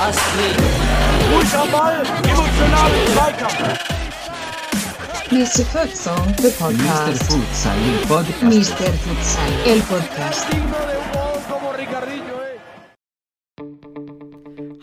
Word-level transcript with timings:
Astrid. 0.00 0.56
Ball, 1.70 2.02
Zweikampf. 3.12 3.78
Mr. 5.30 5.64
Futsal, 5.66 6.16
the 6.36 6.48
Mr. 6.48 6.58
podcast. 6.58 7.22
Futsal, 7.24 7.78
el 7.78 7.98
podcast. 8.06 8.42
Mr. 8.42 8.92
Futsal, 9.04 9.52
el 9.66 9.80
podcast. 9.82 10.46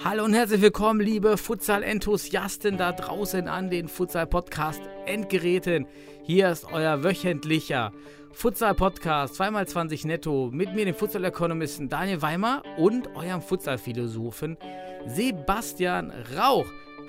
Hallo 0.03 0.23
und 0.25 0.33
herzlich 0.35 0.61
willkommen, 0.61 0.99
liebe 0.99 1.37
Futsal-Enthusiasten 1.37 2.77
da 2.77 2.91
draußen 2.91 3.47
an 3.47 3.71
den 3.71 3.87
Futsal-Podcast-Endgeräten. 3.87 5.87
Hier 6.27 6.49
ist 6.49 6.65
euer 6.73 7.03
wöchentlicher 7.03 7.93
Futsal-Podcast, 8.31 9.39
2x20 9.39 10.07
netto, 10.07 10.49
mit 10.51 10.73
mir, 10.73 10.85
dem 10.85 10.95
Futsal-Ökonomisten 10.95 11.87
Daniel 11.87 12.23
Weimer 12.23 12.63
und 12.79 13.15
eurem 13.15 13.43
Futsal-Philosophen 13.43 14.57
Sebastian 15.05 16.11
Rauch. 16.35 16.65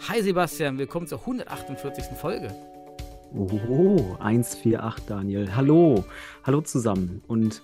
Hi 0.07 0.21
Sebastian, 0.21 0.77
willkommen 0.77 1.07
zur 1.07 1.21
148. 1.21 2.15
Folge. 2.21 2.55
Oh, 3.33 4.17
148 4.21 5.07
Daniel. 5.07 5.57
Hallo, 5.57 6.05
hallo 6.45 6.61
zusammen. 6.61 7.23
Und 7.27 7.63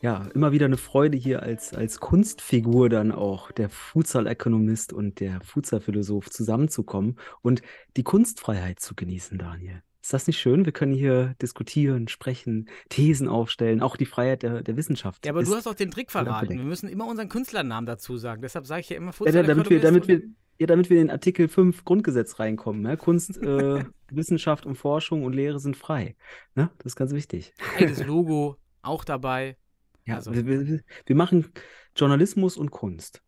ja, 0.00 0.26
immer 0.32 0.52
wieder 0.52 0.64
eine 0.64 0.78
Freude 0.78 1.18
hier 1.18 1.42
als, 1.42 1.74
als 1.74 2.00
Kunstfigur 2.00 2.88
dann 2.88 3.12
auch 3.12 3.52
der 3.52 3.68
Futsal-Ökonomist 3.68 4.94
und 4.94 5.20
der 5.20 5.42
Futsal-Philosoph 5.42 6.30
zusammenzukommen 6.30 7.16
und 7.42 7.60
die 7.98 8.02
Kunstfreiheit 8.02 8.80
zu 8.80 8.94
genießen, 8.94 9.36
Daniel. 9.36 9.82
Ist 10.06 10.12
das 10.12 10.28
nicht 10.28 10.38
schön? 10.38 10.64
Wir 10.64 10.72
können 10.72 10.92
hier 10.92 11.34
diskutieren, 11.42 12.06
sprechen, 12.06 12.68
Thesen 12.90 13.26
aufstellen, 13.26 13.82
auch 13.82 13.96
die 13.96 14.06
Freiheit 14.06 14.44
der, 14.44 14.62
der 14.62 14.76
Wissenschaft. 14.76 15.26
Ja, 15.26 15.32
aber 15.32 15.42
du 15.42 15.52
hast 15.52 15.66
auch 15.66 15.74
den 15.74 15.90
Trick 15.90 16.12
verraten. 16.12 16.50
Wir 16.50 16.62
müssen 16.62 16.88
immer 16.88 17.08
unseren 17.08 17.28
Künstlernamen 17.28 17.88
dazu 17.88 18.16
sagen. 18.16 18.40
Deshalb 18.40 18.68
sage 18.68 18.82
ich 18.82 18.88
ja 18.88 18.98
immer 18.98 19.06
ja, 19.06 19.12
Futsal-Ökonomist. 19.12 19.68
damit 19.68 19.70
wir, 19.70 19.80
damit 19.80 20.06
wir, 20.06 20.22
ja, 20.60 20.68
damit 20.68 20.90
wir 20.90 21.00
in 21.00 21.08
den 21.08 21.10
Artikel 21.10 21.48
5 21.48 21.84
Grundgesetz 21.84 22.38
reinkommen. 22.38 22.82
Ne? 22.82 22.96
Kunst, 22.96 23.36
äh, 23.36 23.82
Wissenschaft 24.12 24.64
und 24.64 24.76
Forschung 24.76 25.24
und 25.24 25.32
Lehre 25.32 25.58
sind 25.58 25.76
frei. 25.76 26.14
Ne? 26.54 26.70
Das 26.78 26.92
ist 26.92 26.96
ganz 26.96 27.12
wichtig. 27.12 27.52
eigenes 27.76 28.04
Logo 28.06 28.58
auch 28.82 29.02
dabei. 29.02 29.56
Ja, 30.04 30.14
Also- 30.14 30.32
wir, 30.32 30.46
wir, 30.46 30.82
wir 31.04 31.16
machen 31.16 31.48
Journalismus 31.96 32.56
und 32.56 32.70
Kunst. 32.70 33.22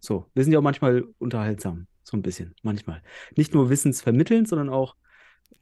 So, 0.00 0.26
wir 0.34 0.42
sind 0.42 0.52
ja 0.52 0.58
auch 0.58 0.64
manchmal 0.64 1.04
unterhaltsam, 1.18 1.86
so 2.02 2.16
ein 2.16 2.22
bisschen, 2.22 2.56
manchmal. 2.64 3.02
Nicht 3.36 3.54
nur 3.54 3.70
wissensvermittelnd, 3.70 4.48
sondern 4.48 4.68
auch, 4.68 4.96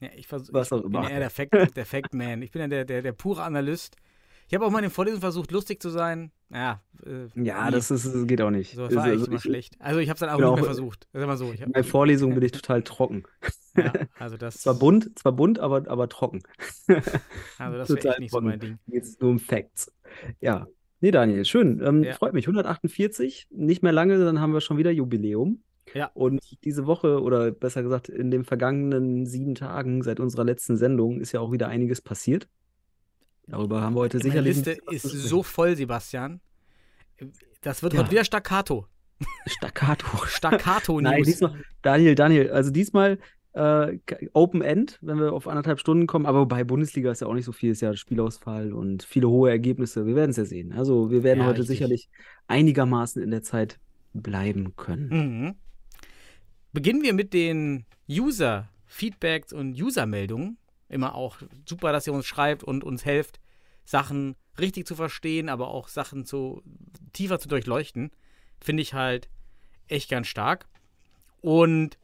Ja, 0.00 0.08
ich 0.16 0.26
vers 0.26 0.52
Was 0.52 0.72
ich 0.72 0.82
bin 0.82 0.94
eher 0.94 1.20
der 1.20 1.30
Fact, 1.30 1.76
der 1.76 1.86
Fact 1.86 2.14
Man. 2.14 2.42
Ich 2.42 2.50
bin 2.50 2.60
ja 2.62 2.68
der, 2.68 2.84
der, 2.84 3.02
der 3.02 3.12
pure 3.12 3.42
Analyst. 3.42 3.96
Ich 4.48 4.54
habe 4.54 4.66
auch 4.66 4.70
mal 4.70 4.80
in 4.80 4.84
den 4.86 4.90
Vorlesungen 4.90 5.20
versucht, 5.22 5.50
lustig 5.52 5.80
zu 5.80 5.88
sein. 5.88 6.30
Naja, 6.50 6.82
äh, 7.06 7.26
ja, 7.42 7.64
nie. 7.66 7.70
das 7.72 7.90
ist, 7.90 8.04
das 8.04 8.26
geht 8.26 8.42
auch 8.42 8.50
nicht. 8.50 8.74
so, 8.74 8.84
das 8.86 8.96
war 8.96 9.04
Also, 9.04 9.30
ich- 9.32 9.40
schlecht. 9.40 9.76
Also 9.80 10.00
ich 10.00 10.08
habe 10.10 10.14
es 10.16 10.20
dann 10.20 10.28
auch 10.30 10.36
bin 10.36 10.44
nicht 10.44 10.52
auch- 10.52 10.56
mehr 10.56 10.64
versucht. 10.64 11.08
Sag 11.12 11.26
mal 11.26 11.36
so. 11.38 11.54
Meinen 11.72 11.84
Vorlesungen 11.84 12.34
bin 12.34 12.44
ich 12.44 12.52
total 12.52 12.82
trocken. 12.82 13.22
ja, 13.76 13.92
also 14.18 14.36
das, 14.36 14.58
Zwar 14.60 14.74
bunt, 14.74 15.18
zwar 15.18 15.32
bunt, 15.32 15.58
aber, 15.58 15.88
aber 15.88 16.08
trocken. 16.08 16.42
also 17.58 17.78
das 17.78 17.90
echt 17.90 18.18
nicht 18.20 18.32
so 18.32 18.40
mein 18.40 18.60
Ding. 18.60 18.78
Jetzt 18.86 19.20
nur 19.22 19.30
um 19.30 19.38
Facts. 19.38 19.90
Ja. 20.40 20.66
Nee, 21.00 21.10
Daniel, 21.10 21.44
schön. 21.44 21.80
Ähm, 21.82 22.04
Ja. 22.04 22.12
Freut 22.12 22.32
mich. 22.34 22.46
148, 22.46 23.48
nicht 23.50 23.82
mehr 23.82 23.92
lange, 23.92 24.22
dann 24.22 24.40
haben 24.40 24.52
wir 24.52 24.60
schon 24.60 24.76
wieder 24.76 24.90
Jubiläum. 24.90 25.62
Ja. 25.94 26.10
Und 26.14 26.40
diese 26.64 26.86
Woche, 26.86 27.20
oder 27.22 27.50
besser 27.50 27.82
gesagt, 27.82 28.08
in 28.08 28.30
den 28.30 28.44
vergangenen 28.44 29.26
sieben 29.26 29.54
Tagen 29.54 30.02
seit 30.02 30.20
unserer 30.20 30.44
letzten 30.44 30.76
Sendung 30.76 31.20
ist 31.20 31.32
ja 31.32 31.40
auch 31.40 31.52
wieder 31.52 31.68
einiges 31.68 32.00
passiert. 32.00 32.48
Darüber 33.46 33.80
haben 33.80 33.94
wir 33.94 34.00
heute 34.00 34.18
Meine 34.18 34.28
sicherlich. 34.30 34.56
Liste 34.56 34.70
bisschen 34.88 35.10
was 35.10 35.14
ist 35.14 35.28
so 35.28 35.42
voll, 35.42 35.76
Sebastian. 35.76 36.40
Das 37.62 37.82
wird 37.82 37.92
Ja. 37.94 38.00
heute 38.00 38.10
wieder 38.10 38.24
Staccato. 38.24 38.86
Staccato. 39.46 40.06
Staccato-News. 40.26 41.02
Nein, 41.02 41.22
diesmal, 41.24 41.62
Daniel, 41.82 42.14
Daniel, 42.14 42.50
also 42.50 42.70
diesmal 42.70 43.18
äh, 43.52 43.98
Open 44.32 44.62
End, 44.62 44.98
wenn 45.02 45.18
wir 45.18 45.32
auf 45.32 45.46
anderthalb 45.46 45.78
Stunden 45.78 46.06
kommen, 46.06 46.26
aber 46.26 46.46
bei 46.46 46.64
Bundesliga 46.64 47.10
ist 47.12 47.20
ja 47.20 47.26
auch 47.26 47.34
nicht 47.34 47.44
so 47.44 47.52
viel, 47.52 47.70
ist 47.72 47.82
ja 47.82 47.94
Spielausfall 47.94 48.72
und 48.72 49.02
viele 49.02 49.28
hohe 49.28 49.50
Ergebnisse. 49.50 50.06
Wir 50.06 50.14
werden 50.16 50.30
es 50.30 50.36
ja 50.38 50.44
sehen. 50.44 50.72
Also 50.72 51.10
wir 51.10 51.22
werden 51.22 51.40
Ja, 51.40 51.46
heute 51.46 51.58
richtig. 51.60 51.76
sicherlich 51.78 52.08
einigermaßen 52.46 53.22
in 53.22 53.30
der 53.30 53.42
Zeit 53.42 53.78
bleiben 54.14 54.74
können. 54.76 55.08
Mhm. 55.08 55.54
Beginnen 56.72 57.02
wir 57.02 57.12
mit 57.12 57.34
den 57.34 57.84
User-Feedbacks 58.08 59.52
und 59.52 59.80
User-Meldungen. 59.80 60.58
Immer 60.88 61.14
auch 61.14 61.36
super, 61.66 61.92
dass 61.92 62.06
ihr 62.06 62.12
uns 62.12 62.26
schreibt 62.26 62.64
und 62.64 62.84
uns 62.84 63.04
helft, 63.04 63.40
Sachen 63.84 64.36
richtig 64.58 64.86
zu 64.86 64.94
verstehen, 64.94 65.48
aber 65.48 65.68
auch 65.68 65.88
Sachen 65.88 66.24
zu 66.24 66.62
tiefer 67.12 67.38
zu 67.38 67.48
durchleuchten. 67.48 68.10
Finde 68.60 68.82
ich 68.82 68.94
halt 68.94 69.28
echt 69.88 70.10
ganz 70.10 70.28
stark. 70.28 70.66
Und 71.40 71.98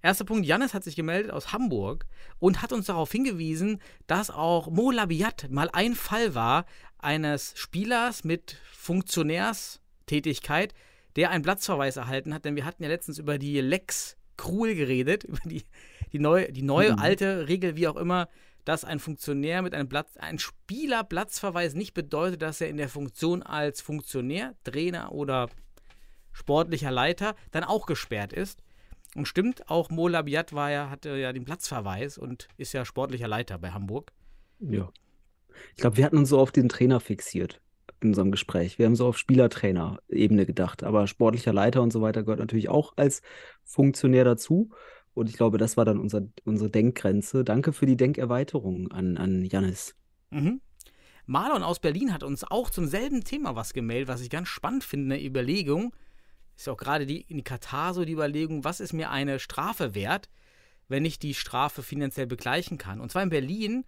erster 0.00 0.24
Punkt, 0.24 0.46
Jannis 0.46 0.72
hat 0.72 0.84
sich 0.84 0.96
gemeldet 0.96 1.30
aus 1.30 1.52
Hamburg 1.52 2.06
und 2.38 2.62
hat 2.62 2.72
uns 2.72 2.86
darauf 2.86 3.12
hingewiesen, 3.12 3.82
dass 4.06 4.30
auch 4.30 4.70
Mo 4.70 4.90
Labiat 4.90 5.50
mal 5.50 5.68
ein 5.72 5.94
Fall 5.94 6.34
war 6.34 6.64
eines 6.98 7.52
Spielers 7.56 8.24
mit 8.24 8.56
Funktionärstätigkeit, 8.72 10.74
der 11.16 11.30
einen 11.30 11.42
Platzverweis 11.42 11.96
erhalten 11.96 12.34
hat, 12.34 12.44
denn 12.44 12.56
wir 12.56 12.64
hatten 12.64 12.82
ja 12.82 12.88
letztens 12.88 13.18
über 13.18 13.38
die 13.38 13.60
Lex 13.60 14.16
Krul 14.36 14.74
geredet, 14.74 15.24
über 15.28 15.38
die, 15.44 15.64
die 16.12 16.18
neue, 16.18 16.52
die 16.52 16.62
neue 16.62 16.92
Mhm. 16.92 16.98
alte 16.98 17.48
Regel, 17.48 17.76
wie 17.76 17.88
auch 17.88 17.96
immer, 17.96 18.28
dass 18.64 18.84
ein 18.84 18.98
Funktionär 18.98 19.60
mit 19.62 19.74
einem 19.74 19.88
Platz, 19.88 20.16
ein 20.16 20.38
Spieler 20.38 21.04
Platzverweis 21.04 21.74
nicht 21.74 21.92
bedeutet, 21.92 22.40
dass 22.42 22.60
er 22.60 22.68
in 22.68 22.78
der 22.78 22.88
Funktion 22.88 23.42
als 23.42 23.80
Funktionär, 23.82 24.54
Trainer 24.64 25.12
oder 25.12 25.50
sportlicher 26.32 26.90
Leiter 26.90 27.36
dann 27.50 27.64
auch 27.64 27.86
gesperrt 27.86 28.32
ist. 28.32 28.62
Und 29.14 29.28
stimmt, 29.28 29.68
auch 29.70 29.90
Mo 29.90 30.08
Labiat 30.08 30.52
war 30.54 30.70
ja, 30.70 30.90
hatte 30.90 31.10
ja 31.16 31.32
den 31.32 31.44
Platzverweis 31.44 32.18
und 32.18 32.48
ist 32.56 32.72
ja 32.72 32.84
sportlicher 32.84 33.28
Leiter 33.28 33.58
bei 33.58 33.70
Hamburg. 33.70 34.12
Ja. 34.58 34.90
Ich 35.76 35.82
glaube, 35.82 35.98
wir 35.98 36.04
hatten 36.04 36.16
uns 36.18 36.30
so 36.30 36.40
auf 36.40 36.50
den 36.50 36.68
Trainer 36.68 36.98
fixiert 36.98 37.60
in 38.00 38.08
unserem 38.08 38.30
Gespräch. 38.30 38.78
Wir 38.78 38.86
haben 38.86 38.96
so 38.96 39.06
auf 39.06 39.18
Spielertrainer-Ebene 39.18 40.46
gedacht. 40.46 40.82
Aber 40.82 41.06
sportlicher 41.06 41.52
Leiter 41.52 41.82
und 41.82 41.92
so 41.92 42.02
weiter 42.02 42.22
gehört 42.22 42.40
natürlich 42.40 42.68
auch 42.68 42.92
als 42.96 43.22
Funktionär 43.62 44.24
dazu. 44.24 44.70
Und 45.14 45.28
ich 45.28 45.36
glaube, 45.36 45.58
das 45.58 45.76
war 45.76 45.84
dann 45.84 45.98
unser, 45.98 46.22
unsere 46.44 46.70
Denkgrenze. 46.70 47.44
Danke 47.44 47.72
für 47.72 47.86
die 47.86 47.96
Denkerweiterung 47.96 48.90
an, 48.90 49.16
an 49.16 49.44
Jannis. 49.44 49.94
Mhm. 50.30 50.60
Marlon 51.26 51.62
aus 51.62 51.80
Berlin 51.80 52.12
hat 52.12 52.22
uns 52.22 52.44
auch 52.44 52.68
zum 52.68 52.86
selben 52.86 53.24
Thema 53.24 53.56
was 53.56 53.72
gemeldet, 53.72 54.08
was 54.08 54.20
ich 54.20 54.28
ganz 54.28 54.48
spannend 54.48 54.84
finde, 54.84 55.14
eine 55.14 55.24
Überlegung. 55.24 55.94
Ist 56.56 56.68
auch 56.68 56.76
gerade 56.76 57.06
die, 57.06 57.22
in 57.22 57.44
Katar 57.44 57.94
so 57.94 58.04
die 58.04 58.12
Überlegung, 58.12 58.64
was 58.64 58.80
ist 58.80 58.92
mir 58.92 59.10
eine 59.10 59.38
Strafe 59.38 59.94
wert, 59.94 60.28
wenn 60.88 61.04
ich 61.04 61.18
die 61.18 61.34
Strafe 61.34 61.82
finanziell 61.82 62.26
begleichen 62.26 62.76
kann. 62.76 63.00
Und 63.00 63.10
zwar 63.10 63.22
in 63.22 63.30
Berlin 63.30 63.84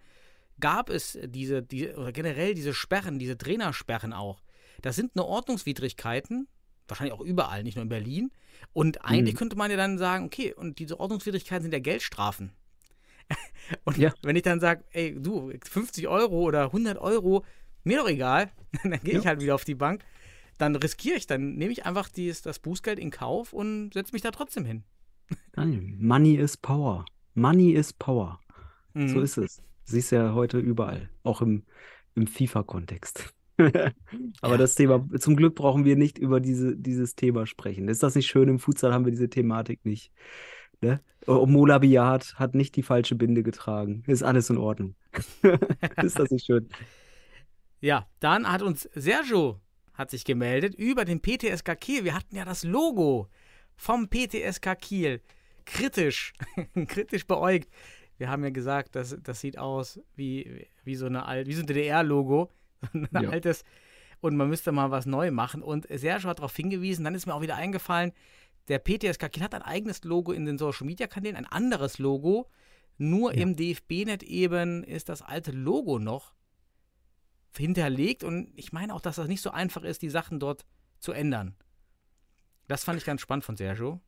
gab 0.60 0.90
es 0.90 1.18
diese, 1.24 1.62
diese 1.62 1.96
oder 1.96 2.12
generell 2.12 2.54
diese 2.54 2.74
Sperren, 2.74 3.18
diese 3.18 3.36
Trainersperren 3.36 4.12
auch. 4.12 4.42
Das 4.82 4.96
sind 4.96 5.16
nur 5.16 5.26
Ordnungswidrigkeiten, 5.26 6.48
wahrscheinlich 6.88 7.14
auch 7.14 7.20
überall, 7.20 7.62
nicht 7.62 7.76
nur 7.76 7.82
in 7.82 7.88
Berlin. 7.88 8.30
Und 8.72 9.04
eigentlich 9.04 9.34
Mhm. 9.34 9.38
könnte 9.38 9.56
man 9.56 9.70
ja 9.70 9.76
dann 9.76 9.98
sagen, 9.98 10.24
okay, 10.26 10.54
und 10.54 10.78
diese 10.78 10.98
Ordnungswidrigkeiten 11.00 11.62
sind 11.62 11.72
ja 11.72 11.80
Geldstrafen. 11.80 12.52
Und 13.84 13.96
Ja. 13.98 14.14
wenn 14.22 14.36
ich 14.36 14.42
dann 14.42 14.60
sage, 14.60 14.84
ey, 14.92 15.20
du, 15.20 15.52
50 15.64 16.06
Euro 16.08 16.42
oder 16.42 16.66
100 16.72 16.96
Euro, 16.98 17.44
mir 17.84 17.98
doch 17.98 18.08
egal, 18.08 18.50
dann 18.84 19.00
gehe 19.00 19.18
ich 19.18 19.24
Ja. 19.24 19.30
halt 19.30 19.40
wieder 19.40 19.54
auf 19.56 19.64
die 19.64 19.74
Bank, 19.74 20.04
dann 20.58 20.76
riskiere 20.76 21.16
ich, 21.16 21.26
dann 21.26 21.54
nehme 21.56 21.72
ich 21.72 21.84
einfach 21.84 22.08
dies, 22.08 22.40
das 22.42 22.58
Bußgeld 22.60 22.98
in 22.98 23.10
Kauf 23.10 23.52
und 23.52 23.92
setze 23.94 24.12
mich 24.12 24.22
da 24.22 24.30
trotzdem 24.30 24.64
hin. 24.64 24.84
Money 25.56 26.36
is 26.36 26.56
Power. 26.56 27.04
Money 27.34 27.72
is 27.72 27.92
Power. 27.92 28.40
Mhm. 28.94 29.08
So 29.08 29.20
ist 29.20 29.36
es. 29.38 29.60
Siehst 29.86 30.12
ja 30.12 30.34
heute 30.34 30.58
überall, 30.58 31.08
auch 31.22 31.40
im, 31.40 31.62
im 32.14 32.26
FIFA-Kontext. 32.26 33.32
Aber 33.58 34.52
Ja. 34.52 34.56
das 34.58 34.74
Thema, 34.74 35.06
zum 35.18 35.36
Glück 35.36 35.54
brauchen 35.54 35.84
wir 35.84 35.96
nicht 35.96 36.18
über 36.18 36.40
diese, 36.40 36.76
dieses 36.76 37.14
Thema 37.14 37.46
sprechen. 37.46 37.88
Ist 37.88 38.02
das 38.02 38.14
nicht 38.14 38.26
schön? 38.26 38.48
Im 38.48 38.58
Futsal 38.58 38.92
haben 38.92 39.04
wir 39.04 39.12
diese 39.12 39.30
Thematik 39.30 39.84
nicht. 39.84 40.12
Ne? 40.82 41.00
Mola 41.26 41.78
Biat 41.78 42.34
hat 42.34 42.54
nicht 42.54 42.76
die 42.76 42.82
falsche 42.82 43.14
Binde 43.14 43.42
getragen. 43.42 44.02
Ist 44.06 44.22
alles 44.22 44.50
in 44.50 44.58
Ordnung. 44.58 44.94
Ist 46.02 46.18
das 46.18 46.30
nicht 46.30 46.44
schön? 46.44 46.68
Ja, 47.80 48.06
dann 48.20 48.50
hat 48.50 48.62
uns 48.62 48.88
Sergio 48.94 49.60
hat 49.94 50.10
sich 50.10 50.24
gemeldet 50.24 50.74
über 50.74 51.04
den 51.06 51.20
PTSK 51.22 51.74
Kiel. 51.80 52.04
Wir 52.04 52.14
hatten 52.14 52.36
ja 52.36 52.44
das 52.44 52.64
Logo 52.64 53.28
vom 53.76 54.08
PTSK 54.08 54.74
Kiel 54.78 55.22
kritisch, 55.64 56.34
kritisch 56.88 57.26
beäugt. 57.26 57.68
Wir 58.18 58.30
haben 58.30 58.42
ja 58.44 58.50
gesagt, 58.50 58.94
das, 58.96 59.16
das 59.22 59.40
sieht 59.40 59.58
aus 59.58 60.00
wie, 60.14 60.66
wie 60.84 60.94
so 60.96 61.06
eine 61.06 61.26
alt, 61.26 61.46
wie 61.46 61.54
so 61.54 61.60
ein 61.62 61.66
DDR-Logo, 61.66 62.50
ein 62.92 63.08
Ja. 63.12 63.30
altes. 63.30 63.64
Und 64.20 64.36
man 64.36 64.48
müsste 64.48 64.72
mal 64.72 64.90
was 64.90 65.04
neu 65.06 65.30
machen. 65.30 65.62
Und 65.62 65.86
Sergio 65.90 66.30
hat 66.30 66.38
darauf 66.38 66.56
hingewiesen, 66.56 67.04
dann 67.04 67.14
ist 67.14 67.26
mir 67.26 67.34
auch 67.34 67.42
wieder 67.42 67.56
eingefallen, 67.56 68.12
der 68.68 68.78
PTSK 68.80 69.28
Kiel 69.30 69.42
hat 69.42 69.54
ein 69.54 69.62
eigenes 69.62 70.02
Logo 70.04 70.32
in 70.32 70.44
den 70.46 70.58
Social 70.58 70.86
Media 70.86 71.06
Kanälen, 71.06 71.36
ein 71.36 71.46
anderes 71.46 71.98
Logo, 71.98 72.48
Nur 72.98 73.34
Ja. 73.34 73.42
im 73.42 73.54
DFB-Net 73.56 74.22
eben 74.22 74.82
ist 74.82 75.08
das 75.10 75.20
alte 75.20 75.50
Logo 75.52 75.98
noch 75.98 76.32
hinterlegt 77.56 78.24
und 78.24 78.50
ich 78.56 78.72
meine 78.72 78.94
auch, 78.94 79.00
dass 79.00 79.16
das 79.16 79.28
nicht 79.28 79.40
so 79.42 79.50
einfach 79.50 79.82
ist, 79.82 80.02
die 80.02 80.10
Sachen 80.10 80.40
dort 80.40 80.64
zu 80.98 81.12
ändern. 81.12 81.54
Das 82.68 82.84
fand 82.84 82.98
ich 82.98 83.04
ganz 83.04 83.20
spannend 83.20 83.44
von 83.44 83.56
Sergio. 83.56 84.00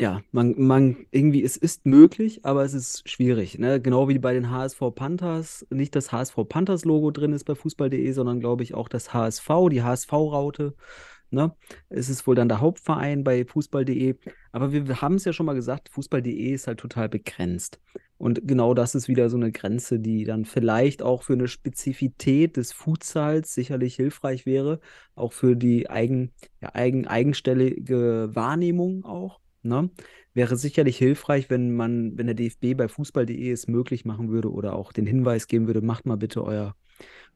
Ja, 0.00 0.22
man, 0.32 0.54
man, 0.56 0.96
irgendwie, 1.10 1.44
es 1.44 1.58
ist 1.58 1.84
möglich, 1.84 2.42
aber 2.46 2.64
es 2.64 2.72
ist 2.72 3.06
schwierig. 3.06 3.58
Ne? 3.58 3.82
Genau 3.82 4.08
wie 4.08 4.18
bei 4.18 4.32
den 4.32 4.50
HSV 4.50 4.80
Panthers, 4.94 5.66
nicht 5.68 5.94
das 5.94 6.10
HSV 6.10 6.36
Panthers 6.48 6.86
Logo 6.86 7.10
drin 7.10 7.34
ist 7.34 7.44
bei 7.44 7.54
Fußball.de, 7.54 8.10
sondern 8.12 8.40
glaube 8.40 8.62
ich 8.62 8.72
auch 8.72 8.88
das 8.88 9.12
HSV, 9.12 9.46
die 9.70 9.82
HSV-Raute. 9.82 10.74
Ne? 11.30 11.54
Es 11.90 12.08
ist 12.08 12.26
wohl 12.26 12.34
dann 12.34 12.48
der 12.48 12.60
Hauptverein 12.60 13.24
bei 13.24 13.44
Fußball.de. 13.44 14.16
Aber 14.52 14.72
wir, 14.72 15.02
haben 15.02 15.16
es 15.16 15.26
ja 15.26 15.34
schon 15.34 15.44
mal 15.44 15.52
gesagt, 15.52 15.90
Fußball.de 15.90 16.50
ist 16.50 16.66
halt 16.66 16.80
total 16.80 17.10
begrenzt. 17.10 17.78
Und 18.16 18.48
genau 18.48 18.72
das 18.72 18.94
ist 18.94 19.06
wieder 19.06 19.28
so 19.28 19.36
eine 19.36 19.52
Grenze, 19.52 20.00
die 20.00 20.24
dann 20.24 20.46
vielleicht 20.46 21.02
auch 21.02 21.24
für 21.24 21.34
eine 21.34 21.46
Spezifität 21.46 22.56
des 22.56 22.72
Futsals 22.72 23.52
sicherlich 23.52 23.96
hilfreich 23.96 24.46
wäre, 24.46 24.80
auch 25.14 25.34
für 25.34 25.56
die 25.56 25.90
eigen, 25.90 26.32
ja, 26.62 26.74
eigen, 26.74 27.06
eigenständige 27.06 28.30
Wahrnehmung 28.32 29.04
auch. 29.04 29.39
Ne? 29.62 29.90
Wäre 30.32 30.56
sicherlich 30.56 30.96
hilfreich, 30.96 31.50
wenn 31.50 31.74
man, 31.74 32.16
wenn 32.16 32.26
der 32.26 32.34
DFB 32.34 32.76
bei 32.76 32.88
Fußball.de 32.88 33.50
es 33.50 33.68
möglich 33.68 34.04
machen 34.04 34.30
würde 34.30 34.50
oder 34.50 34.74
auch 34.74 34.92
den 34.92 35.06
Hinweis 35.06 35.48
geben 35.48 35.66
würde, 35.66 35.82
macht 35.82 36.06
mal 36.06 36.16
bitte 36.16 36.44
euer 36.44 36.74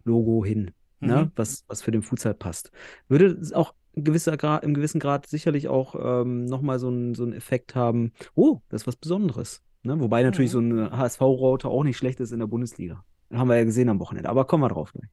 Logo 0.05 0.45
hin, 0.45 0.71
ne? 1.01 1.25
Mhm. 1.25 1.33
Was, 1.37 1.65
was 1.67 1.83
für 1.83 1.91
den 1.91 2.03
Futsal 2.03 2.35
passt. 2.35 2.71
Würde 3.09 3.27
es 3.27 3.53
auch 3.53 3.75
gewisser 3.95 4.37
Gra 4.37 4.59
im 4.59 4.75
gewissen 4.75 5.01
Grad 5.01 5.27
sicherlich 5.27 5.69
auch 5.69 5.95
ähm, 5.99 6.47
nochmal 6.47 6.79
so 6.79 6.89
einen 6.89 7.15
so 7.15 7.23
einen 7.23 7.33
Effekt 7.33 7.75
haben, 7.75 8.13
oh, 8.35 8.61
das 8.69 8.83
ist 8.83 8.87
was 8.87 8.97
Besonderes. 8.97 9.63
Ne? 9.83 10.01
Wobei 10.01 10.23
natürlich 10.23 10.51
so 10.51 10.59
eine 10.59 10.91
HSV-Raute 10.91 11.69
auch 11.69 11.85
nicht 11.85 11.97
schlecht 11.97 12.21
ist 12.21 12.33
in 12.33 12.41
der 12.41 12.47
Bundesliga. 12.47 13.05
Haben 13.33 13.49
wir 13.49 13.57
ja 13.57 13.65
gesehen 13.65 13.89
am 13.89 14.01
Wochenende. 14.01 14.29
Aber 14.29 14.47
kommen 14.47 14.63
wir 14.63 14.69
drauf 14.69 14.93
gleich. 14.93 15.11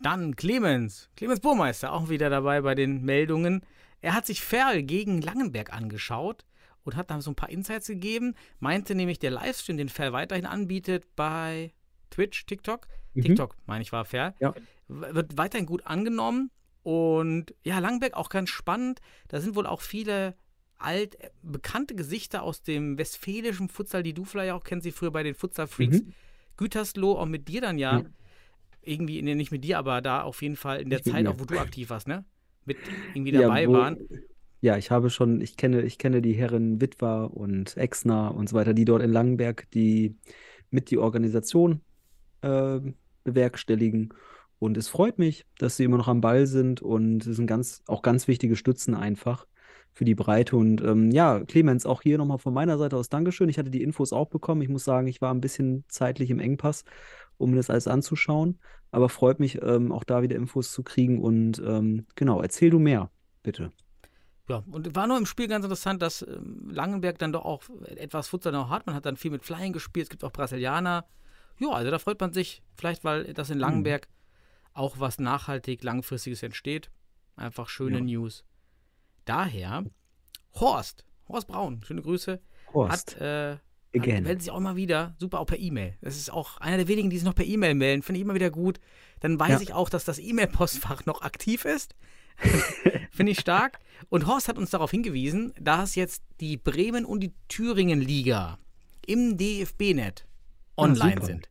Dann 0.00 0.34
Clemens, 0.36 1.10
Clemens 1.16 1.40
Burmeister, 1.40 1.92
auch 1.92 2.08
wieder 2.08 2.28
dabei 2.30 2.60
bei 2.60 2.74
den 2.74 3.02
Meldungen. 3.02 3.62
Er 4.02 4.14
hat 4.14 4.26
sich 4.26 4.42
Ferl 4.42 4.82
gegen 4.82 5.22
Langenberg 5.22 5.72
angeschaut 5.72 6.44
und 6.84 6.96
hat 6.96 7.10
dann 7.10 7.20
so 7.20 7.30
ein 7.30 7.34
paar 7.36 7.48
Insights 7.48 7.86
gegeben. 7.86 8.34
Meinte 8.58 8.94
nämlich, 8.94 9.18
der 9.18 9.30
Livestream, 9.30 9.76
den 9.78 9.88
Ferl 9.88 10.12
weiterhin 10.12 10.44
anbietet 10.46 11.06
bei 11.16 11.72
Twitch, 12.10 12.44
TikTok, 12.46 12.88
Mhm. 13.14 13.22
TikTok, 13.22 13.56
meine 13.66 13.82
ich, 13.82 13.92
war 13.92 14.04
Ferl, 14.04 14.34
Ja. 14.40 14.54
wird 14.88 15.36
weiterhin 15.38 15.66
gut 15.66 15.86
angenommen. 15.86 16.50
Und 16.82 17.54
ja, 17.62 17.78
Langenberg 17.78 18.14
auch 18.14 18.28
ganz 18.28 18.50
spannend. 18.50 19.00
Da 19.28 19.40
sind 19.40 19.54
wohl 19.54 19.66
auch 19.66 19.80
viele 19.82 20.34
alt 20.78 21.14
äh, 21.20 21.30
bekannte 21.42 21.94
Gesichter 21.94 22.42
aus 22.42 22.62
dem 22.64 22.98
westfälischen 22.98 23.68
Futsal, 23.68 24.02
die 24.02 24.14
du 24.14 24.24
vielleicht 24.24 24.52
auch 24.52 24.64
kennst, 24.64 24.82
sie 24.82 24.90
früher 24.90 25.12
bei 25.12 25.22
den 25.22 25.34
Futsal 25.36 25.68
Freaks. 25.68 26.00
Mhm. 26.02 26.12
Gütersloh, 26.56 27.16
auch 27.18 27.26
mit 27.26 27.46
dir 27.48 27.60
dann 27.60 27.78
ja, 27.78 27.98
Ja. 28.00 28.04
irgendwie, 28.82 29.22
nee, 29.22 29.34
nicht 29.36 29.52
mit 29.52 29.62
dir, 29.62 29.78
aber 29.78 30.00
da 30.02 30.22
auf 30.22 30.42
jeden 30.42 30.56
Fall 30.56 30.80
in 30.80 30.90
der 30.90 30.98
mit 30.98 31.04
Zeit, 31.06 31.26
auch 31.28 31.38
wo 31.38 31.44
du 31.44 31.56
aktiv 31.58 31.88
warst, 31.90 32.08
ne? 32.08 32.24
Mit 32.64 32.76
irgendwie 33.14 33.32
Ja, 33.32 33.42
dabei 33.42 33.68
wo- 33.68 33.74
waren. 33.74 33.98
Ja, 34.60 34.76
ich 34.76 34.92
habe 34.92 35.10
schon, 35.10 35.40
ich 35.40 35.56
kenne, 35.56 35.82
ich 35.82 35.98
kenne 35.98 36.22
die 36.22 36.34
Herren 36.34 36.80
Witwer 36.80 37.30
und 37.34 37.76
Exner 37.76 38.32
und 38.34 38.48
so 38.48 38.54
weiter, 38.54 38.74
die 38.74 38.84
dort 38.84 39.02
in 39.02 39.10
Langenberg, 39.10 39.68
die 39.72 40.14
mit 40.70 40.90
die 40.92 40.98
Organisation 40.98 41.80
äh, 42.42 42.78
bewerkstelligen. 43.24 44.14
Und 44.60 44.76
es 44.76 44.88
freut 44.88 45.18
mich, 45.18 45.44
dass 45.58 45.76
sie 45.76 45.82
immer 45.84 45.96
noch 45.96 46.06
am 46.06 46.20
Ball 46.20 46.46
sind 46.46 46.80
und 46.80 47.26
es 47.26 47.36
sind 47.36 47.48
ganz, 47.48 47.82
auch 47.88 48.02
ganz 48.02 48.28
wichtige 48.28 48.54
Stützen 48.54 48.94
einfach 48.94 49.46
für 49.92 50.04
die 50.04 50.14
Breite. 50.14 50.56
Und 50.56 50.80
ähm, 50.82 51.10
ja, 51.10 51.40
Clemens, 51.40 51.84
auch 51.84 52.00
hier 52.00 52.16
nochmal 52.16 52.38
von 52.38 52.54
meiner 52.54 52.78
Seite 52.78 52.96
aus 52.96 53.08
Dankeschön. 53.08 53.48
Ich 53.48 53.58
hatte 53.58 53.70
die 53.70 53.82
Infos 53.82 54.12
auch 54.12 54.28
bekommen. 54.28 54.62
Ich 54.62 54.68
muss 54.68 54.84
sagen, 54.84 55.08
ich 55.08 55.20
war 55.20 55.34
ein 55.34 55.40
bisschen 55.40 55.84
zeitlich 55.88 56.30
im 56.30 56.38
Engpass, 56.38 56.84
um 57.42 57.50
mir 57.50 57.56
das 57.56 57.70
alles 57.70 57.88
anzuschauen. 57.88 58.58
Aber 58.90 59.08
freut 59.08 59.40
mich, 59.40 59.60
ähm, 59.62 59.90
auch 59.92 60.04
da 60.04 60.22
wieder 60.22 60.36
Infos 60.36 60.72
zu 60.72 60.82
kriegen. 60.82 61.20
Und 61.20 61.58
ähm, 61.64 62.06
genau, 62.14 62.40
erzähl 62.42 62.70
du 62.70 62.78
mehr, 62.78 63.10
bitte. 63.42 63.72
Ja, 64.48 64.62
und 64.70 64.94
war 64.94 65.06
nur 65.06 65.16
im 65.18 65.26
Spiel 65.26 65.48
ganz 65.48 65.64
interessant, 65.64 66.02
dass 66.02 66.22
ähm, 66.22 66.68
Langenberg 66.70 67.18
dann 67.18 67.32
doch 67.32 67.44
auch 67.44 67.62
etwas 67.86 68.28
Futsal 68.28 68.52
noch 68.52 68.70
hat. 68.70 68.86
Man 68.86 68.94
hat 68.94 69.06
dann 69.06 69.16
viel 69.16 69.30
mit 69.30 69.44
Flying 69.44 69.72
gespielt, 69.72 70.04
es 70.04 70.10
gibt 70.10 70.24
auch 70.24 70.32
Brasilianer. 70.32 71.06
Ja, 71.58 71.70
also 71.70 71.90
da 71.90 71.98
freut 71.98 72.20
man 72.20 72.32
sich, 72.32 72.62
vielleicht 72.74 73.04
weil 73.04 73.32
das 73.34 73.50
in 73.50 73.58
Langenberg 73.58 74.08
auch 74.74 74.98
was 74.98 75.18
nachhaltig, 75.18 75.82
langfristiges 75.84 76.42
entsteht. 76.42 76.90
Einfach 77.36 77.68
schöne 77.68 77.98
Ja. 77.98 78.04
News. 78.04 78.44
Daher, 79.24 79.84
Horst, 80.54 81.04
Horst 81.28 81.46
Braun, 81.46 81.82
schöne 81.84 82.02
Grüße, 82.02 82.40
Horst, 82.74 83.16
hat, 83.16 83.20
äh, 83.20 83.58
again. 84.00 84.16
hat, 84.16 84.22
meldet 84.24 84.42
sich 84.42 84.50
auch 84.50 84.56
immer 84.58 84.76
wieder, 84.76 85.14
super, 85.18 85.40
auch 85.40 85.46
per 85.46 85.58
E-Mail. 85.58 85.94
Das 86.00 86.16
ist 86.16 86.32
auch 86.32 86.58
einer 86.58 86.76
der 86.78 86.88
wenigen, 86.88 87.10
die 87.10 87.16
sich 87.18 87.24
noch 87.24 87.34
per 87.34 87.44
E-Mail 87.44 87.74
melden, 87.74 88.02
finde 88.02 88.18
ich 88.18 88.22
immer 88.24 88.34
wieder 88.34 88.50
gut. 88.50 88.80
Dann 89.20 89.38
weiß 89.38 89.50
Ja. 89.50 89.60
ich 89.60 89.72
auch, 89.72 89.88
dass 89.88 90.04
das 90.04 90.18
E-Mail-Postfach 90.18 91.04
noch 91.06 91.22
aktiv 91.22 91.64
ist. 91.64 91.94
Finde 93.10 93.32
ich 93.32 93.40
stark. 93.40 93.78
Und 94.08 94.26
Horst 94.26 94.48
hat 94.48 94.56
uns 94.56 94.70
darauf 94.70 94.90
hingewiesen, 94.90 95.52
dass 95.60 95.94
jetzt 95.94 96.22
die 96.40 96.56
Bremen 96.56 97.04
und 97.04 97.20
die 97.20 97.32
Thüringen-Liga 97.48 98.58
im 99.06 99.36
DFB-Net 99.36 100.26
online 100.76 101.14
super. 101.16 101.26
sind. 101.26 101.48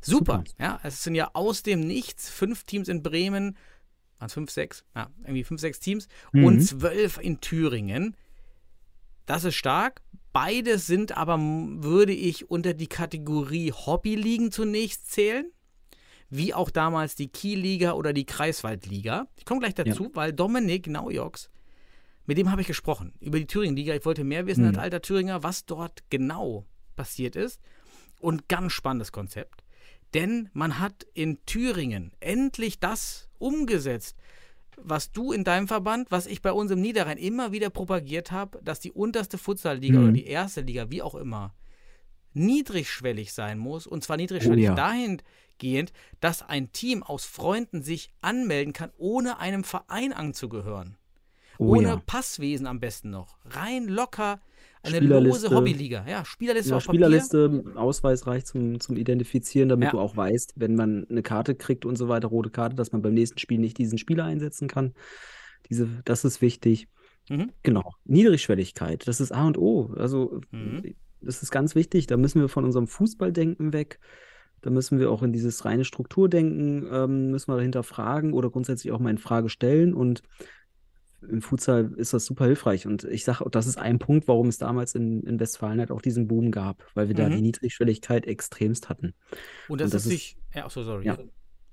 Super. 0.00 0.42
Super. 0.48 0.62
Ja, 0.62 0.80
es 0.82 1.04
sind 1.04 1.14
ja 1.14 1.30
aus 1.34 1.62
dem 1.62 1.80
Nichts 1.80 2.28
fünf 2.28 2.64
Teams 2.64 2.88
in 2.88 3.02
Bremen, 3.02 3.56
waren 4.18 4.26
es 4.26 4.34
fünf, 4.34 4.50
sechs? 4.50 4.84
Ja, 4.96 5.10
irgendwie 5.22 5.44
fünf, 5.44 5.60
sechs 5.60 5.78
Teams 5.78 6.08
Mhm. 6.32 6.44
und 6.44 6.60
zwölf 6.62 7.18
in 7.18 7.40
Thüringen. 7.40 8.16
Das 9.26 9.44
ist 9.44 9.54
stark. 9.54 10.02
Beides 10.32 10.86
sind 10.86 11.16
aber, 11.16 11.38
würde 11.38 12.12
ich 12.12 12.50
unter 12.50 12.72
die 12.74 12.86
Kategorie 12.86 13.72
Hobbyligen 13.72 14.52
zunächst 14.52 15.10
zählen. 15.10 15.50
Wie 16.28 16.54
auch 16.54 16.70
damals 16.70 17.16
die 17.16 17.26
Kielliga 17.28 17.92
oder 17.94 18.12
die 18.12 18.24
Kreiswaldliga. 18.26 19.26
Ich 19.36 19.44
komme 19.44 19.58
gleich 19.60 19.74
dazu, 19.74 20.10
weil 20.14 20.32
Dominik 20.32 20.86
Naujoks, 20.86 21.50
mit 22.26 22.38
dem 22.38 22.52
habe 22.52 22.60
ich 22.60 22.68
gesprochen 22.68 23.12
über 23.18 23.38
die 23.40 23.48
Thüringen-Liga. 23.48 23.94
Ich 23.96 24.04
wollte 24.04 24.22
mehr 24.22 24.46
wissen 24.46 24.62
Mhm. 24.62 24.68
als 24.68 24.78
alter 24.78 25.02
Thüringer, 25.02 25.42
was 25.42 25.66
dort 25.66 26.08
genau 26.10 26.66
passiert 26.94 27.34
ist. 27.34 27.60
Und 28.20 28.48
ganz 28.48 28.72
spannendes 28.72 29.10
Konzept. 29.10 29.64
Denn 30.14 30.50
man 30.52 30.78
hat 30.78 31.04
in 31.14 31.44
Thüringen 31.46 32.12
endlich 32.20 32.78
das 32.78 33.28
umgesetzt, 33.38 34.16
was 34.84 35.12
du 35.12 35.32
in 35.32 35.44
deinem 35.44 35.68
Verband, 35.68 36.10
was 36.10 36.26
ich 36.26 36.42
bei 36.42 36.52
uns 36.52 36.70
im 36.70 36.80
Niederrhein 36.80 37.18
immer 37.18 37.52
wieder 37.52 37.70
propagiert 37.70 38.30
habe, 38.30 38.60
dass 38.62 38.80
die 38.80 38.92
unterste 38.92 39.38
Futsalliga 39.38 39.98
Mhm. 39.98 40.04
oder 40.04 40.12
die 40.12 40.26
erste 40.26 40.60
Liga, 40.62 40.90
wie 40.90 41.02
auch 41.02 41.14
immer, 41.14 41.54
niedrigschwellig 42.32 43.32
sein 43.32 43.58
muss. 43.58 43.86
Und 43.86 44.04
zwar 44.04 44.16
niedrigschwellig 44.16 44.64
ja. 44.64 44.74
dahingehend, 44.74 45.92
dass 46.20 46.42
ein 46.42 46.72
Team 46.72 47.02
aus 47.02 47.24
Freunden 47.24 47.82
sich 47.82 48.12
anmelden 48.20 48.72
kann, 48.72 48.90
ohne 48.96 49.38
einem 49.38 49.64
Verein 49.64 50.12
anzugehören. 50.12 50.96
Oh 51.58 51.76
ohne 51.76 51.88
ja. 51.88 52.02
Passwesen 52.06 52.66
am 52.66 52.80
besten 52.80 53.10
noch. 53.10 53.38
Rein 53.44 53.86
locker. 53.86 54.40
Eine 54.82 54.96
Spielerliste. 54.96 55.46
lose 55.48 55.56
Hobbyliga. 55.56 56.04
Ja, 56.08 56.24
Spielerliste 56.24 56.70
Ja, 56.70 56.76
auf 56.78 56.86
Papier. 56.86 56.98
Spielerliste, 57.00 57.64
Ausweis 57.74 58.26
reicht 58.26 58.46
zum, 58.46 58.80
zum 58.80 58.96
Identifizieren, 58.96 59.68
damit 59.68 59.86
Ja. 59.86 59.90
du 59.92 59.98
auch 60.00 60.16
weißt, 60.16 60.54
wenn 60.56 60.74
man 60.74 61.06
eine 61.10 61.22
Karte 61.22 61.54
kriegt 61.54 61.84
und 61.84 61.96
so 61.96 62.08
weiter, 62.08 62.28
rote 62.28 62.50
Karte, 62.50 62.76
dass 62.76 62.92
man 62.92 63.02
beim 63.02 63.14
nächsten 63.14 63.38
Spiel 63.38 63.58
nicht 63.58 63.76
diesen 63.78 63.98
Spieler 63.98 64.24
einsetzen 64.24 64.68
kann. 64.68 64.94
Diese, 65.68 65.88
das 66.04 66.24
ist 66.24 66.40
wichtig. 66.40 66.88
Mhm. 67.28 67.50
Genau. 67.62 67.92
Niedrigschwelligkeit, 68.04 69.06
das 69.06 69.20
ist 69.20 69.32
A 69.32 69.46
und 69.46 69.58
O. 69.58 69.92
Also, 69.96 70.40
Mhm. 70.50 70.94
das 71.20 71.42
ist 71.42 71.50
ganz 71.50 71.74
wichtig. 71.74 72.06
Da 72.06 72.16
müssen 72.16 72.40
wir 72.40 72.48
von 72.48 72.64
unserem 72.64 72.86
Fußballdenken 72.86 73.72
weg. 73.72 73.98
Da 74.62 74.70
müssen 74.70 74.98
wir 74.98 75.10
auch 75.10 75.22
in 75.22 75.32
dieses 75.32 75.64
reine 75.64 75.84
Strukturdenken, 75.84 76.86
ähm, 76.92 77.30
müssen 77.30 77.52
wir 77.54 77.60
hinterfragen 77.60 78.32
oder 78.32 78.50
grundsätzlich 78.50 78.92
auch 78.92 78.98
mal 78.98 79.10
in 79.10 79.18
Frage 79.18 79.48
stellen. 79.48 79.94
Und 79.94 80.22
im 81.28 81.42
Futsal 81.42 81.92
ist 81.96 82.12
das 82.12 82.24
super 82.24 82.46
hilfreich. 82.46 82.86
Und 82.86 83.04
ich 83.04 83.24
sage, 83.24 83.44
das 83.50 83.66
ist 83.66 83.78
ein 83.78 83.98
Punkt, 83.98 84.26
warum 84.28 84.48
es 84.48 84.58
damals 84.58 84.94
in, 84.94 85.22
in 85.22 85.38
Westfalen 85.40 85.78
halt 85.80 85.90
auch 85.90 86.02
diesen 86.02 86.28
Boom 86.28 86.50
gab, 86.50 86.84
weil 86.94 87.08
wir 87.08 87.14
da 87.14 87.28
Mhm. 87.28 87.34
die 87.36 87.42
Niedrigschwelligkeit 87.42 88.26
extremst 88.26 88.88
hatten. 88.88 89.14
Und 89.68 89.80
das, 89.80 89.86
Und 89.86 89.94
das 89.94 90.06
ist 90.06 90.10
sich. 90.10 90.36
Ja, 90.54 90.64
ach 90.66 90.70
so, 90.70 90.82
sorry. 90.82 91.06
Ja. 91.06 91.18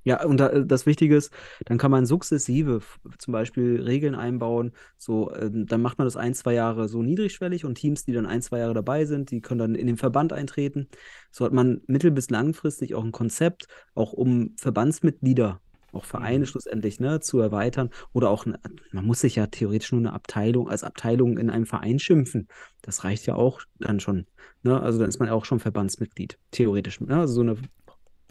Ja, 0.03 0.23
und 0.23 0.37
da, 0.37 0.47
das 0.59 0.85
Wichtige 0.85 1.17
ist, 1.17 1.33
dann 1.65 1.77
kann 1.77 1.91
man 1.91 2.05
sukzessive 2.05 2.79
zum 3.17 3.31
Beispiel 3.33 3.81
Regeln 3.81 4.15
einbauen. 4.15 4.71
So, 4.97 5.35
ähm, 5.35 5.65
dann 5.65 5.81
macht 5.81 5.97
man 5.97 6.07
das 6.07 6.15
ein, 6.15 6.33
zwei 6.33 6.53
Jahre 6.53 6.87
so 6.87 7.03
niedrigschwellig 7.03 7.65
und 7.65 7.75
Teams, 7.75 8.05
die 8.05 8.13
dann 8.13 8.25
ein, 8.25 8.41
zwei 8.41 8.59
Jahre 8.59 8.73
dabei 8.73 9.03
sind, 9.03 9.31
die 9.31 9.41
können 9.41 9.59
dann 9.59 9.75
in 9.75 9.85
den 9.85 9.97
Verband 9.97 10.31
eintreten. 10.31 10.87
So 11.29 11.43
hat 11.43 11.51
man 11.51 11.81
mittel- 11.87 12.11
bis 12.11 12.29
langfristig 12.29 12.95
auch 12.95 13.03
ein 13.03 13.11
Konzept, 13.11 13.67
auch 13.95 14.13
um 14.13 14.53
Verbandsmitglieder, 14.57 15.59
auch 15.93 16.05
Vereine 16.05 16.39
Mhm. 16.39 16.45
schlussendlich, 16.45 16.99
ne, 16.99 17.19
zu 17.19 17.39
erweitern. 17.39 17.89
Oder 18.13 18.29
auch, 18.29 18.45
eine, 18.45 18.59
man 18.91 19.05
muss 19.05 19.21
sich 19.21 19.35
ja 19.35 19.47
theoretisch 19.47 19.91
nur 19.91 20.01
eine 20.01 20.13
Abteilung 20.13 20.69
als 20.69 20.83
Abteilung 20.83 21.37
in 21.37 21.49
einem 21.49 21.65
Verein 21.65 21.99
schimpfen. 21.99 22.47
Das 22.81 23.03
reicht 23.03 23.25
ja 23.25 23.35
auch 23.35 23.61
dann 23.79 23.99
schon. 23.99 24.25
Ne? 24.63 24.79
Also 24.79 24.99
dann 24.99 25.09
ist 25.09 25.19
man 25.19 25.29
ja 25.29 25.33
auch 25.33 25.45
schon 25.45 25.59
Verbandsmitglied, 25.59 26.37
theoretisch. 26.51 26.99
Ne? 27.01 27.15
Also 27.17 27.33
so 27.35 27.41
eine 27.41 27.55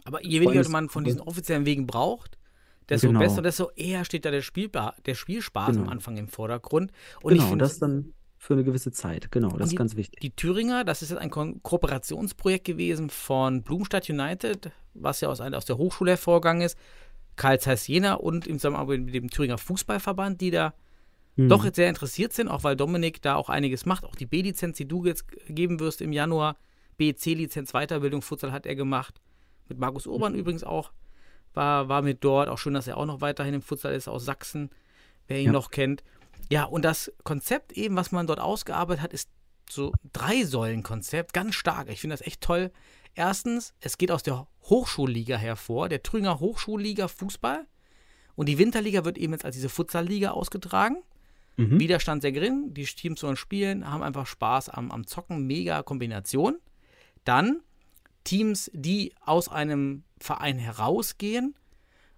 Aber 0.05 0.23
je 0.23 0.39
weniger 0.39 0.51
Freundes- 0.53 0.69
man 0.69 0.89
von 0.89 1.03
diesen 1.03 1.21
offiziellen 1.21 1.65
Wegen 1.65 1.87
braucht, 1.87 2.37
desto 2.89 3.07
Genau. 3.07 3.19
besser, 3.19 3.41
desto 3.41 3.69
eher 3.75 4.05
steht 4.05 4.23
da 4.23 4.31
der, 4.31 4.41
Spielba 4.41 4.95
der 5.05 5.15
Spielspaß 5.15 5.69
am 5.69 5.75
Genau. 5.83 5.89
Anfang 5.91 6.15
im 6.17 6.27
Vordergrund. 6.29 6.91
Und 7.21 7.33
ich 7.33 7.39
genau, 7.39 7.49
finde, 7.49 7.65
das 7.65 7.79
dann 7.79 8.13
für 8.37 8.53
eine 8.53 8.63
gewisse 8.63 8.91
Zeit. 8.91 9.31
Genau, 9.31 9.49
das 9.57 9.69
die, 9.69 9.75
ist 9.75 9.79
ganz 9.79 9.95
wichtig. 9.95 10.19
Die 10.21 10.29
Thüringer, 10.35 10.83
das 10.85 11.01
ist 11.01 11.09
jetzt 11.09 11.19
ein 11.19 11.31
Ko 11.31 11.53
Kooperationsprojekt 11.63 12.65
gewesen 12.65 13.09
von 13.09 13.63
Blumenstadt 13.63 14.09
United, 14.09 14.71
was 14.93 15.21
ja 15.21 15.27
aus, 15.29 15.41
aus 15.41 15.65
der 15.65 15.77
Hochschule 15.77 16.11
hervorgegangen 16.11 16.61
ist, 16.61 16.77
Karl 17.37 17.59
Zeiss 17.59 17.87
Jena 17.87 18.15
und 18.15 18.47
im 18.47 18.57
Zusammenarbeit 18.57 18.99
mit 18.99 19.13
dem 19.13 19.29
Thüringer 19.29 19.57
Fußballverband, 19.57 20.41
die 20.41 20.51
da 20.51 20.73
hm. 21.35 21.47
doch 21.47 21.63
jetzt 21.63 21.77
sehr 21.77 21.87
interessiert 21.87 22.33
sind, 22.33 22.49
auch 22.49 22.63
weil 22.63 22.75
Dominik 22.75 23.21
da 23.21 23.35
auch 23.35 23.49
einiges 23.49 23.85
macht. 23.85 24.03
Auch 24.03 24.15
die 24.15 24.25
B-Lizenz, 24.25 24.77
die 24.77 24.87
du 24.87 25.05
jetzt 25.05 25.25
geben 25.47 25.79
wirst 25.79 26.01
im 26.01 26.11
Januar, 26.11 26.57
BC-Lizenz 26.97 27.71
Weiterbildung, 27.71 28.21
Futsal 28.21 28.51
hat 28.51 28.65
er 28.65 28.75
gemacht. 28.75 29.21
Mit 29.69 29.79
Markus 29.79 30.07
Urban 30.07 30.33
mhm. 30.33 30.39
übrigens 30.39 30.63
auch, 30.63 30.91
war, 31.53 31.87
war 31.87 32.01
mit 32.01 32.23
dort. 32.23 32.49
Auch 32.49 32.57
schön, 32.57 32.73
dass 32.73 32.87
er 32.87 32.97
auch 32.97 33.05
noch 33.05 33.21
weiterhin 33.21 33.53
im 33.53 33.61
Futsal 33.61 33.93
ist, 33.93 34.07
aus 34.07 34.25
Sachsen, 34.25 34.71
wer 35.27 35.39
ihn 35.39 35.47
ja. 35.47 35.51
noch 35.51 35.71
kennt. 35.71 36.03
Ja, 36.49 36.63
und 36.63 36.83
das 36.83 37.11
Konzept 37.23 37.73
eben, 37.73 37.95
was 37.95 38.11
man 38.11 38.27
dort 38.27 38.39
ausgearbeitet 38.39 39.03
hat, 39.03 39.13
ist 39.13 39.29
so 39.69 39.91
drei 40.13 40.43
Säulen-Konzept, 40.43 41.33
ganz 41.33 41.55
stark. 41.55 41.89
Ich 41.89 42.01
finde 42.01 42.15
das 42.15 42.25
echt 42.25 42.41
toll. 42.41 42.71
Erstens, 43.17 43.73
es 43.79 43.97
geht 43.97 44.11
aus 44.11 44.21
der 44.21 44.45
Hochschulliga 44.65 45.37
hervor, 45.37 45.89
der 45.89 46.03
Thüringer 46.03 46.39
Hochschulliga 46.39 47.07
Fußball. 47.07 47.65
Und 48.35 48.47
die 48.47 48.59
Winterliga 48.59 49.05
wird 49.05 49.17
eben 49.17 49.33
jetzt 49.33 49.43
als 49.43 49.55
diese 49.55 49.69
Futsalliga 49.69 50.29
ausgetragen. 50.31 50.97
Mhm. 51.55 51.79
Widerstand 51.79 52.21
sehr 52.21 52.31
gering, 52.31 52.75
die 52.75 52.85
Teams 52.85 53.19
sollen 53.19 53.35
spielen, 53.35 53.89
haben 53.89 54.03
einfach 54.03 54.27
Spaß 54.27 54.69
am, 54.69 54.91
am 54.91 55.07
Zocken, 55.07 55.47
mega 55.47 55.81
Kombination. 55.81 56.59
Dann 57.23 57.61
Teams, 58.23 58.69
die 58.75 59.15
aus 59.25 59.49
einem 59.49 60.03
Verein 60.19 60.59
herausgehen 60.59 61.55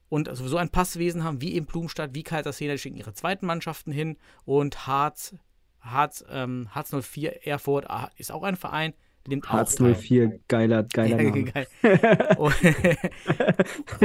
und 0.10 0.27
also 0.27 0.46
so 0.50 0.58
ein 0.58 0.70
Passwesen 0.70 1.24
haben, 1.24 1.39
wie 1.39 1.56
in 1.56 1.65
Blumenstadt, 1.65 2.13
wie 2.13 2.24
Kaiserslautern, 2.24 2.75
die 2.75 2.82
schicken 2.82 2.98
ihre 2.98 3.13
zweiten 3.13 3.46
Mannschaften 3.46 3.94
hin 3.94 4.18
und 4.44 4.86
Harz, 4.86 5.34
Harz, 5.79 6.25
ähm, 6.29 6.68
Harz 6.75 6.91
04 6.91 7.48
Erfurt 7.48 7.89
ah, 7.89 8.10
ist 8.18 8.34
auch 8.34 8.44
ein 8.44 8.58
Verein, 8.58 8.94
nimmt 9.27 9.51
Harz 9.51 9.79
04, 9.79 10.39
geiler, 10.47 10.83
geiler 10.83 11.21
ja, 11.21 11.29
Name. 11.29 11.43
Geil. 11.43 11.67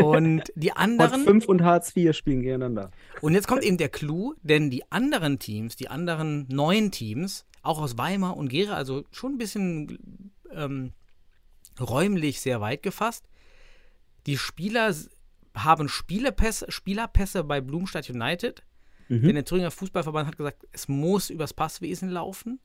und, 0.02 0.52
die 0.54 0.72
anderen. 0.72 1.12
Hartz 1.12 1.24
5 1.24 1.46
und 1.46 1.62
Hartz 1.62 1.92
4 1.92 2.12
spielen 2.12 2.42
gegeneinander. 2.42 2.90
Und 3.20 3.34
jetzt 3.34 3.46
kommt 3.46 3.62
eben 3.62 3.76
der 3.76 3.88
Clou, 3.88 4.34
denn 4.42 4.70
die 4.70 4.90
anderen 4.90 5.38
Teams, 5.38 5.76
die 5.76 5.88
anderen 5.88 6.46
neuen 6.48 6.90
Teams, 6.90 7.46
auch 7.62 7.80
aus 7.80 7.96
Weimar 7.96 8.36
und 8.36 8.48
Gera, 8.48 8.74
also 8.74 9.04
schon 9.10 9.34
ein 9.34 9.38
bisschen 9.38 10.32
ähm, 10.52 10.92
räumlich 11.80 12.40
sehr 12.40 12.60
weit 12.60 12.82
gefasst. 12.82 13.28
Die 14.26 14.38
Spieler 14.38 14.94
haben 15.54 15.88
Spielerpässe, 15.88 16.70
Spielerpässe 16.70 17.44
bei 17.44 17.60
Blumstadt 17.60 18.10
United. 18.10 18.62
Mhm. 19.08 19.22
Denn 19.22 19.34
der 19.34 19.44
Thüringer 19.44 19.70
Fußballverband 19.70 20.26
hat 20.26 20.36
gesagt, 20.36 20.66
es 20.72 20.88
muss 20.88 21.30
übers 21.30 21.52
Passwesen 21.52 22.08
laufen. 22.08 22.58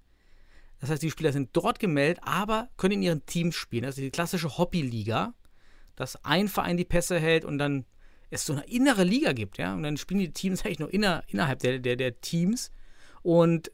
Das 0.79 0.89
heißt, 0.89 1.01
die 1.01 1.11
Spieler 1.11 1.31
sind 1.31 1.49
dort 1.53 1.79
gemeldet, 1.79 2.23
aber 2.23 2.69
können 2.77 2.95
in 2.95 3.03
ihren 3.03 3.25
Teams 3.25 3.55
spielen. 3.55 3.83
Das 3.83 3.97
ist 3.97 4.03
die 4.03 4.11
klassische 4.11 4.57
Hobbyliga, 4.57 5.33
dass 5.95 6.23
ein 6.23 6.47
Verein 6.47 6.77
die 6.77 6.85
Pässe 6.85 7.19
hält 7.19 7.43
und 7.45 7.57
dann 7.57 7.85
es 8.29 8.45
so 8.45 8.53
eine 8.53 8.65
innere 8.65 9.03
Liga 9.03 9.33
gibt, 9.33 9.57
ja. 9.57 9.73
Und 9.73 9.83
dann 9.83 9.97
spielen 9.97 10.19
die 10.19 10.31
Teams 10.31 10.61
eigentlich 10.65 10.79
nur 10.79 10.93
inner, 10.93 11.23
innerhalb 11.27 11.59
der, 11.59 11.79
der, 11.79 11.95
der 11.95 12.21
Teams. 12.21 12.71
Und 13.21 13.71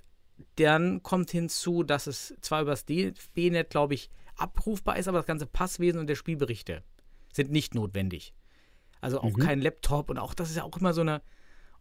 dann 0.57 1.03
kommt 1.03 1.31
hinzu, 1.31 1.83
dass 1.83 2.07
es 2.07 2.35
zwar 2.41 2.61
übers 2.61 2.85
DFB-Net, 2.85 3.69
glaube 3.69 3.93
ich, 3.93 4.09
abrufbar 4.35 4.97
ist, 4.97 5.07
aber 5.07 5.19
das 5.19 5.27
ganze 5.27 5.45
Passwesen 5.45 5.99
und 5.99 6.07
der 6.07 6.15
Spielberichte 6.15 6.83
sind 7.31 7.51
nicht 7.51 7.75
notwendig. 7.75 8.33
Also 9.01 9.21
auch 9.21 9.37
mhm. 9.37 9.41
kein 9.41 9.61
Laptop 9.61 10.09
und 10.09 10.17
auch 10.17 10.33
das 10.33 10.49
ist 10.49 10.57
ja 10.57 10.63
auch 10.63 10.77
immer 10.77 10.93
so 10.93 11.01
eine 11.01 11.21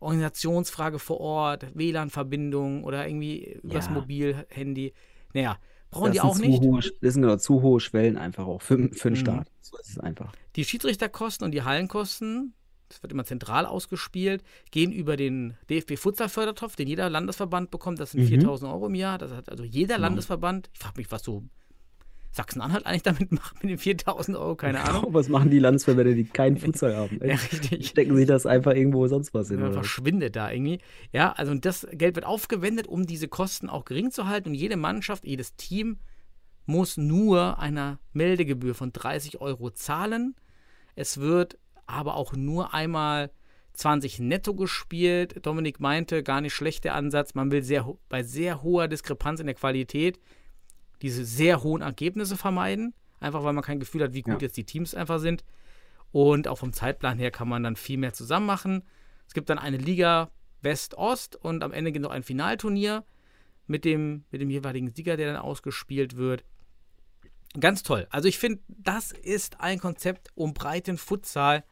Organisationsfrage 0.00 0.98
vor 0.98 1.20
Ort, 1.20 1.66
WLAN-Verbindung 1.74 2.84
oder 2.84 3.06
irgendwie 3.06 3.58
übers 3.62 3.86
ja. 3.86 3.92
Mobilhandy. 3.92 4.92
Naja, 5.34 5.58
brauchen 5.90 6.06
das 6.06 6.12
die 6.14 6.20
auch 6.20 6.38
nicht. 6.38 6.62
Hohe, 6.62 6.80
das 6.80 7.14
sind 7.14 7.22
genau 7.22 7.36
zu 7.36 7.62
hohe 7.62 7.80
Schwellen 7.80 8.16
einfach 8.16 8.46
auch 8.46 8.62
für, 8.62 8.88
für 8.92 9.10
den 9.10 9.18
mhm. 9.18 9.20
Start. 9.20 9.48
So 9.60 9.76
ist 9.78 9.90
es 9.90 9.98
einfach. 9.98 10.32
Die 10.56 10.64
Schiedsrichterkosten 10.64 11.44
und 11.44 11.50
die 11.52 11.62
Hallenkosten, 11.62 12.54
das 12.88 13.02
wird 13.02 13.12
immer 13.12 13.24
zentral 13.24 13.66
ausgespielt, 13.66 14.42
gehen 14.70 14.92
über 14.92 15.16
den 15.16 15.56
DFB 15.68 15.96
Futsal 15.96 16.28
Fördertopf, 16.28 16.76
den 16.76 16.88
jeder 16.88 17.10
Landesverband 17.10 17.70
bekommt. 17.70 18.00
Das 18.00 18.12
sind 18.12 18.22
mhm. 18.22 18.28
4000 18.28 18.72
Euro 18.72 18.86
im 18.86 18.94
Jahr. 18.94 19.18
Das 19.18 19.32
hat 19.32 19.48
also 19.48 19.64
jeder 19.64 19.96
genau. 19.96 20.08
Landesverband. 20.08 20.70
Ich 20.72 20.78
frage 20.78 20.98
mich, 20.98 21.10
was 21.10 21.22
so 21.22 21.44
Sachsen-Anhalt 22.34 22.84
eigentlich 22.84 23.02
damit 23.02 23.32
macht 23.32 23.62
mit 23.62 23.70
den 23.70 23.78
4000 23.78 24.36
Euro, 24.36 24.56
keine 24.56 24.82
Ahnung. 24.82 25.14
was 25.14 25.28
machen 25.28 25.50
die 25.50 25.60
Landesverbände, 25.60 26.14
die 26.14 26.24
keinen 26.24 26.56
Futsal 26.56 26.96
haben? 26.96 27.20
ja, 27.24 27.36
richtig. 27.36 27.88
Stecken 27.88 28.16
sich 28.16 28.26
das 28.26 28.44
einfach 28.44 28.74
irgendwo 28.74 29.06
sonst 29.06 29.32
was 29.34 29.48
hin? 29.48 29.60
Ja, 29.60 29.72
verschwindet 29.72 30.34
da 30.34 30.50
irgendwie. 30.50 30.80
Ja, 31.12 31.32
also 31.32 31.54
das 31.54 31.86
Geld 31.92 32.16
wird 32.16 32.26
aufgewendet, 32.26 32.88
um 32.88 33.06
diese 33.06 33.28
Kosten 33.28 33.68
auch 33.68 33.84
gering 33.84 34.10
zu 34.10 34.26
halten 34.26 34.48
und 34.48 34.54
jede 34.54 34.76
Mannschaft, 34.76 35.24
jedes 35.24 35.54
Team 35.56 35.98
muss 36.66 36.96
nur 36.96 37.58
einer 37.58 38.00
Meldegebühr 38.12 38.74
von 38.74 38.92
30 38.92 39.40
Euro 39.40 39.70
zahlen. 39.70 40.34
Es 40.96 41.18
wird 41.18 41.58
aber 41.86 42.16
auch 42.16 42.32
nur 42.32 42.74
einmal 42.74 43.30
20 43.74 44.18
netto 44.20 44.54
gespielt. 44.54 45.44
Dominik 45.46 45.78
meinte, 45.78 46.22
gar 46.22 46.40
nicht 46.40 46.54
schlecht 46.54 46.84
der 46.84 46.94
Ansatz. 46.94 47.34
Man 47.34 47.52
will 47.52 47.62
sehr, 47.62 47.86
bei 48.08 48.22
sehr 48.22 48.62
hoher 48.62 48.88
Diskrepanz 48.88 49.40
in 49.40 49.46
der 49.46 49.54
Qualität 49.54 50.18
diese 51.02 51.24
sehr 51.24 51.62
hohen 51.62 51.82
Ergebnisse 51.82 52.36
vermeiden, 52.36 52.94
einfach 53.20 53.44
weil 53.44 53.52
man 53.52 53.64
kein 53.64 53.80
Gefühl 53.80 54.02
hat, 54.02 54.14
wie 54.14 54.22
gut 54.22 54.42
ja. 54.42 54.46
jetzt 54.46 54.56
die 54.56 54.64
Teams 54.64 54.94
einfach 54.94 55.18
sind. 55.18 55.44
Und 56.12 56.46
auch 56.46 56.58
vom 56.58 56.72
Zeitplan 56.72 57.18
her 57.18 57.30
kann 57.30 57.48
man 57.48 57.62
dann 57.62 57.76
viel 57.76 57.98
mehr 57.98 58.12
zusammen 58.12 58.46
machen. 58.46 58.84
Es 59.26 59.34
gibt 59.34 59.50
dann 59.50 59.58
eine 59.58 59.78
Liga 59.78 60.30
West-Ost 60.62 61.36
und 61.36 61.62
am 61.62 61.72
Ende 61.72 61.92
gibt 61.92 62.04
noch 62.04 62.10
ein 62.10 62.22
Finalturnier 62.22 63.04
mit 63.66 63.84
dem, 63.84 64.24
mit 64.30 64.40
dem 64.40 64.50
jeweiligen 64.50 64.90
Sieger, 64.90 65.16
der 65.16 65.32
dann 65.32 65.42
ausgespielt 65.42 66.16
wird. 66.16 66.44
Ganz 67.58 67.82
toll. 67.82 68.06
Also 68.10 68.28
ich 68.28 68.38
finde, 68.38 68.62
das 68.68 69.12
ist 69.12 69.60
ein 69.60 69.78
Konzept, 69.78 70.30
um 70.34 70.54
breiten 70.54 70.98
Futsal 70.98 71.64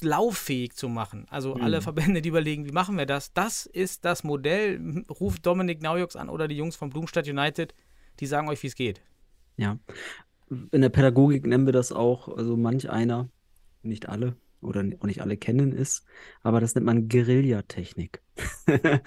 lauffähig 0.00 0.74
zu 0.76 0.88
machen. 0.88 1.26
Also 1.30 1.54
mhm. 1.54 1.62
alle 1.62 1.82
Verbände, 1.82 2.22
die 2.22 2.28
überlegen, 2.28 2.66
wie 2.66 2.72
machen 2.72 2.96
wir 2.96 3.06
das? 3.06 3.32
Das 3.32 3.66
ist 3.66 4.04
das 4.04 4.24
Modell. 4.24 5.04
Ruft 5.08 5.46
Dominik 5.46 5.82
Naujoks 5.82 6.16
an 6.16 6.28
oder 6.28 6.48
die 6.48 6.56
Jungs 6.56 6.76
von 6.76 6.90
Blumstadt 6.90 7.28
United 7.28 7.74
die 8.20 8.26
sagen 8.26 8.48
euch, 8.48 8.62
wie 8.62 8.68
es 8.68 8.74
geht. 8.74 9.00
Ja. 9.56 9.78
In 10.72 10.80
der 10.80 10.88
Pädagogik 10.88 11.46
nennen 11.46 11.66
wir 11.66 11.72
das 11.72 11.92
auch, 11.92 12.28
also 12.36 12.56
manch 12.56 12.88
einer, 12.90 13.28
nicht 13.82 14.08
alle 14.08 14.36
oder 14.60 14.84
auch 14.98 15.06
nicht 15.06 15.20
alle 15.20 15.36
kennen 15.36 15.72
es, 15.72 16.04
aber 16.42 16.60
das 16.60 16.74
nennt 16.74 16.86
man 16.86 17.08
Guerillatechnik. 17.08 18.22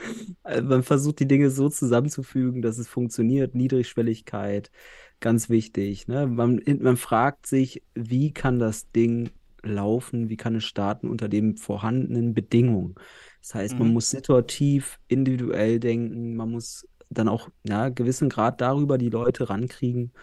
man 0.63 0.83
versucht 0.83 1.19
die 1.19 1.27
Dinge 1.27 1.49
so 1.49 1.67
zusammenzufügen, 1.69 2.61
dass 2.61 2.77
es 2.77 2.87
funktioniert. 2.87 3.55
Niedrigschwelligkeit, 3.55 4.71
ganz 5.19 5.49
wichtig. 5.49 6.07
Ne? 6.07 6.27
Man, 6.27 6.61
man 6.79 6.97
fragt 6.97 7.47
sich, 7.47 7.83
wie 7.95 8.31
kann 8.31 8.59
das 8.59 8.91
Ding 8.91 9.31
laufen, 9.63 10.29
wie 10.29 10.37
kann 10.37 10.55
es 10.55 10.63
starten 10.63 11.07
unter 11.07 11.29
den 11.29 11.57
vorhandenen 11.57 12.33
Bedingungen. 12.33 12.95
Das 13.41 13.55
heißt, 13.55 13.77
man 13.77 13.89
mhm. 13.89 13.93
muss 13.95 14.09
situativ, 14.09 14.99
individuell 15.07 15.79
denken, 15.79 16.35
man 16.35 16.51
muss 16.51 16.87
dann 17.11 17.27
auch 17.27 17.49
ja, 17.63 17.89
gewissen 17.89 18.29
Grad 18.29 18.61
darüber 18.61 18.97
die 18.97 19.09
Leute 19.09 19.49
rankriegen 19.49 20.13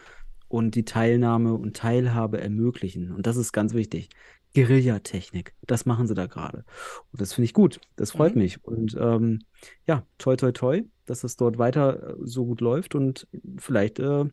und 0.48 0.74
die 0.74 0.84
Teilnahme 0.84 1.54
und 1.54 1.76
Teilhabe 1.76 2.40
ermöglichen. 2.40 3.12
Und 3.12 3.26
das 3.26 3.36
ist 3.36 3.52
ganz 3.52 3.74
wichtig. 3.74 4.08
Guerillatechnik, 4.54 5.54
das 5.66 5.84
machen 5.84 6.06
sie 6.06 6.14
da 6.14 6.26
gerade. 6.26 6.64
Und 7.12 7.20
das 7.20 7.34
finde 7.34 7.44
ich 7.44 7.52
gut. 7.52 7.80
Das 7.96 8.12
freut 8.12 8.34
mhm. 8.34 8.42
mich. 8.42 8.64
Und 8.64 8.96
ähm, 8.98 9.40
ja, 9.86 10.04
toi, 10.16 10.36
toi, 10.36 10.52
toi, 10.52 10.82
dass 11.04 11.22
es 11.22 11.36
dort 11.36 11.58
weiter 11.58 12.10
äh, 12.10 12.14
so 12.22 12.46
gut 12.46 12.60
läuft 12.60 12.94
und 12.94 13.28
vielleicht 13.58 13.98
äh, 13.98 14.24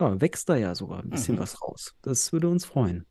ja, 0.00 0.20
wächst 0.20 0.48
da 0.48 0.56
ja 0.56 0.74
sogar 0.74 1.02
ein 1.02 1.10
bisschen 1.10 1.36
mhm. 1.36 1.40
was 1.40 1.62
raus. 1.62 1.94
Das 2.02 2.32
würde 2.32 2.48
uns 2.48 2.64
freuen. 2.64 3.06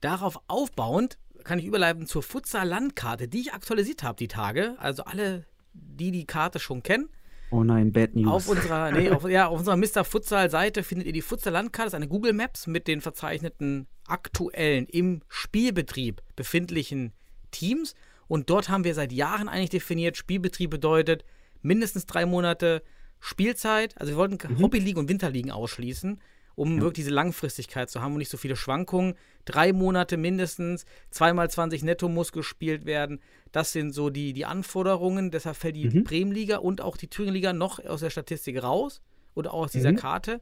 Darauf 0.00 0.40
aufbauend 0.48 1.18
kann 1.44 1.58
ich 1.58 1.66
überleiten 1.66 2.06
zur 2.06 2.22
Futsal-Landkarte, 2.22 3.28
die 3.28 3.40
ich 3.40 3.52
aktualisiert 3.52 4.02
habe 4.02 4.16
die 4.16 4.28
Tage. 4.28 4.74
Also 4.78 5.04
alle, 5.04 5.46
die 5.72 6.10
die 6.10 6.26
Karte 6.26 6.58
schon 6.58 6.82
kennen, 6.82 7.08
Oh 7.54 7.62
nein, 7.62 7.92
Bad 7.92 8.16
News. 8.16 8.32
Auf 8.32 8.48
unserer, 8.48 8.90
nee, 8.90 9.10
auf, 9.10 9.28
ja, 9.28 9.46
auf 9.46 9.60
unserer 9.60 9.76
Mr. 9.76 10.02
Futsal-Seite 10.02 10.82
findet 10.82 11.06
ihr 11.06 11.12
die 11.12 11.22
Futsal-Landkarte, 11.22 11.86
das 11.86 11.92
ist 11.92 11.94
eine 11.94 12.08
Google 12.08 12.32
Maps 12.32 12.66
mit 12.66 12.88
den 12.88 13.00
verzeichneten 13.00 13.86
aktuellen 14.08 14.86
im 14.86 15.22
Spielbetrieb 15.28 16.20
befindlichen 16.34 17.12
Teams. 17.52 17.94
Und 18.26 18.50
dort 18.50 18.68
haben 18.68 18.82
wir 18.82 18.92
seit 18.94 19.12
Jahren 19.12 19.48
eigentlich 19.48 19.70
definiert, 19.70 20.16
Spielbetrieb 20.16 20.70
bedeutet 20.70 21.24
mindestens 21.62 22.06
drei 22.06 22.26
Monate 22.26 22.82
Spielzeit. 23.20 23.96
Also 24.00 24.14
wir 24.14 24.16
wollten 24.16 24.36
mhm. 24.52 24.58
Hobbyligen 24.58 24.98
und 24.98 25.08
Winterligen 25.08 25.52
ausschließen 25.52 26.20
um 26.54 26.76
ja. 26.76 26.82
wirklich 26.82 27.04
diese 27.04 27.14
Langfristigkeit 27.14 27.90
zu 27.90 28.00
haben 28.00 28.12
und 28.12 28.18
nicht 28.18 28.30
so 28.30 28.36
viele 28.36 28.56
Schwankungen. 28.56 29.14
Drei 29.44 29.72
Monate 29.72 30.16
mindestens, 30.16 30.84
zweimal 31.10 31.50
20 31.50 31.82
netto 31.82 32.08
muss 32.08 32.32
gespielt 32.32 32.86
werden. 32.86 33.20
Das 33.52 33.72
sind 33.72 33.92
so 33.92 34.10
die, 34.10 34.32
die 34.32 34.44
Anforderungen. 34.44 35.30
Deshalb 35.30 35.56
fällt 35.56 35.76
die 35.76 35.88
mhm. 35.88 36.04
Bremenliga 36.04 36.58
und 36.58 36.80
auch 36.80 36.96
die 36.96 37.08
Thüringenliga 37.08 37.52
noch 37.52 37.84
aus 37.84 38.00
der 38.00 38.10
Statistik 38.10 38.62
raus 38.62 39.02
oder 39.34 39.52
auch 39.52 39.64
aus 39.64 39.72
dieser 39.72 39.92
mhm. 39.92 39.96
Karte. 39.96 40.40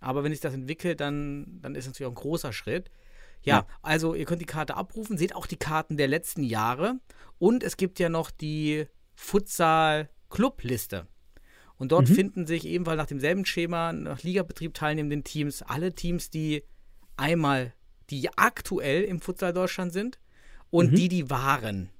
Aber 0.00 0.24
wenn 0.24 0.32
sich 0.32 0.40
das 0.40 0.54
entwickelt, 0.54 1.00
dann, 1.00 1.58
dann 1.62 1.74
ist 1.74 1.84
es 1.84 1.88
natürlich 1.88 2.06
auch 2.06 2.12
ein 2.12 2.22
großer 2.22 2.52
Schritt. 2.52 2.90
Ja, 3.42 3.56
ja, 3.56 3.66
also 3.82 4.14
ihr 4.14 4.24
könnt 4.24 4.40
die 4.40 4.46
Karte 4.46 4.76
abrufen, 4.76 5.18
seht 5.18 5.34
auch 5.34 5.46
die 5.46 5.56
Karten 5.56 5.96
der 5.96 6.08
letzten 6.08 6.42
Jahre 6.42 6.98
und 7.38 7.62
es 7.62 7.76
gibt 7.76 7.98
ja 7.98 8.08
noch 8.08 8.30
die 8.30 8.86
Futsal-Club-Liste. 9.14 11.06
Und 11.78 11.92
dort 11.92 12.08
finden 12.08 12.46
sich 12.46 12.66
ebenfalls 12.66 12.96
nach 12.96 13.06
demselben 13.06 13.44
Schema, 13.44 13.92
nach 13.92 14.22
Ligabetrieb 14.22 14.72
teilnehmenden 14.72 15.24
Teams, 15.24 15.62
alle 15.62 15.94
Teams, 15.94 16.30
die 16.30 16.62
einmal, 17.16 17.74
die 18.08 18.30
aktuell 18.36 19.02
im 19.02 19.20
Futsal 19.20 19.52
Deutschland 19.52 19.92
sind 19.92 20.18
und 20.70 20.96
die, 20.96 21.08
die 21.08 21.28
waren. 21.28 21.90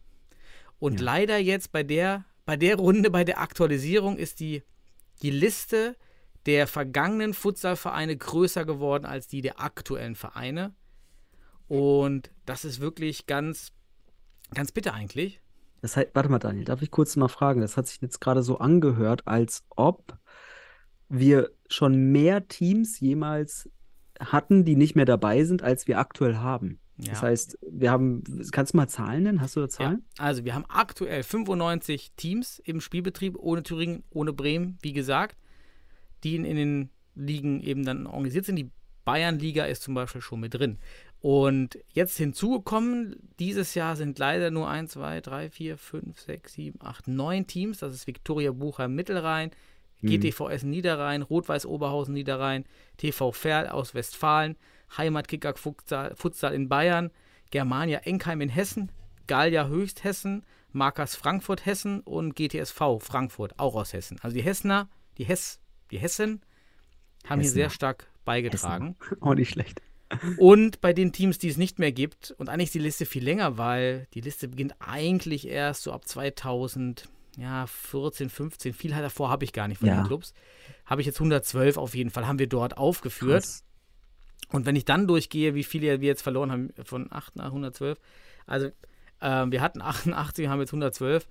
Und 0.79 1.01
leider 1.01 1.39
jetzt 1.39 1.73
bei 1.73 1.83
der, 1.83 2.25
bei 2.45 2.57
der 2.57 2.77
Runde, 2.77 3.11
bei 3.11 3.25
der 3.25 3.41
Aktualisierung 3.41 4.17
ist 4.17 4.41
die, 4.41 4.63
die 5.23 5.31
Liste 5.31 5.97
der 6.47 6.67
vergangenen 6.67 7.35
Futsalvereine 7.35 8.17
größer 8.17 8.65
geworden 8.65 9.05
als 9.05 9.27
die 9.27 9.43
der 9.43 9.61
aktuellen 9.61 10.15
Vereine. 10.15 10.75
Und 11.69 12.31
das 12.45 12.65
ist 12.65 12.81
wirklich 12.81 13.27
ganz, 13.27 13.73
ganz 14.55 14.73
bitter 14.73 14.95
eigentlich. 14.95 15.41
Das 15.87 15.97
heißt, 15.97 16.09
warte 16.15 16.29
mal, 16.29 16.41
Daniel, 16.41 16.65
darf 16.65 16.83
ich 16.83 16.91
kurz 16.91 17.15
mal 17.15 17.29
fragen? 17.29 17.61
Das 17.61 17.77
hat 17.77 17.87
sich 17.87 18.01
jetzt 18.01 18.21
gerade 18.21 18.43
so 18.43 18.59
angehört, 18.59 19.23
als 19.29 19.65
ob 19.77 20.19
wir 21.09 21.51
schon 21.69 22.11
mehr 22.11 22.49
Teams 22.49 22.99
jemals 22.99 23.71
hatten, 24.19 24.65
die 24.65 24.75
nicht 24.75 24.97
mehr 24.97 25.05
dabei 25.05 25.45
sind, 25.45 25.63
als 25.63 25.87
wir 25.87 26.01
aktuell 26.01 26.39
haben. 26.39 26.81
Das 26.99 27.21
Ja. 27.21 27.23
heißt, 27.29 27.59
wir 27.71 27.93
haben, 27.93 28.25
kannst 28.51 28.73
du 28.73 28.79
mal 28.79 28.89
Zahlen 28.89 29.23
nennen? 29.23 29.41
Hast 29.41 29.55
du 29.55 29.61
da 29.61 29.67
Ja, 29.67 29.71
Zahlen? 29.71 30.05
also 30.19 30.45
wir 30.45 30.55
haben 30.57 30.65
aktuell 30.69 31.23
95 31.23 32.13
Teams 32.17 32.59
im 32.65 32.81
Spielbetrieb, 32.81 33.37
ohne 33.39 33.63
Thüringen, 33.63 34.03
ohne 34.11 34.33
Bremen, 34.33 34.79
wie 34.83 34.93
gesagt, 34.93 35.37
die 36.25 36.35
in, 36.35 36.45
in 36.45 36.57
den 36.57 36.91
Ligen 37.15 37.61
eben 37.61 37.85
dann 37.85 38.07
organisiert 38.09 38.47
sind. 38.47 38.57
Die 38.57 38.71
Bayernliga 39.05 39.67
ist 39.67 39.83
zum 39.85 39.95
Beispiel 39.95 40.21
schon 40.21 40.41
mit 40.41 40.55
drin. 40.55 40.79
Und 41.27 41.81
jetzt 41.93 42.19
hinzugekommen, 42.19 43.17
dieses 43.41 43.75
Jahr 43.75 43.97
sind 43.97 44.17
leider 44.17 44.53
nur 44.53 44.71
1, 44.71 44.93
2, 44.93 45.23
3, 45.23 45.51
4, 45.51 45.77
5, 45.77 46.21
6, 46.21 46.53
7, 46.53 46.79
8, 46.81 47.09
9 47.09 47.47
Teams. 47.49 47.79
Das 47.79 47.93
ist 47.93 48.07
Viktoria 48.07 48.53
Buchheim 48.53 48.95
Mittelrhein, 48.95 49.51
GTV 50.03 50.49
Essen 50.51 50.71
Niederrhein, 50.71 51.23
Rot-Weiß 51.23 51.67
Oberhausen 51.67 52.15
Niederrhein, 52.15 52.65
TV 52.97 53.33
Ferl 53.33 53.67
aus 53.67 53.93
Westfalen, 53.93 54.55
Heimatkicker 54.97 55.57
Futsal, 55.57 56.15
Futsal 56.15 56.55
in 56.55 56.69
Bayern, 56.69 57.11
Germania 57.51 57.99
Enkheim 58.05 58.41
in 58.41 58.49
Hessen, 58.49 58.93
Gallia 59.27 59.67
Höchsthessen, 59.67 60.45
Markers 60.71 61.17
Frankfurt 61.17 61.67
Hessen 61.67 62.03
und 62.03 62.37
GTSV 62.37 63.01
Frankfurt 63.01 63.59
auch 63.59 63.75
aus 63.75 63.95
Hessen. 63.95 64.21
Also 64.23 64.37
die 64.37 64.45
Hessener, 64.45 64.89
die 65.19 65.25
Hess, 65.25 65.59
die 65.91 65.99
Hessen 65.99 66.41
haben 67.25 67.41
hier 67.41 67.49
Hessener. 67.49 67.63
sehr 67.65 67.71
stark 67.71 68.13
beigetragen. 68.25 68.95
Auch 69.21 69.35
nicht 69.35 69.51
schlecht. 69.51 69.83
Und 70.39 70.81
bei 70.81 70.93
den 70.93 71.13
Teams, 71.13 71.39
die 71.39 71.49
es 71.49 71.57
nicht 71.57 71.79
mehr 71.79 71.93
gibt, 71.93 72.33
und 72.39 72.49
eigentlich 72.49 72.67
ist 72.69 72.75
die 72.75 72.79
Liste 72.81 73.07
viel 73.07 73.25
länger, 73.25 73.59
weil 73.59 74.07
die 74.15 74.21
Liste 74.21 74.49
beginnt 74.49 74.75
eigentlich 74.79 75.49
erst 75.49 75.83
so 75.83 75.93
ab 75.93 76.07
2000, 76.07 77.09
ja, 77.37 77.67
14, 77.67 78.31
15, 78.31 78.73
viel 78.73 78.95
halt 78.95 79.05
davor 79.05 79.31
habe 79.31 79.45
ich 79.45 79.53
gar 79.53 79.69
nicht 79.69 79.79
von 79.79 79.89
Ja. 79.89 79.97
den 80.03 80.07
Clubs. 80.07 80.33
Habe 80.85 81.01
ich 81.01 81.07
jetzt 81.07 81.19
112 81.19 81.77
auf 81.77 81.95
jeden 81.95 82.11
Fall, 82.11 82.27
haben 82.27 82.39
wir 82.39 82.47
dort 82.49 82.77
aufgeführt. 82.79 83.43
Krass. 83.43 83.65
Und 84.51 84.65
wenn 84.65 84.77
ich 84.77 84.85
dann 84.85 85.09
durchgehe, 85.09 85.55
wie 85.55 85.65
viele 85.65 86.01
wir 86.01 86.07
jetzt 86.07 86.23
verloren 86.23 86.53
haben 86.53 86.71
von 86.85 87.11
8 87.11 87.35
nach 87.37 87.47
112, 87.47 87.99
also 88.47 88.71
ähm, 89.21 89.51
wir 89.51 89.61
hatten 89.61 89.83
88, 89.83 90.45
wir 90.45 90.51
haben 90.51 90.61
jetzt 90.61 90.71
112. 90.71 91.27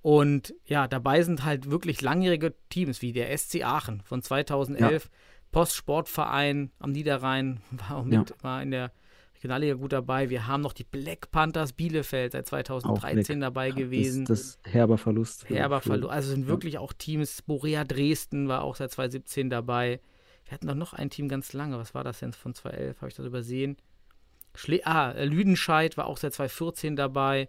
Und 0.00 0.54
ja, 0.66 0.86
dabei 0.88 1.22
sind 1.22 1.44
halt 1.44 1.70
wirklich 1.70 2.00
langjährige 2.00 2.54
Teams 2.70 3.00
wie 3.02 3.12
der 3.12 3.36
SC 3.36 3.64
Aachen 3.64 4.00
von 4.02 4.22
2011, 4.22 5.10
Postsportverein 5.54 6.70
am 6.80 6.92
Niederrhein, 6.92 7.60
war 7.70 7.98
auch 7.98 8.04
mit, 8.04 8.30
Ja. 8.30 8.36
war 8.42 8.62
in 8.62 8.70
der 8.72 8.92
Regionalliga 9.36 9.74
gut 9.74 9.92
dabei. 9.92 10.30
Wir 10.30 10.46
haben 10.46 10.62
noch 10.62 10.72
die 10.72 10.84
Black 10.84 11.30
Panthers 11.30 11.72
Bielefeld 11.72 12.32
seit 12.32 12.46
2013 12.46 13.36
weg. 13.36 13.40
dabei 13.40 13.68
Das 13.68 13.76
gewesen. 13.78 14.22
ist 14.22 14.58
das 14.64 14.72
herber 14.72 14.98
Verlust. 14.98 15.48
Herber 15.48 15.80
Verlust. 15.80 16.12
Also 16.12 16.30
sind 16.30 16.46
wirklich 16.46 16.78
auch 16.78 16.92
Teams. 16.92 17.42
Borea 17.42 17.84
Dresden 17.84 18.48
war 18.48 18.62
auch 18.62 18.74
seit 18.76 18.90
2017 18.90 19.48
dabei. 19.50 20.00
Wir 20.44 20.52
hatten 20.52 20.66
doch 20.66 20.74
noch 20.74 20.92
ein 20.92 21.08
Team 21.10 21.28
ganz 21.28 21.52
lange. 21.52 21.78
Was 21.78 21.94
war 21.94 22.04
das 22.04 22.18
denn 22.20 22.32
von 22.32 22.54
2011? 22.54 22.96
Habe 22.98 23.08
ich 23.08 23.14
das 23.14 23.26
übersehen? 23.26 23.76
Schle 24.54 24.80
ah, 24.84 25.12
äh, 25.12 25.24
Lüdenscheid 25.24 25.96
war 25.96 26.06
auch 26.06 26.16
seit 26.16 26.32
2014 26.34 26.96
dabei. 26.96 27.48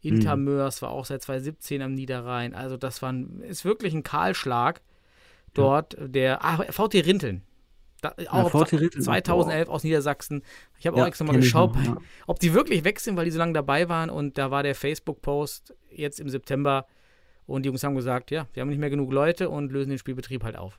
Intermörs 0.00 0.82
war 0.82 0.90
auch 0.90 1.04
seit 1.04 1.22
2017 1.22 1.80
am 1.82 1.94
Niederrhein. 1.94 2.54
Also 2.54 2.76
das 2.76 3.02
war 3.02 3.12
ein, 3.12 3.40
ist 3.40 3.64
wirklich 3.64 3.94
ein 3.94 4.02
Kahlschlag 4.02 4.82
dort. 5.58 5.96
Der 6.00 6.44
ah, 6.44 6.62
VT 6.70 7.06
Rinteln. 7.06 7.42
Da, 8.02 8.14
auch 8.28 8.54
Rinteln, 8.54 9.02
2011 9.02 9.68
aus 9.68 9.82
Niedersachsen. 9.82 10.42
Ich 10.78 10.86
habe 10.86 10.96
auch 10.96 11.00
Ja, 11.00 11.06
extra 11.06 11.24
mal 11.24 11.36
geschaut, 11.36 11.74
noch, 11.76 11.84
ja. 11.84 11.96
ob 12.26 12.38
die 12.38 12.52
wirklich 12.52 12.84
weg 12.84 13.00
sind, 13.00 13.16
weil 13.16 13.24
die 13.24 13.30
so 13.30 13.38
lange 13.38 13.54
dabei 13.54 13.88
waren. 13.88 14.10
Und 14.10 14.38
da 14.38 14.50
war 14.50 14.62
der 14.62 14.74
Facebook-Post 14.74 15.74
jetzt 15.90 16.20
im 16.20 16.28
September. 16.28 16.86
Und 17.46 17.62
die 17.62 17.68
Jungs 17.68 17.82
haben 17.84 17.94
gesagt, 17.94 18.30
ja, 18.30 18.46
wir 18.52 18.60
haben 18.60 18.68
nicht 18.68 18.78
mehr 18.78 18.90
genug 18.90 19.12
Leute 19.12 19.48
und 19.48 19.72
lösen 19.72 19.90
den 19.90 19.98
Spielbetrieb 19.98 20.44
halt 20.44 20.56
auf. 20.56 20.78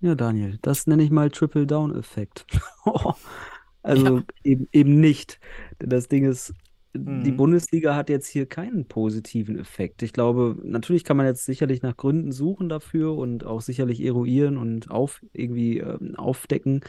Ja, 0.00 0.14
Daniel, 0.14 0.58
das 0.62 0.86
nenne 0.86 1.02
ich 1.02 1.10
mal 1.10 1.30
Triple-Down-Effekt. 1.30 2.46
Also 3.82 4.20
eben, 4.44 4.68
eben 4.72 5.00
nicht. 5.00 5.40
Denn 5.80 5.88
das 5.88 6.08
Ding 6.08 6.28
ist, 6.28 6.52
die 6.94 7.32
Mhm. 7.32 7.36
Bundesliga 7.36 7.94
hat 7.94 8.10
jetzt 8.10 8.26
hier 8.26 8.46
keinen 8.46 8.86
positiven 8.86 9.58
Effekt. 9.58 10.02
Ich 10.02 10.12
glaube, 10.12 10.56
natürlich 10.64 11.04
kann 11.04 11.16
man 11.16 11.26
jetzt 11.26 11.44
sicherlich 11.44 11.82
nach 11.82 11.96
Gründen 11.96 12.32
suchen 12.32 12.68
dafür 12.68 13.16
und 13.16 13.44
auch 13.44 13.60
sicherlich 13.60 14.02
eruieren 14.02 14.56
und 14.56 14.90
auf, 14.90 15.22
irgendwie 15.32 15.78
ähm, 15.78 16.16
aufdecken. 16.16 16.80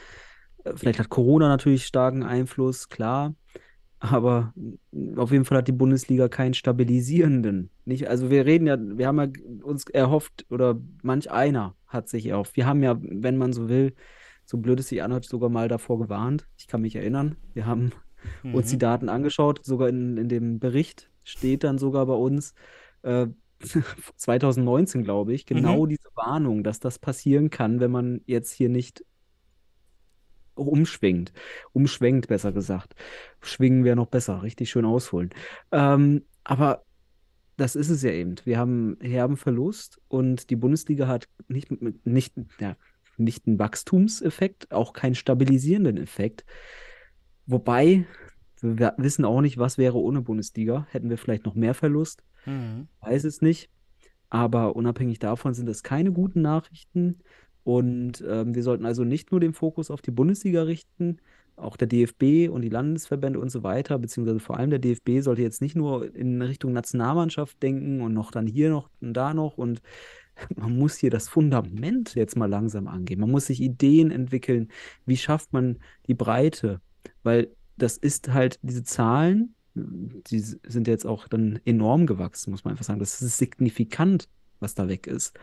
Äh, 0.63 0.73
Vielleicht 0.75 0.99
hat 0.99 1.09
Corona 1.09 1.47
natürlich 1.49 1.85
starken 1.85 2.23
Einfluss, 2.23 2.89
klar. 2.89 3.35
Aber 3.99 4.53
auf 5.15 5.31
jeden 5.31 5.45
Fall 5.45 5.59
hat 5.59 5.67
die 5.67 5.71
Bundesliga 5.73 6.27
keinen 6.27 6.55
stabilisierenden. 6.55 7.69
Nicht, 7.85 8.07
also 8.09 8.31
wir 8.31 8.45
reden 8.47 8.65
ja, 8.65 8.77
wir 8.79 9.07
haben 9.07 9.19
ja 9.19 9.27
uns 9.63 9.85
erhofft, 9.85 10.45
oder 10.49 10.79
manch 11.03 11.29
einer 11.31 11.75
hat 11.85 12.09
sich 12.09 12.25
erhofft. 12.25 12.55
Wir 12.55 12.65
haben 12.65 12.81
ja, 12.81 12.97
wenn 12.99 13.37
man 13.37 13.53
so 13.53 13.69
will, 13.69 13.93
so 14.45 14.57
blöd 14.57 14.79
es 14.79 14.87
sich 14.89 15.03
anhört, 15.03 15.25
sogar 15.25 15.49
mal 15.49 15.67
davor 15.67 15.99
gewarnt. 15.99 16.47
Ich 16.57 16.67
kann 16.67 16.81
mich 16.81 16.95
erinnern. 16.95 17.37
Wir 17.53 17.67
haben 17.67 17.91
uns 18.43 18.69
die 18.69 18.77
Daten 18.77 19.09
angeschaut, 19.09 19.65
sogar 19.65 19.89
in, 19.89 20.17
in 20.17 20.29
dem 20.29 20.59
Bericht 20.59 21.09
steht 21.23 21.63
dann 21.63 21.77
sogar 21.77 22.05
bei 22.05 22.13
uns, 22.13 22.53
äh, 23.03 23.27
2019, 24.15 25.03
glaube 25.03 25.33
ich, 25.33 25.45
genau 25.45 25.85
diese 25.85 26.09
Warnung, 26.15 26.63
dass 26.63 26.79
das 26.79 26.97
passieren 26.97 27.49
kann, 27.49 27.79
wenn 27.79 27.91
man 27.91 28.21
jetzt 28.25 28.51
hier 28.51 28.69
nicht 28.69 29.03
umschwingt. 30.55 31.31
Umschwenkt, 31.71 32.27
besser 32.27 32.51
gesagt. 32.51 32.95
Schwingen 33.41 33.83
wäre 33.83 33.95
noch 33.95 34.07
besser, 34.07 34.43
richtig 34.43 34.69
schön 34.69 34.85
ausholen. 34.85 35.29
Ähm, 35.71 36.23
aber 36.43 36.83
das 37.57 37.75
ist 37.75 37.89
es 37.89 38.01
ja 38.01 38.11
eben. 38.11 38.35
Wir 38.43 38.57
haben 38.57 38.97
herben 39.01 39.37
Verlust 39.37 39.99
und 40.07 40.49
die 40.49 40.55
Bundesliga 40.55 41.07
hat 41.07 41.27
nicht, 41.47 41.69
nicht, 42.05 42.33
ja, 42.59 42.75
nicht 43.17 43.47
einen 43.47 43.59
Wachstumseffekt, 43.59 44.71
auch 44.71 44.93
keinen 44.93 45.15
stabilisierenden 45.15 45.97
Effekt. 45.97 46.45
Wobei, 47.45 48.05
wir 48.61 48.93
wissen 48.97 49.25
auch 49.25 49.41
nicht, 49.41 49.57
was 49.57 49.77
wäre 49.77 49.97
ohne 49.97 50.21
Bundesliga. 50.21 50.87
Hätten 50.91 51.09
wir 51.09 51.17
vielleicht 51.17 51.45
noch 51.45 51.55
mehr 51.55 51.73
Verlust? 51.73 52.23
Mhm. 52.45 52.87
Weiß 53.01 53.23
es 53.23 53.41
nicht. 53.41 53.69
Aber 54.29 54.75
unabhängig 54.75 55.19
davon 55.19 55.53
sind 55.53 55.67
es 55.67 55.83
keine 55.83 56.11
guten 56.11 56.41
Nachrichten. 56.41 57.19
Und 57.63 58.23
ähm, 58.27 58.55
wir 58.55 58.63
sollten 58.63 58.85
also 58.85 59.03
nicht 59.03 59.31
nur 59.31 59.39
den 59.39 59.53
Fokus 59.53 59.91
auf 59.91 60.01
die 60.01 60.11
Bundesliga 60.11 60.63
richten, 60.63 61.17
auch 61.55 61.77
der 61.77 61.87
DFB 61.87 62.49
und 62.49 62.61
die 62.61 62.69
Landesverbände 62.69 63.39
und 63.39 63.49
so 63.49 63.63
weiter, 63.63 63.99
beziehungsweise 63.99 64.39
vor 64.39 64.57
allem 64.57 64.69
der 64.69 64.79
DFB 64.79 65.19
sollte 65.19 65.41
jetzt 65.41 65.61
nicht 65.61 65.75
nur 65.75 66.15
in 66.15 66.41
Richtung 66.41 66.73
Nationalmannschaft 66.73 67.61
denken 67.61 68.01
und 68.01 68.13
noch 68.13 68.31
dann 68.31 68.47
hier 68.47 68.69
noch 68.69 68.89
und 68.99 69.13
da 69.13 69.33
noch 69.33 69.57
und 69.57 69.81
man 70.55 70.75
muss 70.77 70.95
hier 70.95 71.09
das 71.09 71.29
Fundament 71.29 72.15
jetzt 72.15 72.35
mal 72.35 72.49
langsam 72.49 72.87
angehen. 72.87 73.19
Man 73.19 73.29
muss 73.31 73.47
sich 73.47 73.61
Ideen 73.61 74.11
entwickeln. 74.11 74.69
Wie 75.05 75.17
schafft 75.17 75.53
man 75.53 75.77
die 76.07 76.15
Breite? 76.15 76.81
Weil 77.23 77.49
das 77.77 77.97
ist 77.97 78.33
halt 78.33 78.59
diese 78.61 78.83
Zahlen, 78.83 79.55
die 79.73 80.39
sind 80.39 80.87
jetzt 80.87 81.05
auch 81.05 81.27
dann 81.27 81.59
enorm 81.65 82.05
gewachsen, 82.05 82.51
muss 82.51 82.63
man 82.63 82.73
einfach 82.73 82.85
sagen. 82.85 82.99
Das 82.99 83.21
ist 83.21 83.37
signifikant, 83.37 84.27
was 84.59 84.75
da 84.75 84.87
weg 84.87 85.07
ist. 85.07 85.37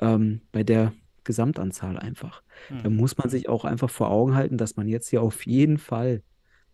Ähm, 0.00 0.42
bei 0.52 0.62
der 0.62 0.92
Gesamtanzahl 1.24 1.98
einfach. 1.98 2.42
Da 2.82 2.90
muss 2.90 3.16
man 3.16 3.30
sich 3.30 3.48
auch 3.48 3.64
einfach 3.64 3.88
vor 3.88 4.10
Augen 4.10 4.34
halten, 4.34 4.58
dass 4.58 4.76
man 4.76 4.86
jetzt 4.88 5.08
hier 5.08 5.22
auf 5.22 5.46
jeden 5.46 5.78
Fall 5.78 6.22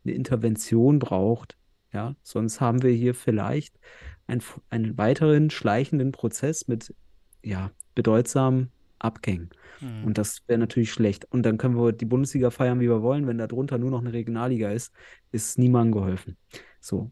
eine 0.04 0.14
Intervention 0.14 0.98
braucht. 0.98 1.56
Ja, 1.92 2.16
sonst 2.22 2.60
haben 2.60 2.82
wir 2.82 2.90
hier 2.90 3.14
vielleicht 3.14 3.78
ein, 4.26 4.42
einen 4.68 4.98
weiteren 4.98 5.50
schleichenden 5.50 6.12
Prozess 6.12 6.68
mit 6.68 6.94
ja, 7.42 7.70
bedeutsamen 7.94 8.70
Abgängen. 9.00 9.50
Mhm. 9.80 10.04
Und 10.04 10.18
das 10.18 10.42
wäre 10.46 10.58
natürlich 10.58 10.92
schlecht. 10.92 11.24
Und 11.30 11.42
dann 11.44 11.58
können 11.58 11.76
wir 11.76 11.92
die 11.92 12.04
Bundesliga 12.04 12.50
feiern, 12.50 12.80
wie 12.80 12.88
wir 12.88 13.02
wollen. 13.02 13.26
Wenn 13.26 13.38
da 13.38 13.46
drunter 13.46 13.78
nur 13.78 13.90
noch 13.90 14.00
eine 14.00 14.12
Regionalliga 14.12 14.70
ist, 14.70 14.92
ist 15.32 15.58
niemandem 15.58 15.92
geholfen. 16.00 16.36
So. 16.80 17.10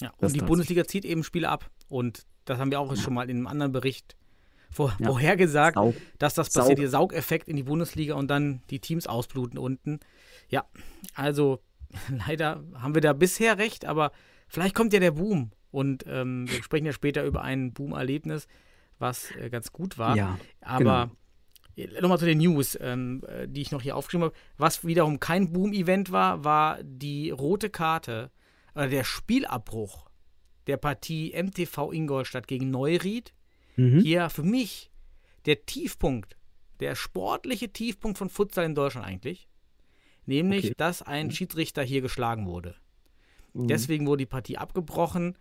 Ja, 0.00 0.12
Das 0.18 0.30
und 0.30 0.34
die 0.34 0.40
dazu. 0.40 0.48
Bundesliga 0.48 0.84
zieht 0.84 1.04
eben 1.04 1.24
Spiele 1.24 1.48
ab. 1.48 1.70
Und 1.88 2.26
das 2.44 2.58
haben 2.58 2.70
wir 2.70 2.80
auch 2.80 2.94
schon 2.96 3.14
mal 3.14 3.28
in 3.30 3.36
einem 3.38 3.46
anderen 3.46 3.72
Bericht 3.72 4.16
vor, 4.70 4.94
Ja. 4.98 5.06
vorhergesagt, 5.08 5.74
Sau. 5.76 5.94
dass 6.18 6.34
das 6.34 6.48
passiert, 6.50 6.78
Saug. 6.78 6.82
der 6.82 6.88
Saugeffekt 6.90 7.48
in 7.48 7.56
die 7.56 7.62
Bundesliga 7.62 8.14
und 8.14 8.28
dann 8.30 8.62
die 8.70 8.80
Teams 8.80 9.06
ausbluten 9.06 9.58
unten. 9.58 10.00
Ja, 10.48 10.64
also 11.14 11.60
leider 12.26 12.62
haben 12.74 12.94
wir 12.94 13.02
da 13.02 13.12
bisher 13.12 13.58
recht, 13.58 13.84
aber 13.84 14.12
vielleicht 14.48 14.74
kommt 14.74 14.92
ja 14.92 15.00
der 15.00 15.12
Boom. 15.12 15.50
Und 15.70 16.04
ähm, 16.06 16.46
wir 16.50 16.62
sprechen 16.62 16.84
ja 16.84 16.92
später 16.92 17.24
über 17.24 17.42
ein 17.42 17.72
Boom-Erlebnis, 17.72 18.46
was 18.98 19.30
äh, 19.36 19.48
ganz 19.48 19.72
gut 19.72 19.96
war. 19.98 20.16
Ja, 20.16 20.38
Aber 20.60 21.10
nochmal 22.00 22.18
zu 22.18 22.26
den 22.26 22.38
News, 22.38 22.78
ähm, 22.80 23.22
äh, 23.26 23.48
die 23.48 23.62
ich 23.62 23.70
noch 23.70 23.82
hier 23.82 23.96
aufgeschrieben 23.96 24.26
habe. 24.26 24.34
Was 24.56 24.84
wiederum 24.84 25.20
kein 25.20 25.52
Boom-Event 25.52 26.12
war, 26.12 26.44
war 26.44 26.82
die 26.82 27.30
rote 27.30 27.70
Karte 27.70 28.30
oder 28.74 28.88
der 28.88 29.04
Spielabbruch 29.04 30.08
der 30.66 30.76
Partie 30.76 31.32
MTV 31.34 31.92
Ingolstadt 31.92 32.46
gegen 32.46 32.70
Neuried. 32.70 33.32
Mhm. 33.76 34.00
Hier 34.00 34.30
für 34.30 34.42
mich 34.42 34.90
der 35.46 35.64
Tiefpunkt, 35.66 36.36
der 36.80 36.94
sportliche 36.94 37.72
Tiefpunkt 37.72 38.18
von 38.18 38.28
Futsal 38.28 38.64
in 38.64 38.74
Deutschland 38.74 39.06
eigentlich. 39.06 39.48
Nämlich, 40.24 40.66
Okay. 40.66 40.74
dass 40.76 41.02
ein 41.02 41.30
Schiedsrichter 41.32 41.82
hier 41.82 42.00
geschlagen 42.00 42.46
wurde. 42.46 42.76
Mhm. 43.54 43.66
Deswegen 43.68 44.06
wurde 44.06 44.18
die 44.22 44.26
Partie 44.26 44.56
abgebrochen. 44.56 45.36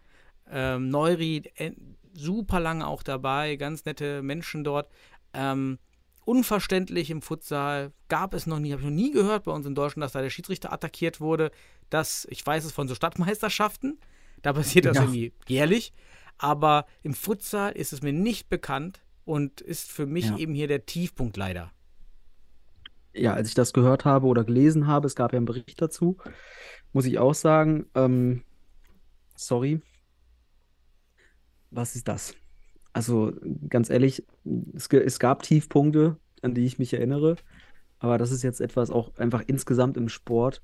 Ähm, 0.50 0.89
Neuried 0.89 1.52
äh, 1.60 1.72
super 2.13 2.60
lange 2.60 2.88
auch 2.88 3.04
dabei, 3.04 3.56
ganz 3.58 3.86
nette 3.86 4.22
Menschen 4.24 4.63
dort. 4.63 4.89
Ähm, 5.34 5.78
unverständlich 6.26 7.10
im 7.10 7.22
Futsal, 7.22 7.92
gab 8.08 8.34
es 8.34 8.46
noch 8.48 8.60
nie, 8.60 8.72
habe 8.72 8.82
ich 8.82 8.88
noch 8.88 8.94
nie 8.96 9.12
gehört 9.12 9.44
bei 9.46 9.52
uns 9.52 9.66
in 9.66 9.76
Deutschland, 9.76 10.04
dass 10.04 10.12
da 10.14 10.22
der 10.22 10.30
Schiedsrichter 10.30 10.72
attackiert 10.72 11.20
wurde. 11.20 11.52
Das, 11.90 12.28
ich 12.30 12.46
weiß 12.46 12.66
es 12.66 12.72
von 12.72 12.88
so 12.88 12.96
Stadtmeisterschaften, 12.96 14.00
da 14.42 14.54
passiert 14.54 14.86
das 14.86 14.98
Ja. 14.98 15.04
irgendwie 15.04 15.34
jährlich. 15.48 15.94
Aber 16.38 16.86
im 17.04 17.14
Futsal 17.14 17.74
ist 17.74 17.94
es 17.94 18.02
mir 18.02 18.14
nicht 18.14 18.50
bekannt 18.50 19.02
und 19.26 19.62
ist 19.62 19.92
für 19.92 20.06
mich 20.06 20.26
Ja. 20.26 20.38
eben 20.38 20.54
hier 20.54 20.68
der 20.68 20.86
Tiefpunkt 20.86 21.38
leider. 21.38 21.72
Ja, 23.14 23.34
als 23.34 23.50
ich 23.50 23.54
das 23.56 23.74
gehört 23.74 24.06
habe 24.06 24.26
oder 24.28 24.44
gelesen 24.44 24.88
habe, 24.88 25.06
es 25.06 25.16
gab 25.16 25.34
ja 25.34 25.38
einen 25.38 25.46
Bericht 25.46 25.82
dazu, 25.82 26.18
muss 26.94 27.06
ich 27.06 27.20
auch 27.20 27.34
sagen, 27.34 27.88
ähm, 27.94 28.44
sorry, 29.36 29.82
was 31.72 31.96
ist 31.96 32.08
das? 32.08 32.34
Also 32.93 33.34
ganz 33.69 33.89
ehrlich, 33.89 34.25
es, 34.75 34.88
es 34.88 35.19
gab 35.19 35.43
Tiefpunkte, 35.43 36.17
an 36.41 36.54
die 36.54 36.65
ich 36.65 36.80
mich 36.80 36.93
erinnere, 36.93 37.36
aber 37.99 38.17
das 38.17 38.32
ist 38.32 38.43
jetzt 38.43 38.62
etwas 38.62 38.91
auch 38.91 39.15
einfach 39.17 39.43
insgesamt 39.47 39.97
im 39.97 40.10
Sport, 40.10 40.62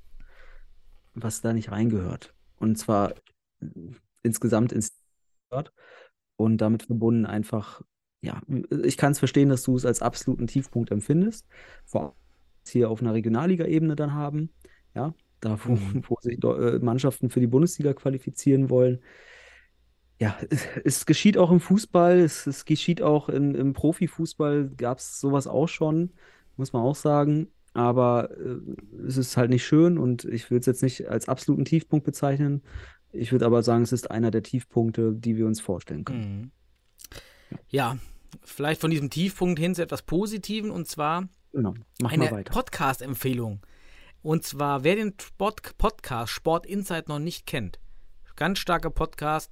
was 1.14 1.42
da 1.42 1.54
nicht 1.54 1.72
reingehört. 1.72 2.34
Und 2.58 2.78
zwar 2.78 3.14
insgesamt 4.24 4.72
ins 4.72 4.92
Sport 5.48 5.74
und 6.36 6.58
damit 6.60 6.84
verbunden 6.84 7.26
einfach, 7.26 7.82
ja, 8.22 8.42
ich 8.84 8.98
kann 8.98 9.12
es 9.12 9.20
verstehen, 9.20 9.50
dass 9.50 9.64
du 9.64 9.76
es 9.76 9.86
als 9.86 10.02
absoluten 10.02 10.48
Tiefpunkt 10.48 10.92
empfindest, 10.92 11.48
vor 11.86 12.02
allem 12.04 12.12
hier 12.68 12.90
auf 12.90 13.02
einer 13.02 13.14
Regionalliga-Ebene 13.14 13.96
dann 13.96 14.14
haben, 14.14 14.52
ja, 14.94 15.14
da 15.40 15.58
wo, 15.64 15.76
Mhm. 15.76 16.04
wo 16.08 16.18
sich 16.22 16.44
äh, 16.44 16.80
Mannschaften 16.80 17.30
für 17.30 17.40
die 17.40 17.48
Bundesliga 17.48 17.94
qualifizieren 17.94 18.70
wollen. 18.70 19.02
Ja, 20.20 20.38
es, 20.50 20.66
es 20.84 21.06
geschieht 21.06 21.38
auch 21.38 21.52
im 21.52 21.60
Fußball, 21.60 22.20
es, 22.20 22.48
es 22.48 22.66
geschieht 22.66 23.02
auch 23.02 23.30
in, 23.30 23.54
im 23.54 23.74
Profifußball, 23.74 24.72
gab 24.76 24.98
es 24.98 25.20
sowas 25.20 25.48
auch 25.48 25.68
schon, 25.68 26.12
muss 26.56 26.74
man 26.74 26.82
auch 26.82 26.96
sagen. 26.96 27.50
Aber 27.74 28.32
äh, 28.32 28.58
es 29.08 29.18
ist 29.18 29.38
halt 29.38 29.52
nicht 29.52 29.66
schön 29.66 30.00
und 30.00 30.26
ich 30.26 30.50
würde 30.50 30.62
es 30.62 30.66
jetzt 30.66 30.82
nicht 30.82 31.08
als 31.08 31.30
absoluten 31.30 31.66
Tiefpunkt 31.66 32.06
bezeichnen. 32.06 32.64
Ich 33.12 33.32
würde 33.32 33.46
aber 33.46 33.62
sagen, 33.62 33.84
es 33.84 33.92
ist 33.92 34.10
einer 34.10 34.32
der 34.32 34.42
Tiefpunkte, 34.42 35.14
die 35.14 35.38
wir 35.38 35.46
uns 35.46 35.62
vorstellen 35.62 36.04
können. 36.04 36.52
Mhm. 37.52 37.58
Ja, 37.70 37.98
vielleicht 38.44 38.82
von 38.82 38.90
diesem 38.90 39.10
Tiefpunkt 39.10 39.60
hin 39.60 39.76
zu 39.76 39.84
etwas 39.84 40.02
Positiven 40.02 40.72
und 40.72 40.88
zwar 40.88 41.30
Genau, 41.54 41.74
eine. 42.04 42.44
Podcast-Empfehlung. 42.44 43.62
Und 44.22 44.44
zwar, 44.44 44.84
wer 44.84 44.96
den 44.96 45.14
Sport 45.20 45.78
Podcast 45.78 46.32
Sport 46.32 46.66
Insight 46.66 47.08
noch 47.08 47.20
nicht 47.20 47.46
kennt, 47.46 47.80
ganz 48.36 48.60
starker 48.60 48.90
Podcast 48.90 49.52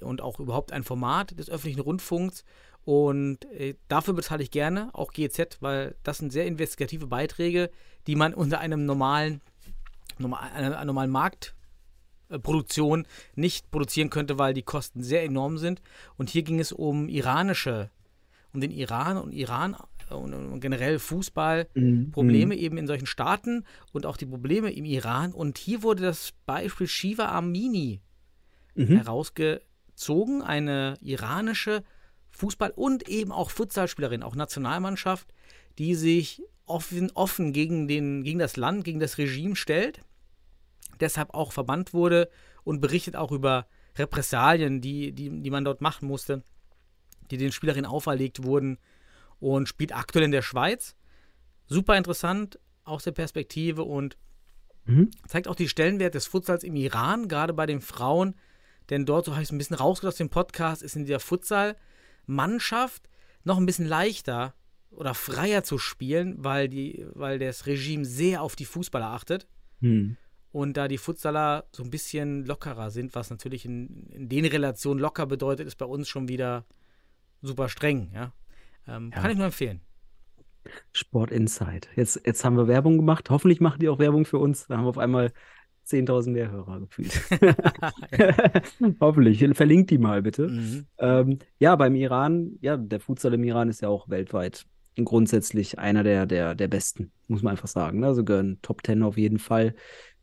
und 0.00 0.20
auch 0.20 0.40
überhaupt 0.40 0.72
ein 0.72 0.84
Format 0.84 1.38
des 1.38 1.50
öffentlichen 1.50 1.80
Rundfunks. 1.80 2.44
Und 2.84 3.44
äh, 3.52 3.74
dafür 3.88 4.14
bezahle 4.14 4.42
ich 4.42 4.50
gerne 4.50 4.90
auch 4.92 5.12
GEZ, 5.12 5.58
weil 5.60 5.94
das 6.02 6.18
sind 6.18 6.32
sehr 6.32 6.46
investigative 6.46 7.06
Beiträge, 7.06 7.70
die 8.06 8.16
man 8.16 8.34
unter 8.34 8.58
einem 8.58 8.86
normalen, 8.86 9.40
normal, 10.18 10.50
einer, 10.52 10.76
einer 10.76 10.84
normalen 10.84 11.10
Marktproduktion 11.10 13.06
nicht 13.36 13.70
produzieren 13.70 14.10
könnte, 14.10 14.38
weil 14.38 14.54
die 14.54 14.62
Kosten 14.62 15.02
sehr 15.02 15.22
enorm 15.22 15.58
sind. 15.58 15.80
Und 16.16 16.30
hier 16.30 16.42
ging 16.42 16.58
es 16.58 16.72
um 16.72 17.08
iranische, 17.08 17.90
um 18.52 18.60
den 18.60 18.72
Iran 18.72 19.16
und 19.16 19.32
Iran 19.32 19.76
äh, 20.10 20.14
und, 20.14 20.60
generell 20.60 20.98
Fußball. 20.98 21.68
Mhm, 21.74 22.10
Probleme 22.10 22.56
eben 22.56 22.78
in 22.78 22.88
solchen 22.88 23.06
Staaten 23.06 23.64
und 23.92 24.06
auch 24.06 24.16
die 24.16 24.26
Probleme 24.26 24.72
im 24.72 24.84
Iran. 24.84 25.32
Und 25.32 25.56
hier 25.56 25.84
wurde 25.84 26.02
das 26.02 26.32
Beispiel 26.46 26.88
Shiva 26.88 27.26
Amini 27.26 28.00
Mhm. 28.74 28.96
Herausgezogen, 30.02 30.42
eine 30.42 30.94
iranische 31.00 31.82
Fußball- 32.36 32.72
und 32.72 33.08
eben 33.08 33.32
auch 33.32 33.50
Futsalspielerin, 33.50 34.22
auch 34.22 34.34
Nationalmannschaft, 34.34 35.32
die 35.78 35.94
sich 35.94 36.42
offen, 36.66 37.10
offen 37.14 37.52
gegen, 37.52 37.88
den, 37.88 38.22
gegen 38.24 38.38
das 38.38 38.56
Land, 38.56 38.84
gegen 38.84 39.00
das 39.00 39.18
Regime 39.18 39.56
stellt, 39.56 40.00
deshalb 41.00 41.34
auch 41.34 41.52
verbannt 41.52 41.92
wurde 41.92 42.28
und 42.64 42.80
berichtet 42.80 43.16
auch 43.16 43.32
über 43.32 43.66
Repressalien, 43.96 44.80
die, 44.80 45.12
die, 45.12 45.42
die 45.42 45.50
man 45.50 45.64
dort 45.64 45.80
machen 45.80 46.08
musste, 46.08 46.42
die 47.30 47.36
den 47.36 47.52
Spielerinnen 47.52 47.90
auferlegt 47.90 48.42
wurden 48.44 48.78
und 49.38 49.68
spielt 49.68 49.94
aktuell 49.94 50.24
in 50.24 50.30
der 50.30 50.42
Schweiz. 50.42 50.96
Super 51.66 51.96
interessant 51.96 52.58
aus 52.84 53.04
der 53.04 53.12
Perspektive 53.12 53.84
und 53.84 54.16
Mhm. 54.84 55.12
zeigt 55.28 55.46
auch 55.46 55.54
die 55.54 55.68
Stellenwert 55.68 56.16
des 56.16 56.26
Futsals 56.26 56.64
im 56.64 56.74
Iran, 56.74 57.28
gerade 57.28 57.52
bei 57.52 57.66
den 57.66 57.80
Frauen. 57.80 58.34
Denn 58.92 59.06
dort, 59.06 59.24
so 59.24 59.32
habe 59.32 59.40
ich 59.40 59.48
es 59.48 59.52
ein 59.52 59.56
bisschen 59.56 59.76
rausgehört 59.76 60.12
aus 60.12 60.18
dem 60.18 60.28
Podcast, 60.28 60.82
ist 60.82 60.96
in 60.96 61.06
der 61.06 61.18
Futsal-Mannschaft 61.18 63.08
noch 63.42 63.56
ein 63.56 63.64
bisschen 63.64 63.86
leichter 63.86 64.52
oder 64.90 65.14
freier 65.14 65.64
zu 65.64 65.78
spielen, 65.78 66.34
weil, 66.44 66.68
die, 66.68 67.06
weil 67.14 67.38
das 67.38 67.64
Regime 67.64 68.04
sehr 68.04 68.42
auf 68.42 68.54
die 68.54 68.66
Fußballer 68.66 69.06
achtet. 69.06 69.46
Mhm. 69.80 70.18
Und 70.50 70.76
da 70.76 70.88
die 70.88 70.98
Futsaler 70.98 71.64
so 71.72 71.82
ein 71.82 71.88
bisschen 71.88 72.44
lockerer 72.44 72.90
sind, 72.90 73.14
was 73.14 73.30
natürlich 73.30 73.64
in, 73.64 74.08
in 74.10 74.28
den 74.28 74.44
Relationen 74.44 75.00
locker 75.00 75.24
bedeutet, 75.24 75.66
ist 75.66 75.76
bei 75.76 75.86
uns 75.86 76.06
schon 76.06 76.28
wieder 76.28 76.66
super 77.40 77.70
streng. 77.70 78.10
Ja? 78.12 78.34
Ähm, 78.86 79.10
Ja. 79.14 79.22
Kann 79.22 79.30
ich 79.30 79.38
nur 79.38 79.46
empfehlen. 79.46 79.80
Sport 80.92 81.30
Insight. 81.30 81.88
Jetzt, 81.96 82.20
jetzt 82.26 82.44
haben 82.44 82.58
wir 82.58 82.68
Werbung 82.68 82.98
gemacht. 82.98 83.30
Hoffentlich 83.30 83.62
machen 83.62 83.80
die 83.80 83.88
auch 83.88 83.98
Werbung 83.98 84.26
für 84.26 84.36
uns. 84.36 84.66
Dann 84.66 84.76
haben 84.76 84.84
wir 84.84 84.90
auf 84.90 84.98
einmal 84.98 85.32
10.000 85.86 86.30
mehr 86.30 86.50
Hörer 86.50 86.80
gefühlt. 86.80 87.20
Hoffentlich. 89.00 89.44
Verlinkt 89.56 89.90
die 89.90 89.98
mal 89.98 90.22
bitte. 90.22 90.48
Mhm. 90.48 90.86
Ähm, 90.98 91.38
ja, 91.58 91.76
beim 91.76 91.94
Iran, 91.94 92.58
ja, 92.60 92.76
der 92.76 93.00
Futsal 93.00 93.34
im 93.34 93.44
Iran 93.44 93.68
ist 93.68 93.82
ja 93.82 93.88
auch 93.88 94.08
weltweit 94.08 94.66
grundsätzlich 94.96 95.78
einer 95.78 96.02
der, 96.02 96.26
der, 96.26 96.54
der 96.54 96.68
besten, 96.68 97.12
muss 97.28 97.42
man 97.42 97.52
einfach 97.52 97.68
sagen. 97.68 98.00
ne? 98.00 98.06
Also 98.06 98.24
gehören 98.24 98.58
Top 98.62 98.84
10 98.84 99.02
auf 99.02 99.16
jeden 99.16 99.38
Fall 99.38 99.74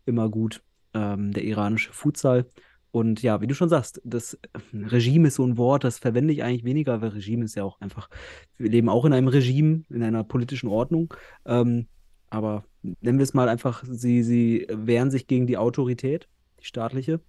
immer 0.06 0.30
gut. 0.30 0.62
Ähm, 0.93 1.32
der 1.34 1.43
iranische 1.43 1.93
Futsal. 1.93 2.48
Und 2.91 3.22
ja, 3.22 3.41
wie 3.41 3.48
du 3.48 3.54
schon 3.54 3.69
sagst, 3.69 4.02
das 4.04 4.39
Regime 4.74 5.28
ist 5.28 5.36
so 5.36 5.45
ein 5.45 5.58
Wort, 5.58 5.84
das 5.84 6.00
verwende 6.00 6.34
ich 6.34 6.43
eigentlich 6.43 6.63
weniger, 6.63 7.02
weil 7.02 7.10
Regime 7.10 7.45
ist 7.45 7.56
ja 7.56 7.63
auch 7.63 7.80
einfach, 7.82 8.10
wir 8.58 8.72
leben 8.72 8.89
auch 8.89 9.06
in 9.06 9.13
einem 9.13 9.28
Regime, 9.28 9.84
in 9.89 10.02
einer 10.02 10.24
politischen 10.24 10.69
Ordnung. 10.69 11.13
Ähm, 11.45 11.88
aber 12.30 12.63
nennen 12.82 13.20
wir 13.20 13.24
es 13.24 13.34
mal 13.34 13.50
einfach, 13.50 13.84
sie, 13.88 14.24
sie 14.24 14.68
wehren 14.70 15.12
sich 15.12 15.28
gegen 15.28 15.48
die 15.48 15.58
Autorität, 15.58 16.28
die 16.60 16.65
staatliche, 16.65 17.22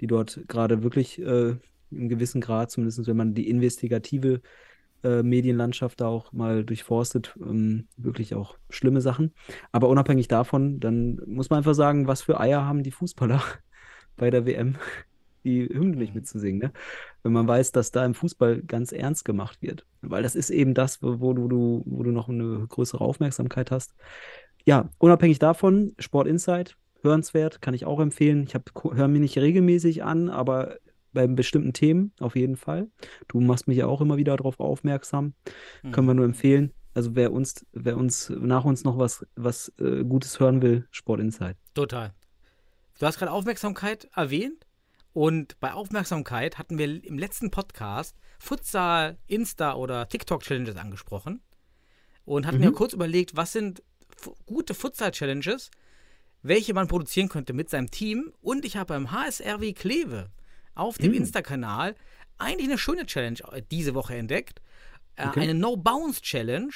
die 0.00 0.06
dort 0.06 0.40
gerade 0.48 0.82
wirklich 0.82 1.20
äh, 1.20 1.56
in 1.90 2.08
gewissem 2.08 2.40
Grad, 2.40 2.70
zumindest 2.70 3.06
wenn 3.06 3.16
man 3.16 3.34
die 3.34 3.48
investigative 3.48 4.40
äh, 5.02 5.22
Medienlandschaft 5.22 6.00
da 6.00 6.08
auch 6.08 6.32
mal 6.32 6.64
durchforstet, 6.64 7.34
ähm, 7.40 7.88
wirklich 7.96 8.34
auch 8.34 8.56
schlimme 8.70 9.00
Sachen. 9.00 9.34
Aber 9.72 9.88
unabhängig 9.88 10.28
davon, 10.28 10.80
dann 10.80 11.20
muss 11.26 11.50
man 11.50 11.58
einfach 11.58 11.74
sagen, 11.74 12.06
was 12.08 12.22
für 12.22 12.40
Eier 12.40 12.64
haben 12.66 12.82
die 12.82 12.90
Fußballer 12.92 13.42
bei 14.16 14.30
der 14.30 14.46
WM, 14.46 14.76
die 15.44 15.68
Hymne 15.68 15.96
nicht 15.96 16.14
Mhm. 16.14 16.14
mitzusingen, 16.14 16.60
ne? 16.60 16.72
Wenn 17.22 17.32
man 17.32 17.46
weiß, 17.48 17.72
dass 17.72 17.92
da 17.92 18.04
im 18.04 18.14
Fußball 18.14 18.62
ganz 18.62 18.92
ernst 18.92 19.24
gemacht 19.24 19.62
wird. 19.62 19.86
Weil 20.00 20.22
das 20.22 20.34
ist 20.34 20.50
eben 20.50 20.74
das, 20.74 21.02
wo, 21.02 21.20
wo 21.20 21.34
du, 21.34 21.82
wo 21.86 22.02
du 22.02 22.10
noch 22.10 22.28
eine 22.28 22.66
größere 22.68 23.04
Aufmerksamkeit 23.04 23.70
hast. 23.70 23.94
Ja, 24.66 24.90
unabhängig 24.98 25.38
davon, 25.38 25.94
Sport 25.98 26.26
Insight, 26.26 26.76
hörenswert, 27.02 27.62
kann 27.62 27.72
ich 27.74 27.86
auch 27.86 28.00
empfehlen. 28.00 28.42
Ich 28.44 28.54
höre 28.54 29.08
mir 29.08 29.20
nicht 29.20 29.38
regelmäßig 29.38 30.02
an, 30.02 30.28
aber 30.28 30.76
bei 31.12 31.26
bestimmten 31.28 31.72
Themen 31.72 32.12
auf 32.20 32.36
jeden 32.36 32.56
Fall. 32.56 32.88
Du 33.28 33.40
machst 33.40 33.68
mich 33.68 33.78
ja 33.78 33.86
auch 33.86 34.00
immer 34.00 34.16
wieder 34.16 34.36
darauf 34.36 34.60
aufmerksam. 34.60 35.34
Können 35.92 36.06
wir 36.08 36.14
nur 36.14 36.24
empfehlen. 36.26 36.72
Also 36.94 37.14
wer 37.14 37.32
uns, 37.32 37.64
wer 37.72 37.96
uns 37.96 38.28
nach 38.30 38.64
uns 38.64 38.82
noch 38.84 38.98
was, 38.98 39.24
was 39.36 39.72
äh, 39.78 40.02
Gutes 40.04 40.40
hören 40.40 40.62
will, 40.62 40.86
Sport 40.90 41.20
Insight. 41.20 41.56
Total. 41.74 42.12
Du 42.98 43.06
hast 43.06 43.18
gerade 43.18 43.30
Aufmerksamkeit 43.32 44.08
erwähnt 44.14 44.66
und 45.12 45.60
bei 45.60 45.72
Aufmerksamkeit 45.74 46.58
hatten 46.58 46.76
wir 46.78 47.04
im 47.04 47.18
letzten 47.18 47.50
Podcast 47.50 48.16
Futsal, 48.38 49.18
Insta 49.26 49.74
oder 49.74 50.08
TikTok-Challenges 50.08 50.76
angesprochen 50.76 51.40
und 52.24 52.46
hatten 52.46 52.58
Mhm. 52.58 52.64
ja 52.64 52.70
kurz 52.70 52.94
überlegt, 52.94 53.36
was 53.36 53.52
sind 53.52 53.82
gute 54.46 54.74
Futsal-Challenges, 54.74 55.70
welche 56.42 56.74
man 56.74 56.88
produzieren 56.88 57.28
könnte 57.28 57.52
mit 57.52 57.70
seinem 57.70 57.90
Team 57.90 58.32
und 58.40 58.64
ich 58.64 58.76
habe 58.76 58.94
beim 58.94 59.10
HSRW 59.10 59.72
Kleve 59.72 60.30
auf 60.74 60.98
dem 60.98 61.10
Mhm. 61.12 61.18
Insta-Kanal 61.18 61.94
eigentlich 62.38 62.68
eine 62.68 62.78
schöne 62.78 63.06
Challenge 63.06 63.38
diese 63.70 63.94
Woche 63.94 64.14
entdeckt 64.16 64.60
Äh, 65.18 65.28
Okay. 65.28 65.40
Eine 65.40 65.54
No-Bounce-Challenge. 65.54 66.70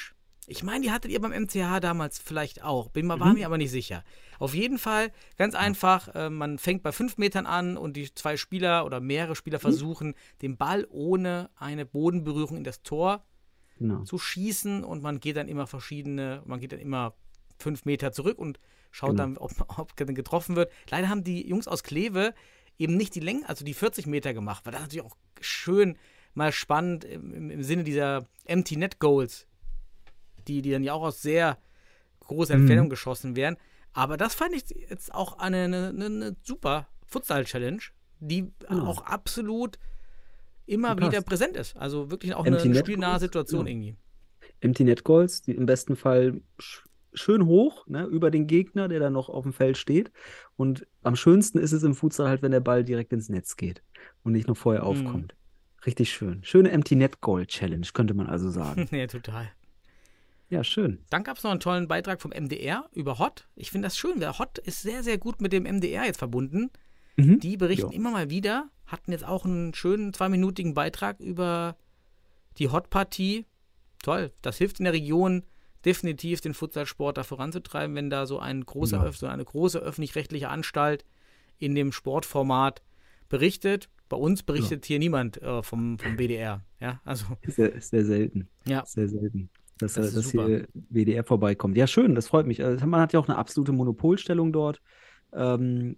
Ich 0.47 0.63
meine, 0.63 0.81
die 0.83 0.89
hattet 0.91 1.11
ihr 1.11 1.21
beim 1.21 1.31
MCH 1.31 1.79
damals 1.79 2.17
vielleicht 2.17 2.63
auch. 2.63 2.89
Bin 2.89 3.05
mal, 3.05 3.19
war 3.19 3.33
mir 3.33 3.45
aber 3.45 3.59
nicht 3.59 3.69
sicher. 3.69 4.03
Auf 4.39 4.55
jeden 4.55 4.79
Fall 4.79 5.11
ganz 5.37 5.53
einfach. 5.53 6.07
Äh, 6.15 6.31
man 6.31 6.57
fängt 6.57 6.81
bei 6.81 6.91
fünf 6.91 7.17
Metern 7.17 7.45
an 7.45 7.77
und 7.77 7.95
die 7.95 8.11
zwei 8.15 8.37
Spieler 8.37 8.83
oder 8.87 8.99
mehrere 8.99 9.35
Spieler 9.35 9.59
versuchen, 9.59 10.15
den 10.41 10.57
Ball 10.57 10.87
ohne 10.89 11.51
eine 11.55 11.85
Bodenberührung 11.85 12.57
in 12.57 12.63
das 12.63 12.81
Tor 12.81 13.23
Genau. 13.77 14.01
zu 14.03 14.17
schießen 14.17 14.83
und 14.83 15.03
man 15.03 15.19
geht 15.19 15.37
dann 15.37 15.47
immer 15.47 15.67
verschiedene, 15.67 16.41
man 16.45 16.59
geht 16.59 16.71
dann 16.71 16.79
immer 16.79 17.13
fünf 17.61 17.85
Meter 17.85 18.11
zurück 18.11 18.37
und 18.37 18.59
schaut 18.91 19.11
Genau. 19.11 19.23
dann, 19.23 19.37
ob, 19.37 19.51
ob 19.79 19.95
getroffen 19.95 20.55
wird. 20.55 20.71
Leider 20.89 21.09
haben 21.09 21.23
die 21.23 21.47
Jungs 21.47 21.67
aus 21.67 21.83
Kleve 21.83 22.33
eben 22.77 22.97
nicht 22.97 23.15
die 23.15 23.19
Länge, 23.19 23.47
also 23.47 23.63
die 23.63 23.73
40 23.73 24.07
Meter 24.07 24.33
gemacht, 24.33 24.65
weil 24.65 24.73
das 24.73 24.81
natürlich 24.81 25.05
auch 25.05 25.17
schön 25.39 25.97
mal 26.33 26.51
spannend 26.51 27.03
im, 27.03 27.49
im, 27.51 27.63
Sinne 27.63 27.83
dieser 27.83 28.27
Empty 28.45 28.77
Net 28.77 28.99
Goals, 28.99 29.47
die, 30.47 30.61
die 30.61 30.71
dann 30.71 30.83
ja 30.83 30.93
auch 30.93 31.03
aus 31.03 31.21
sehr 31.21 31.57
großer 32.21 32.55
Mhm. 32.55 32.61
Entfernung 32.61 32.89
geschossen 32.89 33.35
werden. 33.35 33.57
Aber 33.93 34.17
das 34.17 34.33
fand 34.35 34.53
ich 34.55 34.63
jetzt 34.89 35.13
auch 35.13 35.37
eine, 35.37 35.65
eine, 35.65 35.87
eine, 35.89 36.35
super 36.43 36.87
Futsal-Challenge, 37.07 37.81
die 38.19 38.51
Genau. 38.67 38.87
auch 38.87 39.01
absolut 39.01 39.77
immer 40.65 40.95
passt. 40.95 41.11
wieder 41.11 41.21
präsent 41.21 41.57
ist. 41.57 41.75
Also 41.75 42.09
wirklich 42.09 42.33
auch 42.33 42.45
Empty 42.45 42.69
eine 42.69 42.79
spielnahe 42.79 43.19
Situation 43.19 43.65
genau. 43.65 43.71
irgendwie. 43.71 43.95
Empty 44.61 44.83
Net 44.85 45.03
Goals, 45.03 45.41
die 45.41 45.51
im 45.51 45.65
besten 45.65 45.95
Fall 45.95 46.41
schön 47.13 47.45
hoch, 47.45 47.85
ne, 47.87 48.05
über 48.05 48.31
den 48.31 48.47
Gegner, 48.47 48.87
der 48.87 48.99
dann 48.99 49.13
noch 49.13 49.29
auf 49.29 49.43
dem 49.43 49.53
Feld 49.53 49.77
steht. 49.77 50.11
Und 50.55 50.87
am 51.03 51.15
schönsten 51.15 51.57
ist 51.57 51.71
es 51.71 51.83
im 51.83 51.93
Futsal 51.95 52.27
halt, 52.27 52.41
wenn 52.41 52.51
der 52.51 52.59
Ball 52.61 52.83
direkt 52.83 53.11
ins 53.13 53.29
Netz 53.29 53.57
geht 53.57 53.83
und 54.23 54.31
nicht 54.33 54.47
noch 54.47 54.57
vorher 54.57 54.83
Mhm. 54.83 54.87
aufkommt. 54.87 55.35
Richtig 55.85 56.11
schön. 56.11 56.43
Schöne 56.43 56.71
Empty 56.71 56.95
Net 56.95 57.21
Goal 57.21 57.45
Challenge, 57.47 57.87
könnte 57.93 58.13
man 58.13 58.27
also 58.27 58.49
sagen. 58.51 58.87
ja, 58.91 59.07
total. 59.07 59.51
ja, 60.49 60.63
schön. 60.63 60.99
Dann 61.09 61.23
gab 61.23 61.37
es 61.37 61.43
noch 61.43 61.51
einen 61.51 61.59
tollen 61.59 61.87
Beitrag 61.87 62.21
vom 62.21 62.31
MDR 62.31 62.89
über 62.93 63.19
Hot. 63.19 63.47
Ich 63.55 63.71
finde 63.71 63.87
das 63.87 63.97
schön, 63.97 64.19
weil 64.21 64.37
Hot 64.37 64.57
ist 64.59 64.81
sehr, 64.81 65.01
sehr 65.03 65.17
gut 65.17 65.41
mit 65.41 65.53
dem 65.53 65.63
MDR 65.63 66.05
jetzt 66.05 66.17
verbunden. 66.19 66.69
Mhm. 67.17 67.39
Die 67.39 67.57
berichten 67.57 67.89
Ja. 67.91 67.95
immer 67.95 68.11
mal 68.11 68.29
wieder, 68.29 68.69
hatten 68.85 69.11
jetzt 69.11 69.25
auch 69.25 69.43
einen 69.45 69.73
schönen 69.73 70.13
zweiminütigen 70.13 70.73
Beitrag 70.73 71.19
über 71.19 71.75
die 72.57 72.69
Hot-Partie. 72.69 73.45
Toll, 74.03 74.31
das 74.41 74.57
hilft 74.57 74.79
in 74.79 74.83
der 74.85 74.93
Region 74.93 75.43
definitiv, 75.85 76.41
den 76.41 76.53
Futsalsport 76.53 77.17
da 77.17 77.23
voranzutreiben, 77.23 77.95
wenn 77.95 78.09
da 78.09 78.25
so, 78.25 78.39
ein 78.39 78.65
großer, 78.65 79.03
Ja. 79.03 79.11
So 79.11 79.27
eine 79.27 79.45
große 79.45 79.79
öffentlich-rechtliche 79.79 80.49
Anstalt 80.49 81.05
in 81.57 81.75
dem 81.75 81.91
Sportformat 81.91 82.81
berichtet. 83.29 83.89
Bei 84.09 84.17
uns 84.17 84.43
berichtet 84.43 84.85
hier 84.85 84.99
niemand 84.99 85.41
äh, 85.41 85.63
vom, 85.63 85.97
vom 85.97 86.17
BDR. 86.17 86.63
Ja, 86.79 86.99
also, 87.05 87.25
Sehr, 87.47 87.79
sehr 87.79 88.05
selten. 88.05 88.49
ja. 88.65 88.83
Sehr 88.85 89.07
selten. 89.07 89.49
Dass, 89.77 89.93
Das 89.93 90.13
dass 90.13 90.31
hier 90.31 90.67
WDR 90.73 91.23
vorbeikommt. 91.23 91.75
Ja, 91.75 91.87
schön, 91.87 92.13
das 92.13 92.27
freut 92.27 92.45
mich. 92.45 92.63
Also, 92.63 92.85
man 92.85 93.01
hat 93.01 93.13
ja 93.13 93.19
auch 93.19 93.27
eine 93.27 93.37
absolute 93.37 93.71
Monopolstellung 93.71 94.53
dort. 94.53 94.81
Ähm, 95.33 95.97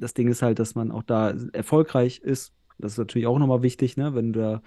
das 0.00 0.14
Ding 0.14 0.28
ist 0.28 0.42
halt, 0.42 0.58
dass 0.58 0.74
man 0.74 0.90
auch 0.90 1.02
da 1.02 1.34
erfolgreich 1.52 2.18
ist. 2.18 2.52
Das 2.78 2.92
ist 2.92 2.98
natürlich 2.98 3.26
auch 3.26 3.38
nochmal 3.38 3.62
wichtig, 3.62 3.96
ne? 3.96 4.14
wenn 4.14 4.32
da 4.32 4.62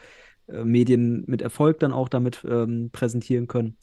äh, 0.51 0.63
Medien 0.63 1.23
mit 1.27 1.41
Erfolg 1.41 1.79
dann 1.79 1.93
auch 1.93 2.09
damit 2.09 2.45
ähm, 2.47 2.89
präsentieren 2.91 3.47
können. 3.47 3.77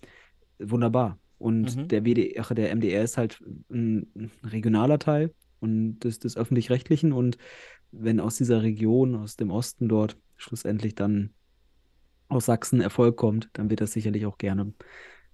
Wunderbar. 0.59 1.18
Und 1.38 1.76
Mhm. 1.76 1.88
der 1.88 2.05
WDR, 2.05 2.42
ach, 2.42 2.55
der 2.55 2.70
MDR 2.74 3.02
ist 3.02 3.18
halt 3.18 3.42
ein, 3.70 4.07
ein 4.14 4.31
regionaler 4.44 4.98
Teil 4.98 5.35
und 5.61 6.00
des, 6.00 6.18
des 6.18 6.37
Öffentlich-Rechtlichen. 6.37 7.12
Und 7.12 7.37
wenn 7.92 8.20
aus 8.20 8.37
dieser 8.37 8.62
Region, 8.62 9.14
aus 9.16 9.37
dem 9.37 9.50
Osten 9.50 9.88
dort 9.88 10.16
schlussendlich 10.37 10.94
dann 10.94 11.31
aus 12.29 12.46
Sachsen 12.46 12.81
Erfolg 12.81 13.16
kommt, 13.16 13.50
dann 13.52 13.70
wird 13.70 13.81
das 13.81 13.92
sicherlich 13.92 14.26
auch 14.26 14.38
gerne 14.38 14.72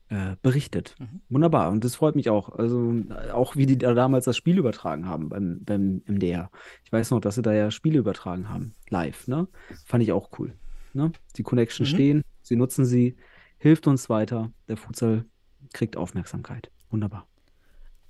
äh, 0.09 0.37
berichtet. 0.43 0.95
Mhm. 0.99 1.23
Wunderbar. 1.29 1.71
Und 1.71 1.85
das 1.85 1.95
freut 1.95 2.17
mich 2.17 2.29
auch. 2.29 2.51
Also 2.51 2.95
auch 3.33 3.57
wie 3.57 3.67
die 3.67 3.79
da 3.79 3.95
damals 3.95 4.25
das 4.27 4.37
Spiel 4.37 4.59
übertragen 4.59 5.07
haben 5.07 5.29
beim, 5.29 5.65
beim 5.65 6.03
MDR. 6.07 6.51
Ich 6.85 6.93
weiß 6.93 7.11
noch, 7.13 7.21
dass 7.21 7.37
sie 7.37 7.43
da 7.43 7.53
ja 7.53 7.71
Spiele 7.71 7.99
übertragen 7.99 8.49
haben, 8.49 8.75
live, 8.91 9.27
ne? 9.29 9.49
Fand 9.87 10.03
ich 10.03 10.13
auch 10.13 10.31
cool. 10.39 10.53
Ne? 10.95 11.13
Die 11.37 11.43
Connection 11.43 11.85
Mhm. 11.87 11.91
stehen, 11.91 12.23
sie 12.43 12.57
nutzen 12.57 12.85
sie, 12.85 13.17
hilft 13.59 13.87
uns 13.87 14.09
weiter. 14.09 14.53
Der 14.69 14.77
Futsal 14.77 15.25
kriegt 15.73 15.97
Aufmerksamkeit. 15.97 16.71
Wunderbar. 16.91 17.27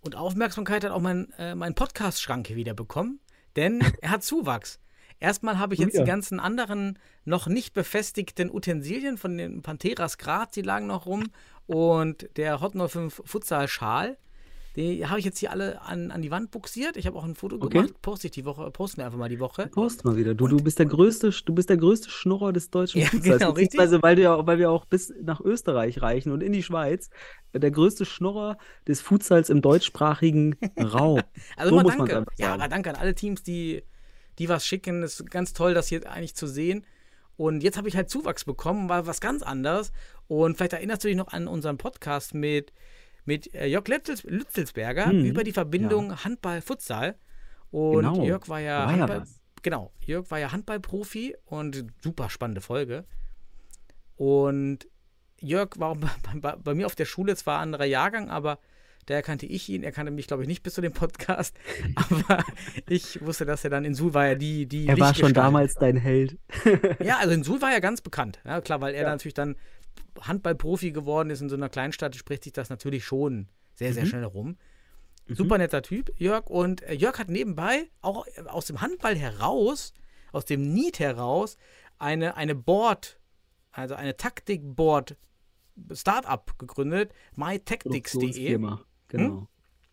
Und 0.00 0.16
Aufmerksamkeit 0.16 0.84
hat 0.84 0.90
auch 0.90 1.00
mein, 1.00 1.32
äh, 1.38 1.54
mein 1.54 1.74
Podcast-Schrank 1.74 2.50
wieder 2.50 2.74
bekommen, 2.74 3.20
denn 3.56 3.80
er 4.02 4.10
hat 4.10 4.24
Zuwachs. 4.24 4.80
Erstmal 5.20 5.58
habe 5.58 5.74
ich 5.74 5.78
Schon 5.80 5.88
jetzt 5.90 6.00
die 6.00 6.04
ganzen 6.04 6.40
anderen 6.40 6.98
noch 7.24 7.46
nicht 7.46 7.74
befestigten 7.74 8.50
Utensilien 8.50 9.16
von 9.18 9.38
den 9.38 9.62
Panteras 9.62 10.18
Graz, 10.18 10.50
die 10.54 10.62
lagen 10.62 10.88
noch 10.88 11.06
rum. 11.06 11.30
Und 11.66 12.28
der 12.36 12.60
Hot 12.60 12.72
05 12.74 13.22
Futsal-Schal, 13.24 14.18
die 14.76 15.06
habe 15.06 15.18
ich 15.18 15.24
jetzt 15.24 15.38
hier 15.38 15.50
alle 15.50 15.82
an, 15.82 16.10
an 16.10 16.22
die 16.22 16.30
Wand 16.30 16.50
buxiert. 16.50 16.96
Ich 16.96 17.06
habe 17.06 17.18
auch 17.18 17.24
ein 17.24 17.34
Foto 17.34 17.56
Okay. 17.56 17.68
gemacht, 17.78 18.00
poste 18.00 18.28
ich 18.28 18.30
die 18.30 18.44
Woche, 18.44 18.70
posten 18.70 18.98
wir 18.98 19.06
einfach 19.06 19.18
mal 19.18 19.28
die 19.28 19.38
Woche. 19.40 19.66
Post 19.68 20.04
mal 20.04 20.16
wieder. 20.16 20.34
Du, 20.34 20.48
du 20.48 20.56
bist 20.56 20.78
der 20.78 20.86
größte, 20.86 21.30
du 21.44 21.54
bist 21.54 21.68
der 21.68 21.76
größte 21.76 22.08
Schnurrer 22.10 22.52
des 22.52 22.70
deutschen 22.70 23.00
Ja, 23.02 23.08
Futsals. 23.08 23.38
genau, 23.38 23.50
richtig. 23.52 23.78
weil, 24.02 24.16
du 24.16 24.22
ja, 24.22 24.46
weil 24.46 24.58
wir 24.58 24.70
auch 24.70 24.84
bis 24.86 25.12
nach 25.22 25.40
Österreich 25.40 26.00
reichen 26.00 26.32
und 26.32 26.42
in 26.42 26.52
die 26.52 26.62
Schweiz. 26.62 27.10
Der 27.54 27.70
größte 27.70 28.06
Schnurrer 28.06 28.56
des 28.88 29.02
Futsals 29.02 29.50
im 29.50 29.60
deutschsprachigen 29.60 30.56
Raum. 30.80 31.20
Also 31.56 31.70
So 31.70 31.76
mal 31.76 31.82
muss 31.82 31.96
danke. 31.96 32.16
einfach 32.18 32.32
Ja, 32.38 32.54
aber 32.54 32.68
danke 32.68 32.88
an 32.90 32.96
alle 32.96 33.14
Teams, 33.14 33.42
die, 33.42 33.82
die 34.38 34.48
was 34.48 34.66
schicken. 34.66 35.02
Es 35.02 35.20
ist 35.20 35.30
ganz 35.30 35.52
toll, 35.52 35.74
das 35.74 35.88
hier 35.88 36.10
eigentlich 36.10 36.34
zu 36.34 36.46
sehen. 36.46 36.86
Und 37.36 37.62
jetzt 37.62 37.76
habe 37.76 37.88
ich 37.88 37.96
halt 37.96 38.08
Zuwachs 38.08 38.44
bekommen, 38.44 38.88
war 38.88 39.06
was 39.06 39.20
ganz 39.20 39.42
anderes. 39.42 39.92
Und 40.28 40.56
vielleicht 40.56 40.72
erinnerst 40.74 41.04
du 41.04 41.08
dich 41.08 41.16
noch 41.16 41.28
an 41.28 41.46
unseren 41.46 41.76
Podcast 41.76 42.32
mit, 42.34 42.72
mit 43.24 43.54
äh, 43.54 43.66
Jörg 43.66 43.86
Lützels, 43.88 44.22
Lützelsberger 44.24 45.12
Mhm. 45.12 45.24
über 45.24 45.44
die 45.44 45.52
Verbindung 45.52 46.24
Handball-Futsal. 46.24 47.16
Und 47.70 47.96
Genau. 48.02 48.24
Jörg 48.24 48.48
war 48.48 48.60
ja, 48.60 48.80
War 48.86 48.92
ja 48.92 48.98
Handball, 48.98 49.20
was. 49.22 49.40
genau, 49.62 49.92
Jörg 50.04 50.30
war 50.30 50.38
ja 50.38 50.52
Handballprofi 50.52 51.36
und 51.46 51.86
super 52.02 52.28
spannende 52.30 52.60
Folge. 52.60 53.04
Und 54.16 54.86
Jörg 55.40 55.70
war 55.78 55.88
auch 55.90 55.96
bei, 55.96 56.08
bei, 56.40 56.56
bei 56.56 56.74
mir 56.74 56.86
auf 56.86 56.94
der 56.94 57.04
Schule, 57.06 57.36
zwar 57.36 57.58
ein 57.58 57.62
anderer 57.64 57.84
Jahrgang, 57.86 58.30
aber 58.30 58.58
da 59.06 59.14
erkannte 59.14 59.46
ich 59.46 59.68
ihn. 59.68 59.82
Er 59.82 59.90
kannte 59.90 60.12
mich, 60.12 60.28
glaube 60.28 60.42
ich, 60.44 60.48
nicht 60.48 60.62
bis 60.62 60.74
zu 60.74 60.80
dem 60.80 60.92
Podcast. 60.92 61.56
Aber 61.96 62.44
ich 62.88 63.20
wusste, 63.20 63.44
dass 63.44 63.64
er 63.64 63.70
dann 63.70 63.84
in 63.84 63.94
Suhl 63.96 64.14
war 64.14 64.28
ja 64.28 64.34
die, 64.36 64.66
die 64.66 64.86
Er 64.86 64.96
war 65.00 65.12
schon 65.12 65.32
damals 65.34 65.74
dein 65.74 65.96
Held. 65.96 66.38
Ja, 67.02 67.16
also 67.20 67.34
in 67.34 67.42
Suhl 67.42 67.60
war 67.60 67.72
er 67.72 67.80
ganz 67.80 68.00
bekannt. 68.00 68.38
Ja, 68.44 68.60
klar, 68.60 68.80
weil 68.80 68.94
er 68.94 69.00
Ja. 69.00 69.06
dann 69.08 69.14
natürlich 69.14 69.34
dann 69.34 69.56
Handballprofi 70.20 70.92
geworden 70.92 71.30
ist 71.30 71.40
in 71.40 71.48
so 71.48 71.56
einer 71.56 71.68
Kleinstadt, 71.68 72.14
spricht 72.16 72.44
sich 72.44 72.52
das 72.52 72.70
natürlich 72.70 73.04
schon 73.04 73.48
sehr, 73.74 73.92
sehr 73.94 74.04
Mhm. 74.04 74.08
schnell 74.08 74.24
rum. 74.24 74.56
Super 75.28 75.56
netter 75.58 75.82
Typ, 75.82 76.12
Jörg. 76.18 76.46
Und 76.46 76.82
äh, 76.82 76.94
Jörg 76.94 77.18
hat 77.18 77.28
nebenbei 77.28 77.88
auch 78.00 78.26
äh, 78.26 78.42
aus 78.48 78.66
dem 78.66 78.80
Handball 78.80 79.16
heraus, 79.16 79.94
aus 80.32 80.44
dem 80.44 80.72
Need 80.74 80.98
heraus, 80.98 81.56
eine, 81.98 82.36
eine 82.36 82.54
Board, 82.54 83.18
also 83.70 83.94
eine 83.94 84.16
Taktik-Board 84.16 85.16
Startup 85.92 86.58
gegründet, 86.58 87.12
mytactics.de. 87.36 88.54
Hm? 88.54 88.78
Genau. 89.08 89.48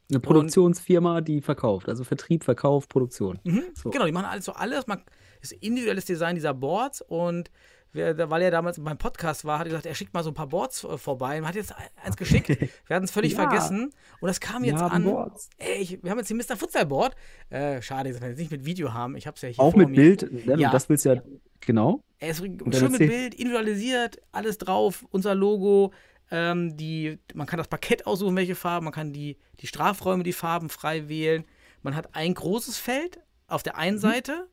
Eine 0.10 0.20
Produktionsfirma, 0.20 1.22
die 1.22 1.42
verkauft. 1.42 1.88
Also 1.88 2.04
Vertrieb, 2.04 2.44
Verkauf, 2.44 2.88
Produktion. 2.88 3.40
Mhm, 3.44 3.64
So. 3.76 3.92
Genau, 3.92 4.06
die 4.06 4.12
machen 4.12 4.26
alles 4.26 4.46
so 4.46 4.54
alles. 4.54 4.88
Man, 4.88 5.04
ist 5.42 5.52
individuelles 5.54 6.06
Design 6.06 6.36
dieser 6.36 6.54
Boards 6.54 7.02
und 7.02 7.52
weil 7.94 8.42
er 8.42 8.52
damals 8.52 8.82
beim 8.84 8.98
Podcast 8.98 9.46
war, 9.46 9.60
hat 9.60 9.66
er 9.68 9.70
gesagt, 9.72 9.86
er 9.86 9.96
schickt 9.96 10.14
mal 10.14 10.24
so 10.24 10.30
ein 10.32 10.34
paar 10.36 10.48
Boards 10.48 10.84
äh, 10.84 10.98
vorbei. 10.98 11.40
Man 11.42 11.48
hat 11.50 11.56
jetzt 11.56 11.74
eins 12.04 12.16
geschickt. 12.18 12.48
Wir 12.50 12.96
hatten 12.96 13.06
es 13.06 13.12
völlig 13.12 13.34
Ja. 13.34 13.40
vergessen 13.50 13.92
und 14.22 14.28
das 14.28 14.40
kam 14.40 14.64
jetzt 14.64 14.80
haben 14.82 14.92
an. 14.92 15.04
Boards. 15.04 15.50
Ey, 15.58 15.76
ich, 15.82 16.04
wir 16.04 16.12
haben 16.12 16.20
jetzt 16.20 16.30
die 16.30 16.34
Mr. 16.36 16.56
Futsal 16.56 16.86
Board. 16.86 17.16
Äh, 17.50 17.82
schade, 17.82 18.12
dass 18.12 18.22
wir 18.22 18.30
jetzt 18.30 18.40
nicht 18.40 18.52
mit 18.52 18.66
Video 18.66 18.94
haben. 18.94 19.16
Ich 19.16 19.26
habe 19.28 19.36
es 19.36 19.42
ja 19.42 19.50
hier 19.50 19.60
Auch 19.60 19.76
mit 19.76 19.90
mir. 19.90 19.96
Bild. 19.96 20.46
Ne? 20.46 20.58
Ja. 20.58 20.72
Das 20.72 20.88
willst 20.90 21.06
du 21.06 21.16
ja. 21.16 21.22
Genau. 21.62 22.04
Er 22.20 22.30
ist 22.30 22.38
schön 22.40 22.58
mit 22.92 23.00
Bild, 23.00 23.34
individualisiert, 23.36 24.22
alles 24.32 24.58
drauf, 24.58 25.06
unser 25.12 25.36
Logo. 25.36 25.92
Ähm, 26.32 26.78
die, 26.78 27.18
man 27.34 27.48
kann 27.48 27.58
das 27.58 27.68
Parkett 27.68 28.06
aussuchen, 28.06 28.36
welche 28.36 28.56
Farben, 28.56 28.84
man 28.86 28.94
kann 28.94 29.14
die, 29.14 29.38
die 29.62 29.68
Strafräume, 29.68 30.24
die 30.24 30.34
Farben 30.34 30.70
frei 30.70 31.10
wählen. 31.10 31.44
Man 31.82 31.96
hat 31.96 32.14
ein 32.16 32.34
großes 32.34 32.78
Feld 32.78 33.20
auf 33.48 33.64
der 33.64 33.78
einen 33.78 33.98
Seite 33.98 34.48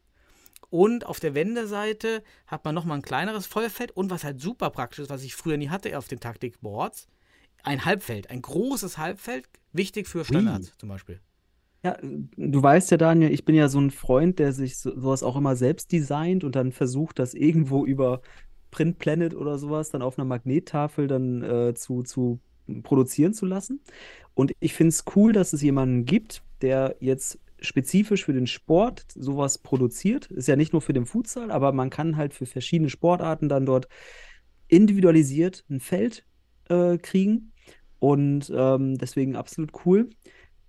und 0.70 1.06
auf 1.06 1.20
der 1.20 1.34
Wendeseite 1.34 2.22
hat 2.46 2.64
man 2.64 2.74
nochmal 2.74 2.98
ein 2.98 3.02
kleineres 3.02 3.46
Vollfeld 3.46 3.90
und 3.92 4.10
was 4.10 4.24
halt 4.24 4.40
super 4.40 4.70
praktisch 4.70 5.00
ist, 5.00 5.10
was 5.10 5.22
ich 5.22 5.34
früher 5.34 5.56
nie 5.56 5.68
hatte 5.68 5.96
auf 5.98 6.08
den 6.08 6.20
Taktikboards, 6.20 7.08
ein 7.62 7.84
Halbfeld, 7.84 8.30
ein 8.30 8.42
großes 8.42 8.98
Halbfeld, 8.98 9.48
wichtig 9.72 10.08
für 10.08 10.24
Standards 10.24 10.72
zum 10.78 10.88
Beispiel. 10.88 11.20
Ja, 11.82 11.96
du 12.02 12.62
weißt 12.62 12.90
ja, 12.90 12.96
Daniel, 12.96 13.30
ich 13.30 13.44
bin 13.44 13.54
ja 13.54 13.68
so 13.68 13.78
ein 13.78 13.90
Freund, 13.90 14.38
der 14.38 14.52
sich 14.52 14.78
so, 14.78 14.98
sowas 14.98 15.22
auch 15.22 15.36
immer 15.36 15.54
selbst 15.54 15.92
designt 15.92 16.42
und 16.42 16.56
dann 16.56 16.72
versucht, 16.72 17.18
das 17.18 17.34
irgendwo 17.34 17.84
über 17.84 18.22
Print 18.70 18.98
Planet 18.98 19.34
oder 19.34 19.58
sowas 19.58 19.90
dann 19.90 20.02
auf 20.02 20.18
einer 20.18 20.24
Magnettafel 20.24 21.06
dann 21.06 21.42
äh, 21.42 21.74
zu, 21.74 22.02
zu 22.02 22.40
produzieren 22.82 23.34
zu 23.34 23.46
lassen. 23.46 23.80
Und 24.34 24.52
ich 24.58 24.74
finde 24.74 24.88
es 24.88 25.04
cool, 25.14 25.32
dass 25.32 25.52
es 25.52 25.62
jemanden 25.62 26.04
gibt, 26.04 26.42
der 26.60 26.96
jetzt 27.00 27.38
spezifisch 27.60 28.24
für 28.24 28.32
den 28.32 28.46
Sport 28.46 29.04
sowas 29.14 29.58
produziert. 29.58 30.26
Ist 30.26 30.48
ja 30.48 30.56
nicht 30.56 30.72
nur 30.72 30.82
für 30.82 30.92
den 30.92 31.06
Futsal, 31.06 31.50
aber 31.50 31.72
man 31.72 31.90
kann 31.90 32.16
halt 32.16 32.34
für 32.34 32.46
verschiedene 32.46 32.90
Sportarten 32.90 33.48
dann 33.48 33.66
dort 33.66 33.88
individualisiert 34.68 35.64
ein 35.70 35.80
Feld 35.80 36.24
äh, 36.68 36.98
kriegen. 36.98 37.52
Und 37.98 38.52
ähm, 38.54 38.98
deswegen 38.98 39.36
absolut 39.36 39.72
cool. 39.84 40.10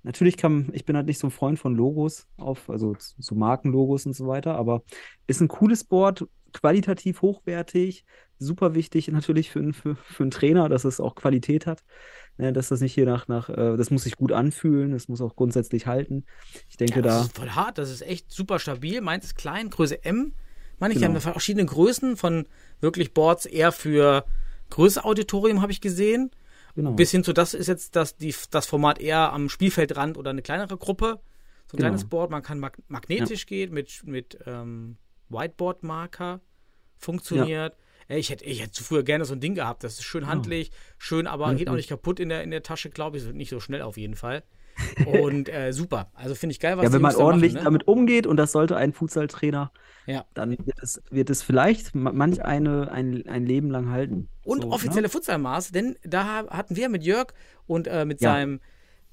Natürlich 0.03 0.37
kann, 0.37 0.69
ich 0.71 0.85
bin 0.85 0.95
halt 0.95 1.07
nicht 1.07 1.19
so 1.19 1.27
ein 1.27 1.31
Freund 1.31 1.59
von 1.59 1.75
Logos 1.75 2.27
auf, 2.37 2.69
also 2.69 2.95
so 2.97 3.35
Markenlogos 3.35 4.05
und 4.05 4.13
so 4.13 4.27
weiter, 4.27 4.55
aber 4.55 4.83
ist 5.27 5.41
ein 5.41 5.49
cooles 5.49 5.83
Board, 5.83 6.25
qualitativ 6.53 7.21
hochwertig, 7.21 8.05
super 8.39 8.73
wichtig 8.73 9.09
natürlich 9.09 9.51
für, 9.51 9.73
für, 9.73 9.95
für 9.95 10.23
einen 10.23 10.31
Trainer, 10.31 10.69
dass 10.69 10.85
es 10.85 11.01
auch 11.01 11.15
Qualität 11.15 11.65
hat, 11.65 11.83
ne, 12.37 12.53
dass 12.53 12.69
das 12.69 12.81
nicht 12.81 12.93
hier 12.93 13.05
nach, 13.05 13.27
nach 13.27 13.49
äh, 13.49 13.77
das 13.77 13.89
muss 13.91 14.03
sich 14.03 14.15
gut 14.17 14.31
anfühlen, 14.31 14.91
das 14.91 15.07
muss 15.07 15.21
auch 15.21 15.35
grundsätzlich 15.35 15.87
halten. 15.87 16.25
Ich 16.69 16.77
denke 16.77 16.97
Ja, 16.97 17.01
das 17.01 17.13
da, 17.13 17.21
ist 17.23 17.37
voll 17.37 17.49
hart, 17.49 17.77
das 17.77 17.89
ist 17.89 18.01
echt 18.01 18.31
super 18.31 18.59
stabil. 18.59 19.01
Meins 19.01 19.25
ist 19.25 19.35
klein, 19.35 19.69
Größe 19.69 20.03
M. 20.03 20.33
Meine 20.79 20.93
ich, 20.93 20.99
Genau. 20.99 21.13
haben 21.15 21.21
verschiedene 21.21 21.65
Größen 21.65 22.17
von 22.17 22.47
wirklich 22.81 23.13
Boards 23.13 23.45
eher 23.45 23.71
für 23.71 24.25
größere 24.69 25.05
Auditorium 25.05 25.61
habe 25.61 25.71
ich 25.71 25.81
gesehen. 25.81 26.29
genau. 26.75 26.91
Bis 26.93 27.09
hin 27.11 27.23
zu, 27.23 27.33
das 27.33 27.53
ist 27.53 27.67
jetzt 27.67 27.95
das, 27.95 28.15
die, 28.17 28.35
das 28.51 28.67
Format 28.67 28.99
eher 28.99 29.33
am 29.33 29.49
Spielfeldrand 29.49 30.17
oder 30.17 30.29
eine 30.29 30.41
kleinere 30.43 30.77
Gruppe. 30.77 31.19
So 31.65 31.75
ein 31.75 31.77
Genau. 31.77 31.87
kleines 31.89 32.05
Board, 32.05 32.29
man 32.31 32.43
kann 32.43 32.59
mag 32.59 32.77
magnetisch 32.87 33.45
gehen 33.47 33.73
mit, 33.73 34.01
mit 34.05 34.37
ähm, 34.45 34.97
Whiteboard-Marker. 35.29 36.41
Funktioniert. 36.97 37.73
Ey, 37.73 37.79
ich 38.09 38.29
hätte 38.29 38.45
ich 38.45 38.61
hätte 38.61 38.83
früher 38.83 39.03
gerne 39.03 39.25
so 39.25 39.33
ein 39.33 39.39
Ding 39.39 39.55
gehabt. 39.55 39.83
Das 39.83 39.93
ist 39.93 40.03
schön 40.03 40.27
handlich, 40.27 40.71
schön, 40.97 41.27
aber 41.27 41.53
geht 41.55 41.69
auch 41.69 41.75
nicht 41.75 41.89
kaputt 41.89 42.19
in 42.19 42.29
der, 42.29 42.43
in 42.43 42.51
der 42.51 42.63
Tasche, 42.63 42.89
glaube 42.89 43.17
ich. 43.17 43.25
Nicht 43.33 43.49
so 43.49 43.59
schnell 43.59 43.81
auf 43.81 43.97
jeden 43.97 44.15
Fall. 44.15 44.43
Und 45.05 45.49
äh, 45.49 45.73
super. 45.73 46.11
Also 46.13 46.35
finde 46.35 46.51
ich 46.51 46.59
geil, 46.59 46.77
was 46.77 46.83
ja, 46.85 46.93
wenn 46.93 47.01
man 47.01 47.11
da 47.13 47.17
ordentlich 47.19 47.53
machen, 47.53 47.61
ne? 47.61 47.65
damit 47.65 47.87
umgeht 47.87 48.27
und 48.27 48.37
das 48.37 48.51
sollte 48.51 48.75
ein 48.77 48.93
Futsal-Trainer, 48.93 49.71
Ja. 50.05 50.25
dann 50.35 50.51
wird 50.51 50.77
es, 50.81 51.01
wird 51.09 51.31
es 51.31 51.41
vielleicht 51.41 51.95
ma- 51.95 52.11
manch 52.11 52.43
eine 52.45 52.91
ein, 52.91 53.27
ein 53.27 53.45
Leben 53.45 53.71
lang 53.71 53.89
halten. 53.89 54.29
Und 54.43 54.61
So, 54.61 54.71
offizielle 54.71 55.07
ne? 55.07 55.09
Futsalmaß, 55.09 55.71
denn 55.71 55.95
da 56.03 56.45
hatten 56.49 56.75
wir 56.75 56.89
mit 56.89 57.03
Jörg 57.03 57.33
und 57.65 57.87
äh, 57.87 58.05
mit, 58.05 58.21
Ja. 58.21 58.33
seinem, 58.33 58.61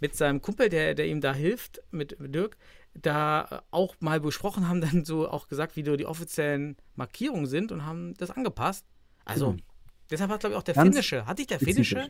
mit 0.01 0.15
seinem 0.15 0.43
Kumpel, 0.43 0.69
der, 0.69 0.95
der 0.95 1.07
ihm 1.07 1.23
da 1.23 1.33
hilft, 1.33 1.81
mit, 1.91 2.21
mit 2.21 2.35
Dirk, 2.35 2.59
da 2.95 3.49
äh, 3.51 3.59
auch 3.71 3.97
mal 4.01 4.21
besprochen, 4.21 4.69
haben 4.69 4.81
dann 4.83 5.05
so 5.05 5.29
auch 5.29 5.49
gesagt, 5.49 5.77
wie 5.77 5.85
so 5.85 5.97
die 5.97 6.07
offiziellen 6.07 6.77
Markierungen 6.95 7.47
sind 7.47 7.73
und 7.73 7.85
haben 7.85 8.15
das 8.15 8.31
angepasst. 8.31 8.87
Also, 9.25 9.53
Genau. 9.53 9.63
deshalb 10.11 10.31
hat, 10.31 10.41
glaube 10.41 10.55
ich, 10.55 10.59
auch 10.59 10.63
der 10.63 10.75
Ganz 10.75 10.89
finnische, 10.95 11.27
hatte 11.27 11.43
ich 11.43 11.49
der 11.49 11.59
finnische 11.61 12.09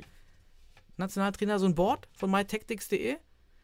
Nationaltrainer 0.97 1.59
so 1.59 1.67
ein 1.67 1.75
Board 1.75 2.09
von 2.13 2.31
mytactics.de? 2.31 3.17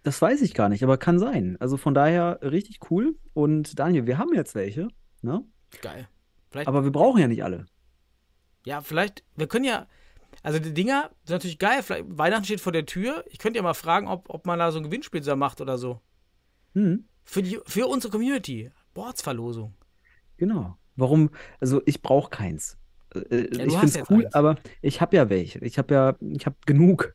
Das 0.02 0.20
weiß 0.22 0.40
ich 0.42 0.54
gar 0.54 0.68
nicht, 0.68 0.83
aber 0.83 0.96
kann 0.96 1.18
sein. 1.18 1.56
Also 1.61 1.76
von 1.76 1.92
daher 1.94 2.38
richtig 2.42 2.78
cool. 2.90 3.16
Und 3.35 3.78
Daniel, 3.78 4.06
wir 4.06 4.16
haben 4.18 4.35
jetzt 4.35 4.54
welche, 4.54 4.88
ne? 5.20 5.44
Geil. 5.83 6.09
Vielleicht, 6.50 6.66
Aber 6.68 6.85
wir 6.85 6.90
brauchen 6.90 7.20
ja 7.20 7.28
nicht 7.28 7.44
alle. 7.44 7.66
ja, 8.64 8.80
vielleicht, 8.80 9.22
wir 9.37 9.46
können 9.46 9.64
ja, 9.64 9.87
also 10.42 10.59
die 10.59 10.74
Dinger 10.74 11.11
sind 11.24 11.35
natürlich 11.35 11.59
geil, 11.59 11.83
vielleicht, 11.83 12.06
Weihnachten 12.09 12.44
steht 12.44 12.61
vor 12.61 12.72
der 12.72 12.87
Tür. 12.87 13.24
Ich 13.28 13.38
könnte 13.38 13.59
ja 13.59 13.62
mal 13.62 13.74
fragen, 13.74 14.09
ob, 14.09 14.30
ob 14.30 14.46
man 14.46 14.59
da 14.59 14.72
so 14.72 14.78
ein 14.78 14.85
Gewinnspiel 14.85 15.22
macht 15.37 15.61
oder 15.61 15.78
so. 15.78 16.00
Hm, 16.74 17.04
Für, 17.24 17.42
die, 17.42 17.59
für 17.66 17.87
unsere 17.87 18.11
Community. 18.12 18.70
Boardsverlosung. 18.94 19.74
genau. 20.37 20.76
Warum? 20.96 21.30
Also 21.61 21.80
ich 21.87 22.02
brauche 22.02 22.28
keins. 22.30 22.76
Äh, 23.14 23.48
du 23.48 23.61
ich 23.66 23.76
hast 23.78 23.92
finde 23.94 24.00
es 24.02 24.11
cool, 24.11 24.24
eins. 24.26 24.35
aber 24.35 24.56
ich 24.83 25.00
habe 25.00 25.16
ja 25.16 25.30
welche. 25.30 25.59
Ich 25.61 25.78
habe 25.78 25.94
ja, 25.94 26.16
ich 26.20 26.44
habe 26.46 26.56
genug. 26.66 27.14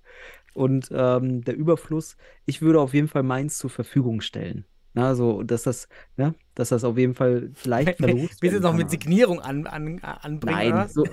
Und 0.53 0.87
ähm, 0.91 1.43
der 1.43 1.55
Überfluss, 1.55 2.15
ich 2.45 2.61
würde 2.61 2.79
auf 2.79 2.93
jeden 2.93 3.07
Fall 3.09 3.23
meins 3.23 3.57
zur 3.57 3.69
Verfügung 3.69 4.21
stellen. 4.21 4.65
Na, 4.93 5.13
so, 5.13 5.43
dass 5.43 5.63
das, 5.63 5.89
ja, 6.17 6.33
dass 6.55 6.69
das 6.69 6.85
auf 6.85 6.97
jeden 6.97 7.15
Fall 7.15 7.51
leicht 7.65 7.95
verlost 7.99 8.41
jetzt 8.41 8.61
noch 8.61 8.73
mit 8.73 8.89
Signierung 8.89 9.41
an, 9.41 9.67
an, 9.67 9.99
anbringen? 10.01 10.69
Nein, 10.71 10.87
so, 10.87 11.03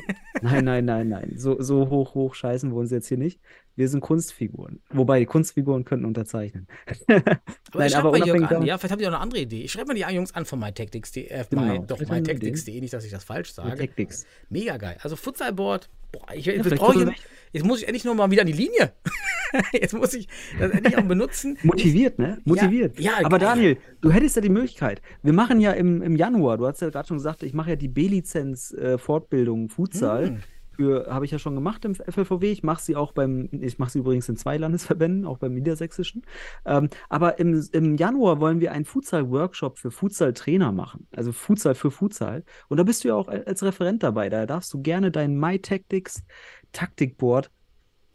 nein, 0.40 0.64
nein, 0.64 0.84
nein, 0.84 1.08
nein. 1.08 1.32
So, 1.36 1.60
so 1.60 1.88
hoch, 1.90 2.14
hoch 2.14 2.34
scheißen 2.36 2.72
wollen 2.72 2.86
sie 2.86 2.94
jetzt 2.94 3.08
hier 3.08 3.18
nicht. 3.18 3.40
Wir 3.74 3.88
sind 3.88 4.00
Kunstfiguren. 4.00 4.80
Wobei, 4.90 5.24
Kunstfiguren 5.24 5.84
könnten 5.84 6.04
unterzeichnen. 6.04 6.66
Aber 7.08 7.40
Nein, 7.74 7.94
aber 7.94 8.10
unabhängig 8.10 8.50
an, 8.50 8.62
ja? 8.64 8.76
Vielleicht 8.76 8.92
habt 8.92 9.00
ihr 9.00 9.08
auch 9.08 9.14
eine 9.14 9.20
andere 9.20 9.40
Idee. 9.40 9.62
Ich 9.62 9.72
schreibe 9.72 9.88
mal 9.88 9.94
die 9.94 10.14
Jungs 10.14 10.34
an 10.34 10.44
von 10.44 10.58
mytactics.de, 10.58 11.26
äh, 11.26 11.44
Genau, 11.48 11.62
my, 11.62 11.86
doch, 11.86 11.98
mytactics.de, 11.98 12.80
nicht, 12.80 12.92
dass 12.92 13.04
ich 13.04 13.10
das 13.10 13.24
falsch 13.24 13.52
sage. 13.52 13.76
Tactics. 13.76 14.26
Mega 14.50 14.76
geil. 14.76 14.98
Also 15.00 15.16
Futsalboard, 15.16 15.88
boah, 16.12 16.26
ich, 16.34 16.44
jetzt, 16.44 16.68
brauch 16.74 16.94
ich, 16.94 17.06
wir 17.06 17.14
jetzt 17.52 17.64
muss 17.64 17.80
ich 17.80 17.88
endlich 17.88 18.04
noch 18.04 18.14
mal 18.14 18.30
wieder 18.30 18.42
an 18.42 18.46
die 18.46 18.52
Linie. 18.52 18.92
jetzt 19.72 19.94
muss 19.94 20.12
ich 20.12 20.28
das 20.58 20.70
endlich 20.70 20.96
auch 20.98 21.02
benutzen. 21.04 21.58
Motiviert, 21.62 22.18
ne? 22.18 22.38
Motiviert. 22.44 23.00
ja, 23.00 23.12
Aber 23.24 23.38
geil. 23.38 23.48
Daniel, 23.48 23.78
du 24.02 24.10
hättest 24.10 24.36
ja 24.36 24.42
die 24.42 24.50
Möglichkeit. 24.50 25.00
Wir 25.22 25.32
machen 25.32 25.60
ja 25.60 25.72
im, 25.72 26.02
im 26.02 26.16
Januar, 26.16 26.58
du 26.58 26.66
hast 26.66 26.82
ja 26.82 26.90
gerade 26.90 27.08
schon 27.08 27.16
gesagt, 27.16 27.42
ich 27.42 27.54
mache 27.54 27.70
ja 27.70 27.76
die 27.76 27.88
B-Lizenz 27.88 28.72
äh, 28.72 28.98
Futsal. 28.98 30.26
Hm. 30.28 30.40
Für 30.74 31.06
habe 31.12 31.24
ich 31.24 31.30
ja 31.30 31.38
schon 31.38 31.54
gemacht 31.54 31.84
im 31.84 31.94
FLVW. 31.94 32.50
Ich 32.50 32.62
mache 32.62 32.82
sie 32.82 32.96
auch 32.96 33.12
beim, 33.12 33.48
ich 33.52 33.78
mache 33.78 33.90
sie 33.90 33.98
übrigens 33.98 34.28
in 34.28 34.36
zwei 34.36 34.56
Landesverbänden, 34.56 35.26
auch 35.26 35.38
beim 35.38 35.54
Niedersächsischen. 35.54 36.22
Ähm, 36.64 36.88
aber 37.08 37.38
im, 37.38 37.66
im 37.72 37.96
Januar 37.96 38.40
wollen 38.40 38.60
wir 38.60 38.72
einen 38.72 38.84
Futsal-Workshop 38.84 39.78
für 39.78 39.90
Futsal-Trainer 39.90 40.72
machen. 40.72 41.06
Also 41.14 41.32
Futsal 41.32 41.74
für 41.74 41.90
Futsal. 41.90 42.44
Und 42.68 42.78
da 42.78 42.82
bist 42.82 43.04
du 43.04 43.08
ja 43.08 43.14
auch 43.14 43.28
als 43.28 43.62
Referent 43.62 44.02
dabei. 44.02 44.28
Da 44.28 44.46
darfst 44.46 44.72
du 44.72 44.82
gerne 44.82 45.10
dein 45.10 45.38
MyTactics 45.38 46.24
Taktikboard 46.72 47.50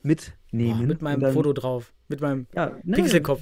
mitnehmen. 0.01 0.79
Boah, 0.79 0.87
mit 0.87 1.01
meinem 1.01 1.19
dann- 1.21 1.33
Foto 1.33 1.53
drauf. 1.53 1.93
Mit 2.09 2.21
meinem 2.21 2.47
ja, 2.55 2.71
ne, 2.83 2.95
Pixelkopf. 2.95 3.41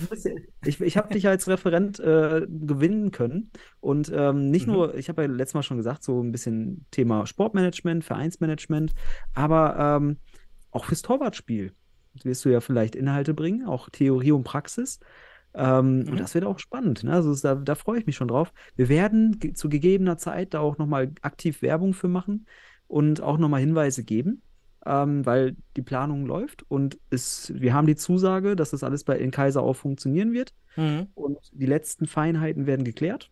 Ich, 0.65 0.81
ich 0.81 0.97
habe 0.97 1.13
dich 1.13 1.27
als 1.27 1.47
Referent 1.47 1.99
äh, 1.99 2.47
gewinnen 2.49 3.11
können. 3.11 3.51
Und 3.79 4.11
ähm, 4.13 4.49
nicht 4.49 4.65
Mhm. 4.65 4.73
nur, 4.73 4.95
ich 4.95 5.07
habe 5.07 5.21
ja 5.21 5.27
letztes 5.27 5.53
Mal 5.53 5.61
schon 5.61 5.77
gesagt, 5.77 6.03
so 6.03 6.19
ein 6.23 6.31
bisschen 6.31 6.85
Thema 6.89 7.27
Sportmanagement, 7.27 8.03
Vereinsmanagement, 8.03 8.93
aber 9.35 9.99
ähm, 10.01 10.17
auch 10.71 10.85
fürs 10.85 11.03
Torwartspiel 11.03 11.73
wirst 12.23 12.43
du 12.45 12.49
ja 12.49 12.59
vielleicht 12.59 12.95
Inhalte 12.95 13.35
bringen, 13.35 13.67
auch 13.67 13.87
Theorie 13.89 14.31
und 14.31 14.43
Praxis. 14.45 14.99
Ähm, 15.53 15.99
Mhm. 15.99 16.09
Und 16.09 16.19
das 16.19 16.33
wird 16.33 16.43
auch 16.45 16.57
spannend. 16.59 17.03
Ne? 17.03 17.13
Also 17.13 17.35
da, 17.35 17.53
da 17.55 17.75
freue 17.75 17.99
ich 17.99 18.07
mich 18.07 18.15
schon 18.15 18.27
drauf. 18.29 18.51
Wir 18.75 18.89
werden 18.89 19.39
zu 19.53 19.69
gegebener 19.69 20.17
Zeit 20.17 20.53
da 20.55 20.59
auch 20.59 20.77
nochmal 20.79 21.11
aktiv 21.21 21.61
Werbung 21.61 21.93
für 21.93 22.07
machen 22.07 22.47
und 22.87 23.21
auch 23.21 23.37
nochmal 23.37 23.61
Hinweise 23.61 24.03
geben 24.03 24.41
ähm, 24.85 25.25
weil 25.25 25.55
die 25.77 25.81
Planung 25.81 26.25
läuft 26.25 26.63
und 26.69 26.99
es, 27.09 27.53
wir 27.55 27.73
haben 27.73 27.87
die 27.87 27.95
Zusage, 27.95 28.55
dass 28.55 28.71
das 28.71 28.83
alles 28.83 29.03
bei 29.03 29.17
in 29.17 29.31
Kaiser 29.31 29.61
auch 29.63 29.75
funktionieren 29.75 30.33
wird 30.33 30.53
Mhm. 30.77 31.07
und 31.13 31.39
die 31.53 31.65
letzten 31.67 32.07
Feinheiten 32.07 32.67
werden 32.67 32.85
geklärt. 32.85 33.31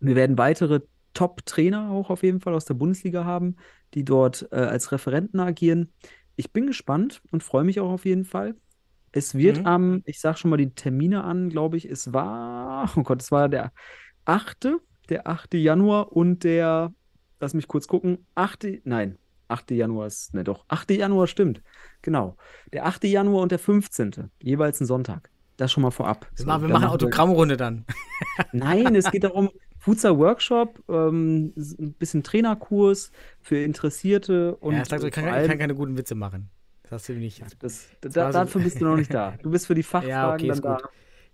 Wir 0.00 0.16
werden 0.16 0.38
weitere 0.38 0.80
Top-Trainer 1.14 1.90
auch 1.90 2.10
auf 2.10 2.22
jeden 2.22 2.40
Fall 2.40 2.54
aus 2.54 2.64
der 2.64 2.74
Bundesliga 2.74 3.24
haben, 3.24 3.56
die 3.94 4.04
dort 4.04 4.48
äh, 4.52 4.56
als 4.56 4.92
Referenten 4.92 5.40
agieren. 5.40 5.92
Ich 6.36 6.52
bin 6.52 6.66
gespannt 6.66 7.22
und 7.30 7.42
freue 7.42 7.64
mich 7.64 7.80
auch 7.80 7.90
auf 7.90 8.04
jeden 8.06 8.24
Fall. 8.24 8.54
Es 9.12 9.34
wird 9.34 9.58
Mhm. 9.58 9.66
am, 9.66 10.02
ich 10.06 10.20
sage 10.20 10.38
schon 10.38 10.50
mal 10.50 10.56
die 10.56 10.70
Termine 10.74 11.24
an, 11.24 11.50
glaube 11.50 11.76
ich, 11.76 11.86
es 11.86 12.12
war, 12.12 12.90
oh 12.96 13.02
Gott, 13.02 13.22
es 13.22 13.32
war 13.32 13.48
der 13.48 13.72
8., 14.24 14.80
der 15.08 15.26
8. 15.28 15.58
Januar 15.58 16.12
und 16.12 16.44
der, 16.44 16.94
lass 17.40 17.54
mich 17.54 17.68
kurz 17.68 17.88
gucken, 17.88 18.26
8., 18.36 18.80
nein, 18.84 19.18
8. 19.50 19.70
Januar 19.72 20.06
ist, 20.06 20.34
ne 20.34 20.44
doch, 20.44 20.64
8. 20.68 20.90
Januar 20.92 21.26
stimmt, 21.26 21.62
genau. 22.02 22.36
Der 22.72 22.86
8. 22.86 23.04
Januar 23.04 23.42
und 23.42 23.52
der 23.52 23.58
15., 23.58 24.30
jeweils 24.42 24.80
ein 24.80 24.86
Sonntag. 24.86 25.30
Das 25.56 25.72
schon 25.72 25.82
mal 25.82 25.90
vorab. 25.90 26.26
Das 26.32 26.40
So, 26.40 26.46
wir 26.46 26.68
machen 26.68 26.86
Autogrammrunde 26.86 27.56
dann. 27.56 27.84
Nein, 28.52 28.94
es 28.94 29.10
geht 29.10 29.24
darum, 29.24 29.50
Futsal-Workshop, 29.78 30.82
ähm, 30.88 31.52
s- 31.56 31.76
ein 31.78 31.92
bisschen 31.94 32.22
Trainerkurs 32.22 33.12
für 33.40 33.58
Interessierte 33.58 34.56
und 34.56 34.74
ja, 34.74 34.82
ich, 34.82 34.88
sag, 34.88 35.00
so, 35.00 35.06
ich, 35.06 35.12
kann, 35.12 35.24
vor 35.24 35.32
ich 35.32 35.36
kann 35.42 35.50
allem, 35.50 35.58
keine 35.58 35.74
guten 35.74 35.96
Witze 35.98 36.14
machen. 36.14 36.48
Das 36.84 36.92
hast 36.92 37.08
du 37.08 37.12
nicht. 37.14 37.42
das, 37.60 37.86
war 38.02 38.10
da, 38.10 38.32
so- 38.32 38.38
dafür 38.38 38.62
bist 38.62 38.80
du 38.80 38.84
noch 38.86 38.96
nicht 38.96 39.12
da. 39.12 39.34
Du 39.42 39.50
bist 39.50 39.66
für 39.66 39.74
die 39.74 39.82
Fachfragen 39.82 40.34
okay, 40.46 40.50
ist 40.50 40.64
dann 40.64 40.74
gut. 40.76 40.82
da. 40.84 40.88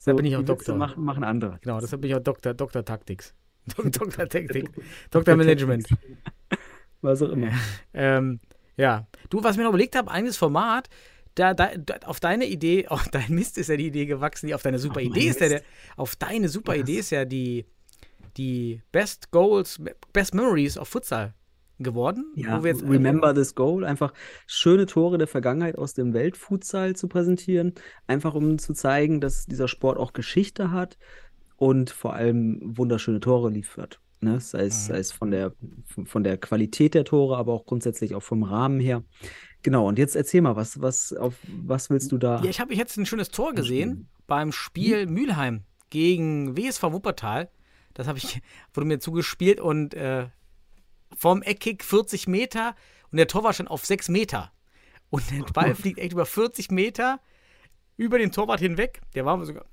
Da 0.04 0.12
bin 0.12 0.24
ich 0.26 0.34
auch 0.36 0.40
die 0.40 0.48
Witze 0.48 0.52
Doktor. 0.56 0.76
Machen, 0.76 1.04
machen 1.04 1.24
andere. 1.24 1.58
Genau, 1.62 1.80
deshalb 1.80 2.02
bin 2.02 2.10
ich 2.10 2.16
auch 2.16 2.20
Doktor, 2.22 2.52
Doktor 2.54 2.84
Taktiks. 2.84 3.32
Doktor 3.76 4.28
Taktik. 4.28 4.70
Doktor 5.10 5.36
Management. 5.36 5.86
Was 7.02 7.22
auch 7.22 7.30
immer. 7.30 7.50
Ähm, 7.94 8.40
ja. 8.76 9.06
Du, 9.30 9.42
was 9.42 9.52
ich 9.52 9.58
mir 9.58 9.64
noch 9.64 9.70
überlegt 9.70 9.96
habe, 9.96 10.10
eines 10.10 10.36
Format, 10.36 10.88
da, 11.34 11.54
da, 11.54 11.70
da, 11.76 11.96
auf 12.06 12.20
deine 12.20 12.46
Idee, 12.46 12.86
auf 12.88 13.08
dein 13.08 13.34
Mist 13.34 13.58
ist 13.58 13.68
ja 13.68 13.76
die 13.76 13.86
Idee 13.86 14.06
gewachsen, 14.06 14.48
die 14.48 14.54
auf 14.54 14.62
deine 14.62 14.78
super 14.78 15.00
Auf 15.00 15.06
Idee 15.06 15.28
ist 15.28 15.40
ja 15.40 15.48
der, 15.48 15.62
auf 15.96 16.16
deine 16.16 16.48
super 16.48 16.72
Was? 16.72 16.80
Idee 16.80 16.98
ist 16.98 17.10
ja 17.10 17.24
die, 17.24 17.66
die 18.36 18.82
Best 18.92 19.30
Goals, 19.30 19.80
Best 20.12 20.34
Memories 20.34 20.76
of 20.76 20.88
Futsal 20.88 21.34
geworden. 21.78 22.32
Ja, 22.34 22.58
wo 22.58 22.64
wir 22.64 22.72
jetzt, 22.72 22.82
äh, 22.82 22.88
remember 22.88 23.34
this 23.34 23.54
goal. 23.54 23.84
Einfach 23.84 24.12
schöne 24.46 24.86
Tore 24.86 25.18
der 25.18 25.26
Vergangenheit 25.26 25.76
aus 25.76 25.94
dem 25.94 26.14
Weltfutsal 26.14 26.96
zu 26.96 27.08
präsentieren. 27.08 27.74
Einfach 28.06 28.34
um 28.34 28.58
zu 28.58 28.72
zeigen, 28.72 29.20
dass 29.20 29.46
dieser 29.46 29.68
Sport 29.68 29.98
auch 29.98 30.12
Geschichte 30.12 30.70
hat 30.70 30.96
und 31.56 31.90
vor 31.90 32.14
allem 32.14 32.60
wunderschöne 32.62 33.20
Tore 33.20 33.50
liefert. 33.50 34.00
Ne? 34.20 34.40
Sei 34.40 34.64
es, 34.64 34.88
Mhm. 34.88 34.92
sei 34.92 34.98
es 34.98 35.12
von 35.12 35.30
der, 35.30 35.52
von 35.84 36.06
von 36.06 36.24
der 36.24 36.38
Qualität 36.38 36.94
der 36.94 37.04
Tore, 37.04 37.36
aber 37.36 37.52
auch 37.52 37.66
grundsätzlich 37.66 38.14
auch 38.14 38.22
vom 38.22 38.42
Rahmen 38.42 38.80
her. 38.80 39.02
Genau, 39.62 39.86
und 39.88 39.98
jetzt 39.98 40.16
erzähl 40.16 40.40
mal, 40.42 40.56
was, 40.56 40.80
was, 40.80 41.12
auf 41.12 41.34
was 41.64 41.90
willst 41.90 42.12
du 42.12 42.18
da? 42.18 42.40
Ja, 42.42 42.50
ich 42.50 42.60
habe 42.60 42.74
jetzt 42.74 42.96
ein 42.96 43.06
schönes 43.06 43.30
Tor 43.30 43.52
gesehen 43.54 44.08
beim 44.26 44.52
Spiel 44.52 45.06
Mülheim 45.06 45.64
gegen 45.90 46.56
WSV 46.56 46.82
Wuppertal. 46.84 47.50
Das 47.94 48.06
habe 48.06 48.18
ich, 48.18 48.40
wurde 48.74 48.86
mir 48.86 48.98
zugespielt 49.00 49.60
und 49.60 49.94
äh, 49.94 50.28
vom 51.16 51.42
Eckkick 51.42 51.84
40 51.84 52.26
Meter. 52.28 52.68
Und 52.68 52.76
und 53.12 53.18
der 53.18 53.28
Torwart 53.28 53.54
stand 53.54 53.70
auf 53.70 53.86
6 53.86 54.08
Meter. 54.08 54.52
Und 55.10 55.30
der 55.30 55.44
Ball 55.54 55.74
fliegt 55.74 55.98
echt 55.98 56.12
über 56.12 56.26
40 56.26 56.70
Meter 56.70 57.20
über 57.96 58.18
den 58.18 58.32
Torwart 58.32 58.60
hinweg. 58.60 59.00
Der 59.14 59.24
war 59.24 59.42
sogar 59.46 59.64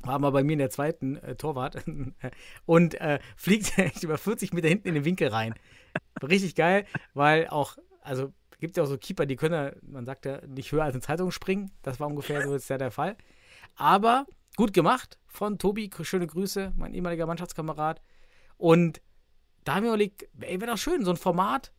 war 0.00 0.18
mal 0.18 0.30
bei 0.30 0.42
mir 0.44 0.52
in 0.54 0.58
der 0.60 0.70
zweiten 0.70 1.16
äh, 1.16 1.34
Torwart 1.36 1.84
und 2.66 2.94
äh, 3.00 3.18
fliegt 3.36 3.72
über 4.02 4.18
40 4.18 4.52
Meter 4.52 4.68
hinten 4.68 4.88
in 4.88 4.94
den 4.94 5.04
Winkel 5.04 5.28
rein. 5.28 5.54
Richtig 6.22 6.54
geil, 6.54 6.86
weil 7.14 7.48
auch, 7.48 7.76
also 8.02 8.32
gibt 8.60 8.72
es 8.72 8.76
ja 8.76 8.82
auch 8.82 8.88
so 8.88 8.98
Keeper, 8.98 9.26
die 9.26 9.36
können, 9.36 9.54
ja, 9.54 9.72
man 9.82 10.04
sagt 10.04 10.24
ja, 10.26 10.40
nicht 10.46 10.72
höher 10.72 10.84
als 10.84 10.94
eine 10.94 11.02
Zeitung 11.02 11.30
springen. 11.30 11.70
Das 11.82 12.00
war 12.00 12.08
ungefähr 12.08 12.42
so 12.42 12.52
jetzt 12.52 12.68
ja 12.70 12.78
der 12.78 12.90
Fall. 12.90 13.16
Aber 13.76 14.26
gut 14.56 14.72
gemacht 14.72 15.18
von 15.26 15.58
Tobi, 15.58 15.90
schöne 16.02 16.26
Grüße, 16.26 16.72
mein 16.76 16.94
ehemaliger 16.94 17.26
Mannschaftskamerad. 17.26 18.02
Und 18.56 19.00
da 19.64 19.76
haben 19.76 19.82
wir 19.84 19.90
überlegt, 19.90 20.28
ey, 20.40 20.60
wäre 20.60 20.72
doch 20.72 20.78
schön, 20.78 21.04
so 21.04 21.10
ein 21.12 21.16
Format 21.16 21.72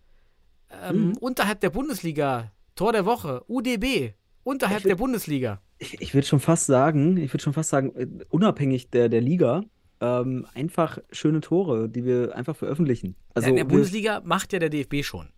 ähm, 0.72 1.09
Mhm. 1.09 1.17
unterhalb 1.17 1.59
der 1.61 1.72
Bundesliga, 1.72 2.51
Tor 2.76 2.93
der 2.93 3.05
Woche, 3.05 3.43
UDB, 3.47 4.13
unterhalb 4.44 4.84
will- 4.84 4.90
der 4.90 4.96
Bundesliga. 4.96 5.62
Ich, 5.78 6.02
ich 6.02 6.14
würde 6.14 6.28
schon 6.28 6.40
fast 6.40 6.66
sagen, 6.66 7.18
ich 7.18 7.34
würde 7.34 7.44
schon 7.44 7.54
fast 7.54 7.70
sagen, 7.70 7.94
äh, 7.96 8.08
unabhängig 8.30 8.90
der, 8.90 9.10
der 9.10 9.22
Liga, 9.22 9.64
ähm, 10.02 10.46
einfach 10.54 10.98
schöne 11.12 11.42
Tore, 11.42 11.90
die 11.90 12.06
wir 12.06 12.36
einfach 12.36 12.56
veröffentlichen. 12.56 13.16
Also 13.34 13.50
in 13.50 13.56
der 13.58 13.66
Bundesliga 13.66 14.22
macht 14.24 14.54
ja 14.54 14.60
der 14.60 14.70
DFB 14.70 15.04
schon. 15.04 15.30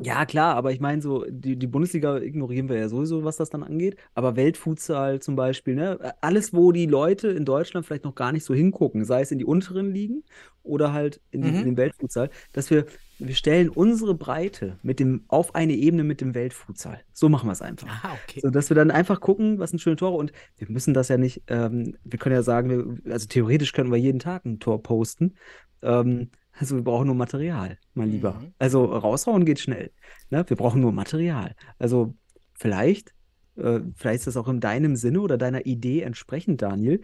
Ja, 0.00 0.24
klar, 0.26 0.54
aber 0.54 0.70
ich 0.70 0.78
meine, 0.78 1.02
so, 1.02 1.24
die, 1.28 1.56
die 1.56 1.66
Bundesliga 1.66 2.18
ignorieren 2.18 2.68
wir 2.68 2.76
ja 2.76 2.88
sowieso, 2.88 3.24
was 3.24 3.36
das 3.36 3.50
dann 3.50 3.64
angeht. 3.64 3.96
Aber 4.14 4.36
Weltfutsal 4.36 5.18
zum 5.20 5.34
Beispiel, 5.34 5.74
ne? 5.74 6.14
Alles, 6.20 6.54
wo 6.54 6.70
die 6.70 6.86
Leute 6.86 7.28
in 7.28 7.44
Deutschland 7.44 7.84
vielleicht 7.84 8.04
noch 8.04 8.14
gar 8.14 8.30
nicht 8.30 8.44
so 8.44 8.54
hingucken, 8.54 9.04
sei 9.04 9.22
es 9.22 9.32
in 9.32 9.40
die 9.40 9.44
unteren 9.44 9.90
Ligen 9.92 10.22
oder 10.62 10.92
halt 10.92 11.20
in, 11.32 11.42
die, 11.42 11.50
Mhm. 11.50 11.56
in 11.58 11.64
den 11.64 11.76
Weltfutsal, 11.76 12.30
dass 12.52 12.70
wir, 12.70 12.86
wir 13.18 13.34
stellen 13.34 13.68
unsere 13.68 14.14
Breite 14.14 14.78
mit 14.82 15.00
dem, 15.00 15.24
auf 15.28 15.54
eine 15.54 15.74
Ebene 15.74 16.04
mit 16.04 16.20
dem 16.20 16.34
Weltfutsal. 16.34 17.00
So 17.12 17.28
machen 17.28 17.48
wir 17.48 17.52
es 17.52 17.62
einfach. 17.62 17.88
Ah, 18.04 18.16
okay. 18.24 18.40
So, 18.40 18.50
dass 18.50 18.70
wir 18.70 18.74
dann 18.76 18.90
einfach 18.90 19.20
gucken, 19.20 19.58
was 19.58 19.70
sind 19.70 19.80
schöne 19.80 19.96
Tore 19.96 20.16
und 20.16 20.32
wir 20.56 20.70
müssen 20.70 20.94
das 20.94 21.08
ja 21.08 21.16
nicht, 21.16 21.42
ähm, 21.48 21.96
wir 22.04 22.18
können 22.18 22.34
ja 22.34 22.42
sagen, 22.42 22.70
wir, 22.70 23.12
also 23.12 23.26
theoretisch 23.26 23.72
können 23.72 23.90
wir 23.90 23.98
jeden 23.98 24.20
Tag 24.20 24.44
ein 24.44 24.60
Tor 24.60 24.82
posten. 24.82 25.34
Ähm, 25.82 26.30
also 26.52 26.76
wir 26.76 26.82
brauchen 26.82 27.06
nur 27.06 27.14
Material, 27.14 27.78
mein 27.94 28.10
Lieber. 28.10 28.34
Mhm. 28.34 28.54
Also 28.58 28.84
raushauen 28.84 29.44
geht 29.44 29.60
schnell. 29.60 29.90
Ne? 30.30 30.44
Wir 30.48 30.56
brauchen 30.56 30.80
nur 30.80 30.92
Material. 30.92 31.54
Also 31.78 32.14
vielleicht, 32.54 33.14
äh, 33.56 33.80
vielleicht 33.94 34.20
ist 34.20 34.26
das 34.28 34.36
auch 34.36 34.48
in 34.48 34.60
deinem 34.60 34.96
Sinne 34.96 35.20
oder 35.20 35.38
deiner 35.38 35.66
Idee 35.66 36.02
entsprechend, 36.02 36.62
Daniel, 36.62 37.00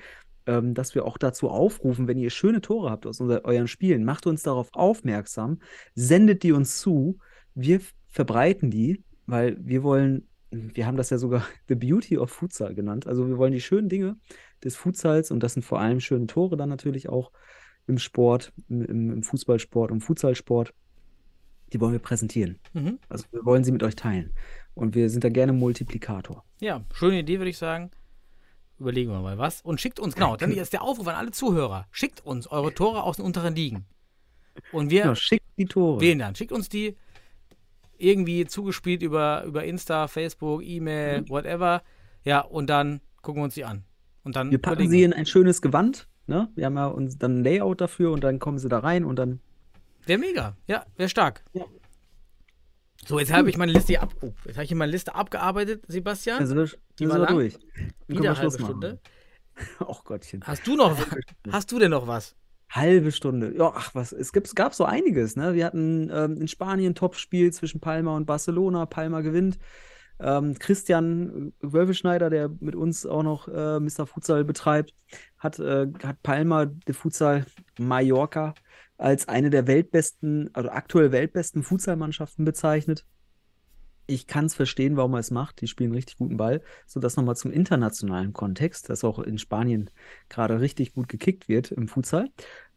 ähm, 0.47 0.75
dass 0.75 0.95
wir 0.95 1.05
auch 1.05 1.19
dazu 1.19 1.49
aufrufen, 1.49 2.09
wenn 2.09 2.19
ihr 2.19 2.31
schöne 2.31 2.61
Tore 2.61 2.91
habt 2.91 3.07
aus 3.07 3.21
unser, 3.21 3.45
euren 3.45 3.69
Spielen, 3.69 4.05
macht 4.05 4.27
uns 4.27 4.43
darauf 4.43 4.69
aufmerksam, 4.73 5.61
sendet 5.95 6.43
die 6.43 6.53
uns 6.53 6.81
zu, 6.81 7.19
wir 7.55 7.81
verbreiten 8.09 8.71
die, 8.71 9.03
weil 9.27 9.57
wir 9.61 9.83
wollen, 9.83 10.29
wir 10.51 10.87
haben 10.87 10.97
das 10.97 11.11
ja 11.11 11.19
sogar 11.19 11.47
The 11.69 11.75
Beauty 11.75 12.19
of 12.19 12.31
Futsal 12.31 12.75
genannt. 12.75 13.07
Also 13.07 13.27
wir 13.29 13.39
wollen 13.39 13.53
die 13.53 13.61
schönen 13.61 13.89
Dinge 13.89 14.17
des 14.63 14.77
Futsals 14.77 15.31
und 15.31 15.43
das 15.43 15.55
sind 15.55 15.63
vor 15.63 15.81
allem 15.81 16.01
schöne 16.01 16.27
Tore 16.27 16.57
dann 16.57 16.69
natürlich 16.69 17.09
auch 17.09 17.33
im 17.87 17.99
Sport, 17.99 18.53
im, 18.69 18.83
im 18.83 19.11
im 19.13 19.23
Fußballsport, 19.23 19.91
im 19.91 20.01
Futsalsport. 20.01 20.73
Die 21.73 21.81
wollen 21.81 21.93
wir 21.93 21.99
präsentieren. 21.99 22.61
Mhm. 22.73 22.99
Also 23.09 23.25
wir 23.33 23.45
wollen 23.45 23.65
sie 23.65 23.73
mit 23.73 23.83
euch 23.83 23.97
teilen. 23.97 24.33
Und 24.75 24.95
wir 24.95 25.11
sind 25.11 25.25
da 25.25 25.29
gerne 25.29 25.53
Multiplikator. 25.53 26.45
Ja, 26.61 26.85
schöne 26.93 27.21
Idee, 27.21 27.39
würde 27.39 27.51
ich 27.51 27.59
sagen. 27.59 27.91
Überlegen 28.79 29.11
wir 29.13 29.21
mal 29.21 29.39
was. 29.39 29.61
Und 29.63 29.81
schickt 29.81 30.01
uns, 30.01 30.15
genau, 30.15 30.37
dann 30.37 30.51
ist 30.53 30.73
der 30.73 30.83
Aufruf 30.83 31.07
an 31.09 31.15
alle 31.15 31.31
Zuhörer. 31.31 31.87
Schickt 31.91 32.25
uns 32.27 32.47
eure 32.49 32.75
Tore 32.75 33.03
aus 33.05 33.17
den 33.17 33.25
unteren 33.25 33.55
Ligen. 33.55 33.87
Und 34.73 34.91
wir 34.91 35.03
Genau, 35.03 35.15
schickt 35.15 35.45
die 35.57 35.67
Tore. 35.67 36.01
wählen 36.01 36.19
dann. 36.19 36.35
Schickt 36.35 36.53
uns 36.53 36.69
die 36.69 36.97
irgendwie 37.99 38.47
zugespielt 38.47 39.03
über, 39.03 39.45
über 39.45 39.65
Insta, 39.65 40.09
Facebook, 40.09 40.63
E-Mail, 40.65 41.23
Mhm. 41.23 41.29
whatever. 41.29 41.83
Ja, 42.25 42.41
und 42.41 42.69
dann 42.69 43.01
gucken 43.23 43.41
wir 43.41 43.45
uns 43.45 43.55
die 43.55 43.65
an. 43.65 43.85
Und 44.25 44.37
dann 44.37 44.51
Wir 44.51 44.59
packen 44.59 44.75
überlegen 44.75 44.91
sie 44.91 45.03
in 45.05 45.13
ein 45.13 45.27
schönes 45.27 45.63
Gewand. 45.63 46.09
Ne? 46.27 46.49
Wir 46.55 46.67
haben 46.67 46.77
ja 46.77 46.87
uns 46.87 47.19
dann 47.19 47.41
ein 47.41 47.45
Layout 47.45 47.81
dafür 47.81 48.11
und 48.11 48.25
dann 48.25 48.39
kommen 48.39 48.59
sie 48.59 48.69
da 48.69 48.79
rein 48.81 49.05
und 49.05 49.17
dann. 49.17 49.41
Wäre 50.07 50.19
mega. 50.19 50.57
Ja, 50.67 50.85
wäre 50.97 51.09
stark. 51.09 51.45
Ja. 51.53 51.65
So, 53.07 53.19
jetzt 53.19 53.33
habe 53.33 53.51
ich 53.51 53.57
meine 53.59 53.73
Liste 53.73 54.01
ab. 54.01 54.15
Oh, 54.23 54.33
jetzt 54.47 54.57
habe 54.57 54.65
ich 54.65 54.75
meine 54.75 54.91
Liste 54.91 55.15
abgearbeitet, 55.15 55.85
Sebastian. 55.89 56.39
Also 56.39 56.57
wir, 56.57 56.69
Die 56.99 57.05
lang. 57.05 57.27
durch. 57.29 57.59
Wieder 58.07 58.31
eine 58.31 58.39
halbe. 58.39 58.53
Stunde. 58.53 59.01
Ach 59.79 60.05
Gottchen. 60.05 60.43
Hast 60.45 60.67
du 60.67 60.77
noch 60.77 60.97
Hast 61.51 61.71
du 61.71 61.79
denn 61.79 61.91
noch 61.91 62.07
was? 62.07 62.35
Halbe 62.71 63.13
Stunde. 63.13 63.55
Ja, 63.57 63.73
ach 63.75 63.95
was, 63.95 64.13
es, 64.13 64.33
gibt, 64.33 64.55
gab 64.57 64.75
so 64.75 64.85
einiges, 64.85 65.37
ne? 65.37 65.55
Wir 65.55 65.67
hatten 65.67 66.11
ähm, 66.13 66.41
in 66.41 66.49
Spanien 66.49 66.95
Topspiel 66.95 67.53
zwischen 67.53 67.81
Palma 67.81 68.17
und 68.17 68.27
Barcelona. 68.27 68.87
Palma 68.87 69.21
gewinnt. 69.21 69.59
Ähm, 70.19 70.59
Christian 70.59 71.53
Wölfeschneider, 71.61 72.31
der 72.31 72.49
mit 72.61 72.75
uns 72.75 73.05
auch 73.05 73.23
noch 73.23 73.49
äh, 73.49 73.81
Mr. 73.81 74.07
Futsal 74.07 74.45
betreibt, 74.45 74.95
hat, 75.39 75.59
äh, 75.59 75.89
hat 76.03 76.23
Palma 76.23 76.67
de 76.67 76.95
Futsal 76.95 77.45
Mallorca 77.79 78.55
als 79.05 79.29
eine 79.29 79.51
der 79.51 79.67
weltbesten, 79.67 80.49
also 80.55 80.71
aktuell 80.71 81.13
weltbesten 81.13 81.63
Futsalmannschaften 81.63 82.47
bezeichnet. 82.47 83.05
Ich 84.07 84.27
kann 84.27 84.47
es 84.47 84.55
verstehen, 84.55 84.97
warum 84.97 85.13
er 85.13 85.19
es 85.19 85.31
macht. 85.31 85.61
Die 85.61 85.67
spielen 85.67 85.93
richtig 85.93 86.17
guten 86.17 86.39
Ball. 86.39 86.63
So, 86.87 87.01
das 87.01 87.17
nochmal 87.17 87.37
zum 87.37 87.53
internationalen 87.53 88.33
Kontext, 88.33 88.89
dass 88.89 89.05
auch 89.05 89.19
in 89.19 89.37
Spanien 89.37 89.91
gerade 90.31 90.59
richtig 90.61 90.95
gut 90.95 91.11
gekickt 91.11 91.49
wird 91.49 91.71
im 91.71 91.87
Futsal. 91.87 92.31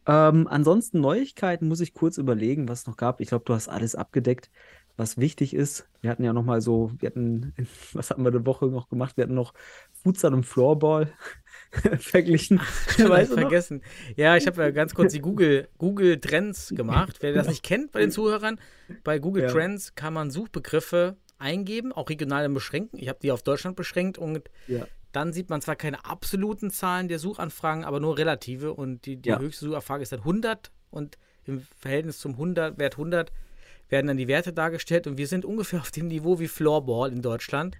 Ähm, 0.06 0.46
ansonsten 0.48 1.00
Neuigkeiten 1.00 1.66
muss 1.66 1.80
ich 1.80 1.94
kurz 1.94 2.18
überlegen, 2.18 2.68
was 2.68 2.80
es 2.80 2.86
noch 2.86 2.98
gab. 2.98 3.22
Ich 3.22 3.28
glaube, 3.28 3.46
du 3.46 3.54
hast 3.54 3.68
alles 3.68 3.94
abgedeckt, 3.94 4.50
was 4.98 5.16
wichtig 5.16 5.54
ist. 5.54 5.88
Wir 6.02 6.10
hatten 6.10 6.24
ja 6.24 6.34
noch 6.34 6.44
mal 6.44 6.60
so, 6.60 6.92
wir 6.98 7.06
hatten, 7.06 7.54
was 7.94 8.10
hatten 8.10 8.22
wir 8.22 8.28
eine 8.30 8.44
Woche 8.44 8.66
noch 8.66 8.90
gemacht? 8.90 9.16
Wir 9.16 9.24
hatten 9.24 9.34
noch 9.34 9.54
Futsal 10.02 10.34
und 10.34 10.44
Floorball 10.44 11.10
verglichen. 11.98 12.60
Ich 12.96 12.98
Weißt 13.08 13.32
du 13.32 13.36
vergessen. 13.38 13.82
Ja, 14.16 14.36
ich 14.36 14.46
habe 14.46 14.62
ja 14.62 14.70
ganz 14.70 14.94
kurz 14.94 15.12
die 15.12 15.20
Google, 15.20 15.68
Google 15.78 16.20
Trends 16.20 16.70
gemacht. 16.74 17.18
Wer 17.20 17.32
das 17.32 17.48
nicht 17.48 17.62
kennt 17.62 17.92
bei 17.92 18.00
den 18.00 18.10
Zuhörern, 18.10 18.58
bei 19.04 19.18
Google 19.18 19.44
Ja. 19.44 19.50
Trends 19.50 19.94
kann 19.94 20.14
man 20.14 20.30
Suchbegriffe 20.30 21.16
eingeben, 21.38 21.92
auch 21.92 22.08
regional 22.10 22.48
beschränken. 22.48 22.98
Ich 22.98 23.08
habe 23.08 23.18
die 23.22 23.30
auf 23.32 23.42
Deutschland 23.42 23.76
beschränkt 23.76 24.18
und 24.18 24.50
Ja. 24.66 24.86
dann 25.12 25.32
sieht 25.32 25.50
man 25.50 25.60
zwar 25.60 25.76
keine 25.76 26.04
absoluten 26.04 26.70
Zahlen 26.70 27.08
der 27.08 27.18
Suchanfragen, 27.18 27.84
aber 27.84 28.00
nur 28.00 28.18
relative 28.18 28.72
und 28.74 29.06
die, 29.06 29.16
die 29.16 29.28
Ja. 29.28 29.38
höchste 29.38 29.66
Suchanfrage 29.66 30.02
ist 30.02 30.12
dann 30.12 30.20
100 30.20 30.70
und 30.90 31.16
im 31.44 31.66
Verhältnis 31.78 32.18
zum 32.18 32.32
100, 32.32 32.78
Wert 32.78 32.94
100 32.94 33.30
werden 33.88 34.06
dann 34.08 34.16
die 34.18 34.28
Werte 34.28 34.52
dargestellt 34.52 35.06
und 35.06 35.16
wir 35.16 35.26
sind 35.26 35.44
ungefähr 35.44 35.80
auf 35.80 35.90
dem 35.90 36.08
Niveau 36.08 36.40
wie 36.40 36.48
Floorball 36.48 37.10
in 37.12 37.22
Deutschland. 37.22 37.76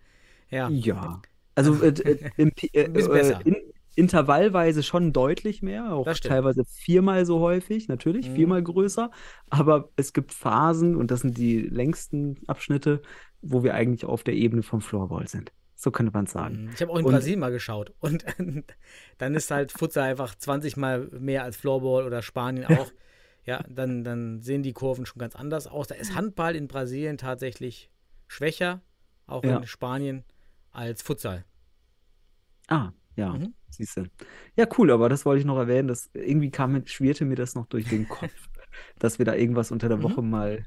Ja, 0.51 0.69
Ja. 0.71 1.21
Also 1.55 1.75
äh, 1.83 1.89
äh, 1.89 2.31
im, 2.37 2.53
äh, 2.73 2.85
Ein 2.85 2.93
bisschen 2.93 3.11
äh, 3.11 3.15
besser. 3.15 3.41
in, 3.45 3.57
intervallweise 3.99 4.83
schon 4.83 5.13
deutlich 5.13 5.61
mehr, 5.63 5.93
auch 5.93 6.07
teilweise 6.15 6.65
viermal 6.65 7.27
so 7.27 7.41
häufig, 7.41 7.89
natürlich, 7.89 8.31
Mhm. 8.31 8.35
viermal 8.35 8.63
größer. 8.63 9.11
Aber 9.51 9.91
es 9.97 10.13
gibt 10.13 10.33
Phasen, 10.33 10.97
und 10.97 11.11
das 11.11 11.21
sind 11.21 11.37
die 11.37 11.61
längsten 11.61 12.39
Abschnitte, 12.47 13.03
wo 13.43 13.63
wir 13.65 13.75
eigentlich 13.75 14.05
auf 14.05 14.23
der 14.23 14.35
Ebene 14.35 14.63
vom 14.63 14.81
Floorball 14.81 15.27
sind. 15.29 15.53
So 15.75 15.91
könnte 15.91 16.13
man 16.13 16.27
sagen. 16.27 16.65
Mhm. 16.65 16.71
Ich 16.75 16.81
habe 16.81 16.93
auch 16.93 16.99
in 16.99 17.05
Und- 17.05 17.13
Brasilien 17.13 17.41
mal 17.41 17.51
geschaut 17.53 17.93
und 18.01 18.25
dann 19.19 19.35
ist 19.35 19.51
halt 19.51 19.73
Futsal 19.73 20.11
einfach 20.11 20.35
20 20.35 20.77
mal 20.77 21.09
mehr 21.13 21.43
als 21.45 21.57
Floorball 21.57 22.05
oder 22.07 22.23
Spanien 22.23 22.67
auch. 22.67 22.91
Ja, 23.45 23.65
dann, 23.69 24.05
dann 24.05 24.41
sehen 24.43 24.63
die 24.63 24.73
Kurven 24.75 25.07
schon 25.07 25.19
ganz 25.21 25.35
anders 25.35 25.67
aus. 25.67 25.87
Da 25.89 25.95
ist 25.95 26.15
Handball 26.15 26.55
in 26.55 26.69
Brasilien 26.69 27.17
tatsächlich 27.17 27.91
schwächer, 28.27 28.83
auch 29.27 29.43
Ja. 29.43 29.57
in 29.59 29.67
Spanien, 29.67 30.25
als 30.71 31.01
Futsal. 31.03 31.45
Ah, 32.69 32.91
ja, 33.17 33.31
Mhm. 33.31 33.55
Siehst 33.71 33.97
du. 33.97 34.05
Ja, 34.57 34.67
cool, 34.79 34.91
aber 34.91 35.09
das 35.09 35.25
wollte 35.25 35.41
ich 35.41 35.47
noch 35.47 35.59
erwähnen. 35.59 35.89
Das, 35.89 36.11
irgendwie 36.15 36.51
kam, 36.51 36.85
schwirrte 36.87 37.25
mir 37.25 37.37
das 37.37 37.55
noch 37.55 37.67
durch 37.67 37.89
den 37.89 38.09
Kopf, 38.09 38.33
dass 38.99 39.19
wir 39.19 39.27
da 39.27 39.35
irgendwas 39.35 39.71
unter 39.71 39.89
der 39.89 39.99
Mhm. 39.99 40.03
Woche 40.03 40.23
mal 40.23 40.65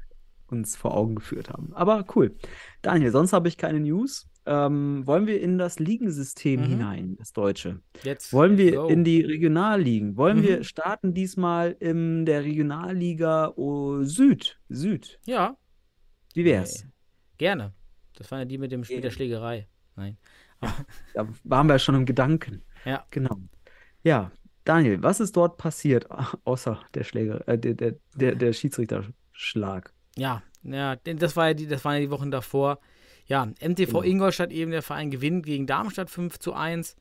uns 0.48 0.76
vor 0.76 0.94
Augen 0.94 1.14
geführt 1.14 1.48
haben. 1.50 1.72
Aber 1.74 2.04
cool. 2.14 2.36
Daniel, 2.82 3.10
sonst 3.10 3.32
habe 3.32 3.48
ich 3.48 3.56
keine 3.56 3.80
News. 3.80 4.28
Ähm, 4.44 5.06
wollen 5.06 5.26
wir 5.28 5.40
in 5.40 5.56
das 5.56 5.78
Ligensystem 5.78 6.60
Mhm. 6.60 6.64
hinein, 6.66 7.16
das 7.16 7.32
Deutsche? 7.32 7.80
Jetzt 8.02 8.32
Wollen 8.32 8.58
wir 8.58 8.72
go. 8.72 8.88
in 8.88 9.04
die 9.04 9.20
Regionalligen? 9.22 10.16
Wollen 10.16 10.38
Mhm. 10.38 10.42
wir 10.42 10.64
starten 10.64 11.14
diesmal 11.14 11.76
in 11.78 12.26
der 12.26 12.42
Regionalliga 12.44 13.52
oh, 13.56 14.02
Süd? 14.02 14.58
Süd. 14.68 15.20
Ja, 15.26 15.56
Wie 16.34 16.44
wär's? 16.44 16.84
Nee. 16.84 16.90
gerne. 17.38 17.72
Das 18.16 18.30
waren 18.30 18.40
ja 18.40 18.44
die 18.44 18.58
mit 18.58 18.72
dem 18.72 18.84
Spiel 18.84 19.00
der. 19.00 19.10
Schlägerei. 19.10 19.68
Nein. 19.96 20.18
Da 21.14 21.28
waren 21.44 21.66
wir 21.66 21.74
ja 21.74 21.78
schon 21.78 21.94
im 21.94 22.04
Gedanken. 22.06 22.62
Ja. 22.84 23.04
Genau. 23.10 23.36
Ja, 24.02 24.30
Daniel, 24.64 25.02
was 25.02 25.20
ist 25.20 25.36
dort 25.36 25.56
passiert, 25.58 26.06
außer 26.44 26.80
der 26.94 27.04
Schläger, 27.04 27.46
äh, 27.48 27.58
der, 27.58 27.74
der, 27.74 27.94
der, 28.14 28.34
der 28.34 28.52
Schiedsrichterschlag? 28.52 29.92
Ja, 30.16 30.42
ja, 30.62 30.96
das 30.96 31.36
war 31.36 31.48
ja 31.48 31.54
die, 31.54 31.66
das 31.66 31.84
waren 31.84 31.94
ja 31.94 32.00
die 32.00 32.10
Wochen 32.10 32.30
davor. 32.30 32.78
Ja, 33.26 33.46
MTV 33.46 33.86
Genau. 33.86 34.02
Ingolstadt 34.02 34.52
eben, 34.52 34.70
der 34.70 34.82
Verein 34.82 35.10
gewinnt 35.10 35.46
gegen 35.46 35.66
Darmstadt 35.66 36.10
5 36.10 36.38
zu 36.38 36.54
1. 36.54 36.96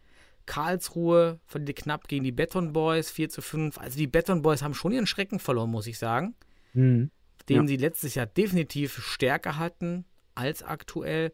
Karlsruhe 0.46 1.40
verliert 1.46 1.78
knapp 1.78 2.08
gegen 2.08 2.24
die 2.24 2.32
Beton 2.32 2.74
Boys 2.74 3.12
4 3.12 3.30
zu 3.30 3.42
5. 3.42 3.78
Also 3.78 3.98
die 3.98 4.08
Beton 4.08 4.42
Boys 4.42 4.64
haben 4.64 4.74
schon 4.74 4.92
ihren 4.92 5.08
Schrecken 5.08 5.40
verloren, 5.40 5.70
muss 5.70 5.88
ich 5.88 5.98
sagen. 5.98 6.36
Hm. 6.74 7.12
den 7.50 7.56
Ja. 7.62 7.68
sie 7.68 7.78
letztes 7.78 8.16
Jahr 8.16 8.26
definitiv 8.26 8.98
stärker 9.04 9.58
hatten 9.58 10.06
als 10.36 10.64
aktuell. 10.64 11.34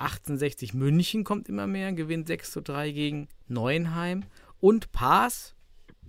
1860 0.00 0.72
München 0.72 1.24
kommt 1.24 1.48
immer 1.48 1.66
mehr, 1.66 1.92
gewinnt 1.92 2.26
6 2.26 2.52
zu 2.52 2.62
3 2.62 2.90
gegen 2.90 3.28
Neuenheim. 3.48 4.24
Und 4.58 4.92
Paas 4.92 5.54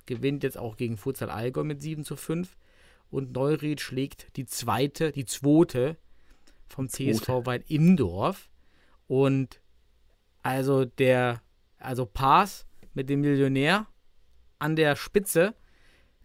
gewinnt 0.06 0.44
jetzt 0.44 0.58
auch 0.58 0.78
gegen 0.78 0.98
Futsal 0.98 1.30
Allgäu 1.30 1.64
mit 1.64 1.82
7 1.82 2.06
zu 2.06 2.16
5. 2.16 2.56
Und 3.10 3.34
Neuried 3.34 3.82
schlägt 3.82 4.36
die 4.38 4.46
zweite, 4.46 5.12
die 5.12 5.26
zweite 5.26 5.98
vom 6.70 6.88
CSV 6.88 7.28
Weit 7.46 7.70
Imdorf. 7.70 8.50
Und 9.08 9.62
also 10.42 10.86
der, 10.86 11.42
also 11.78 12.06
Paas 12.06 12.66
mit 12.94 13.10
dem 13.10 13.22
Millionär 13.22 13.88
an 14.58 14.78
der 14.78 14.96
Spitze 14.96 15.54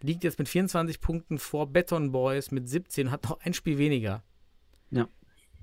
liegt 0.01 0.23
jetzt 0.23 0.39
mit 0.39 0.47
24 0.47 1.01
Punkten 1.01 1.37
vor 1.37 1.67
Beton 1.67 2.13
Boys 2.13 2.51
mit 2.51 2.69
17, 2.69 3.11
hat 3.11 3.25
noch 3.25 3.41
ein 3.41 3.53
Spiel 3.53 3.77
weniger. 3.77 4.23
Ja. 4.89 5.09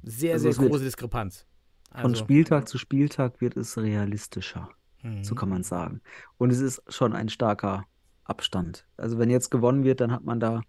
Sehr, 0.02 0.34
Also 0.34 0.42
sehr 0.42 0.50
es 0.50 0.58
wird 0.58 0.70
große 0.70 0.84
Diskrepanz. 0.84 1.46
Von 1.96 2.14
Also, 2.14 2.24
Spieltag 2.24 2.68
zu 2.68 2.78
Spieltag 2.78 3.40
wird 3.40 3.56
es 3.56 3.78
realistischer, 3.78 4.70
mhm. 5.02 5.24
so 5.24 5.34
kann 5.34 5.48
man 5.48 5.62
sagen. 5.62 6.02
Und 6.38 6.50
es 6.50 6.60
ist 6.60 6.82
schon 6.92 7.12
ein 7.14 7.28
starker 7.28 7.84
Abstand. 8.24 8.86
Also 8.96 9.18
wenn 9.18 9.30
jetzt 9.30 9.50
gewonnen 9.50 9.84
wird, 9.84 10.00
dann 10.00 10.12
hat 10.12 10.24
man 10.24 10.40
da, 10.40 10.62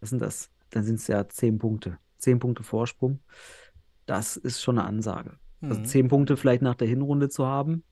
was 0.00 0.10
sind 0.10 0.20
das? 0.22 0.50
Dann 0.70 0.84
sind 0.84 0.96
es 0.96 1.06
ja 1.06 1.28
zehn 1.28 1.58
Punkte. 1.58 1.98
Zehn 2.18 2.38
Punkte 2.38 2.62
Vorsprung. 2.64 3.20
Das 4.06 4.36
ist 4.36 4.62
schon 4.62 4.78
eine 4.78 4.88
Ansage. 4.88 5.38
Also 5.66 5.80
Mhm. 5.80 5.84
zehn 5.84 6.08
Punkte 6.08 6.36
vielleicht 6.36 6.62
nach 6.62 6.74
der 6.74 6.88
Hinrunde 6.88 7.28
zu 7.28 7.46
haben, 7.46 7.84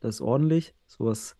das 0.00 0.16
ist 0.16 0.20
ordentlich. 0.20 0.74
Sowas 0.86 1.36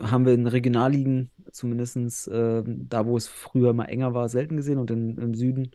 haben 0.00 0.26
wir 0.26 0.34
in 0.34 0.46
Regionalligen, 0.46 1.30
zumindest 1.52 2.28
ähm, 2.32 2.88
da, 2.88 3.06
wo 3.06 3.16
es 3.16 3.28
früher 3.28 3.72
mal 3.72 3.84
enger 3.86 4.14
war, 4.14 4.28
selten 4.28 4.56
gesehen. 4.56 4.78
Und 4.78 4.90
in, 4.90 5.18
im 5.18 5.34
Süden 5.34 5.70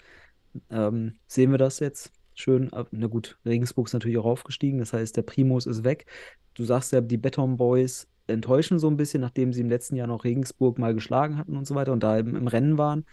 ähm, 0.70 1.20
sehen 1.28 1.52
wir 1.52 1.58
das 1.58 1.80
jetzt 1.80 2.14
schön. 2.38 2.72
Ab- 2.74 2.90
Na 2.92 3.08
gut, 3.08 3.38
Regensburg 3.46 3.88
ist 3.88 3.94
natürlich 3.94 4.18
auch 4.18 4.26
aufgestiegen, 4.26 4.80
das 4.80 4.94
heißt, 4.94 5.18
der 5.18 5.24
Primus 5.24 5.66
ist 5.66 5.84
weg. 5.84 6.06
Du 6.54 6.64
sagst 6.64 6.92
ja, 6.92 7.02
die 7.02 7.18
Beton 7.18 7.58
Boys 7.58 8.08
enttäuschen 8.28 8.80
so 8.80 8.90
ein 8.90 8.98
bisschen, 8.98 9.22
nachdem 9.22 9.54
sie 9.54 9.62
im 9.62 9.70
letzten 9.70 9.96
Jahr 9.96 10.08
noch 10.08 10.24
Regensburg 10.24 10.80
mal 10.80 10.94
geschlagen 10.94 11.38
hatten 11.38 11.56
und 11.56 11.66
so 11.66 11.76
weiter 11.76 11.94
und 11.94 12.04
da 12.04 12.18
im, 12.18 12.36
im 12.36 12.48
Rennen 12.48 12.78
waren. 12.78 13.06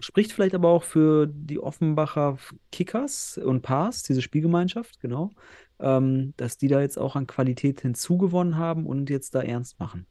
Spricht 0.00 0.32
vielleicht 0.32 0.54
aber 0.54 0.68
auch 0.68 0.84
für 0.84 1.26
die 1.26 1.58
Offenbacher 1.58 2.38
Kickers 2.70 3.38
und 3.38 3.62
Paas, 3.62 4.04
diese 4.04 4.22
Spielgemeinschaft, 4.22 5.00
genau, 5.00 5.32
ähm, 5.80 6.34
dass 6.36 6.56
die 6.56 6.68
da 6.68 6.80
jetzt 6.80 6.98
auch 6.98 7.16
an 7.16 7.26
Qualität 7.26 7.80
hinzugewonnen 7.80 8.56
haben 8.56 8.86
und 8.86 9.10
jetzt 9.10 9.34
da 9.34 9.40
ernst 9.42 9.80
machen. 9.80 10.06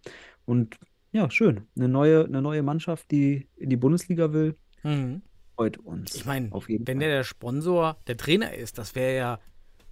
Und 0.45 0.77
ja, 1.13 1.29
schön. 1.29 1.67
Eine 1.77 1.87
neue, 1.87 2.25
eine 2.25 2.41
neue 2.41 2.63
Mannschaft, 2.63 3.11
die 3.11 3.47
in 3.55 3.69
die 3.69 3.77
Bundesliga 3.77 4.33
will, 4.33 4.55
Mhm. 4.83 5.21
Freut 5.57 5.77
uns. 5.77 6.15
Ich 6.15 6.25
meine, 6.25 6.51
wenn 6.51 6.61
Fall. 6.85 6.85
der 6.85 7.09
der 7.09 7.23
Sponsor 7.23 7.97
der 8.07 8.17
Trainer 8.17 8.53
ist, 8.53 8.77
das 8.77 8.95
wäre 8.95 9.15
ja 9.17 9.39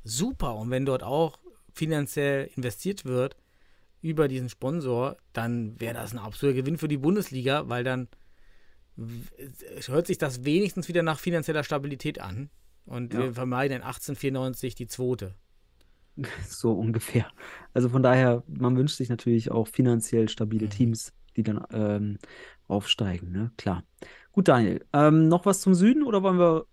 super. 0.03 0.55
Und 0.55 0.69
wenn 0.69 0.85
dort 0.85 1.03
auch 1.03 1.39
finanziell 1.73 2.49
investiert 2.55 3.03
wird 3.05 3.35
über 4.01 4.27
diesen 4.27 4.49
Sponsor, 4.49 5.17
dann 5.33 5.79
wäre 5.81 5.95
das 5.95 6.13
ein 6.13 6.19
absoluter 6.19 6.55
Gewinn 6.61 6.77
für 6.77 6.87
die 6.87 6.97
Bundesliga, 6.97 7.67
weil 7.67 7.83
dann 7.83 8.07
hört 9.87 10.07
sich 10.07 10.17
das 10.17 10.45
wenigstens 10.45 10.87
wieder 10.87 11.03
nach 11.03 11.19
finanzieller 11.19 11.63
Stabilität 11.63 12.21
an. 12.21 12.49
Und 12.85 13.13
Ja. 13.13 13.19
wir 13.19 13.33
vermeiden 13.33 13.77
in 13.77 13.83
1894 13.83 14.75
die 14.75 14.87
zweite. 14.87 15.35
So 16.47 16.71
ungefähr. 16.71 17.27
Also 17.73 17.89
von 17.89 18.01
daher, 18.03 18.43
man 18.47 18.77
wünscht 18.77 18.95
sich 18.95 19.09
natürlich 19.09 19.51
auch 19.51 19.67
finanziell 19.67 20.29
stabile 20.29 20.67
Mhm. 20.67 20.69
Teams, 20.69 21.13
die 21.35 21.43
dann 21.43 21.65
ähm, 21.71 22.19
aufsteigen, 22.67 23.31
ne? 23.31 23.51
Klar. 23.57 23.83
Gut, 24.35 24.49
Daniel. 24.49 24.85
Ähm, 24.91 25.29
noch 25.29 25.45
was 25.45 25.61
zum 25.61 25.73
Süden 25.73 26.03
oder 26.03 26.21
wollen 26.21 26.37
wir 26.37 26.65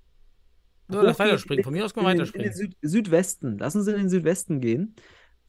Ja, 0.91 1.03
lass 1.03 1.19
weiterspringen. 1.21 1.61
in 1.61 1.65
Von 1.65 1.73
mir 1.73 1.85
aus 1.85 1.95
können 1.95 2.07
wir 2.07 2.11
in 2.13 2.19
den- 2.19 2.27
In 2.27 2.33
den 2.33 2.41
weiterspringen. 2.51 2.53
Süd 2.53 2.77
Südwesten. 2.83 3.59
Lass 3.59 3.77
uns 3.77 3.87
in 3.87 3.95
den 3.97 4.09
Südwesten 4.09 4.61
gehen. 4.61 4.97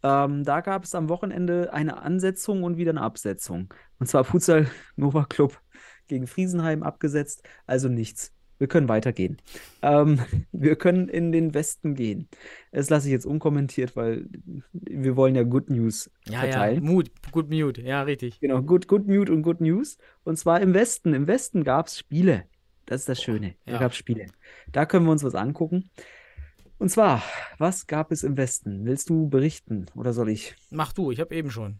Ähm, 0.03 0.43
da 0.43 0.61
gab 0.61 0.84
es 0.84 0.93
am 0.93 1.09
Wochenende 1.09 1.74
eine 1.74 1.97
Ansetzung 2.03 2.61
und 2.61 2.78
wieder 2.78 2.91
eine 2.91 3.01
Absetzung. 3.01 3.74
Und 3.97 4.05
zwar 4.07 4.24
Futsal 4.39 4.68
Nova 4.95 5.26
Club 5.26 5.59
gegen 6.07 6.28
Friesenheim 6.28 6.84
abgesetzt. 6.84 7.41
Also 7.66 7.89
nichts. 7.89 8.32
Wir 8.59 8.67
können 8.67 8.87
weitergehen. 8.87 9.37
Ähm, 9.81 10.19
wir 10.51 10.75
können 10.75 11.09
in 11.09 11.31
den 11.31 11.53
Westen 11.53 11.95
gehen. 11.95 12.27
Das 12.71 12.89
lasse 12.89 13.07
ich 13.07 13.11
jetzt 13.11 13.25
unkommentiert, 13.25 13.95
weil 13.95 14.25
wir 14.71 15.15
wollen 15.15 15.35
ja 15.35 15.43
Good 15.43 15.69
News 15.69 16.09
Ja, 16.25 16.33
ja, 16.33 16.39
verteilen. 16.39 16.83
Mut, 16.83 17.11
gut 17.31 17.49
Mute, 17.49 17.81
ja, 17.81 18.03
richtig. 18.03 18.39
Genau, 18.39 18.61
Good, 18.61 18.87
Good 18.87 19.07
Mute 19.07 19.31
und 19.31 19.43
Good 19.43 19.61
News. 19.61 19.97
Und 20.23 20.37
zwar 20.37 20.61
im 20.61 20.73
Westen. 20.73 21.13
Im 21.13 21.27
Westen 21.27 21.63
gab 21.63 21.87
es 21.87 21.99
Spiele. 21.99 22.45
Das 22.85 23.01
ist 23.01 23.09
das 23.09 23.21
Schöne. 23.21 23.55
Da 23.65 23.73
ja. 23.73 23.79
gab 23.79 23.91
es 23.91 23.97
Spiele. 23.97 24.27
Da 24.71 24.85
können 24.85 25.05
wir 25.05 25.11
uns 25.11 25.23
was 25.23 25.35
angucken. 25.35 25.89
Und 26.79 26.89
zwar, 26.89 27.23
was 27.57 27.87
gab 27.87 28.11
es 28.11 28.23
im 28.23 28.35
Westen? 28.35 28.85
Willst 28.85 29.09
du 29.09 29.29
berichten 29.29 29.85
oder 29.95 30.11
soll 30.11 30.29
ich? 30.29 30.55
Mach 30.69 30.91
du, 30.91 31.11
ich 31.11 31.19
habe 31.19 31.33
eben 31.33 31.49
schon. 31.49 31.79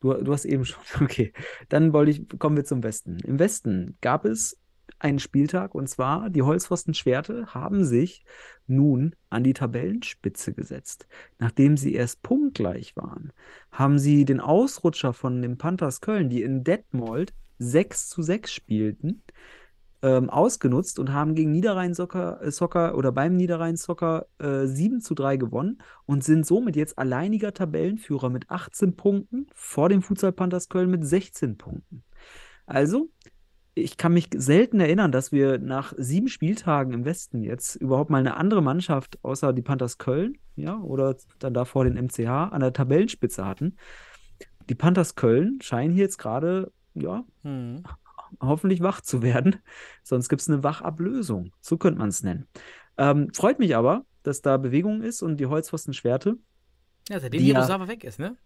Du, 0.00 0.12
du 0.12 0.32
hast 0.32 0.44
eben 0.44 0.64
schon. 0.64 0.82
Okay. 1.00 1.32
Dann 1.68 1.92
wollte 1.92 2.10
ich, 2.10 2.38
kommen 2.38 2.56
wir 2.56 2.64
zum 2.64 2.82
Westen. 2.82 3.18
Im 3.20 3.38
Westen 3.38 3.96
gab 4.00 4.24
es 4.24 4.58
einen 4.98 5.18
Spieltag 5.18 5.74
und 5.74 5.88
zwar 5.88 6.30
die 6.30 6.42
Holzpfosten 6.42 6.94
Schwerte 6.94 7.46
haben 7.54 7.84
sich 7.84 8.24
nun 8.66 9.14
an 9.30 9.44
die 9.44 9.52
Tabellenspitze 9.52 10.52
gesetzt. 10.52 11.06
Nachdem 11.38 11.76
sie 11.76 11.94
erst 11.94 12.22
punktgleich 12.22 12.96
waren, 12.96 13.32
haben 13.70 13.98
sie 13.98 14.24
den 14.24 14.40
Ausrutscher 14.40 15.12
von 15.12 15.42
den 15.42 15.58
Panthers 15.58 16.00
Köln, 16.00 16.30
die 16.30 16.42
in 16.42 16.64
Detmold 16.64 17.34
6 17.58 18.08
zu 18.08 18.22
6 18.22 18.52
spielten, 18.52 19.22
ähm, 20.04 20.28
ausgenutzt 20.28 20.98
und 20.98 21.12
haben 21.12 21.34
gegen 21.34 21.50
Niederrhein 21.50 21.94
Soccer, 21.94 22.40
äh, 22.42 22.92
oder 22.92 23.10
beim 23.10 23.36
Niederrhein 23.36 23.76
Soccer 23.76 24.26
äh, 24.38 24.66
7 24.66 25.00
zu 25.00 25.14
3 25.14 25.38
gewonnen 25.38 25.78
und 26.04 26.22
sind 26.22 26.44
somit 26.44 26.76
jetzt 26.76 26.98
alleiniger 26.98 27.54
Tabellenführer 27.54 28.28
mit 28.28 28.50
18 28.50 28.96
Punkten 28.96 29.46
vor 29.54 29.88
dem 29.88 30.02
Futsal 30.02 30.32
Panthers 30.32 30.68
Köln 30.68 30.90
mit 30.90 31.06
16 31.06 31.56
Punkten. 31.56 32.04
Also, 32.66 33.08
ich 33.74 33.96
kann 33.96 34.12
mich 34.12 34.28
selten 34.36 34.78
erinnern, 34.80 35.10
dass 35.12 35.32
wir 35.32 35.58
nach 35.58 35.92
sieben 35.96 36.28
Spieltagen 36.28 36.92
im 36.92 37.04
Westen 37.04 37.42
jetzt 37.42 37.74
überhaupt 37.76 38.10
mal 38.10 38.18
eine 38.18 38.36
andere 38.36 38.62
Mannschaft 38.62 39.18
außer 39.24 39.52
die 39.52 39.62
Panthers 39.62 39.98
Köln, 39.98 40.38
ja, 40.56 40.78
oder 40.78 41.16
dann 41.40 41.54
davor 41.54 41.84
den 41.84 41.96
MCH 41.96 42.28
an 42.52 42.60
der 42.60 42.72
Tabellenspitze 42.72 43.44
hatten. 43.44 43.76
Die 44.68 44.74
Panthers 44.74 45.16
Köln 45.16 45.58
scheinen 45.60 45.92
hier 45.92 46.04
jetzt 46.04 46.18
gerade, 46.18 46.72
ja, 46.94 47.24
Hm. 47.42 47.82
hoffentlich 48.40 48.80
wach 48.80 49.00
zu 49.00 49.22
werden. 49.22 49.56
Sonst 50.04 50.28
gibt 50.28 50.40
es 50.42 50.48
eine 50.48 50.62
Wachablösung. 50.62 51.50
So 51.60 51.76
könnte 51.76 51.98
man 51.98 52.08
es 52.10 52.22
nennen. 52.22 52.46
Ähm, 52.96 53.30
freut 53.34 53.58
mich 53.58 53.74
aber, 53.76 54.04
dass 54.22 54.40
da 54.40 54.56
Bewegung 54.56 55.02
ist 55.02 55.20
und 55.22 55.38
die 55.38 55.46
Holzpfosten 55.46 55.92
Schwerte. 55.94 56.36
Ja, 57.08 57.18
seitdem 57.20 57.40
Die 57.40 57.48
ja- 57.48 57.56
Hirosawa 57.56 57.88
weg 57.88 58.04
ist, 58.04 58.18
ne? 58.20 58.36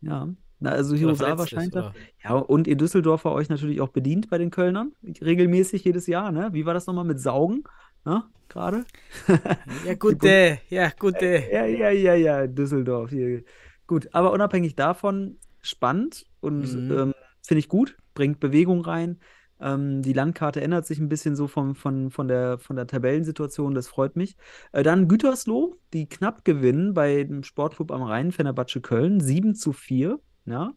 Ja, 0.00 0.28
na, 0.58 0.70
also 0.70 0.94
Hirosawa 0.96 1.46
scheint 1.46 1.74
da. 1.74 1.92
Ja, 2.24 2.34
und 2.34 2.66
ihr 2.66 2.76
Düsseldorfer 2.76 3.32
euch 3.32 3.48
natürlich 3.48 3.80
auch 3.80 3.88
bedient 3.90 4.30
bei 4.30 4.38
den 4.38 4.50
Kölnern. 4.50 4.92
Regelmäßig 5.20 5.84
jedes 5.84 6.06
Jahr, 6.06 6.32
ne? 6.32 6.48
Wie 6.52 6.64
war 6.66 6.74
das 6.74 6.86
nochmal 6.86 7.04
mit 7.04 7.20
Saugen? 7.20 7.64
Ne? 8.04 8.24
Gerade? 8.48 8.84
Ja, 9.84 9.94
gute, 9.94 10.58
ja, 10.68 10.90
gute. 10.98 11.42
Ja, 11.52 11.66
ja, 11.66 11.90
ja, 11.90 12.14
ja, 12.14 12.46
Düsseldorf. 12.46 13.10
Hier. 13.10 13.42
Gut, 13.86 14.08
aber 14.12 14.32
unabhängig 14.32 14.74
davon, 14.76 15.38
spannend 15.62 16.24
und 16.40 16.72
Mhm. 16.74 16.90
ähm, 16.92 17.14
finde 17.42 17.58
ich 17.60 17.68
gut, 17.68 17.96
bringt 18.14 18.40
Bewegung 18.40 18.80
rein. 18.80 19.18
Ähm, 19.60 20.02
die 20.02 20.12
Landkarte 20.12 20.60
ändert 20.60 20.86
sich 20.86 20.98
ein 20.98 21.08
bisschen 21.08 21.34
so 21.34 21.46
vom, 21.48 21.74
von, 21.74 22.10
von, 22.10 22.28
der, 22.28 22.58
von 22.58 22.76
der 22.76 22.86
Tabellensituation, 22.86 23.74
das 23.74 23.88
freut 23.88 24.14
mich. 24.16 24.36
Äh, 24.72 24.82
dann 24.82 25.08
Gütersloh, 25.08 25.76
die 25.92 26.08
knapp 26.08 26.44
gewinnen 26.44 26.94
bei 26.94 27.24
dem 27.24 27.42
Sportclub 27.42 27.90
am 27.90 28.02
Rhein, 28.02 28.32
Fenerbahce 28.32 28.80
Köln, 28.80 29.20
7 29.20 29.54
zu 29.54 29.72
4. 29.72 30.20
Ja, 30.46 30.72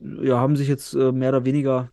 ja 0.00 0.38
haben 0.38 0.56
sich 0.56 0.68
jetzt 0.68 0.94
äh, 0.94 1.12
mehr 1.12 1.30
oder 1.30 1.44
weniger 1.44 1.90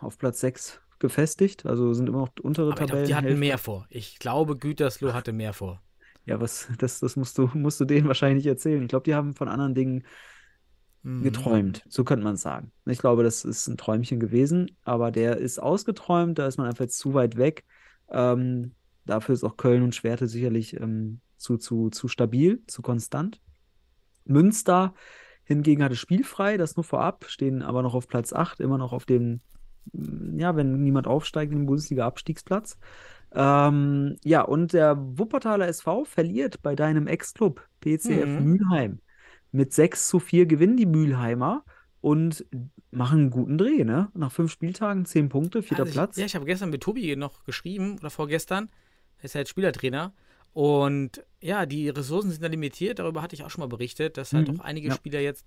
auf 0.00 0.18
Platz 0.18 0.40
6 0.40 0.80
gefestigt, 0.98 1.66
also 1.66 1.92
sind 1.92 2.08
immer 2.08 2.18
noch 2.18 2.30
untere 2.42 2.72
Aber 2.72 2.80
ich 2.80 2.86
glaube, 2.86 3.06
die 3.06 3.14
hatten 3.14 3.38
mehr 3.38 3.58
vor. 3.58 3.86
Ich 3.90 4.18
glaube, 4.18 4.56
Gütersloh 4.56 5.12
hatte 5.12 5.32
mehr 5.32 5.52
vor. 5.52 5.82
Ja, 6.24 6.40
was, 6.40 6.68
das, 6.78 7.00
das 7.00 7.16
musst 7.16 7.36
du, 7.38 7.50
musst 7.54 7.80
du 7.80 7.84
denen 7.84 8.06
wahrscheinlich 8.06 8.46
erzählen. 8.46 8.82
Ich 8.82 8.88
glaube, 8.88 9.04
die 9.04 9.14
haben 9.14 9.34
von 9.34 9.48
anderen 9.48 9.74
Dingen 9.74 10.04
Mhm. 11.04 11.22
geträumt. 11.22 11.84
So 11.88 12.02
könnte 12.02 12.24
man 12.24 12.34
es 12.34 12.42
sagen. 12.42 12.72
Ich 12.86 12.98
glaube, 12.98 13.22
das 13.22 13.44
ist 13.44 13.68
ein 13.68 13.76
Träumchen 13.76 14.18
gewesen, 14.18 14.70
aber 14.84 15.10
der 15.10 15.36
ist 15.36 15.58
ausgeträumt, 15.60 16.38
da 16.38 16.46
ist 16.46 16.56
man 16.56 16.66
einfach 16.66 16.84
jetzt 16.84 16.98
zu 16.98 17.12
weit 17.12 17.36
weg. 17.36 17.64
Ähm, 18.08 18.72
dafür 19.04 19.34
ist 19.34 19.44
auch 19.44 19.58
Köln 19.58 19.82
und 19.82 19.94
Schwerte 19.94 20.26
sicherlich 20.26 20.80
ähm, 20.80 21.20
zu, 21.36 21.58
zu, 21.58 21.90
zu 21.90 22.08
stabil, 22.08 22.62
zu 22.66 22.80
konstant. 22.80 23.40
Münster 24.24 24.94
hingegen 25.44 25.82
hatte 25.82 25.96
spielfrei, 25.96 26.56
das 26.56 26.76
nur 26.76 26.84
vorab, 26.84 27.26
stehen 27.28 27.62
aber 27.62 27.82
noch 27.82 27.94
auf 27.94 28.08
Platz 28.08 28.32
8, 28.32 28.60
immer 28.60 28.78
noch 28.78 28.92
auf 28.92 29.04
dem, 29.06 29.40
mm, 29.92 30.38
ja, 30.38 30.56
wenn 30.56 30.82
niemand 30.82 31.06
aufsteigt, 31.06 31.52
im 31.52 31.66
Bundesliga-Abstiegsplatz. 31.66 32.78
Ähm, 33.32 34.16
ja, 34.24 34.42
und 34.42 34.72
der 34.72 34.96
Wuppertaler 34.98 35.66
SV 35.68 36.04
verliert 36.04 36.62
bei 36.62 36.76
deinem 36.76 37.06
Ex-Club 37.06 37.62
PCF 37.80 38.38
Mhm. 38.40 38.44
Mülheim. 38.44 39.00
Mit 39.52 39.72
6 39.72 40.08
zu 40.08 40.18
4 40.20 40.46
gewinnen 40.46 40.76
die 40.76 40.86
Mülheimer 40.86 41.64
und 42.00 42.44
machen 42.90 43.20
einen 43.20 43.30
guten 43.30 43.58
Dreh, 43.58 43.84
ne? 43.84 44.10
Nach 44.14 44.30
fünf 44.30 44.50
Spieltagen, 44.52 45.04
zehn 45.04 45.28
Punkte, 45.28 45.62
vierter 45.62 45.84
Also 45.84 45.94
Platz. 45.94 46.16
Ich, 46.16 46.20
ja, 46.20 46.26
ich 46.26 46.34
habe 46.34 46.44
gestern 46.44 46.70
mit 46.70 46.82
Tobi 46.82 47.16
noch 47.16 47.44
geschrieben 47.44 47.96
oder 47.98 48.10
vorgestern. 48.10 48.68
Er 49.18 49.24
ist 49.24 49.34
ja 49.34 49.40
jetzt 49.40 49.50
Spielertrainer. 49.50 50.12
Und 50.54 51.22
ja, 51.40 51.66
die 51.66 51.88
Ressourcen 51.88 52.30
sind 52.30 52.42
da 52.42 52.46
limitiert. 52.46 53.00
Darüber 53.00 53.20
hatte 53.20 53.34
ich 53.34 53.42
auch 53.42 53.50
schon 53.50 53.60
mal 53.60 53.68
berichtet, 53.68 54.16
dass 54.16 54.32
halt 54.32 54.48
Mhm, 54.48 54.60
auch 54.60 54.64
einige 54.64 54.88
ja. 54.88 54.94
Spieler 54.94 55.20
jetzt 55.20 55.44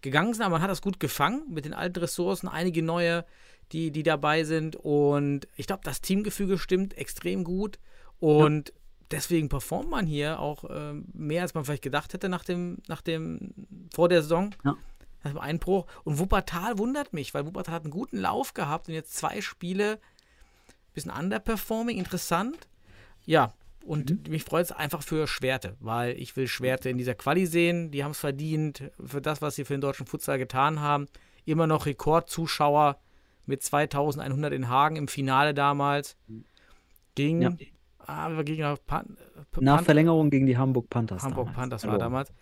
gegangen 0.00 0.32
sind. 0.32 0.42
Aber 0.42 0.54
man 0.54 0.62
hat 0.62 0.70
das 0.70 0.82
gut 0.82 0.98
gefangen 0.98 1.44
mit 1.50 1.66
den 1.66 1.74
alten 1.74 1.98
Ressourcen. 2.00 2.48
Einige 2.48 2.82
neue, 2.82 3.26
die, 3.72 3.90
die 3.90 4.02
dabei 4.02 4.44
sind. 4.44 4.76
Und 4.76 5.46
ich 5.56 5.66
glaube, 5.66 5.82
das 5.84 6.00
Teamgefüge 6.00 6.58
stimmt 6.58 6.96
extrem 6.96 7.44
gut. 7.44 7.78
Und 8.18 8.72
deswegen 9.10 9.50
performt 9.50 9.90
man 9.90 10.06
hier 10.06 10.40
auch 10.40 10.64
ähm, 10.70 11.04
mehr, 11.12 11.42
als 11.42 11.52
man 11.52 11.64
vielleicht 11.66 11.82
gedacht 11.82 12.14
hätte 12.14 12.30
nach 12.30 12.44
dem, 12.44 12.78
nach 12.88 13.02
dem, 13.02 13.52
vor 13.94 14.08
der 14.08 14.22
Saison. 14.22 14.54
Ja. 14.64 14.76
Nach 15.22 15.32
dem 15.32 15.38
Einbruch. 15.38 15.86
Und 16.04 16.18
Wuppertal 16.18 16.78
wundert 16.78 17.12
mich, 17.12 17.34
weil 17.34 17.44
Wuppertal 17.44 17.74
hat 17.74 17.84
einen 17.84 17.92
guten 17.92 18.16
Lauf 18.16 18.54
gehabt 18.54 18.88
und 18.88 18.94
jetzt 18.94 19.16
zwei 19.16 19.42
Spiele 19.42 20.00
bisschen 20.94 21.10
underperforming, 21.10 21.98
interessant. 21.98 22.56
Ja, 23.26 23.52
und 23.84 24.28
mich 24.28 24.44
freut 24.44 24.66
es 24.66 24.72
einfach 24.72 25.02
für 25.02 25.26
Schwerte, 25.26 25.76
weil 25.80 26.16
ich 26.20 26.36
will 26.36 26.46
Schwerte 26.46 26.90
in 26.90 26.98
dieser 26.98 27.14
Quali 27.14 27.46
sehen. 27.46 27.90
Die 27.90 28.04
haben 28.04 28.10
es 28.12 28.18
verdient 28.20 28.90
für 29.04 29.20
das, 29.20 29.40
was 29.42 29.56
sie 29.56 29.64
für 29.64 29.74
den 29.74 29.80
deutschen 29.80 30.06
Futsal 30.06 30.38
getan 30.38 30.80
haben. 30.80 31.06
Immer 31.44 31.66
noch 31.66 31.86
Rekordzuschauer 31.86 32.98
mit 33.46 33.62
2100 33.62 34.52
in 34.52 34.68
Hagen 34.68 34.96
im 34.96 35.08
Finale 35.08 35.54
damals. 35.54 36.16
Gegen, 37.14 37.42
Ja. 37.42 37.52
ah, 38.06 38.42
gegen 38.42 38.62
Pan 38.86 39.16
Nach 39.60 39.76
Pan- 39.76 39.84
Verlängerung 39.84 40.30
gegen 40.30 40.46
die 40.46 40.56
Hamburg 40.58 40.88
Panthers. 40.90 41.22
Hamburg 41.22 41.46
damals. 41.46 41.56
Panthers 41.56 41.82
war 41.84 41.90
Verloren. 41.92 42.00
damals. 42.12 42.32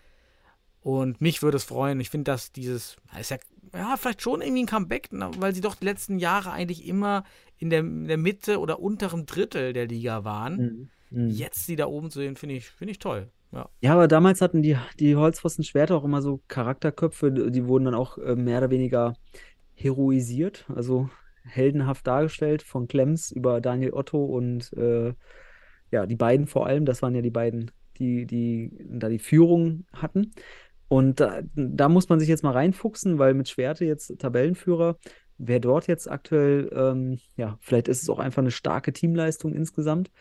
Und 0.81 1.19
mich 1.21 1.41
würde 1.41 1.57
es 1.57 1.63
freuen. 1.63 1.99
Ich 1.99 2.09
finde, 2.09 2.31
dass 2.31 2.51
dieses, 2.51 2.97
ist 3.19 3.31
ja, 3.31 3.37
ja, 3.73 3.97
vielleicht 3.97 4.21
schon 4.21 4.41
irgendwie 4.41 4.63
ein 4.63 4.67
Comeback, 4.67 5.09
weil 5.11 5.53
sie 5.53 5.61
doch 5.61 5.75
die 5.75 5.85
letzten 5.85 6.19
Jahre 6.19 6.51
eigentlich 6.51 6.87
immer 6.87 7.23
in 7.57 7.69
der, 7.69 7.79
in 7.81 8.07
der 8.07 8.17
Mitte 8.17 8.59
oder 8.59 8.79
unteren 8.79 9.25
Drittel 9.25 9.73
der 9.73 9.87
Liga 9.87 10.23
waren. 10.23 10.55
Mhm. 10.57 10.89
Mhm. 11.09 11.29
Jetzt 11.29 11.65
sie 11.65 11.75
da 11.75 11.87
oben 11.87 12.09
zu 12.09 12.19
sehen, 12.19 12.35
finde 12.35 12.55
ich, 12.55 12.69
finde 12.69 12.91
ich 12.91 12.99
toll. 12.99 13.29
Ja. 13.51 13.69
Ja, 13.81 13.93
aber 13.93 14.07
damals 14.07 14.41
hatten 14.41 14.61
die, 14.61 14.77
die 14.99 15.15
Holzpfosten 15.15 15.63
Schwerter 15.63 15.95
auch 15.95 16.03
immer 16.03 16.21
so 16.21 16.41
Charakterköpfe, 16.47 17.31
die 17.31 17.65
wurden 17.65 17.85
dann 17.85 17.95
auch 17.95 18.17
äh, 18.17 18.35
mehr 18.35 18.59
oder 18.59 18.69
weniger 18.69 19.15
heroisiert, 19.73 20.65
also 20.75 21.09
heldenhaft 21.43 22.05
dargestellt, 22.05 22.61
von 22.61 22.87
Klemms 22.87 23.31
über 23.31 23.59
Daniel 23.61 23.93
Otto 23.93 24.23
und 24.23 24.71
äh, 24.73 25.13
ja, 25.91 26.05
die 26.05 26.15
beiden 26.15 26.45
vor 26.45 26.67
allem, 26.67 26.85
das 26.85 27.01
waren 27.01 27.15
ja 27.15 27.21
die 27.21 27.31
beiden, 27.31 27.71
die, 27.97 28.25
die 28.25 28.71
da 28.87 29.09
die 29.09 29.19
Führung 29.19 29.85
hatten. 29.93 30.31
Und 30.87 31.19
da, 31.19 31.41
da 31.55 31.89
muss 31.89 32.09
man 32.09 32.19
sich 32.19 32.29
jetzt 32.29 32.43
mal 32.43 32.51
reinfuchsen, 32.51 33.19
weil 33.19 33.33
mit 33.33 33.47
Schwerte 33.49 33.85
jetzt 33.85 34.19
Tabellenführer, 34.19 34.97
wer 35.37 35.59
dort 35.59 35.87
jetzt 35.87 36.09
aktuell, 36.09 36.69
ähm, 36.73 37.19
ja, 37.35 37.57
vielleicht 37.61 37.87
ist 37.87 38.03
es 38.03 38.09
auch 38.09 38.19
einfach 38.19 38.41
eine 38.41 38.51
starke 38.51 38.91
Teamleistung 38.91 39.53
insgesamt. 39.53 40.11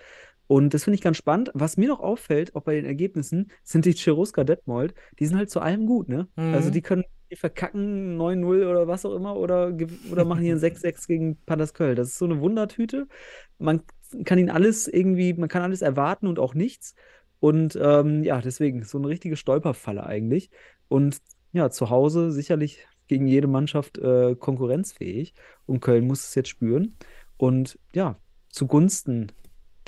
Und 0.48 0.72
das 0.74 0.84
finde 0.84 0.96
ich 0.96 1.02
ganz 1.02 1.18
spannend. 1.18 1.50
Was 1.54 1.76
mir 1.76 1.88
noch 1.88 2.00
auffällt, 2.00 2.56
auch 2.56 2.62
bei 2.62 2.74
den 2.74 2.86
Ergebnissen, 2.86 3.52
sind 3.62 3.84
die 3.84 3.94
Cherusker 3.94 4.44
Detmold. 4.44 4.94
Die 5.18 5.26
sind 5.26 5.36
halt 5.36 5.50
zu 5.50 5.60
allem 5.60 5.86
gut, 5.86 6.08
ne? 6.08 6.26
Mhm. 6.36 6.54
Also 6.54 6.70
die 6.70 6.80
können 6.80 7.04
die 7.30 7.36
verkacken 7.36 8.18
9-0 8.18 8.68
oder 8.68 8.88
was 8.88 9.04
auch 9.04 9.14
immer 9.14 9.36
oder, 9.36 9.76
oder 10.10 10.24
machen 10.24 10.42
hier 10.42 10.56
ein 10.56 10.60
6-6 10.60 11.06
gegen 11.06 11.36
Panthers 11.44 11.74
Köln. 11.74 11.96
Das 11.96 12.08
ist 12.08 12.18
so 12.18 12.24
eine 12.24 12.40
Wundertüte. 12.40 13.06
Man 13.58 13.82
kann 14.24 14.38
ihnen 14.38 14.48
alles 14.48 14.88
irgendwie, 14.88 15.34
man 15.34 15.50
kann 15.50 15.62
alles 15.62 15.82
erwarten 15.82 16.26
und 16.26 16.38
auch 16.38 16.54
nichts. 16.54 16.94
Und 17.40 17.78
ähm, 17.80 18.24
ja, 18.24 18.40
deswegen 18.40 18.82
so 18.84 18.96
eine 18.96 19.08
richtige 19.08 19.36
Stolperfalle 19.36 20.04
eigentlich. 20.04 20.50
Und 20.88 21.18
ja, 21.52 21.68
zu 21.68 21.90
Hause 21.90 22.32
sicherlich 22.32 22.86
gegen 23.06 23.26
jede 23.26 23.46
Mannschaft 23.46 23.98
äh, 23.98 24.34
konkurrenzfähig. 24.34 25.34
Und 25.66 25.80
Köln 25.80 26.06
muss 26.06 26.26
es 26.26 26.34
jetzt 26.34 26.48
spüren. 26.48 26.96
Und 27.36 27.78
ja, 27.92 28.18
zugunsten 28.48 29.30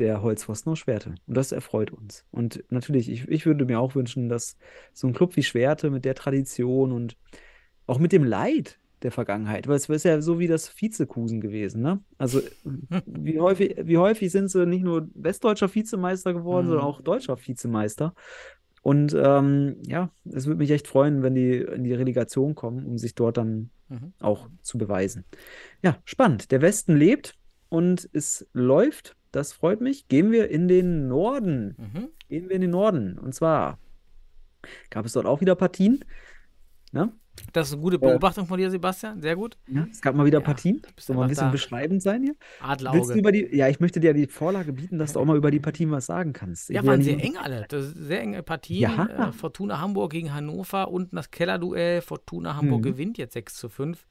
der 0.00 0.22
Holzpfosten 0.22 0.70
und 0.70 0.76
Schwerte. 0.76 1.14
Und 1.26 1.36
das 1.36 1.52
erfreut 1.52 1.90
uns. 1.90 2.24
Und 2.30 2.64
natürlich, 2.70 3.10
ich, 3.10 3.28
ich 3.28 3.46
würde 3.46 3.64
mir 3.64 3.78
auch 3.80 3.94
wünschen, 3.94 4.28
dass 4.28 4.56
so 4.92 5.06
ein 5.06 5.12
Club 5.12 5.36
wie 5.36 5.42
Schwerte 5.42 5.90
mit 5.90 6.04
der 6.04 6.14
Tradition 6.14 6.92
und 6.92 7.16
auch 7.86 7.98
mit 7.98 8.12
dem 8.12 8.24
Leid 8.24 8.78
der 9.02 9.12
Vergangenheit, 9.12 9.66
weil 9.66 9.76
es 9.76 9.88
ist 9.88 10.04
ja 10.04 10.20
so 10.20 10.38
wie 10.38 10.46
das 10.46 10.68
Vizekusen 10.80 11.40
gewesen, 11.40 11.80
ne? 11.80 12.00
Also 12.18 12.40
wie 13.06 13.40
häufig, 13.40 13.76
wie 13.82 13.96
häufig 13.98 14.30
sind 14.30 14.50
sie 14.50 14.66
nicht 14.66 14.82
nur 14.84 15.08
westdeutscher 15.14 15.74
Vizemeister 15.74 16.34
geworden, 16.34 16.66
Mhm. 16.66 16.70
sondern 16.70 16.86
auch 16.86 17.00
deutscher 17.00 17.36
Vizemeister. 17.38 18.14
Und 18.82 19.14
ähm, 19.14 19.76
ja, 19.86 20.10
es 20.24 20.46
würde 20.46 20.58
mich 20.58 20.70
echt 20.70 20.86
freuen, 20.86 21.22
wenn 21.22 21.34
die 21.34 21.58
in 21.58 21.84
die 21.84 21.92
Relegation 21.94 22.54
kommen, 22.54 22.84
um 22.86 22.98
sich 22.98 23.14
dort 23.14 23.36
dann 23.36 23.70
Mhm. 23.88 24.12
auch 24.20 24.48
zu 24.62 24.78
beweisen. 24.78 25.24
Ja, 25.82 25.98
spannend. 26.04 26.52
Der 26.52 26.62
Westen 26.62 26.96
lebt 26.96 27.34
und 27.70 28.08
es 28.12 28.46
läuft. 28.52 29.16
Das 29.32 29.52
freut 29.52 29.80
mich. 29.80 30.08
Gehen 30.08 30.30
wir 30.32 30.50
in 30.50 30.66
den 30.68 31.08
Norden. 31.08 31.76
Mhm. 31.78 32.08
Gehen 32.28 32.48
wir 32.48 32.56
in 32.56 32.60
den 32.62 32.70
Norden. 32.70 33.18
Und 33.18 33.34
zwar 33.34 33.78
gab 34.90 35.06
es 35.06 35.12
dort 35.12 35.26
auch 35.26 35.40
wieder 35.40 35.54
Partien. 35.54 36.04
Ne? 36.92 37.12
Das 37.52 37.68
ist 37.68 37.74
eine 37.74 37.82
gute 37.82 37.98
Beobachtung 37.98 38.46
von 38.46 38.58
dir, 38.58 38.70
Sebastian. 38.70 39.22
Sehr 39.22 39.34
gut. 39.36 39.56
Ja, 39.68 39.86
es 39.90 40.02
gab 40.02 40.14
mal 40.14 40.26
wieder 40.26 40.40
Ja, 40.40 40.44
Partien. 40.44 40.82
bist 40.94 41.06
Soll 41.06 41.16
mal 41.16 41.22
ein 41.22 41.28
bisschen 41.28 41.46
da. 41.46 41.50
beschreibend 41.52 42.02
sein 42.02 42.22
hier. 42.22 42.34
Adlerauge. 42.60 43.14
über 43.14 43.32
die, 43.32 43.48
ja, 43.56 43.68
ich 43.68 43.80
möchte 43.80 43.98
dir 44.00 44.12
die 44.12 44.26
Vorlage 44.26 44.72
bieten, 44.72 44.98
dass 44.98 45.12
du 45.14 45.20
auch 45.20 45.24
mal 45.24 45.36
über 45.36 45.50
die 45.50 45.60
Partien 45.60 45.90
was 45.90 46.06
sagen 46.06 46.32
kannst. 46.32 46.68
Ich 46.68 46.76
Ja, 46.76 46.84
waren 46.84 47.02
sehr 47.02 47.18
eng 47.22 47.36
alle. 47.38 47.64
Das 47.68 47.86
ist 47.86 47.94
sehr 47.94 48.20
enge 48.20 48.42
Partien. 48.42 48.82
Ja. 48.90 49.28
Äh, 49.28 49.32
Fortuna 49.32 49.80
Hamburg 49.80 50.10
gegen 50.12 50.34
Hannover 50.34 50.88
und 50.90 51.14
das 51.14 51.30
Kellerduell. 51.30 52.02
Fortuna 52.02 52.56
Hamburg 52.56 52.80
Mhm. 52.80 52.84
gewinnt 52.84 53.16
jetzt 53.18 53.32
6 53.34 53.54
zu 53.54 53.68
5. 53.68 54.06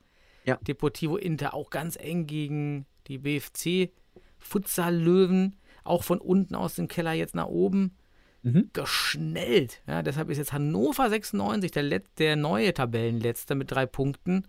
Ja. 0.46 0.56
Deportivo 0.66 1.18
Inter 1.18 1.54
auch 1.54 1.70
ganz 1.70 1.98
eng 1.98 2.26
gegen 2.26 2.86
die 3.08 3.20
BFC. 3.20 3.92
Futsal-Löwen, 4.40 5.58
auch 5.84 6.04
von 6.04 6.20
unten 6.20 6.56
aus 6.56 6.76
dem 6.76 6.88
Keller 6.88 7.14
jetzt 7.14 7.36
nach 7.36 7.48
oben. 7.48 7.96
Mhm. 8.42 8.70
Geschnellt. 8.74 9.82
Ja, 9.86 10.02
deshalb 10.02 10.30
ist 10.30 10.38
jetzt 10.38 10.54
Hannover 10.54 11.10
96 11.10 11.72
der, 11.72 11.84
Let 11.84 12.06
der 12.20 12.36
neue 12.36 12.74
Tabellenletzter 12.74 13.56
mit 13.56 13.72
drei 13.72 13.86
Punkten. 13.86 14.48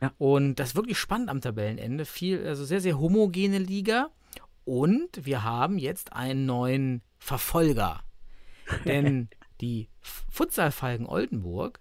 Ja. 0.00 0.12
Und 0.18 0.56
das 0.56 0.70
ist 0.70 0.76
wirklich 0.76 0.98
spannend 0.98 1.28
am 1.28 1.40
Tabellenende. 1.40 2.04
Viel, 2.04 2.44
also 2.46 2.64
sehr, 2.64 2.80
sehr 2.80 2.98
homogene 2.98 3.58
Liga. 3.58 4.10
Und 4.64 5.24
wir 5.24 5.44
haben 5.44 5.78
jetzt 5.78 6.12
einen 6.12 6.46
neuen 6.46 7.02
Verfolger. 7.18 8.02
Denn 8.84 9.28
die 9.60 9.88
Futsalfalken 10.00 11.06
Oldenburg 11.06 11.80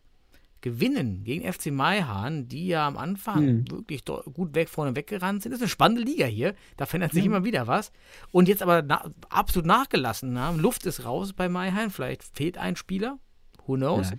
gewinnen 0.62 1.24
gegen 1.24 1.52
FC 1.52 1.68
Maihahn, 1.72 2.48
die 2.48 2.68
ja 2.68 2.88
am 2.88 2.98
Anfang 2.98 3.46
Mhm. 3.46 3.72
wirklich 3.72 4.04
gut 4.06 4.56
weg 4.56 4.70
vorne 4.70 4.96
weggerannt 4.96 5.42
sind. 5.42 5.52
Das 5.52 5.60
ist 5.60 5.64
eine 5.64 5.70
spannende 5.70 6.04
Liga 6.04 6.26
hier. 6.26 6.54
Da 6.78 6.86
verändert 6.86 7.14
sich 7.14 7.26
immer 7.26 7.44
wieder 7.44 7.68
was. 7.68 7.92
Und 8.32 8.48
jetzt 8.48 8.62
aber 8.62 8.82
na 8.82 9.10
absolut 9.30 9.66
nachgelassen 9.66 10.38
haben. 10.38 10.60
Luft 10.60 10.86
ist 10.86 11.06
raus 11.06 11.34
bei 11.34 11.48
Maihahn. 11.50 11.90
Vielleicht 11.92 12.24
fehlt 12.24 12.58
ein 12.58 12.76
Spieler. 12.76 13.20
Who 13.66 13.76
knows? 13.76 14.12
Ja. 14.12 14.18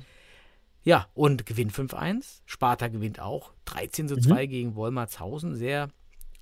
Ja, 0.82 1.06
und 1.12 1.44
gewinnt 1.44 1.72
5-1. 1.72 2.40
Sparta 2.46 2.88
gewinnt 2.88 3.20
auch 3.20 3.52
13 3.66 4.08
zu 4.08 4.16
2 4.16 4.46
gegen 4.46 4.76
Wolmertshausen. 4.76 5.54
Sehr 5.54 5.88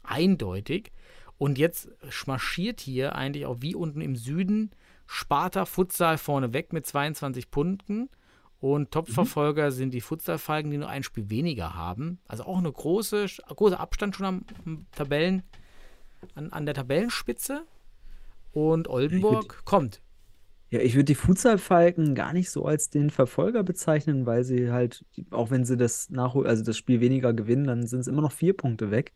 eindeutig. 0.04 0.92
Und 1.38 1.58
jetzt 1.58 1.88
marschiert 2.26 2.80
hier 2.80 3.14
eigentlich 3.14 3.46
auch 3.46 3.56
wie 3.60 3.74
unten 3.74 4.00
im 4.00 4.16
Süden 4.16 4.70
Sparta 5.06 5.64
Futsal 5.64 6.18
vorne 6.18 6.52
weg 6.52 6.72
mit 6.72 6.86
22 6.86 7.50
Punkten. 7.50 8.10
Und 8.60 8.90
Topverfolger 8.90 9.70
sind 9.70 9.94
die 9.94 10.00
Futsalfalken, 10.00 10.70
die 10.70 10.78
nur 10.78 10.88
ein 10.88 11.04
Spiel 11.04 11.30
weniger 11.30 11.74
haben. 11.74 12.18
Also 12.26 12.44
auch 12.44 12.58
eine 12.58 12.72
große, 12.72 13.26
große 13.48 13.78
Abstand 13.78 14.16
schon 14.16 14.26
am, 14.26 14.44
am 14.66 14.86
Tabellen, 14.92 15.44
an, 16.34 16.52
an 16.52 16.66
der 16.66 16.74
Tabellenspitze. 16.74 17.62
Und 18.52 18.88
Oldenburg 18.88 19.64
kommt. 19.64 20.00
Ja, 20.70 20.80
ich 20.80 20.94
würde 20.94 21.04
die 21.04 21.14
Futsalfalken 21.14 22.14
gar 22.14 22.34
nicht 22.34 22.50
so 22.50 22.66
als 22.66 22.90
den 22.90 23.08
Verfolger 23.08 23.62
bezeichnen, 23.62 24.26
weil 24.26 24.44
sie 24.44 24.70
halt, 24.70 25.02
auch 25.30 25.50
wenn 25.50 25.64
sie 25.64 25.78
das 25.78 26.10
nachhol 26.10 26.46
also 26.46 26.62
das 26.62 26.76
Spiel 26.76 27.00
weniger 27.00 27.32
gewinnen, 27.32 27.64
dann 27.64 27.86
sind 27.86 28.00
es 28.00 28.06
immer 28.06 28.20
noch 28.20 28.32
vier 28.32 28.54
Punkte 28.54 28.90
weg. 28.90 29.12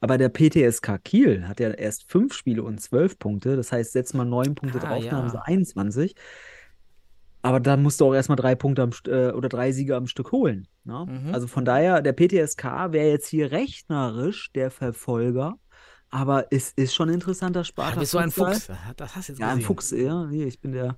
Aber 0.00 0.16
der 0.16 0.30
PTSK 0.30 1.04
Kiel 1.04 1.46
hat 1.46 1.60
ja 1.60 1.70
erst 1.70 2.10
fünf 2.10 2.32
Spiele 2.32 2.62
und 2.62 2.80
zwölf 2.80 3.18
Punkte. 3.18 3.56
Das 3.56 3.70
heißt, 3.70 3.92
setzt 3.92 4.14
mal 4.14 4.24
neun 4.24 4.54
Punkte 4.54 4.78
Ah, 4.78 4.86
drauf, 4.88 5.04
ja. 5.04 5.10
dann 5.10 5.20
haben 5.22 5.30
sie 5.30 5.44
21. 5.44 6.14
Aber 7.44 7.60
dann 7.60 7.82
musst 7.82 8.00
du 8.00 8.06
auch 8.06 8.14
erstmal 8.14 8.36
drei 8.36 8.54
Punkte 8.54 8.80
am, 8.80 8.90
äh, 9.06 9.30
oder 9.32 9.50
drei 9.50 9.70
Siege 9.70 9.96
am 9.96 10.06
Stück 10.06 10.32
holen. 10.32 10.66
Ne? 10.84 11.06
Mhm. 11.06 11.34
Also 11.34 11.46
von 11.46 11.66
daher, 11.66 12.00
der 12.00 12.14
PTSK 12.14 12.64
wäre 12.92 13.10
jetzt 13.10 13.28
hier 13.28 13.52
rechnerisch 13.52 14.50
der 14.54 14.70
Verfolger. 14.70 15.58
Aber 16.08 16.46
es 16.50 16.70
ist 16.70 16.94
schon 16.94 17.10
ein 17.10 17.14
interessanter 17.14 17.64
Sparta 17.64 17.96
du 17.96 18.00
bist 18.00 18.12
so 18.12 18.18
ein. 18.18 18.30
Fuchs. 18.30 18.70
Das 18.96 19.14
hast 19.14 19.28
du 19.28 19.32
jetzt 19.32 19.40
Ja, 19.40 19.48
ein 19.48 19.56
gesehen. 19.56 19.66
Fuchs, 19.66 19.90
ja. 19.90 20.26
Hier, 20.30 20.46
ich 20.46 20.58
bin 20.58 20.72
der, 20.72 20.96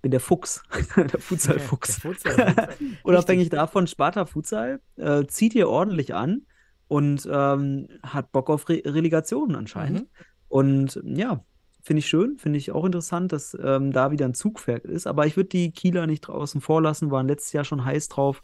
bin 0.00 0.10
der 0.10 0.20
Fuchs. 0.20 0.62
der 0.96 1.20
Futsalfuchs. 1.20 1.96
Futsal. 1.98 2.68
Unabhängig 3.02 3.50
davon, 3.50 3.86
Sparta 3.86 4.24
Futsal 4.24 4.80
äh, 4.96 5.26
zieht 5.26 5.52
hier 5.52 5.68
ordentlich 5.68 6.14
an 6.14 6.46
und 6.88 7.28
ähm, 7.30 7.88
hat 8.02 8.32
Bock 8.32 8.48
auf 8.48 8.66
Re 8.70 8.80
Relegationen 8.86 9.56
anscheinend. 9.56 10.04
Mhm. 10.04 10.24
Und 10.48 11.02
ja, 11.04 11.44
finde 11.82 11.98
ich 11.98 12.06
schön, 12.08 12.38
finde 12.38 12.58
ich 12.58 12.70
auch 12.72 12.84
interessant, 12.84 13.32
dass 13.32 13.56
ähm, 13.62 13.92
da 13.92 14.10
wieder 14.12 14.24
ein 14.26 14.34
Zugpferd 14.34 14.84
ist. 14.84 15.06
Aber 15.06 15.26
ich 15.26 15.36
würde 15.36 15.48
die 15.50 15.72
Kieler 15.72 16.06
nicht 16.06 16.22
draußen 16.22 16.60
vor 16.60 16.80
lassen, 16.80 17.10
waren 17.10 17.28
letztes 17.28 17.52
Jahr 17.52 17.64
schon 17.64 17.84
heiß 17.84 18.08
drauf. 18.08 18.42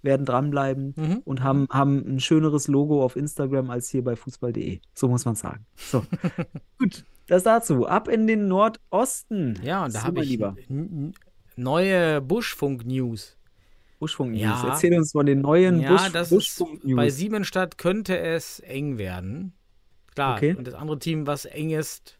werden 0.00 0.24
dranbleiben 0.24 0.94
Mhm. 0.96 1.22
und 1.24 1.42
haben, 1.42 1.66
haben 1.70 1.98
ein 2.06 2.20
schöneres 2.20 2.68
Logo 2.68 3.02
auf 3.04 3.16
Instagram 3.16 3.68
als 3.70 3.88
hier 3.90 4.04
bei 4.04 4.14
fußball.de. 4.14 4.80
So 4.94 5.08
muss 5.08 5.24
man 5.24 5.34
sagen. 5.34 5.66
So, 5.74 6.04
gut, 6.78 7.04
das 7.26 7.42
dazu. 7.42 7.84
Ab 7.88 8.06
in 8.06 8.28
den 8.28 8.46
Nordosten. 8.46 9.58
Ja, 9.64 9.84
und 9.84 9.92
da 9.94 10.04
habe 10.04 10.22
ich 10.22 10.28
Lieber. 10.30 10.54
neue 11.56 12.20
Buschfunk-News. 12.20 13.36
Buschfunk-News. 13.98 14.40
Ja. 14.40 14.68
Erzähl 14.68 14.96
uns 14.96 15.12
von 15.12 15.26
den 15.26 15.40
neuen 15.40 15.80
Ja, 15.80 15.90
Busch, 15.92 16.12
das 16.12 16.30
Buschfunk-News. 16.30 16.96
bei 16.96 17.10
Siemensstadt 17.10 17.78
könnte 17.78 18.18
es 18.18 18.60
eng 18.60 18.98
werden. 18.98 19.52
Klar, 20.14 20.36
Okay. 20.36 20.54
und 20.56 20.66
das 20.66 20.74
andere 20.74 20.98
Team, 21.00 21.26
was 21.26 21.44
eng 21.44 21.70
ist, 21.70 22.17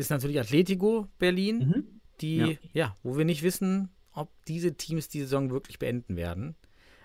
ist 0.00 0.10
natürlich 0.10 0.38
Atletico 0.40 1.06
Berlin, 1.18 1.58
Mhm. 1.58 1.84
die, 2.20 2.36
Ja. 2.36 2.56
ja. 2.72 2.96
wo 3.02 3.16
wir 3.16 3.24
nicht 3.24 3.42
wissen, 3.42 3.90
ob 4.12 4.30
diese 4.46 4.74
Teams 4.74 5.08
die 5.08 5.20
Saison 5.20 5.50
wirklich 5.50 5.78
beenden 5.78 6.16
werden. 6.16 6.56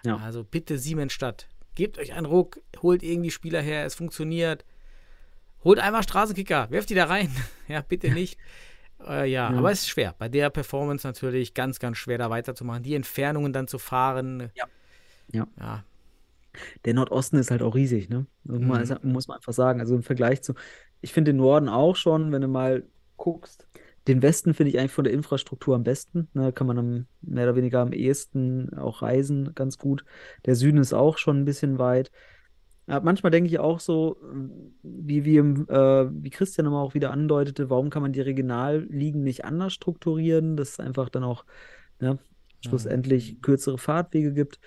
Ja. 0.04 0.18
Also 0.18 0.44
bitte 0.44 0.78
Siemensstadt, 0.78 1.48
gebt 1.76 1.98
euch 1.98 2.14
einen 2.14 2.26
Ruck, 2.26 2.60
holt 2.82 3.04
irgendwie 3.04 3.32
Spieler 3.32 3.62
her, 3.62 3.86
es 3.86 3.96
funktioniert. 3.96 4.66
Holt 5.64 5.80
einmal 5.80 6.04
Straßenkicker, 6.04 6.70
werft 6.70 6.90
die 6.90 6.96
da 6.96 7.06
rein. 7.06 7.30
ja, 7.68 7.82
bitte 7.82 8.12
nicht. 8.12 8.38
Äh, 9.00 9.30
ja, 9.30 9.52
Ja. 9.52 9.58
aber 9.58 9.72
es 9.72 9.80
ist 9.82 9.90
schwer. 9.90 10.16
Bei 10.18 10.30
der 10.30 10.50
Performance 10.50 11.06
natürlich 11.08 11.54
ganz, 11.54 11.80
ganz 11.80 11.98
schwer, 11.98 12.18
da 12.18 12.30
weiterzumachen. 12.30 12.84
Die 12.84 12.96
Entfernungen 12.96 13.52
dann 13.54 13.68
zu 13.68 13.78
fahren. 13.80 14.52
Ja. 14.56 14.66
Ja. 15.32 15.48
Ja, 15.60 15.84
Der 16.86 16.94
Nordosten 16.94 17.38
ist 17.38 17.52
halt 17.52 17.62
auch 17.62 17.76
riesig, 17.76 18.08
ne? 18.10 18.28
Man, 18.46 18.62
Mhm. 19.02 19.12
muss 19.12 19.28
man 19.28 19.38
einfach 19.38 19.52
sagen. 19.54 19.80
Also 19.82 19.96
im 19.96 20.04
Vergleich 20.04 20.42
zu, 20.42 20.54
ich 21.02 21.14
finde 21.14 21.32
den 21.32 21.38
Norden 21.38 21.70
auch 21.70 21.96
schon, 21.96 22.32
wenn 22.32 22.42
du 22.42 22.48
mal 22.48 22.84
guckst. 23.18 23.68
Den 24.08 24.22
Westen 24.22 24.54
finde 24.54 24.70
ich 24.70 24.80
eigentlich 24.80 24.92
von 24.92 25.04
der 25.04 25.14
Infrastruktur 25.14 25.76
am 25.76 25.84
besten. 25.84 26.28
Ne? 26.34 26.54
Kann 26.54 26.68
man 26.68 26.78
am, 26.78 27.06
mehr 27.22 27.46
oder 27.46 27.56
weniger 27.56 27.80
am 27.80 27.92
ehesten 27.92 28.78
auch 28.78 29.02
reisen, 29.02 29.56
ganz 29.56 29.78
gut. 29.78 30.06
Der 30.46 30.56
Süden 30.56 30.78
ist 30.78 30.94
auch 30.94 31.18
schon 31.18 31.42
ein 31.42 31.46
bisschen 31.46 31.80
weit. 31.80 32.12
Ja, 32.88 33.00
manchmal 33.00 33.32
denke 33.32 33.50
ich 33.50 33.58
auch 33.58 33.80
so, 33.80 34.18
wie, 34.84 35.26
wie, 35.26 35.38
im, 35.38 35.68
äh, 35.70 36.06
wie 36.24 36.30
Christian 36.30 36.68
immer 36.68 36.82
auch 36.82 36.94
wieder 36.94 37.10
andeutete, 37.10 37.72
warum 37.72 37.90
kann 37.90 38.04
man 38.04 38.14
die 38.14 38.22
Regionalligen 38.22 39.24
nicht 39.24 39.44
anders 39.44 39.74
strukturieren, 39.74 40.56
dass 40.56 40.74
es 40.74 40.80
einfach 40.80 41.10
dann 41.10 41.24
auch 41.24 41.46
ne, 42.00 42.20
schlussendlich 42.64 43.42
kürzere 43.42 43.80
Fahrtwege 43.80 44.34
gibt. 44.34 44.60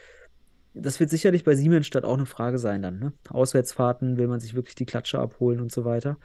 Das 0.81 1.01
wird 1.01 1.11
sicherlich 1.11 1.45
bei 1.45 1.55
Siemensstadt 1.55 2.05
auch 2.05 2.15
eine 2.15 2.27
Frage 2.27 2.59
sein 2.59 2.83
dann. 2.83 2.99
Ne? 2.99 3.13
Auswärtsfahrten, 3.29 4.17
will 4.17 4.29
man 4.29 4.41
sich 4.41 4.55
wirklich 4.55 4.75
die 4.75 4.87
Klatsche 4.87 5.19
abholen 5.19 5.61
und 5.61 5.73
so 5.73 5.85
weiter. 5.85 6.19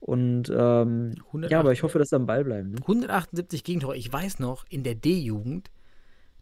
Und 0.00 0.50
ähm, 0.56 1.14
ja, 1.48 1.58
aber 1.58 1.72
ich 1.72 1.82
hoffe, 1.82 1.98
dass 1.98 2.10
sie 2.10 2.16
am 2.16 2.26
Ball 2.26 2.44
bleiben. 2.44 2.70
Ne? 2.70 2.76
178 2.80 3.64
Gegentore. 3.64 3.96
Ich 3.96 4.12
weiß 4.12 4.38
noch, 4.38 4.64
in 4.68 4.84
der 4.84 4.94
D-Jugend, 4.94 5.70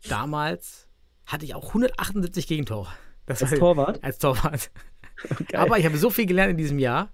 damals 0.08 0.88
hatte 1.24 1.44
ich 1.44 1.54
auch 1.54 1.68
178 1.68 2.46
Gegentore. 2.46 2.88
Das 3.24 3.42
Als 3.42 3.52
war- 3.52 3.58
Torwart? 3.58 4.04
Als 4.04 4.18
Torwart. 4.18 4.70
Geil. 5.48 5.60
Aber 5.60 5.78
ich 5.78 5.86
habe 5.86 5.96
so 5.96 6.10
viel 6.10 6.26
gelernt 6.26 6.50
in 6.50 6.56
diesem 6.58 6.78
Jahr. 6.78 7.10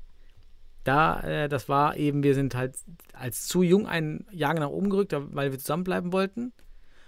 Da, 0.85 1.21
äh, 1.21 1.49
das 1.49 1.69
war 1.69 1.97
eben, 1.97 2.23
wir 2.25 2.35
sind 2.35 2.55
halt 2.57 2.75
als 3.13 3.47
zu 3.47 3.63
jung 3.63 3.87
einen 3.87 4.27
Jahr 4.33 4.53
nach 4.55 4.69
oben 4.69 4.91
gerückt, 4.91 5.15
weil 5.17 5.53
wir 5.53 5.59
zusammenbleiben 5.59 6.13
wollten. 6.13 6.53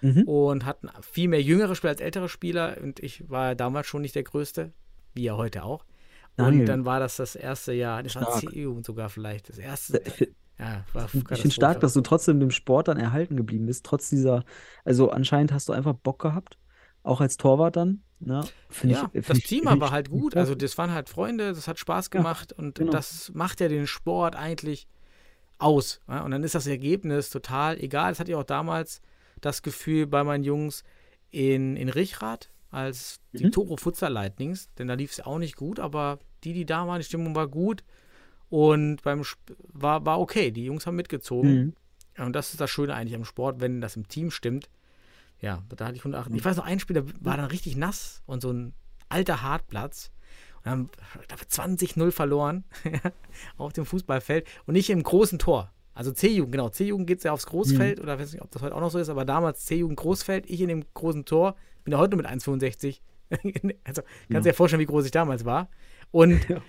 Mhm. 0.00 0.22
Und 0.22 0.64
hatten 0.64 0.88
viel 1.02 1.28
mehr 1.28 1.42
jüngere 1.42 1.74
Spieler 1.74 1.92
als 1.92 2.00
ältere 2.00 2.28
Spieler. 2.28 2.76
Und 2.82 3.00
ich 3.00 3.28
war 3.30 3.54
damals 3.54 3.86
schon 3.86 4.02
nicht 4.02 4.14
der 4.14 4.24
Größte, 4.24 4.72
wie 5.14 5.24
ja 5.24 5.36
heute 5.36 5.64
auch. 5.64 5.84
Und 6.36 6.66
dann 6.66 6.84
war 6.84 7.00
das 7.00 7.16
das 7.16 7.36
erste 7.36 7.72
Jahr, 7.72 8.02
das 8.02 8.16
war 8.16 8.22
Stark. 8.22 8.52
C-Jugend 8.52 8.84
sogar 8.84 9.08
vielleicht. 9.08 9.48
Das 9.48 9.58
erste, 9.58 10.02
Ich 10.04 10.28
ja, 10.58 10.84
war 10.92 11.04
ich 11.04 11.10
finde 11.10 11.50
stark, 11.50 11.80
dass 11.80 11.94
du 11.94 12.00
trotzdem 12.00 12.40
dem 12.40 12.50
Sport 12.50 12.88
dann 12.88 12.98
erhalten 12.98 13.36
geblieben 13.36 13.66
bist, 13.66 13.84
trotz 13.86 14.10
dieser, 14.10 14.44
also 14.84 15.10
anscheinend 15.10 15.52
hast 15.52 15.68
du 15.68 15.72
einfach 15.72 15.94
Bock 15.94 16.20
gehabt, 16.20 16.58
auch 17.02 17.20
als 17.20 17.36
Torwart 17.36 17.76
dann. 17.76 18.02
Ne? 18.18 18.44
Ja, 18.82 19.10
ich, 19.12 19.26
das 19.26 19.38
Team 19.40 19.64
war 19.80 19.90
halt 19.90 20.10
gut. 20.10 20.36
Also 20.36 20.54
das 20.54 20.76
waren 20.78 20.92
halt 20.92 21.08
Freunde, 21.08 21.52
das 21.52 21.68
hat 21.68 21.78
Spaß 21.78 22.10
gemacht 22.10 22.52
und 22.52 22.76
genau. 22.76 22.92
das 22.92 23.30
macht 23.34 23.60
ja 23.60 23.68
den 23.68 23.86
Sport 23.86 24.34
eigentlich 24.34 24.88
aus. 25.58 26.00
Ja? 26.08 26.22
Und 26.22 26.30
dann 26.30 26.42
ist 26.42 26.54
das 26.54 26.66
Ergebnis 26.66 27.30
total 27.30 27.78
egal. 27.78 28.10
Das 28.10 28.20
hatte 28.20 28.30
ich 28.30 28.36
auch 28.36 28.44
damals 28.44 29.02
das 29.44 29.62
Gefühl 29.62 30.06
bei 30.06 30.24
meinen 30.24 30.44
Jungs 30.44 30.84
in, 31.30 31.76
in 31.76 31.88
Richrath 31.88 32.50
als 32.70 33.20
die 33.32 33.44
Mhm. 33.46 33.52
Toro 33.52 33.76
Futsal 33.76 34.12
Lightnings, 34.12 34.68
denn 34.78 34.88
da 34.88 34.94
lief 34.94 35.12
es 35.12 35.20
auch 35.20 35.38
nicht 35.38 35.56
gut, 35.56 35.78
aber 35.78 36.18
die, 36.42 36.52
die 36.52 36.66
da 36.66 36.86
waren, 36.86 36.98
die 36.98 37.04
Stimmung 37.04 37.34
war 37.34 37.48
gut 37.48 37.84
und 38.48 39.02
beim 39.02 39.20
Sp 39.26 39.40
war, 39.72 40.04
war 40.06 40.20
okay. 40.20 40.50
Die 40.50 40.64
Jungs 40.64 40.86
haben 40.86 40.96
mitgezogen. 40.96 41.54
Mhm. 41.54 41.74
Ja, 42.16 42.26
und 42.26 42.32
das 42.34 42.52
ist 42.52 42.60
das 42.60 42.70
Schöne 42.70 42.94
eigentlich 42.94 43.16
am 43.16 43.24
Sport, 43.24 43.60
wenn 43.60 43.80
das 43.80 43.96
im 43.96 44.06
Team 44.08 44.30
stimmt. 44.30 44.70
Ja, 45.40 45.62
da 45.68 45.86
hatte 45.86 45.96
ich 45.96 46.02
108. 46.02 46.30
Ich 46.34 46.44
weiß 46.44 46.56
noch, 46.56 46.64
ein 46.64 46.78
Spieler 46.78 47.04
war 47.20 47.36
dann 47.36 47.46
richtig 47.46 47.76
nass 47.76 48.22
und 48.26 48.40
so 48.40 48.52
ein 48.52 48.72
alter 49.08 49.42
Hartplatz. 49.42 50.10
Und 50.64 50.90
wird 51.28 51.50
20-0 51.50 52.10
verloren 52.10 52.64
auf 53.58 53.72
dem 53.74 53.84
Fußballfeld 53.84 54.46
und 54.66 54.74
nicht 54.74 54.88
im 54.88 55.02
großen 55.02 55.38
Tor. 55.38 55.70
Also 55.94 56.10
C-Jugend, 56.12 56.52
genau. 56.52 56.68
C-Jugend 56.70 57.06
geht 57.06 57.18
es 57.18 57.24
ja 57.24 57.32
aufs 57.32 57.46
Großfeld 57.46 58.00
oder 58.00 58.18
weiß 58.18 58.32
nicht, 58.32 58.42
ob 58.42 58.50
das 58.50 58.62
heute 58.62 58.74
auch 58.74 58.80
noch 58.80 58.90
so 58.90 58.98
ist, 58.98 59.08
aber 59.08 59.24
damals 59.24 59.64
C-Jugend 59.66 59.96
Großfeld, 59.98 60.50
ich 60.50 60.60
in 60.60 60.68
dem 60.68 60.84
großen 60.94 61.24
Tor, 61.24 61.54
bin 61.84 61.92
ja 61.92 61.98
heute 61.98 62.16
nur 62.16 62.22
mit 62.22 62.30
1,65. 62.30 63.00
also 63.84 64.02
kannst 64.02 64.02
du 64.28 64.34
Ja. 64.34 64.40
dir 64.40 64.54
vorstellen, 64.54 64.80
wie 64.80 64.86
groß 64.86 65.04
ich 65.06 65.10
damals 65.12 65.44
war. 65.44 65.68
Und 66.10 66.40
Ja. 66.48 66.60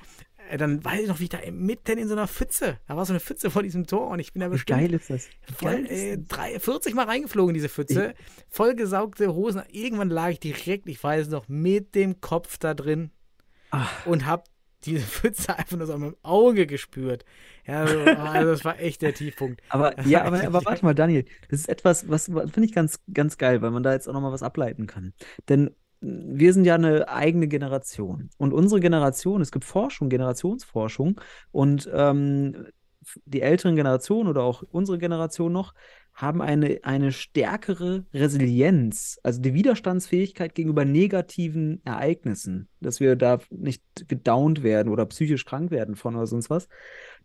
äh, 0.49 0.57
dann 0.57 0.83
weiß 0.85 1.01
ich 1.01 1.07
noch, 1.07 1.19
wie 1.19 1.23
ich 1.23 1.29
da 1.29 1.39
mitten 1.51 1.97
in 1.97 2.07
so 2.07 2.13
einer 2.13 2.27
Pfütze, 2.27 2.77
da 2.87 2.95
war 2.95 3.05
so 3.05 3.13
eine 3.13 3.19
Pfütze 3.19 3.49
vor 3.49 3.63
diesem 3.63 3.87
Tor 3.87 4.09
und 4.09 4.19
ich 4.19 4.31
bin 4.31 4.41
da 4.41 4.47
Wie 4.47 4.51
bestimmt 4.51 4.79
geil 4.79 4.93
ist 4.93 5.09
das? 5.09 5.27
Wie 5.47 5.53
voll, 5.53 5.85
äh, 5.87 6.17
drei, 6.19 6.59
40 6.59 6.93
Mal 6.93 7.05
reingeflogen, 7.05 7.49
in 7.49 7.55
diese 7.55 7.69
Pfütze. 7.69 8.13
Vollgesaugte 8.49 9.33
Hosen. 9.33 9.63
Irgendwann 9.71 10.09
lag 10.09 10.29
ich 10.29 10.39
direkt, 10.39 10.87
ich 10.87 11.03
weiß 11.03 11.29
noch, 11.29 11.47
mit 11.47 11.95
dem 11.95 12.21
Kopf 12.21 12.57
da 12.59 12.73
drin 12.75 13.09
Ach. 13.71 14.05
und 14.05 14.25
hab 14.27 14.45
diese 14.85 15.05
Pfütze 15.05 15.57
einfach 15.57 15.77
nur 15.77 15.87
so 15.87 15.97
meinem 15.97 16.15
Auge 16.23 16.67
gespürt. 16.67 17.25
Ja, 17.65 17.81
also, 17.81 17.99
also 18.21 18.51
das 18.51 18.65
war 18.65 18.79
echt 18.79 19.01
der 19.01 19.13
Tiefpunkt. 19.13 19.61
Aber 19.69 19.99
ja, 20.05 20.23
aber, 20.23 20.43
aber 20.43 20.65
warte 20.65 20.85
mal, 20.85 20.95
Daniel, 20.95 21.25
das 21.49 21.61
ist 21.61 21.69
etwas, 21.69 22.07
was, 22.09 22.33
was 22.33 22.51
finde 22.51 22.67
ich 22.67 22.73
ganz, 22.73 22.99
ganz 23.13 23.37
geil, 23.37 23.61
weil 23.61 23.71
man 23.71 23.83
da 23.83 23.93
jetzt 23.93 24.07
auch 24.07 24.13
nochmal 24.13 24.31
was 24.31 24.43
ableiten 24.43 24.87
kann. 24.87 25.13
Denn 25.49 25.71
mh, 26.01 26.37
wir 26.39 26.53
sind 26.53 26.65
ja 26.65 26.75
eine 26.75 27.09
eigene 27.09 27.47
Generation. 27.47 28.29
Und 28.37 28.53
unsere 28.53 28.79
Generation, 28.79 29.41
es 29.41 29.51
gibt 29.51 29.65
Forschung, 29.65 30.09
Generationsforschung, 30.09 31.19
und 31.51 31.89
ähm, 31.93 32.67
die 33.25 33.41
älteren 33.41 33.75
Generationen 33.75 34.29
oder 34.29 34.43
auch 34.43 34.63
unsere 34.71 34.97
Generation 34.97 35.51
noch, 35.51 35.73
haben 36.15 36.41
eine, 36.41 36.79
eine 36.83 37.11
stärkere 37.11 38.05
Resilienz, 38.13 39.19
also 39.21 39.41
die 39.41 39.53
Widerstandsfähigkeit 39.53 40.55
gegenüber 40.55 40.85
negativen 40.85 41.81
Ereignissen, 41.83 42.69
dass 42.79 43.01
wir 43.01 43.17
da 43.17 43.39
nicht 43.49 43.83
gedownt 44.07 44.63
werden 44.63 44.91
oder 44.91 45.05
psychisch 45.07 45.43
krank 45.43 45.71
werden 45.71 45.95
von 45.97 46.15
oder 46.15 46.25
sonst 46.25 46.49
was. 46.49 46.69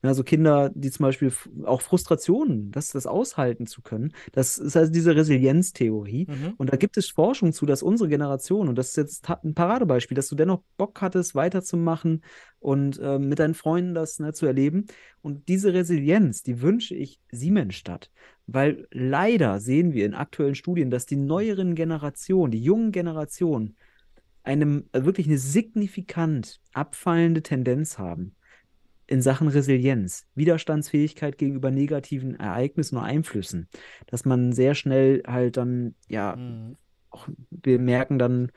Also 0.02 0.24
Kinder, 0.24 0.70
die 0.74 0.90
zum 0.90 1.04
Beispiel 1.04 1.32
auch 1.64 1.82
Frustrationen, 1.82 2.72
das, 2.72 2.88
das 2.88 3.06
aushalten 3.06 3.66
zu 3.66 3.80
können, 3.82 4.12
das 4.32 4.58
ist 4.58 4.76
also 4.76 4.90
diese 4.90 5.14
Resilienztheorie. 5.14 6.26
Mhm. 6.28 6.54
Und 6.56 6.72
da 6.72 6.76
gibt 6.76 6.96
es 6.96 7.10
Forschung 7.10 7.52
zu, 7.52 7.66
dass 7.66 7.84
unsere 7.84 8.08
Generation, 8.08 8.68
und 8.68 8.76
das 8.76 8.88
ist 8.88 8.96
jetzt 8.96 9.30
ein 9.44 9.54
Paradebeispiel, 9.54 10.16
dass 10.16 10.28
du 10.28 10.34
dennoch 10.34 10.62
Bock 10.78 11.00
hattest, 11.00 11.36
weiterzumachen 11.36 12.22
und 12.58 12.98
ähm, 13.02 13.28
mit 13.28 13.38
deinen 13.38 13.54
Freunden 13.54 13.94
das 13.94 14.18
ne, 14.18 14.32
zu 14.32 14.46
erleben. 14.46 14.86
Und 15.22 15.48
diese 15.48 15.74
Resilienz, 15.74 16.42
die 16.42 16.60
wünsche 16.62 16.94
ich 16.94 17.20
Siemensstadt. 17.30 18.10
Weil 18.52 18.88
leider 18.90 19.60
sehen 19.60 19.92
wir 19.92 20.06
in 20.06 20.14
aktuellen 20.14 20.54
Studien, 20.56 20.90
dass 20.90 21.06
die 21.06 21.16
neueren 21.16 21.74
Generationen, 21.74 22.50
die 22.50 22.62
jungen 22.62 22.90
Generationen, 22.92 23.76
einem 24.42 24.88
äh, 24.92 25.04
wirklich 25.04 25.26
eine 25.26 25.38
signifikant 25.38 26.60
abfallende 26.72 27.42
Tendenz 27.42 27.98
haben 27.98 28.34
in 29.06 29.22
Sachen 29.22 29.48
Resilienz, 29.48 30.26
Widerstandsfähigkeit 30.34 31.36
gegenüber 31.36 31.70
negativen 31.70 32.36
Ereignissen 32.36 32.96
und 32.96 33.04
Einflüssen, 33.04 33.68
dass 34.06 34.24
man 34.24 34.52
sehr 34.52 34.74
schnell 34.74 35.22
halt 35.26 35.56
dann, 35.56 35.94
ja, 36.08 36.36
Mhm. 36.36 36.76
auch, 37.10 37.28
wir 37.50 37.78
merken 37.78 38.18
dann 38.18 38.52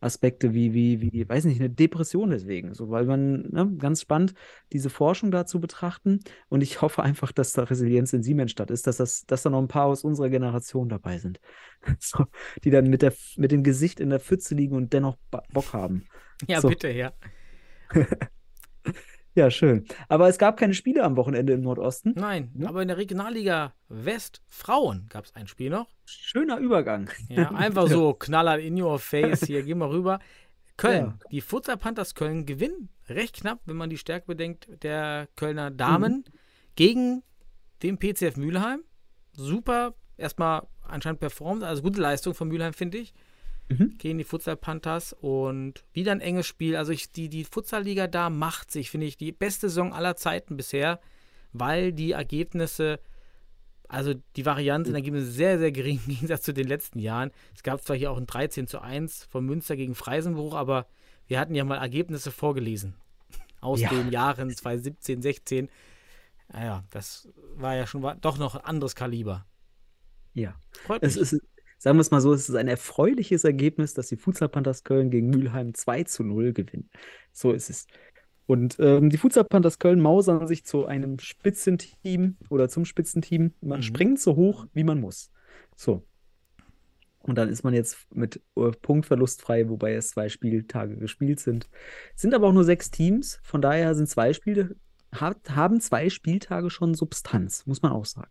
Aspekte 0.00 0.54
wie, 0.54 0.74
wie, 0.74 1.00
wie, 1.00 1.28
weiß 1.28 1.44
nicht, 1.44 1.60
eine 1.60 1.70
Depression 1.70 2.30
deswegen, 2.30 2.74
so, 2.74 2.90
weil 2.90 3.06
man, 3.06 3.48
ne, 3.50 3.72
ganz 3.78 4.02
spannend, 4.02 4.34
diese 4.72 4.90
Forschung 4.90 5.30
dazu 5.30 5.60
betrachten 5.60 6.20
und 6.48 6.62
ich 6.62 6.82
hoffe 6.82 7.02
einfach, 7.02 7.32
dass 7.32 7.52
da 7.52 7.64
Resilienz 7.64 8.12
in 8.12 8.22
Siemensstadt 8.22 8.70
ist, 8.70 8.86
dass 8.86 8.98
das, 8.98 9.26
dass 9.26 9.42
da 9.42 9.50
noch 9.50 9.60
ein 9.60 9.68
paar 9.68 9.86
aus 9.86 10.04
unserer 10.04 10.30
Generation 10.30 10.88
dabei 10.88 11.18
sind, 11.18 11.40
so, 11.98 12.26
die 12.64 12.70
dann 12.70 12.88
mit 12.88 13.02
der, 13.02 13.12
mit 13.36 13.52
dem 13.52 13.62
Gesicht 13.62 14.00
in 14.00 14.10
der 14.10 14.20
Pfütze 14.20 14.54
liegen 14.54 14.76
und 14.76 14.92
dennoch 14.92 15.16
Bock 15.52 15.72
haben. 15.72 16.04
Ja, 16.46 16.60
So. 16.60 16.68
bitte, 16.68 16.90
ja. 16.90 17.12
Ja, 19.38 19.52
schön. 19.52 19.86
Aber 20.08 20.28
es 20.28 20.36
gab 20.36 20.56
keine 20.56 20.74
Spiele 20.74 21.04
am 21.04 21.16
Wochenende 21.16 21.52
im 21.52 21.60
Nordosten. 21.60 22.12
Nein, 22.16 22.50
Ja. 22.56 22.68
aber 22.70 22.82
in 22.82 22.88
der 22.88 22.96
Regionalliga 22.96 23.72
West 23.88 24.42
Frauen 24.48 25.06
gab 25.10 25.26
es 25.26 25.34
ein 25.36 25.46
Spiel 25.46 25.70
noch. 25.70 25.86
Schöner 26.06 26.58
Übergang. 26.58 27.08
Ja, 27.28 27.50
einfach 27.54 27.86
so 27.86 28.14
knallert 28.14 28.60
in 28.60 28.82
your 28.82 28.98
face. 28.98 29.44
Hier, 29.44 29.62
gehen 29.62 29.78
wir 29.78 29.90
rüber. 29.90 30.18
Köln, 30.76 31.04
Ja. 31.20 31.28
die 31.30 31.40
Futsal 31.40 31.76
Panthers 31.76 32.16
Köln 32.16 32.46
gewinnen 32.46 32.88
recht 33.08 33.36
knapp, 33.36 33.60
wenn 33.66 33.76
man 33.76 33.90
die 33.90 33.96
Stärke 33.96 34.26
bedenkt, 34.26 34.68
der 34.82 35.28
Kölner 35.36 35.70
Damen 35.70 36.24
gegen 36.74 37.22
den 37.84 37.96
PCF 37.98 38.36
Mülheim. 38.36 38.80
Super, 39.32 39.94
erstmal 40.16 40.66
anscheinend 40.82 41.20
performt, 41.20 41.62
also 41.62 41.82
gute 41.82 42.00
Leistung 42.00 42.34
von 42.34 42.48
Mülheim, 42.48 42.72
finde 42.72 42.98
ich. 42.98 43.14
Mhm. 43.68 43.96
gegen 43.98 44.18
die 44.18 44.24
Futsal 44.24 44.56
Panthers 44.56 45.12
und 45.12 45.84
wieder 45.92 46.12
ein 46.12 46.20
enges 46.20 46.46
Spiel. 46.46 46.74
Also 46.76 46.92
ich, 46.92 47.12
die, 47.12 47.28
die 47.28 47.44
Futsal-Liga 47.44 48.06
da 48.06 48.30
macht 48.30 48.70
sich, 48.70 48.90
finde 48.90 49.06
ich, 49.06 49.16
die 49.16 49.32
beste 49.32 49.68
Saison 49.68 49.92
aller 49.92 50.16
Zeiten 50.16 50.56
bisher, 50.56 51.00
weil 51.52 51.92
die 51.92 52.12
Ergebnisse, 52.12 52.98
also 53.88 54.14
die 54.36 54.46
Varianz 54.46 54.88
in 54.88 54.94
Ergebnissen 54.94 55.30
sehr, 55.30 55.58
sehr 55.58 55.72
gering 55.72 56.00
im 56.06 56.14
Gegensatz 56.14 56.42
zu 56.42 56.54
den 56.54 56.66
letzten 56.66 56.98
Jahren. 56.98 57.30
Es 57.54 57.62
gab 57.62 57.82
zwar 57.82 57.96
hier 57.96 58.10
auch 58.10 58.16
ein 58.16 58.26
13 58.26 58.66
zu 58.66 58.80
1 58.80 59.24
von 59.24 59.44
Münster 59.44 59.76
gegen 59.76 59.94
Freisenbruch, 59.94 60.54
aber 60.54 60.86
wir 61.26 61.38
hatten 61.38 61.54
ja 61.54 61.64
mal 61.64 61.76
Ergebnisse 61.78 62.30
vorgelesen 62.30 62.94
aus 63.60 63.80
Ja. 63.80 63.90
den 63.90 64.10
Jahren 64.10 64.50
2017, 64.50 65.20
16. 65.20 65.68
Naja, 66.50 66.84
das 66.90 67.28
war 67.56 67.76
ja 67.76 67.86
schon 67.86 68.02
wa- 68.02 68.14
doch 68.14 68.38
noch 68.38 68.54
ein 68.54 68.64
anderes 68.64 68.94
Kaliber. 68.94 69.44
Ja. 70.32 70.54
Freut 70.86 71.02
Es 71.02 71.16
mich. 71.16 71.32
ist, 71.32 71.42
sagen 71.78 71.96
wir 71.96 72.02
es 72.02 72.10
mal 72.10 72.20
so, 72.20 72.32
es 72.32 72.48
ist 72.48 72.54
ein 72.54 72.68
erfreuliches 72.68 73.44
Ergebnis, 73.44 73.94
dass 73.94 74.08
die 74.08 74.16
Futsal 74.16 74.48
Panthers 74.48 74.84
Köln 74.84 75.10
gegen 75.10 75.30
Mülheim 75.30 75.74
2 75.74 76.04
zu 76.04 76.24
0 76.24 76.52
gewinnen. 76.52 76.90
So 77.32 77.52
ist 77.52 77.70
es. 77.70 77.86
Und 78.46 78.76
ähm, 78.80 79.10
die 79.10 79.18
Futsal 79.18 79.44
Panthers 79.44 79.78
Köln 79.78 80.00
mausern 80.00 80.46
sich 80.46 80.64
zu 80.64 80.86
einem 80.86 81.18
Spitzenteam 81.18 82.36
oder 82.48 82.68
zum 82.68 82.84
Spitzenteam. 82.84 83.52
Man 83.60 83.80
Mhm. 83.80 83.82
springt 83.82 84.20
so 84.20 84.36
hoch, 84.36 84.66
wie 84.72 84.84
man 84.84 85.00
muss. 85.00 85.30
So. 85.76 86.04
Und 87.20 87.36
dann 87.36 87.48
ist 87.50 87.62
man 87.62 87.74
jetzt 87.74 88.06
mit 88.14 88.40
äh, 88.56 88.70
Punktverlust 88.70 89.42
frei, 89.42 89.68
wobei 89.68 89.92
es 89.94 90.08
zwei 90.10 90.28
Spieltage 90.30 90.96
gespielt 90.96 91.40
sind. 91.40 91.68
Sind 92.14 92.32
aber 92.32 92.46
auch 92.48 92.52
nur 92.52 92.64
sechs 92.64 92.90
Teams, 92.90 93.38
von 93.42 93.60
daher 93.60 93.94
sind 93.94 94.08
zwei 94.08 94.32
Spiele, 94.32 94.76
hat, 95.12 95.50
haben 95.50 95.80
zwei 95.80 96.08
Spieltage 96.08 96.70
schon 96.70 96.94
Substanz, 96.94 97.66
muss 97.66 97.82
man 97.82 97.92
auch 97.92 98.06
sagen. 98.06 98.30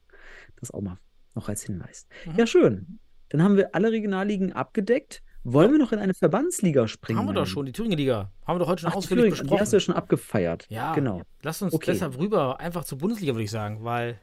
Das 0.60 0.72
auch 0.72 0.82
mal 0.82 0.98
noch 1.36 1.48
als 1.48 1.62
Hinweis. 1.64 2.08
Mhm. 2.26 2.34
Ja, 2.38 2.48
schön. 2.48 3.00
Dann 3.30 3.44
haben 3.44 3.58
wir 3.58 3.74
alle 3.76 3.92
Regionalligen 3.92 4.54
abgedeckt. 4.54 5.22
Wollen 5.44 5.72
wir 5.72 5.80
noch 5.80 5.92
in 5.94 6.00
eine 6.00 6.14
Verbandsliga 6.14 6.88
springen? 6.88 7.20
Haben 7.20 7.28
wir 7.28 7.34
doch 7.34 7.46
schon, 7.48 7.66
die 7.66 7.72
Thüringen-Liga. 7.72 8.32
Haben 8.46 8.56
wir 8.56 8.60
doch 8.60 8.68
heute 8.68 8.82
schon 8.82 8.90
Ach, 8.90 8.94
die 8.94 8.98
ausführlich 8.98 9.24
Thüringen, 9.26 9.36
die 9.36 9.42
besprochen. 9.44 9.62
hast 9.62 9.72
du 9.74 9.78
ja 9.78 9.80
schon 9.82 9.96
abgefeiert. 9.96 10.66
Ja, 10.70 10.94
Genau. 10.94 11.22
Lass 11.42 11.62
uns 11.62 11.74
Okay. 11.74 11.92
deshalb 11.94 12.18
rüber 12.18 12.60
einfach 12.60 12.84
zur 12.84 12.98
Bundesliga, 12.98 13.34
würde 13.34 13.44
ich 13.44 13.52
sagen, 13.52 13.84
weil 13.84 14.20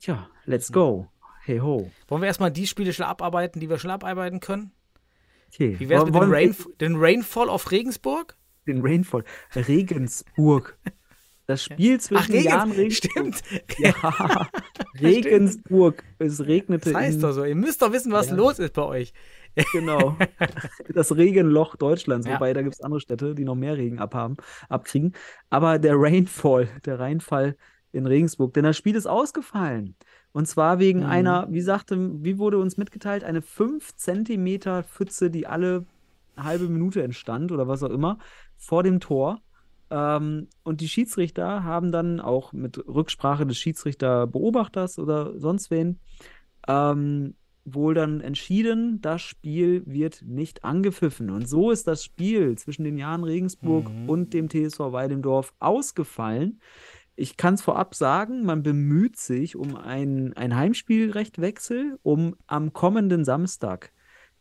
Tja, 0.00 0.28
let's 0.44 0.70
go. 0.72 1.08
Hey 1.44 1.58
ho. 1.58 1.90
wollen 2.08 2.22
wir 2.22 2.26
erstmal 2.26 2.50
die 2.50 2.66
Spiele 2.66 2.92
schnell 2.92 3.08
abarbeiten, 3.08 3.60
die 3.60 3.68
wir 3.70 3.78
schnell 3.78 3.92
abarbeiten 3.94 4.40
können? 4.40 4.72
Okay. 5.52 5.76
Wie 5.78 5.88
wär's 5.88 6.04
mit 6.04 6.14
dem, 6.14 6.20
Wollen 6.20 6.30
wir 6.30 6.36
Rain, 6.38 6.56
den 6.80 6.96
Rainfall 6.96 7.48
auf 7.48 7.70
Regensburg? 7.70 8.36
den 8.66 8.80
Rainfall? 8.82 9.24
Regensburg. 9.54 10.78
Das 11.46 11.62
Spiel 11.62 12.00
zwischen 12.00 12.22
Ach, 12.24 12.28
Regens, 12.28 12.76
Regensburg. 12.78 12.92
stimmt. 12.92 13.42
Ja, 13.78 13.92
Regensburg. 15.00 16.02
Es 16.18 16.40
regnete 16.46 16.90
Das 16.92 17.00
heißt 17.00 17.22
doch 17.22 17.32
so. 17.32 17.44
Ihr 17.44 17.54
müsst 17.54 17.82
doch 17.82 17.92
wissen, 17.92 18.12
was 18.12 18.30
Ja. 18.30 18.34
los 18.36 18.58
ist 18.58 18.72
bei 18.74 18.82
euch. 18.82 19.12
Genau. 19.72 20.16
Das 20.94 21.14
Regenloch 21.14 21.76
Deutschlands, 21.76 22.26
Ja. 22.26 22.34
wobei 22.34 22.52
da 22.52 22.62
gibt 22.62 22.74
es 22.74 22.80
andere 22.80 23.00
Städte, 23.00 23.34
die 23.34 23.44
noch 23.44 23.54
mehr 23.54 23.76
Regen 23.76 23.98
abhaben, 23.98 24.36
abkriegen. 24.68 25.12
Aber 25.50 25.78
der 25.78 25.94
Rainfall, 25.96 26.68
der 26.84 26.98
Reinfall 26.98 27.56
in 27.92 28.06
Regensburg, 28.06 28.54
denn 28.54 28.64
das 28.64 28.76
Spiel 28.76 28.96
ist 28.96 29.06
ausgefallen. 29.06 29.96
Und 30.32 30.48
zwar 30.48 30.78
wegen 30.80 31.00
Mhm. 31.00 31.06
einer, 31.06 31.46
wie 31.50 31.60
sagte, 31.60 31.96
wie 32.24 32.38
wurde 32.38 32.58
uns 32.58 32.76
mitgeteilt, 32.76 33.22
eine 33.22 33.42
5 33.42 33.94
Zentimeter 33.96 34.82
Pfütze, 34.82 35.30
die 35.30 35.46
alle 35.46 35.84
halbe 36.36 36.68
Minute 36.68 37.02
entstand 37.02 37.52
oder 37.52 37.68
was 37.68 37.82
auch 37.84 37.90
immer, 37.90 38.18
vor 38.56 38.82
dem 38.82 38.98
Tor. 38.98 39.40
Ähm, 39.90 40.48
und 40.62 40.80
die 40.80 40.88
Schiedsrichter 40.88 41.62
haben 41.64 41.92
dann 41.92 42.20
auch 42.20 42.52
mit 42.52 42.78
Rücksprache 42.86 43.46
des 43.46 43.58
Schiedsrichterbeobachters 43.58 44.98
oder 44.98 45.38
sonst 45.38 45.70
wen 45.70 45.98
ähm, 46.66 47.34
wohl 47.66 47.94
dann 47.94 48.20
entschieden, 48.20 49.00
das 49.00 49.22
Spiel 49.22 49.82
wird 49.86 50.22
nicht 50.26 50.64
angepfiffen. 50.64 51.30
Und 51.30 51.48
so 51.48 51.70
ist 51.70 51.86
das 51.86 52.04
Spiel 52.04 52.56
zwischen 52.58 52.84
den 52.84 52.98
Jahren 52.98 53.24
Regensburg 53.24 53.88
Mhm. 53.88 54.08
und 54.08 54.34
dem 54.34 54.48
TSV 54.50 54.78
Weidendorf 54.92 55.54
ausgefallen. 55.60 56.60
Ich 57.16 57.36
kann 57.36 57.54
es 57.54 57.62
vorab 57.62 57.94
sagen, 57.94 58.44
man 58.44 58.62
bemüht 58.62 59.16
sich 59.16 59.56
um 59.56 59.76
ein, 59.76 60.32
ein 60.34 60.56
Heimspielrechtwechsel, 60.56 61.98
um 62.02 62.34
am 62.46 62.72
kommenden 62.72 63.24
Samstag 63.24 63.92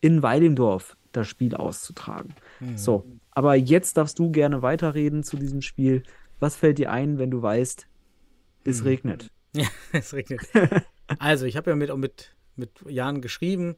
in 0.01 0.23
Weidendorf 0.23 0.97
das 1.11 1.27
Spiel 1.27 1.55
auszutragen. 1.55 2.33
Mhm. 2.59 2.77
So, 2.77 3.05
aber 3.35 3.55
jetzt 3.55 3.97
darfst 3.97 4.19
du 4.19 4.31
gerne 4.31 4.61
weiterreden 4.61 5.23
zu 5.23 5.37
diesem 5.37 5.61
Spiel. 5.61 6.03
Was 6.39 6.55
fällt 6.55 6.77
dir 6.77 6.91
ein, 6.91 7.17
wenn 7.19 7.31
du 7.31 7.41
weißt, 7.41 7.87
es 8.65 8.81
Mhm. 8.81 8.87
regnet? 8.87 9.27
Ja, 9.55 9.67
es 9.91 10.13
regnet. 10.13 10.41
also, 11.19 11.45
ich 11.45 11.57
habe 11.57 11.69
ja 11.71 11.75
mit, 11.75 11.91
auch 11.91 11.97
mit, 11.97 12.35
mit 12.55 12.71
Jan 12.87 13.21
geschrieben, 13.21 13.75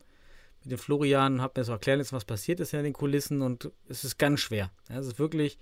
mit 0.64 0.72
dem 0.72 0.78
Florian, 0.80 1.42
habe 1.42 1.60
mir 1.60 1.64
so 1.64 1.74
erklärt, 1.74 2.00
jetzt, 2.00 2.14
was 2.14 2.26
passiert 2.26 2.60
ist 2.60 2.74
in 2.74 2.84
den 2.84 2.94
Kulissen 2.94 3.42
und 3.42 3.72
es 3.88 4.04
ist 4.04 4.18
ganz 4.18 4.40
schwer. 4.40 4.72
Ja, 4.90 5.00
es 5.00 5.08
ist 5.08 5.20
wirklich, 5.20 5.60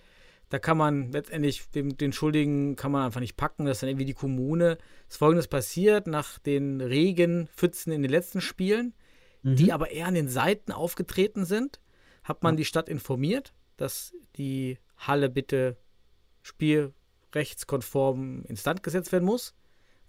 da 0.49 0.59
kann 0.59 0.77
man 0.77 1.11
letztendlich 1.11 1.69
den, 1.71 1.97
den 1.97 2.13
Schuldigen 2.13 2.75
kann 2.75 2.91
man 2.91 3.05
einfach 3.05 3.19
nicht 3.19 3.35
packen. 3.37 3.65
Das 3.65 3.77
ist 3.77 3.81
dann 3.81 3.89
irgendwie 3.89 4.05
die 4.05 4.13
Kommune. 4.13 4.77
Ist 5.09 5.17
folgendes 5.17 5.47
passiert 5.47 6.07
nach 6.07 6.39
den 6.39 6.79
Regenpfützen 6.79 7.91
in 7.91 8.01
den 8.01 8.11
letzten 8.11 8.39
Spielen, 8.41 8.93
die 9.41 9.65
Mhm. 9.65 9.71
aber 9.71 9.91
eher 9.91 10.07
an 10.07 10.13
den 10.13 10.29
Seiten 10.29 10.71
aufgetreten 10.71 11.43
sind, 11.45 11.81
hat 12.23 12.43
man 12.43 12.55
die 12.55 12.63
Stadt 12.65 12.87
informiert, 12.87 13.53
dass 13.77 14.13
die 14.35 14.77
Halle 14.97 15.29
bitte 15.29 15.77
spielrechtskonform 16.41 18.43
instand 18.45 18.83
gesetzt 18.83 19.11
werden 19.11 19.25
muss, 19.25 19.53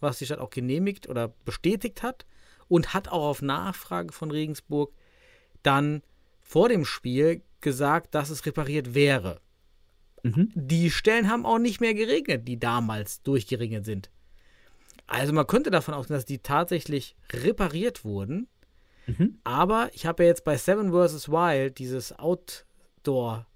was 0.00 0.18
die 0.18 0.26
Stadt 0.26 0.40
auch 0.40 0.50
genehmigt 0.50 1.08
oder 1.08 1.28
bestätigt 1.44 2.02
hat 2.02 2.26
und 2.68 2.94
hat 2.94 3.08
auch 3.08 3.24
auf 3.24 3.42
Nachfrage 3.42 4.12
von 4.12 4.30
Regensburg 4.30 4.92
dann 5.62 6.02
vor 6.40 6.68
dem 6.68 6.84
Spiel 6.84 7.42
gesagt, 7.60 8.14
dass 8.14 8.30
es 8.30 8.44
repariert 8.46 8.94
wäre. 8.94 9.40
Mhm. 10.22 10.50
Die 10.54 10.90
Stellen 10.90 11.30
haben 11.30 11.46
auch 11.46 11.58
nicht 11.58 11.80
mehr 11.80 11.94
geregnet, 11.94 12.48
die 12.48 12.58
damals 12.58 13.22
durchgeregnet 13.22 13.84
sind. 13.84 14.10
Also 15.06 15.32
man 15.32 15.46
könnte 15.46 15.70
davon 15.70 15.94
ausgehen, 15.94 16.16
dass 16.16 16.24
die 16.24 16.38
tatsächlich 16.38 17.16
repariert 17.32 18.04
wurden. 18.04 18.48
Mhm. 19.06 19.38
Aber 19.44 19.90
ich 19.92 20.06
habe 20.06 20.22
ja 20.22 20.28
jetzt 20.28 20.44
bei 20.44 20.56
Seven 20.56 20.92
vs. 20.92 21.28
Wild 21.28 21.78
dieses 21.78 22.18
Outdoor, 22.18 23.46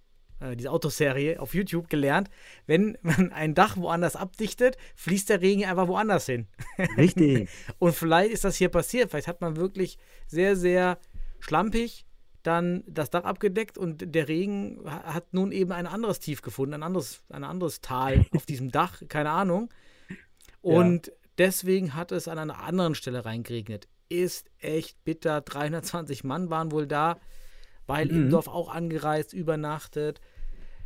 äh, 0.41 0.57
diese 0.57 0.71
Autoserie 0.71 1.41
auf 1.41 1.55
YouTube 1.55 1.89
gelernt, 1.89 2.29
wenn 2.67 2.97
man 3.03 3.33
ein 3.33 3.55
Dach 3.55 3.77
woanders 3.77 4.17
abdichtet, 4.17 4.77
fließt 4.97 5.29
der 5.31 5.41
Regen 5.41 5.65
einfach 5.65 5.89
woanders 5.89 6.27
hin. 6.27 6.47
Richtig. 6.97 7.49
Und 7.79 7.95
vielleicht 7.95 8.33
ist 8.33 8.45
das 8.45 8.57
hier 8.57 8.69
passiert. 8.69 9.11
Vielleicht 9.11 9.29
hat 9.29 9.41
man 9.41 9.57
wirklich 9.57 9.99
sehr, 10.27 10.57
sehr 10.57 10.99
schlampig 11.41 12.05
dann 12.45 12.85
das 12.87 13.11
Dach 13.11 13.25
abgedeckt 13.25 13.77
und 13.77 14.15
der 14.15 14.29
Regen 14.29 14.81
ha- 14.87 15.13
hat 15.13 15.35
nun 15.35 15.51
eben 15.53 15.73
ein 15.73 15.87
anderes 15.89 16.21
Tief 16.21 16.41
gefunden, 16.41 16.75
ein 16.75 16.83
anderes, 16.85 17.23
ein 17.31 17.43
anderes 17.45 17.81
Tal 17.81 18.25
auf 18.35 18.47
diesem 18.47 18.71
Dach, 18.71 19.03
keine 19.09 19.31
Ahnung. 19.31 19.71
Und 20.63 21.13
deswegen 21.37 21.95
hat 21.95 22.13
es 22.13 22.29
an 22.29 22.39
einer 22.39 22.61
anderen 22.63 22.95
Stelle 22.95 23.25
reingeregnet. 23.25 23.89
Ist 24.09 24.51
echt 24.59 25.03
bitter. 25.05 25.41
320 25.41 26.25
Mann 26.25 26.49
waren 26.49 26.71
wohl 26.73 26.87
da, 26.87 27.19
weil 27.89 28.07
Mhm. 28.07 28.35
auch 28.35 28.69
angereist, 28.73 29.33
übernachtet. 29.33 30.21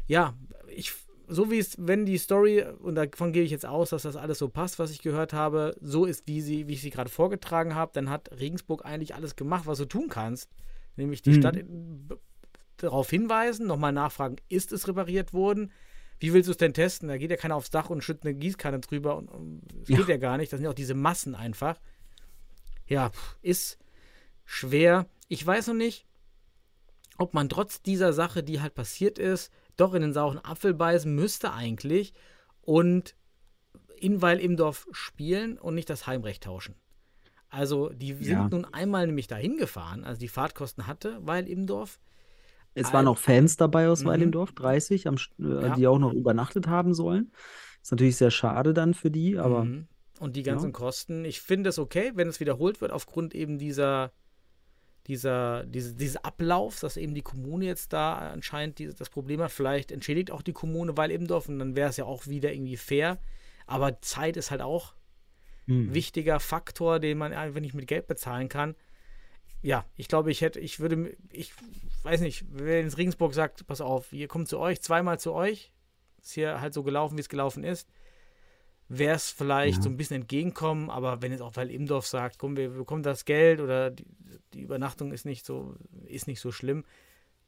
Ja, 0.06 0.34
ich, 0.68 0.92
so 1.28 1.50
wie 1.50 1.58
es, 1.58 1.76
wenn 1.78 2.06
die 2.06 2.16
Story, 2.18 2.62
und 2.62 2.94
davon 2.94 3.32
gehe 3.32 3.42
ich 3.42 3.50
jetzt 3.50 3.66
aus, 3.66 3.90
dass 3.90 4.02
das 4.02 4.16
alles 4.16 4.38
so 4.38 4.48
passt, 4.48 4.78
was 4.78 4.90
ich 4.90 5.02
gehört 5.02 5.32
habe, 5.32 5.76
so 5.80 6.04
ist, 6.06 6.26
wie, 6.26 6.40
sie, 6.40 6.68
wie 6.68 6.72
ich 6.74 6.80
sie 6.80 6.90
gerade 6.90 7.10
vorgetragen 7.10 7.74
habe, 7.74 7.90
dann 7.94 8.08
hat 8.08 8.30
Regensburg 8.38 8.84
eigentlich 8.84 9.14
alles 9.14 9.36
gemacht, 9.36 9.66
was 9.66 9.78
du 9.78 9.84
tun 9.84 10.08
kannst. 10.08 10.48
Nämlich 10.96 11.22
die 11.22 11.30
Mhm. 11.30 11.34
Stadt 11.34 11.56
b- 11.64 12.16
darauf 12.76 13.10
hinweisen, 13.10 13.66
nochmal 13.66 13.92
nachfragen, 13.92 14.36
ist 14.48 14.72
es 14.72 14.88
repariert 14.88 15.32
worden? 15.32 15.70
Wie 16.20 16.32
willst 16.32 16.46
du 16.46 16.52
es 16.52 16.56
denn 16.58 16.74
testen? 16.74 17.08
Da 17.08 17.16
geht 17.18 17.30
ja 17.30 17.36
keiner 17.36 17.56
aufs 17.56 17.70
Dach 17.70 17.90
und 17.90 18.04
schüttet 18.04 18.24
eine 18.26 18.34
Gießkanne 18.34 18.78
drüber. 18.80 19.16
Und, 19.16 19.28
und, 19.28 19.62
das 19.80 19.88
Ja. 19.88 19.96
geht 19.98 20.08
ja 20.08 20.16
gar 20.18 20.36
nicht. 20.36 20.52
Das 20.52 20.58
sind 20.58 20.64
ja 20.64 20.70
auch 20.70 20.74
diese 20.74 20.94
Massen 20.94 21.34
einfach. 21.34 21.80
Ja, 22.86 23.10
ist 23.40 23.78
schwer. 24.44 25.06
Ich 25.28 25.44
weiß 25.44 25.68
noch 25.68 25.74
nicht, 25.74 26.06
ob 27.18 27.34
man 27.34 27.48
trotz 27.48 27.82
dieser 27.82 28.12
Sache, 28.12 28.42
die 28.42 28.60
halt 28.60 28.74
passiert 28.74 29.18
ist, 29.18 29.52
doch 29.76 29.94
in 29.94 30.02
den 30.02 30.12
sauren 30.12 30.38
Apfel 30.44 30.74
beißen 30.74 31.14
müsste 31.14 31.52
eigentlich 31.52 32.12
und 32.60 33.14
in 33.96 34.20
Weil 34.22 34.40
im 34.40 34.56
Dorf 34.56 34.86
spielen 34.92 35.58
und 35.58 35.74
nicht 35.74 35.88
das 35.88 36.06
Heimrecht 36.06 36.42
tauschen. 36.44 36.74
Also 37.48 37.90
die 37.90 38.14
sind 38.14 38.26
Ja. 38.26 38.48
nun 38.50 38.64
einmal 38.64 39.06
nämlich 39.06 39.26
dahin 39.28 39.56
gefahren, 39.58 40.04
also 40.04 40.18
die 40.18 40.28
Fahrtkosten 40.28 40.86
hatte 40.86 41.18
Weil 41.22 41.48
im 41.48 41.66
Dorf. 41.66 42.00
Es 42.74 42.92
waren 42.94 43.06
auch 43.06 43.18
Fans 43.18 43.58
dabei 43.58 43.88
aus 43.88 44.02
Mhm. 44.02 44.08
Weilendorf, 44.08 44.52
30, 44.52 45.06
am, 45.06 45.16
äh, 45.38 45.66
Ja. 45.66 45.74
die 45.74 45.86
auch 45.86 45.98
noch 45.98 46.14
übernachtet 46.14 46.66
haben 46.66 46.94
sollen. 46.94 47.30
Ist 47.82 47.90
natürlich 47.90 48.16
sehr 48.16 48.30
schade 48.30 48.72
dann 48.72 48.94
für 48.94 49.10
die, 49.10 49.38
aber 49.38 49.64
Mhm. 49.64 49.88
Und 50.20 50.36
die 50.36 50.42
ganzen 50.44 50.66
Ja. 50.68 50.72
Kosten. 50.72 51.24
Ich 51.24 51.40
finde 51.42 51.68
es 51.70 51.78
okay, 51.78 52.12
wenn 52.14 52.28
es 52.28 52.38
wiederholt 52.40 52.80
wird, 52.80 52.92
aufgrund 52.92 53.34
eben 53.34 53.58
dieser, 53.58 54.12
dieser, 55.06 55.64
diese, 55.64 55.94
dieses 55.94 56.16
Ablaufs, 56.16 56.80
dass 56.80 56.96
eben 56.96 57.14
die 57.14 57.22
Kommune 57.22 57.64
jetzt 57.64 57.92
da 57.92 58.18
anscheinend 58.30 58.78
die, 58.78 58.94
das 58.94 59.10
Problem 59.10 59.40
hat. 59.40 59.50
Vielleicht 59.50 59.90
entschädigt 59.90 60.30
auch 60.30 60.42
die 60.42 60.52
Kommune 60.52 60.96
weil 60.96 61.10
eben 61.10 61.26
Dorf 61.26 61.48
und 61.48 61.58
dann 61.58 61.76
wäre 61.76 61.90
es 61.90 61.96
ja 61.96 62.04
auch 62.04 62.26
wieder 62.26 62.52
irgendwie 62.52 62.76
fair. 62.76 63.18
Aber 63.66 64.00
Zeit 64.00 64.36
ist 64.36 64.50
halt 64.50 64.60
auch 64.60 64.94
hm. 65.66 65.92
wichtiger 65.94 66.40
Faktor, 66.40 67.00
den 67.00 67.18
man 67.18 67.32
einfach 67.32 67.60
nicht 67.60 67.74
mit 67.74 67.86
Geld 67.86 68.06
bezahlen 68.06 68.48
kann. 68.48 68.74
ja, 69.62 69.84
ich 69.96 70.08
glaube, 70.08 70.30
ich 70.30 70.40
hätte, 70.40 70.60
ich 70.60 70.80
würde, 70.80 71.16
ich 71.30 71.52
weiß 72.02 72.20
nicht, 72.20 72.44
wenn 72.50 72.84
jetzt 72.84 72.98
Regensburg 72.98 73.34
sagt, 73.34 73.66
pass 73.66 73.80
auf, 73.80 74.10
wir 74.12 74.28
kommen 74.28 74.46
zu 74.46 74.58
euch, 74.58 74.80
zweimal 74.80 75.18
zu 75.18 75.32
euch, 75.32 75.72
ist 76.20 76.32
hier 76.32 76.60
halt 76.60 76.74
so 76.74 76.82
gelaufen, 76.82 77.16
wie 77.16 77.20
es 77.20 77.28
gelaufen 77.28 77.64
ist, 77.64 77.88
wäre 78.98 79.16
es 79.16 79.30
vielleicht 79.30 79.78
Ja. 79.78 79.82
so 79.84 79.88
ein 79.88 79.96
bisschen 79.96 80.16
entgegenkommen, 80.22 80.90
aber 80.90 81.22
wenn 81.22 81.32
jetzt 81.32 81.40
auch 81.40 81.56
weil 81.56 81.70
Imdorf 81.70 82.06
sagt, 82.06 82.38
komm, 82.38 82.56
wir 82.56 82.70
bekommen 82.70 83.02
das 83.02 83.24
Geld 83.24 83.60
oder 83.60 83.90
die, 83.90 84.04
die 84.52 84.60
Übernachtung 84.60 85.12
ist 85.12 85.24
nicht 85.24 85.46
so, 85.46 85.74
ist 86.04 86.26
nicht 86.26 86.40
so 86.40 86.52
schlimm, 86.52 86.84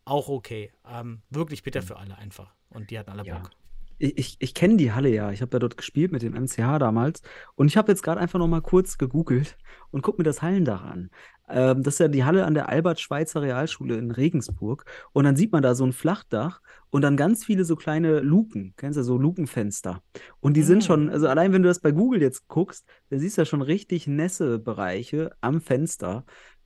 auch 0.07 0.29
okay. 0.29 0.73
Ähm, 0.89 1.23
wirklich 1.31 1.63
bitter 1.63 1.83
für 1.83 1.97
alle 1.97 2.17
einfach. 2.19 2.55
Und 2.71 2.91
die 2.91 2.99
hatten 2.99 3.11
alle 3.11 3.25
Ja. 3.25 3.39
Bock. 3.39 3.51
Ich, 3.99 4.19
ich, 4.19 4.37
ich 4.39 4.55
kenne 4.55 4.77
die 4.77 4.93
Halle 4.93 5.09
ja. 5.09 5.31
Ich 5.33 5.43
habe 5.43 5.55
ja 5.55 5.59
dort 5.59 5.77
gespielt 5.77 6.13
mit 6.13 6.23
dem 6.23 6.35
MCH 6.35 6.79
damals. 6.79 7.23
Und 7.55 7.69
ich 7.69 7.77
habe 7.77 7.93
jetzt 7.93 8.03
gerade 8.03 8.21
einfach 8.21 8.39
noch 8.39 8.49
mal 8.49 8.63
kurz 8.63 8.99
gegoogelt 8.99 9.57
und 9.91 10.03
guck 10.03 10.19
mir 10.19 10.25
das 10.25 10.43
Hallendach 10.43 10.83
an. 10.83 11.11
Ähm, 11.49 11.83
das 11.83 11.95
ist 11.95 12.01
ja 12.01 12.09
die 12.09 12.25
Halle 12.25 12.45
an 12.47 12.55
der 12.55 12.69
Albert-Schweitzer 12.69 13.43
Realschule 13.43 13.97
in 13.97 14.11
Regensburg. 14.11 14.85
Und 15.13 15.25
dann 15.25 15.37
sieht 15.37 15.53
man 15.53 15.63
da 15.63 15.75
so 15.75 15.85
ein 15.85 15.93
Flachdach 15.93 16.61
und 16.91 17.03
dann 17.03 17.17
ganz 17.17 17.45
viele 17.45 17.65
so 17.65 17.77
kleine 17.77 18.21
Luken. 18.21 18.75
Kennst 18.77 18.99
du 18.99 19.03
so 19.03 19.19
Lukenfenster? 19.19 20.03
Und 20.41 20.57
die 20.57 20.63
sind 20.63 20.85
schon, 20.85 21.11
also 21.11 21.29
allein 21.29 21.53
wenn 21.53 21.63
du 21.63 21.69
das 21.69 21.81
bei 21.81 21.93
Google 21.93 22.23
jetzt 22.23 22.49
guckst, 22.49 22.87
da 23.11 23.19
siehst 23.19 23.37
du 23.37 23.43
ja 23.43 23.47
schon 23.47 23.63
richtig 23.63 24.07
Nässebereiche 24.07 25.33
am 25.41 25.61
Fenster. 25.61 26.25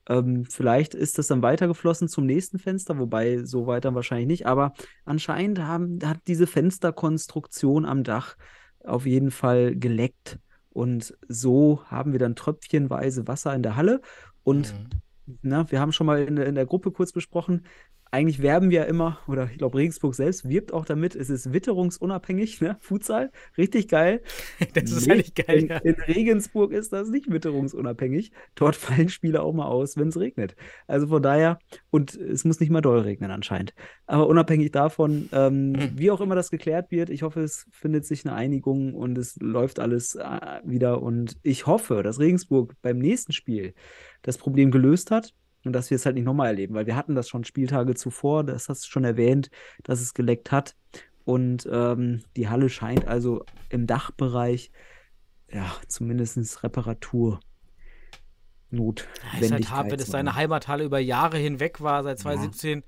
Ähm, 0.08 0.44
vielleicht 0.46 0.94
ist 0.94 1.18
das 1.18 1.26
dann 1.28 1.42
weitergeflossen 1.42 2.08
zum 2.08 2.26
nächsten 2.26 2.58
Fenster, 2.58 2.98
wobei 2.98 3.44
so 3.44 3.66
weiter 3.66 3.94
wahrscheinlich 3.94 4.26
nicht. 4.28 4.46
Aber 4.46 4.72
anscheinend 5.04 5.60
haben, 5.60 5.98
hat 6.04 6.20
diese 6.26 6.46
Fensterkonstruktion 6.46 7.84
am 7.84 8.04
Dach 8.04 8.36
auf 8.84 9.06
jeden 9.06 9.30
Fall 9.30 9.76
geleckt. 9.76 10.38
Und 10.70 11.16
so 11.28 11.82
haben 11.86 12.12
wir 12.12 12.18
dann 12.18 12.36
tröpfchenweise 12.36 13.26
Wasser 13.26 13.54
in 13.54 13.62
der 13.62 13.76
Halle. 13.76 14.00
Und 14.44 14.74
Mhm. 15.26 15.38
na, 15.42 15.70
wir 15.70 15.80
haben 15.80 15.92
schon 15.92 16.06
mal 16.06 16.22
in, 16.22 16.36
in 16.38 16.54
der 16.54 16.66
Gruppe 16.66 16.90
kurz 16.90 17.12
besprochen, 17.12 17.66
eigentlich 18.10 18.42
werben 18.42 18.70
wir 18.70 18.86
immer, 18.86 19.18
oder 19.26 19.48
ich 19.50 19.58
glaube, 19.58 19.78
Regensburg 19.78 20.14
selbst 20.14 20.48
wirbt 20.48 20.72
auch 20.72 20.84
damit, 20.84 21.14
es 21.14 21.30
ist 21.30 21.52
witterungsunabhängig, 21.52 22.60
ne? 22.60 22.76
Futsal, 22.80 23.30
richtig 23.56 23.88
geil. 23.88 24.22
Das 24.74 24.90
ist 24.90 25.10
eigentlich 25.10 25.34
geil, 25.34 25.58
In, 25.58 25.68
ja. 25.68 25.76
in 25.78 25.94
Regensburg 25.94 26.72
ist 26.72 26.92
das 26.92 27.08
nicht 27.08 27.30
witterungsunabhängig. 27.30 28.32
Dort 28.54 28.76
fallen 28.76 29.08
Spiele 29.08 29.42
auch 29.42 29.52
mal 29.52 29.66
aus, 29.66 29.96
wenn 29.96 30.08
es 30.08 30.18
regnet. 30.18 30.56
Also 30.86 31.08
von 31.08 31.22
daher, 31.22 31.58
und 31.90 32.14
es 32.14 32.44
muss 32.44 32.60
nicht 32.60 32.70
mal 32.70 32.80
doll 32.80 33.00
regnen 33.00 33.30
anscheinend. 33.30 33.74
Aber 34.06 34.26
unabhängig 34.28 34.70
davon, 34.72 35.28
ähm, 35.32 35.74
Hm. 35.76 35.98
wie 35.98 36.10
auch 36.10 36.20
immer 36.20 36.34
das 36.34 36.50
geklärt 36.50 36.90
wird, 36.90 37.10
ich 37.10 37.22
hoffe, 37.22 37.40
es 37.42 37.66
findet 37.70 38.06
sich 38.06 38.24
eine 38.24 38.34
Einigung 38.34 38.94
und 38.94 39.16
es 39.18 39.36
läuft 39.40 39.78
alles 39.80 40.14
äh, 40.14 40.60
wieder. 40.64 41.02
Und 41.02 41.36
ich 41.42 41.66
hoffe, 41.66 42.02
dass 42.02 42.18
Regensburg 42.18 42.74
beim 42.82 42.98
nächsten 42.98 43.32
Spiel 43.32 43.74
das 44.22 44.38
Problem 44.38 44.70
gelöst 44.70 45.10
hat. 45.10 45.34
Und 45.68 45.74
dass 45.74 45.90
wir 45.90 45.96
es 45.96 46.06
halt 46.06 46.14
nicht 46.14 46.24
nochmal 46.24 46.46
erleben, 46.46 46.74
weil 46.74 46.86
wir 46.86 46.96
hatten 46.96 47.14
das 47.14 47.28
schon 47.28 47.44
Spieltage 47.44 47.94
zuvor, 47.94 48.42
das 48.42 48.70
hast 48.70 48.86
du 48.86 48.88
schon 48.88 49.04
erwähnt, 49.04 49.50
dass 49.82 50.00
es 50.00 50.14
geleckt 50.14 50.50
hat. 50.50 50.74
Und 51.26 51.68
ähm, 51.70 52.22
die 52.36 52.48
Halle 52.48 52.70
scheint 52.70 53.06
also 53.06 53.44
im 53.68 53.86
Dachbereich, 53.86 54.70
ja, 55.52 55.70
zumindest 55.86 56.62
Reparatur 56.62 57.40
Ja, 59.34 59.40
ist 59.40 59.52
halt 59.52 59.70
hart, 59.70 59.90
wenn 59.90 60.00
es 60.00 60.06
seine. 60.06 60.34
Heimathalle 60.36 60.84
über 60.84 60.98
Jahre 60.98 61.36
hinweg 61.36 61.82
war, 61.82 62.02
seit 62.02 62.18
2017 62.18 62.82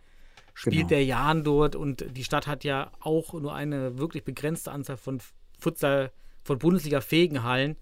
spielt 0.55 0.77
genau. 0.77 0.89
der 0.89 1.05
Jan 1.05 1.45
dort 1.45 1.77
und 1.77 2.17
die 2.17 2.25
Stadt 2.25 2.47
hat 2.47 2.65
ja 2.65 2.91
auch 3.01 3.35
nur 3.35 3.55
eine 3.55 3.99
wirklich 3.99 4.25
begrenzte 4.25 4.73
Anzahl 4.73 4.97
von 4.97 5.21
Futsal, 5.59 6.13
von 6.43 6.59
Bundesliga-fähigen 6.59 7.43
Hallen. 7.43 7.77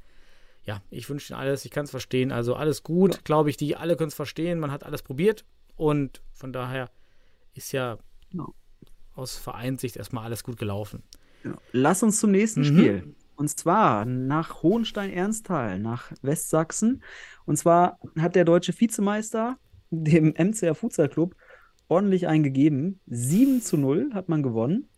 Ja, 0.69 0.83
ich 0.91 1.09
wünsche 1.09 1.33
Ihnen 1.33 1.41
alles, 1.41 1.65
ich 1.65 1.71
kann 1.71 1.85
es 1.87 1.91
verstehen. 1.91 2.31
Also 2.31 2.55
alles 2.55 2.83
gut, 2.83 3.25
glaube 3.25 3.49
ich, 3.49 3.57
die 3.57 3.75
alle 3.77 3.97
können 3.97 4.09
es 4.09 4.15
verstehen. 4.15 4.61
Man 4.61 4.71
hat 4.71 4.85
alles 4.85 5.03
probiert 5.03 5.47
und 5.77 6.21
von 6.35 6.53
daher 6.53 6.91
ist 7.55 7.73
ja 7.73 7.97
Genau. 8.31 8.55
aus 9.15 9.37
Vereinssicht 9.39 9.97
erstmal 9.97 10.25
alles 10.25 10.45
gut 10.45 10.59
gelaufen. 10.59 11.03
Genau. 11.43 11.57
Lass 11.73 12.03
uns 12.03 12.21
zum 12.21 12.33
nächsten 12.33 12.61
Mhm. 12.61 12.65
Spiel. 12.65 13.15
Und 13.37 13.49
zwar 13.49 14.05
nach 14.05 14.63
Hohenstein-Ernsthal, 14.63 15.79
nach 15.79 16.13
Westsachsen. 16.21 17.03
Und 17.47 17.57
zwar 17.57 17.99
hat 18.19 18.35
der 18.35 18.45
deutsche 18.45 18.79
Vizemeister 18.79 19.57
dem 19.91 20.35
MCR 20.37 20.75
Futsal 20.75 21.09
Club 21.09 21.35
ordentlich 21.89 22.27
eingegeben. 22.29 23.01
7 23.07 23.63
zu 23.63 23.79
0 23.79 24.11
hat 24.13 24.29
man 24.29 24.43
gewonnen. 24.43 24.89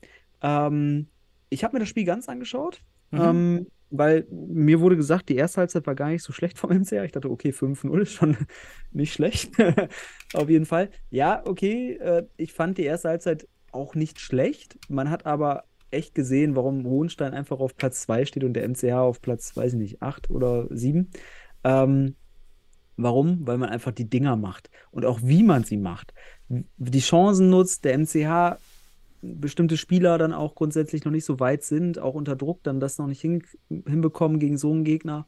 Ähm, 0.42 1.06
ich 1.48 1.62
habe 1.62 1.74
mir 1.76 1.80
das 1.80 1.88
Spiel 1.88 2.04
ganz 2.04 2.28
angeschaut, 2.28 2.80
Mhm. 3.12 3.20
ähm, 3.20 3.66
weil 3.90 4.26
mir 4.30 4.80
wurde 4.80 4.96
gesagt, 4.96 5.28
die 5.28 5.36
erste 5.36 5.60
Halbzeit 5.60 5.86
war 5.86 5.94
gar 5.94 6.08
nicht 6.08 6.22
so 6.22 6.32
schlecht 6.32 6.58
vom 6.58 6.70
MCR. 6.80 7.04
Ich 7.04 7.12
dachte, 7.12 7.30
okay, 7.30 7.50
5-0 7.50 8.00
ist 8.00 8.12
schon 8.12 8.36
nicht 8.92 9.12
schlecht. 9.12 9.52
Auf 10.32 10.48
jeden 10.48 10.66
Fall. 10.66 10.90
Ja, 11.10 11.42
okay, 11.44 11.96
äh, 11.96 12.26
ich 12.36 12.52
fand 12.52 12.78
die 12.78 12.84
erste 12.84 13.08
Halbzeit 13.08 13.48
auch 13.72 13.94
nicht 13.94 14.20
schlecht. 14.20 14.78
Man 14.88 15.10
hat 15.10 15.26
aber 15.26 15.64
echt 15.90 16.14
gesehen, 16.14 16.54
warum 16.54 16.84
Hohenstein 16.84 17.34
einfach 17.34 17.58
auf 17.58 17.76
Platz 17.76 18.02
2 18.02 18.24
steht 18.24 18.44
und 18.44 18.54
der 18.54 18.68
MCH 18.68 18.92
auf 18.92 19.20
Platz, 19.20 19.56
weiß 19.56 19.72
ich 19.72 19.78
nicht, 19.78 20.02
8 20.02 20.30
oder 20.30 20.68
7. 20.70 21.10
Ähm, 21.64 22.14
warum? 22.96 23.46
Weil 23.46 23.58
man 23.58 23.70
einfach 23.70 23.90
die 23.90 24.08
Dinger 24.08 24.36
macht 24.36 24.70
und 24.92 25.04
auch 25.04 25.20
wie 25.22 25.42
man 25.42 25.64
sie 25.64 25.76
macht. 25.76 26.14
Die 26.48 27.00
Chancen 27.00 27.50
nutzt, 27.50 27.84
der 27.84 27.98
MCH 27.98 28.58
bestimmte 29.22 29.76
Spieler 29.76 30.18
dann 30.18 30.32
auch 30.32 30.54
grundsätzlich 30.54 31.04
noch 31.04 31.12
nicht 31.12 31.24
so 31.24 31.40
weit 31.40 31.62
sind, 31.62 31.98
auch 31.98 32.14
unter 32.14 32.36
Druck 32.36 32.62
dann 32.62 32.80
das 32.80 32.98
noch 32.98 33.06
nicht 33.06 33.20
hin, 33.20 33.42
hinbekommen 33.68 34.38
gegen 34.38 34.56
so 34.56 34.72
einen 34.72 34.84
Gegner. 34.84 35.26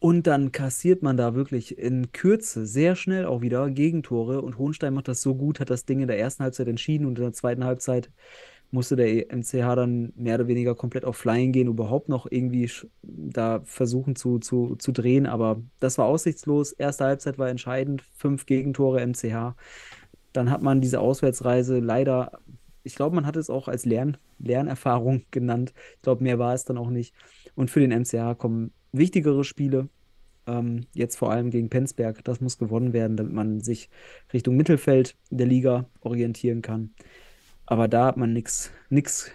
Und 0.00 0.28
dann 0.28 0.52
kassiert 0.52 1.02
man 1.02 1.16
da 1.16 1.34
wirklich 1.34 1.76
in 1.76 2.12
Kürze 2.12 2.66
sehr 2.66 2.94
schnell 2.94 3.26
auch 3.26 3.40
wieder 3.40 3.68
Gegentore. 3.68 4.42
Und 4.42 4.56
Hohenstein 4.56 4.94
macht 4.94 5.08
das 5.08 5.20
so 5.20 5.34
gut, 5.34 5.58
hat 5.58 5.70
das 5.70 5.86
Ding 5.86 6.00
in 6.00 6.06
der 6.06 6.18
ersten 6.18 6.44
Halbzeit 6.44 6.68
entschieden 6.68 7.04
und 7.04 7.18
in 7.18 7.24
der 7.24 7.32
zweiten 7.32 7.64
Halbzeit 7.64 8.10
musste 8.70 8.96
der 8.96 9.34
MCH 9.34 9.74
dann 9.74 10.12
mehr 10.14 10.36
oder 10.36 10.46
weniger 10.46 10.74
komplett 10.74 11.04
auf 11.04 11.16
Flying 11.16 11.52
gehen, 11.52 11.68
überhaupt 11.68 12.08
noch 12.08 12.26
irgendwie 12.30 12.70
da 13.02 13.60
versuchen 13.64 14.14
zu, 14.14 14.38
zu, 14.38 14.76
zu 14.76 14.92
drehen. 14.92 15.26
Aber 15.26 15.62
das 15.80 15.98
war 15.98 16.06
aussichtslos. 16.06 16.72
Erste 16.72 17.04
Halbzeit 17.04 17.38
war 17.38 17.48
entscheidend. 17.48 18.02
Fünf 18.16 18.46
Gegentore 18.46 19.04
MCH. 19.04 19.54
Dann 20.32 20.50
hat 20.50 20.62
man 20.62 20.80
diese 20.80 21.00
Auswärtsreise 21.00 21.78
leider, 21.80 22.40
ich 22.88 22.96
glaube, 22.96 23.14
man 23.14 23.26
hat 23.26 23.36
es 23.36 23.50
auch 23.50 23.68
als 23.68 23.84
Lern, 23.84 24.16
Lernerfahrung 24.38 25.22
genannt. 25.30 25.72
Ich 25.96 26.02
glaube, 26.02 26.24
mehr 26.24 26.38
war 26.38 26.54
es 26.54 26.64
dann 26.64 26.78
auch 26.78 26.90
nicht. 26.90 27.14
Und 27.54 27.70
für 27.70 27.80
den 27.80 27.90
MCH 27.92 28.36
kommen 28.38 28.72
wichtigere 28.92 29.44
Spiele. 29.44 29.88
Ähm, 30.46 30.86
jetzt 30.94 31.16
vor 31.16 31.30
allem 31.30 31.50
gegen 31.50 31.68
Penzberg. 31.68 32.24
Das 32.24 32.40
muss 32.40 32.56
gewonnen 32.58 32.92
werden, 32.94 33.16
damit 33.18 33.32
man 33.34 33.60
sich 33.60 33.90
Richtung 34.32 34.56
Mittelfeld 34.56 35.14
der 35.30 35.46
Liga 35.46 35.84
orientieren 36.00 36.62
kann. 36.62 36.90
Aber 37.66 37.86
da 37.86 38.06
hat 38.06 38.16
man 38.16 38.32
nichts 38.32 39.30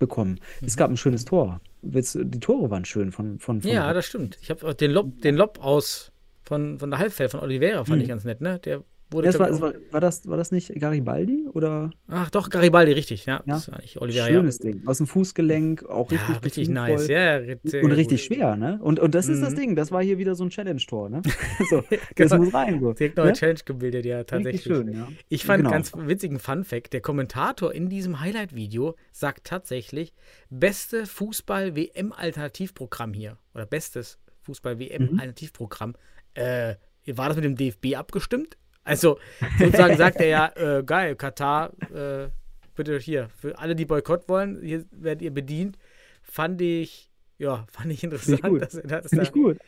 bekommen. 0.00 0.40
Es 0.66 0.76
gab 0.76 0.90
ein 0.90 0.96
schönes 0.96 1.24
Tor. 1.24 1.60
Die 1.82 2.40
Tore 2.40 2.70
waren 2.70 2.84
schön 2.84 3.12
von, 3.12 3.38
von, 3.38 3.62
von 3.62 3.70
Ja, 3.70 3.92
das 3.92 4.06
stimmt. 4.06 4.38
Ich 4.42 4.50
habe 4.50 4.74
den 4.74 4.90
Lob, 4.90 5.20
den 5.22 5.36
Lob 5.36 5.60
aus 5.62 6.10
von, 6.42 6.78
von 6.80 6.90
der 6.90 6.98
Halbfeld 6.98 7.30
von 7.30 7.40
Oliveira 7.40 7.84
fand 7.84 7.98
Mhm. 7.98 8.02
ich 8.02 8.08
ganz 8.08 8.24
nett, 8.24 8.40
ne? 8.40 8.58
Der 8.58 8.82
wurde 9.10 9.26
das 9.26 9.38
war, 9.38 9.60
war, 9.60 9.74
war, 9.90 10.00
das, 10.00 10.26
war 10.28 10.36
das 10.36 10.52
nicht 10.52 10.72
Garibaldi 10.78 11.46
oder 11.52 11.90
Ach 12.08 12.30
doch, 12.30 12.48
Garibaldi, 12.50 12.92
richtig, 12.92 13.26
ja. 13.26 13.42
Ja. 13.46 13.60
Oliveira. 13.96 14.26
schönes 14.28 14.58
Ding? 14.58 14.82
Aus 14.86 14.98
dem 14.98 15.06
Fußgelenk, 15.06 15.84
auch 15.84 16.10
richtig, 16.10 16.28
ja, 16.28 16.36
richtig 16.38 16.68
nice. 16.68 17.08
Ja, 17.08 17.36
richtig, 17.36 17.82
Und 17.82 17.92
richtig 17.92 18.24
schwer, 18.24 18.56
ne? 18.56 18.78
Und, 18.82 19.00
und 19.00 19.14
das 19.14 19.28
ist 19.28 19.42
das 19.42 19.52
Mhm. 19.54 19.58
Ding, 19.58 19.76
das 19.76 19.90
war 19.92 20.02
hier 20.02 20.18
wieder 20.18 20.34
so 20.34 20.44
ein 20.44 20.50
Challenge-Tor, 20.50 21.08
ne? 21.08 21.22
so, 21.70 21.82
das 21.90 21.98
Genau. 22.14 22.36
muss 22.38 22.54
rein. 22.54 22.80
So. 22.80 22.92
Direkt 22.92 23.16
neue 23.16 23.26
ne? 23.28 23.32
Challenge 23.32 23.60
gebildet, 23.64 24.04
ja, 24.06 24.24
tatsächlich. 24.24 24.62
Schön, 24.62 24.92
ja. 24.92 25.08
Ich 25.28 25.44
fand 25.44 25.60
Genau. 25.60 25.70
ganz 25.70 25.92
witzigen 25.96 26.38
Fun-Fact: 26.38 26.92
Der 26.92 27.00
Kommentator 27.00 27.72
in 27.74 27.88
diesem 27.88 28.20
Highlight-Video 28.20 28.94
sagt 29.12 29.46
tatsächlich, 29.46 30.12
beste 30.50 31.06
Fußball-WM-Alternativprogramm 31.06 33.12
hier. 33.12 33.36
Oder 33.54 33.66
bestes 33.66 34.18
Mhm. 34.18 34.30
Fußball-WM-Alternativprogramm. 34.42 35.94
Äh, 36.34 36.74
war 37.06 37.28
das 37.28 37.36
mit 37.36 37.44
dem 37.44 37.56
DFB 37.56 37.96
abgestimmt? 37.96 38.56
Also, 38.84 39.18
sozusagen 39.58 39.96
sagt 39.96 40.20
er 40.20 40.26
ja, 40.26 40.52
äh, 40.78 40.82
geil, 40.82 41.14
Katar, 41.16 41.72
äh, 41.94 42.28
bitte 42.74 42.98
hier, 42.98 43.28
für 43.28 43.58
alle, 43.58 43.76
die 43.76 43.84
Boykott 43.84 44.28
wollen, 44.28 44.60
hier 44.62 44.84
werdet 44.90 45.22
ihr 45.22 45.32
bedient. 45.32 45.76
Fand 46.22 46.60
ich, 46.62 47.10
ja, 47.38 47.66
fand 47.70 47.92
ich 47.92 48.02
interessant. 48.02 48.42
gut. 48.42 48.62
dass 48.62 48.74
er 48.74 49.02
das 49.02 49.10
Finde 49.10 49.16
da- 49.16 49.22
ich 49.22 49.32
gut. 49.32 49.58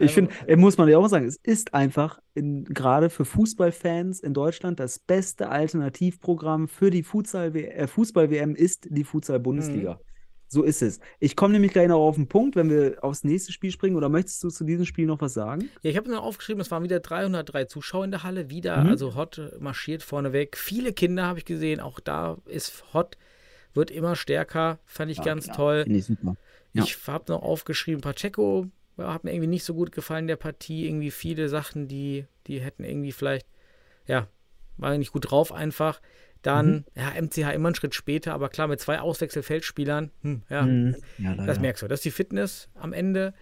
ich 0.00 0.12
finde, 0.12 0.32
äh, 0.46 0.56
muss 0.56 0.78
man 0.78 0.88
ja 0.88 0.98
auch 0.98 1.08
sagen, 1.08 1.26
es 1.26 1.36
ist 1.42 1.74
einfach 1.74 2.20
in, 2.34 2.64
gerade 2.64 3.10
für 3.10 3.24
Fußballfans 3.24 4.20
in 4.20 4.34
Deutschland 4.34 4.78
das 4.80 4.98
beste 4.98 5.48
Alternativprogramm 5.48 6.68
für 6.68 6.90
die 6.90 7.02
Futsal 7.02 7.54
äh, 7.56 7.86
Fußball-WM 7.86 8.54
ist 8.54 8.86
die 8.90 9.04
Futsal-Bundesliga. 9.04 9.94
Mhm. 9.94 9.98
So 10.48 10.62
ist 10.62 10.80
es. 10.82 10.98
Ich 11.20 11.36
komme 11.36 11.52
nämlich 11.52 11.72
gleich 11.72 11.88
noch 11.88 11.98
auf 11.98 12.14
den 12.16 12.26
Punkt, 12.26 12.56
wenn 12.56 12.70
wir 12.70 13.04
aufs 13.04 13.22
nächste 13.22 13.52
Spiel 13.52 13.70
springen. 13.70 13.96
Oder 13.96 14.08
möchtest 14.08 14.42
du 14.42 14.48
zu 14.48 14.64
diesem 14.64 14.86
Spiel 14.86 15.06
noch 15.06 15.20
was 15.20 15.34
sagen? 15.34 15.68
Ja, 15.82 15.90
ich 15.90 15.96
habe 15.96 16.08
nur 16.08 16.22
aufgeschrieben, 16.22 16.60
es 16.60 16.70
waren 16.70 16.82
wieder 16.82 17.00
303 17.00 17.66
Zuschauer 17.66 18.04
in 18.04 18.10
der 18.10 18.22
Halle, 18.22 18.48
wieder, 18.48 18.82
Mhm. 18.82 18.88
also 18.90 19.14
Hot 19.14 19.40
marschiert 19.60 20.02
vorneweg. 20.02 20.56
Viele 20.56 20.92
Kinder 20.94 21.26
habe 21.26 21.38
ich 21.38 21.44
gesehen, 21.44 21.80
auch 21.80 22.00
da 22.00 22.38
ist 22.46 22.82
Hot, 22.94 23.18
wird 23.74 23.90
immer 23.90 24.16
stärker, 24.16 24.78
fand 24.86 25.10
ich 25.10 25.22
ganz 25.22 25.46
toll. 25.48 25.82
Finde 25.84 25.98
ich 25.98 26.06
super. 26.06 26.36
Ja. 26.72 26.82
Ich 26.82 26.96
habe 27.06 27.30
noch 27.32 27.42
aufgeschrieben, 27.42 28.00
Pacheco 28.00 28.66
ja, 28.96 29.12
hat 29.12 29.24
mir 29.24 29.32
irgendwie 29.32 29.48
nicht 29.48 29.64
so 29.64 29.74
gut 29.74 29.92
gefallen 29.92 30.24
in 30.24 30.28
der 30.28 30.36
Partie. 30.36 30.86
Irgendwie 30.86 31.10
viele 31.10 31.48
Sachen, 31.48 31.88
die, 31.88 32.24
die 32.46 32.60
hätten 32.60 32.84
irgendwie 32.84 33.12
vielleicht, 33.12 33.46
ja, 34.06 34.28
war 34.76 34.96
nicht 34.96 35.12
gut 35.12 35.30
drauf 35.30 35.52
einfach. 35.52 36.00
Dann, 36.42 36.66
Mhm. 36.70 36.84
ja, 36.94 37.10
MCH 37.20 37.52
immer 37.54 37.68
einen 37.68 37.74
Schritt 37.74 37.94
später, 37.94 38.32
aber 38.32 38.48
klar, 38.48 38.68
mit 38.68 38.80
zwei 38.80 39.00
Auswechselfeldspielern, 39.00 40.10
hm, 40.22 40.42
ja, 40.48 40.62
Mhm. 40.66 40.96
Ja, 41.18 41.34
das 41.34 41.46
leider. 41.46 41.60
merkst 41.60 41.82
du. 41.82 41.88
Das 41.88 41.98
ist 41.98 42.04
die 42.04 42.10
Fitness 42.10 42.68
am 42.74 42.92
Ende. 42.92 43.34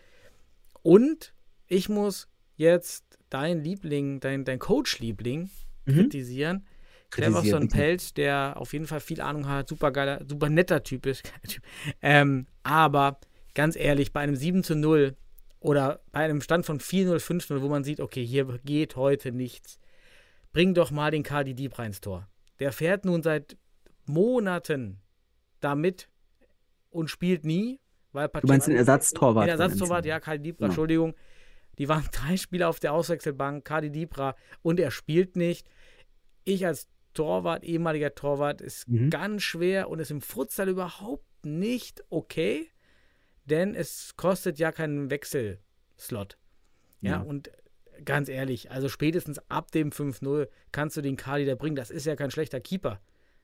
Und 0.83 1.35
ich 1.67 1.89
muss 1.89 2.29
jetzt 2.57 3.05
dein 3.29 3.63
Liebling, 3.63 4.21
dein, 4.21 4.45
dein 4.45 4.59
Coach-Liebling 4.59 5.51
Mhm. 5.85 5.93
kritisieren. 5.95 6.67
Cleverson. 7.11 7.69
Pelz, 7.69 8.15
der 8.15 8.55
auf 8.57 8.73
jeden 8.73 8.87
Fall 8.87 9.01
viel 9.01 9.21
Ahnung 9.21 9.49
hat, 9.49 9.69
super 9.69 9.93
geiler, 9.93 10.25
super 10.27 10.49
netter 10.49 10.83
Typ 10.83 11.07
ist. 11.07 11.23
Ähm, 12.03 12.47
aber 12.63 13.21
ganz 13.55 13.77
ehrlich, 13.77 14.13
bei 14.13 14.21
einem 14.21 14.37
7 14.37 14.65
zu 14.65 14.75
0 14.75 15.17
oder 15.61 16.01
bei 16.13 16.21
einem 16.25 16.41
Stand 16.41 16.67
von 16.67 16.81
4-0, 16.81 17.21
5-0, 17.21 17.63
wo 17.63 17.69
man 17.69 17.85
sieht, 17.85 18.01
okay, 18.01 18.25
hier 18.25 18.59
geht 18.65 18.97
heute 18.97 19.33
nichts, 19.33 19.79
bring 20.53 20.75
doch 20.75 20.91
mal 20.91 21.11
den 21.11 21.23
Cardi 21.23 21.55
Dieb 21.55 21.79
rein 21.79 21.89
ins 21.89 22.01
Tor. 22.01 22.29
Der 22.59 22.73
fährt 22.73 23.05
nun 23.05 23.23
seit 23.23 23.57
Monaten 24.07 25.01
damit 25.61 26.09
und 26.91 27.09
spielt 27.11 27.45
nie, 27.45 27.81
weil 28.13 28.29
Du 28.29 28.47
meinst 28.47 28.67
den 28.69 28.77
Ersatztorwart? 28.77 29.45
den 29.47 29.51
Ersatztorwart, 29.59 30.07
ja, 30.07 30.21
Kali 30.21 30.39
Dibra, 30.41 30.59
Genau. 30.61 30.67
Entschuldigung. 30.69 31.15
Die 31.79 31.89
waren 31.89 32.05
drei 32.13 32.37
Spieler 32.37 32.69
auf 32.69 32.81
der 32.81 32.93
Auswechselbank, 32.93 33.65
Kali 33.65 33.91
Dibra 33.91 34.37
und 34.63 34.81
er 34.81 34.91
spielt 34.91 35.37
nicht. 35.37 35.69
Ich 36.45 36.67
als 36.67 36.89
Torwart, 37.13 37.65
ehemaliger 37.65 38.15
Torwart, 38.15 38.61
ist 38.61 38.89
Mhm. 38.89 39.11
ganz 39.11 39.43
schwer 39.43 39.89
und 39.91 39.99
ist 40.01 40.11
im 40.11 40.21
Futsal 40.21 40.69
überhaupt 40.69 41.25
nicht 41.45 42.03
okay, 42.11 42.69
denn 43.45 43.75
es 43.75 44.15
kostet 44.17 44.59
ja 44.59 44.73
keinen 44.73 45.11
Wechselslot. 45.11 46.39
Ja, 47.01 47.11
Ja. 47.13 47.21
und 47.21 47.51
ganz 48.05 48.29
ehrlich, 48.29 48.71
also 48.71 48.89
spätestens 48.89 49.39
ab 49.49 49.71
dem 49.73 49.91
5-0 49.91 50.49
kannst 50.73 50.97
du 50.97 51.01
den 51.03 51.17
Kali 51.17 51.45
da 51.47 51.55
bringen. 51.55 51.77
Das 51.77 51.91
ist 51.91 52.07
ja 52.07 52.17
kein 52.17 52.31
schlechter 52.31 52.61
Keeper. 52.61 53.01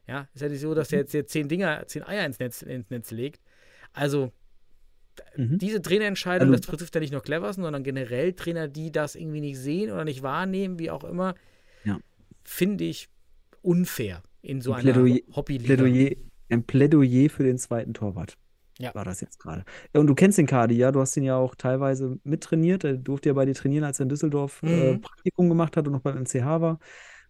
Ja, 0.09 0.29
ist 0.35 0.41
ja 0.43 0.49
nicht 0.49 0.61
so, 0.61 0.75
dass 0.75 0.91
Mhm. 0.91 0.95
er 0.97 1.01
jetzt, 1.01 1.15
jetzt 1.15 1.33
zehn 1.33 1.49
Dinger, 1.49 1.85
zehn 1.87 2.03
Eier 2.03 2.27
ins 2.27 2.39
Netz, 2.39 2.63
ins 2.63 2.91
Netz 2.91 3.11
legt. 3.11 3.41
Also 3.93 4.33
Mhm. 5.37 5.59
diese 5.59 5.81
Trainerentscheidung, 5.83 6.49
Also- 6.49 6.61
das 6.63 6.71
betrifft 6.71 6.95
ja 6.95 7.01
nicht 7.01 7.13
nur 7.13 7.23
Cleverson, 7.23 7.63
sondern 7.65 7.85
generell 7.85 8.33
Trainer, 8.33 8.67
die 8.69 8.91
das 8.91 9.15
irgendwie 9.15 9.41
nicht 9.41 9.59
sehen 9.59 9.91
oder 9.93 10.05
nicht 10.05 10.23
wahrnehmen, 10.23 10.79
wie 10.79 10.91
auch 10.91 11.05
immer, 11.05 11.35
Ja. 11.85 11.99
finde 12.43 12.85
ich 12.85 13.09
unfair 13.61 14.23
in 14.43 14.61
so 14.61 14.73
Ein 14.73 14.81
einer 14.81 14.93
Plädoyer- 14.95 15.23
Hobbyliga. 15.37 15.75
Plädoyer, 15.77 16.17
ein 16.49 16.65
Plädoyer 16.65 17.31
für 17.31 17.45
den 17.45 17.59
zweiten 17.59 17.95
Torwart. 17.95 18.37
Ja. 18.83 18.95
War 18.95 19.05
das 19.05 19.21
jetzt 19.21 19.39
gerade. 19.39 19.65
Und 19.95 20.07
du 20.09 20.15
kennst 20.15 20.39
den 20.39 20.47
Kadi, 20.47 20.75
ja? 20.77 20.91
Du 20.93 21.01
hast 21.01 21.17
ihn 21.17 21.23
ja 21.23 21.37
auch 21.37 21.55
teilweise 21.55 22.19
mittrainiert. 22.25 22.85
Er 22.85 22.95
durfte 22.97 23.29
ja 23.29 23.33
bei 23.35 23.45
dir 23.45 23.55
trainieren, 23.55 23.85
als 23.85 24.01
er 24.01 24.05
in 24.05 24.09
Düsseldorf 24.09 24.63
äh, 24.65 24.95
Mhm. 24.95 25.01
Praktikum 25.01 25.49
gemacht 25.49 25.77
hat 25.77 25.87
und 25.87 25.93
noch 25.93 26.01
beim 26.03 26.17
MCH 26.19 26.61
war. 26.61 26.79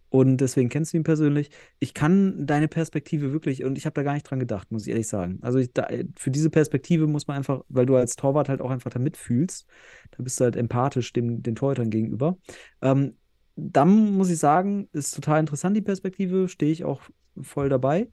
Und 0.09 0.39
deswegen 0.39 0.69
kennst 0.69 0.93
du 0.93 0.99
ihn 0.99 1.05
persönlich. 1.05 1.51
Ich 1.79 1.95
kann 1.95 2.47
deine 2.47 2.69
Perspektive 2.69 3.33
wirklich, 3.33 3.65
und 3.65 3.79
ich 3.79 3.87
habe 3.87 3.95
da 3.95 4.03
gar 4.03 4.13
nicht 4.15 4.25
dran 4.31 4.41
gedacht, 4.41 4.71
muss 4.71 4.83
ich 4.87 4.91
ehrlich 4.91 5.09
sagen. 5.09 5.39
Also 5.43 5.59
ich, 5.59 5.73
da, 5.73 5.89
für 6.17 6.31
diese 6.31 6.51
Perspektive 6.51 7.07
muss 7.07 7.27
man 7.29 7.39
einfach, 7.39 7.63
weil 7.69 7.87
du 7.87 7.97
als 7.97 8.17
Torwart 8.17 8.49
halt 8.51 8.61
auch 8.61 8.71
einfach 8.71 8.91
da 8.91 8.99
mitfühlst, 8.99 9.67
da 10.11 10.23
bist 10.23 10.39
du 10.39 10.45
halt 10.45 10.57
empathisch 10.57 11.13
dem, 11.15 11.43
den 11.43 11.55
Torhütern 11.55 11.89
gegenüber. 11.91 12.37
Ähm, 12.83 13.17
dann 13.57 14.13
muss 14.13 14.31
ich 14.31 14.39
sagen, 14.39 14.89
ist 14.93 15.15
total 15.15 15.41
interessant 15.41 15.77
die 15.77 15.83
Perspektive, 15.83 16.49
stehe 16.49 16.73
ich 16.73 16.85
auch 16.85 17.03
voll 17.41 17.69
dabei. 17.71 18.09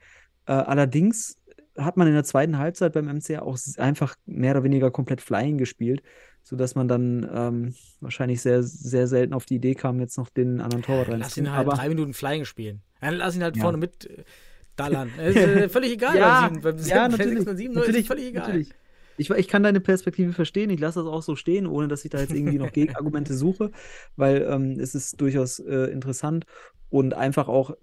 Äh, 0.46 0.54
allerdings 0.54 1.38
hat 1.78 1.98
man 1.98 2.08
in 2.08 2.14
der 2.14 2.24
zweiten 2.24 2.58
Halbzeit 2.58 2.94
beim 2.94 3.06
MCR 3.08 3.44
auch 3.44 3.58
einfach 3.78 4.16
mehr 4.26 4.52
oder 4.52 4.64
weniger 4.64 4.92
komplett 4.92 5.22
Flying 5.22 5.58
gespielt, 5.58 6.02
sodass 6.44 6.76
man 6.76 6.88
dann 6.88 7.30
ähm, 7.34 7.76
wahrscheinlich 8.02 8.42
sehr, 8.42 8.64
sehr 8.64 9.08
selten 9.08 9.34
auf 9.34 9.46
die 9.46 9.56
Idee 9.56 9.76
kam, 9.76 10.00
jetzt 10.00 10.18
noch 10.18 10.30
den 10.30 10.62
anderen 10.62 10.84
Torwart 10.84 11.08
Lass 11.20 11.38
ihn 11.38 11.52
halt 11.52 11.68
Aber 11.68 11.76
drei 11.78 11.90
Minuten 11.90 12.14
Flying 12.14 12.46
spielen. 12.46 12.82
Dann 13.02 13.16
lass 13.16 13.36
ihn 13.36 13.44
halt 13.44 13.56
Ja. 13.56 13.62
vorne 13.62 13.78
mit 13.78 14.06
äh, 14.10 14.24
dallern. 14.76 15.10
Ist 15.20 15.36
äh, 15.38 15.70
völlig 15.70 15.92
egal. 15.94 16.18
Ja, 16.18 16.42
beim 16.42 16.54
sieben- 16.54 16.62
beim 16.62 16.78
ja, 16.88 16.96
beim 17.08 17.12
natürlich. 17.12 17.38
6 17.40 17.50
und 17.50 17.58
7 17.58 17.72
ist 17.72 17.78
natürlich, 17.80 18.08
völlig 18.08 18.26
egal. 18.28 18.48
natürlich. 18.48 18.70
Ich, 19.20 19.30
ich 19.30 19.48
kann 19.48 19.64
deine 19.64 19.82
Perspektive 19.82 20.34
verstehen, 20.34 20.70
ich 20.70 20.80
lasse 20.80 21.00
das 21.00 21.08
auch 21.08 21.22
so 21.22 21.36
stehen, 21.36 21.68
ohne 21.68 21.88
dass 21.88 22.06
ich 22.06 22.12
da 22.12 22.20
jetzt 22.20 22.34
irgendwie 22.34 22.58
noch 22.58 22.72
Gegenargumente 22.74 23.34
suche, 23.34 23.72
weil 24.16 24.48
ähm, 24.50 24.80
es 24.80 24.96
ist 24.96 25.20
durchaus 25.22 25.60
äh, 25.60 25.92
interessant 25.92 26.46
und 26.90 27.14
einfach 27.14 27.48
auch 27.48 27.76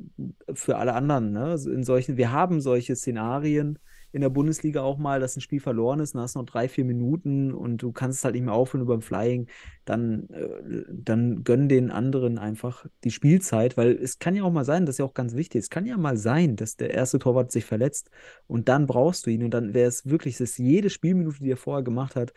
für 0.55 0.77
alle 0.77 0.95
anderen. 0.95 1.33
Ne? 1.33 1.57
In 1.67 1.85
solchen, 1.85 2.17
wir 2.17 2.33
haben 2.33 2.61
solche 2.61 2.97
Szenarien 2.97 3.79
in 4.17 4.23
der 4.23 4.31
Bundesliga 4.31 4.81
auch 4.81 4.97
mal, 4.97 5.21
dass 5.21 5.37
ein 5.37 5.43
Spiel 5.43 5.61
verloren 5.61 6.01
ist, 6.01 6.15
dann 6.15 6.23
hast 6.23 6.37
du 6.37 6.39
noch 6.39 6.47
drei, 6.47 6.71
vier 6.71 6.87
Minuten 6.87 7.53
und 7.53 7.83
du 7.83 7.93
kannst 7.93 8.21
es 8.21 8.25
halt 8.25 8.35
nicht 8.35 8.45
mehr 8.45 8.55
aufholen 8.55 8.83
über 8.83 8.97
dem 8.97 9.03
Flying, 9.03 9.47
dann, 9.85 10.31
äh, 10.31 10.85
dann 10.89 11.45
gönn 11.45 11.69
den 11.69 11.91
anderen 11.91 12.39
einfach 12.39 12.87
die 13.05 13.11
Spielzeit, 13.11 13.77
weil 13.77 13.91
es 13.93 14.19
kann 14.19 14.35
ja 14.35 14.45
auch 14.45 14.51
mal 14.51 14.65
sein, 14.65 14.87
das 14.87 14.95
ist 14.95 15.01
ja 15.01 15.05
auch 15.05 15.13
ganz 15.13 15.35
wichtig, 15.35 15.59
es 15.59 15.69
kann 15.69 15.85
ja 15.85 15.99
mal 15.99 16.17
sein, 16.17 16.57
dass 16.57 16.77
der 16.77 16.95
erste 16.95 17.19
Torwart 17.19 17.53
sich 17.53 17.67
verletzt 17.67 18.11
und 18.47 18.71
dann 18.71 18.87
brauchst 18.87 19.27
du 19.27 19.31
ihn 19.31 19.45
und 19.45 19.51
dann 19.51 19.75
wäre 19.75 19.89
es 19.89 20.07
wirklich, 20.07 20.39
dass 20.39 20.57
jede 20.57 20.89
Spielminute, 20.89 21.41
die 21.41 21.51
er 21.51 21.59
vorher 21.59 21.85
gemacht 21.85 22.17
hat, 22.17 22.33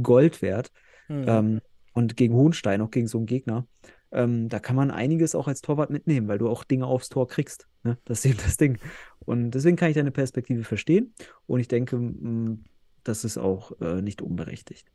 Gold 0.00 0.40
wert. 0.40 0.70
Mhm. 1.08 1.24
Ähm, 1.26 1.60
und 1.94 2.16
gegen 2.16 2.34
Hohenstein, 2.34 2.80
auch 2.80 2.90
gegen 2.90 3.08
so 3.08 3.18
einen 3.18 3.26
Gegner, 3.26 3.66
ähm, 4.14 4.48
da 4.48 4.60
kann 4.60 4.76
man 4.76 4.92
einiges 4.92 5.34
auch 5.34 5.48
als 5.48 5.60
Torwart 5.60 5.90
mitnehmen, 5.90 6.28
weil 6.28 6.38
du 6.38 6.48
auch 6.48 6.62
Dinge 6.62 6.86
aufs 6.86 7.08
Tor 7.08 7.26
kriegst. 7.26 7.68
Ne? 7.82 7.98
Das 8.04 8.20
ist 8.20 8.26
eben 8.26 8.38
das 8.42 8.56
Ding. 8.56 8.78
Und 9.26 9.52
deswegen 9.52 9.76
kann 9.76 9.90
ich 9.90 9.96
deine 9.96 10.10
Perspektive 10.10 10.64
verstehen 10.64 11.14
und 11.46 11.60
ich 11.60 11.68
denke, 11.68 11.98
das 13.04 13.24
ist 13.24 13.38
auch 13.38 13.72
äh, 13.80 14.02
nicht 14.02 14.22
unberechtigt. 14.22 14.86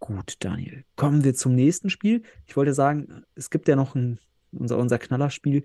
Gut, 0.00 0.36
Daniel. 0.40 0.84
Kommen 0.96 1.24
wir 1.24 1.34
zum 1.34 1.54
nächsten 1.54 1.88
Spiel. 1.88 2.22
Ich 2.46 2.56
wollte 2.56 2.74
sagen, 2.74 3.24
es 3.34 3.50
gibt 3.50 3.68
ja 3.68 3.76
noch 3.76 3.94
ein, 3.94 4.18
unser, 4.52 4.78
unser 4.78 4.98
Knallerspiel, 4.98 5.62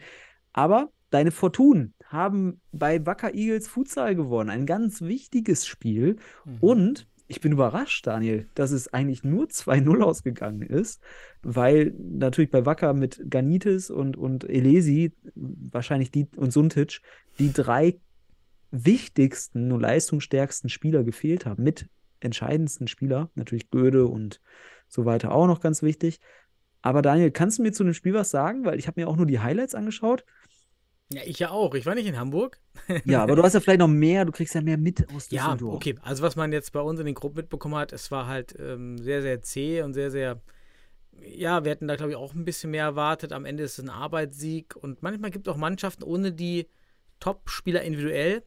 aber 0.54 0.92
deine 1.10 1.32
Fortunen 1.32 1.94
haben 2.06 2.62
bei 2.72 3.06
Wacker 3.06 3.34
Eagles 3.34 3.68
Futsal 3.68 4.16
gewonnen. 4.16 4.50
Ein 4.50 4.66
ganz 4.66 5.02
wichtiges 5.02 5.68
Spiel. 5.68 6.18
Mhm. 6.46 6.58
Und 6.62 7.08
ich 7.28 7.42
bin 7.42 7.52
überrascht, 7.52 8.08
Daniel, 8.08 8.48
dass 8.56 8.72
es 8.72 8.92
eigentlich 8.92 9.24
nur 9.24 9.46
2-0 9.46 10.02
ausgegangen 10.02 10.64
ist, 10.64 11.00
weil 11.44 11.94
natürlich 11.98 12.50
bei 12.50 12.66
Wacker 12.66 12.94
mit 12.94 13.22
Ganitis 13.30 13.92
und, 13.92 14.18
und 14.18 14.50
Elesi, 14.50 15.12
wahrscheinlich 15.36 16.12
die 16.12 16.28
und 16.36 16.52
Suntic, 16.52 17.02
die 17.40 17.54
drei 17.54 18.00
wichtigsten 18.72 19.72
und 19.72 19.82
leistungsstärksten 19.82 20.70
Spieler 20.70 21.04
gefehlt 21.04 21.46
haben, 21.46 21.64
mit 21.64 21.88
entscheidendsten 22.20 22.88
Spieler, 22.88 23.30
natürlich 23.36 23.70
Göde 23.70 24.06
und 24.08 24.42
so 24.88 25.06
weiter 25.06 25.32
auch 25.32 25.48
noch 25.48 25.62
ganz 25.62 25.82
wichtig. 25.82 26.20
Aber 26.82 27.02
Daniel, 27.02 27.32
kannst 27.32 27.60
du 27.60 27.64
mir 27.64 27.72
zu 27.72 27.84
dem 27.84 27.94
Spiel 27.94 28.14
was 28.14 28.30
sagen? 28.30 28.66
Weil 28.66 28.80
ich 28.80 28.88
habe 28.88 29.00
mir 29.02 29.08
auch 29.08 29.16
nur 29.18 29.26
die 29.26 29.40
Highlights 29.40 29.76
angeschaut. 29.76 30.26
Ja, 31.12 31.22
ich 31.26 31.40
ja 31.40 31.50
auch. 31.50 31.74
Ich 31.74 31.86
war 31.86 31.96
nicht 31.96 32.06
in 32.06 32.18
Hamburg. 32.20 32.60
Ja, 33.04 33.24
aber 33.24 33.36
du 33.36 33.44
hast 33.44 33.54
ja 33.54 33.60
vielleicht 33.60 33.80
noch 33.80 33.88
mehr, 33.88 34.26
du 34.26 34.32
kriegst 34.32 34.54
ja 34.54 34.62
mehr 34.62 34.78
mit 34.78 35.10
aus 35.14 35.30
Ja, 35.32 35.56
Düsseldorf. 35.56 35.76
okay. 35.76 35.96
Also 36.02 36.24
was 36.24 36.36
man 36.36 36.52
jetzt 36.54 36.72
bei 36.72 36.82
uns 36.82 37.00
in 37.00 37.06
den 37.06 37.16
Gruppen 37.16 37.38
mitbekommen 37.38 37.76
hat, 37.76 37.94
es 37.94 38.12
war 38.12 38.28
halt 38.28 38.56
ähm, 38.60 38.98
sehr, 39.00 39.22
sehr 39.22 39.42
zäh 39.42 39.82
und 39.82 39.94
sehr, 39.94 40.12
sehr, 40.12 40.42
ja, 41.20 41.64
wir 41.64 41.72
hätten 41.72 41.88
da, 41.88 41.96
glaube 41.96 42.12
ich, 42.12 42.18
auch 42.18 42.34
ein 42.34 42.46
bisschen 42.46 42.72
mehr 42.72 42.84
erwartet. 42.86 43.34
Am 43.34 43.46
Ende 43.46 43.64
ist 43.64 43.80
es 43.80 43.86
ein 43.86 43.90
Arbeitssieg 43.90 44.76
und 44.76 45.02
manchmal 45.02 45.32
gibt 45.32 45.48
es 45.48 45.54
auch 45.54 45.58
Mannschaften 45.58 46.04
ohne 46.04 46.32
die 46.32 46.68
Top-Spieler 47.20 47.82
individuell, 47.82 48.44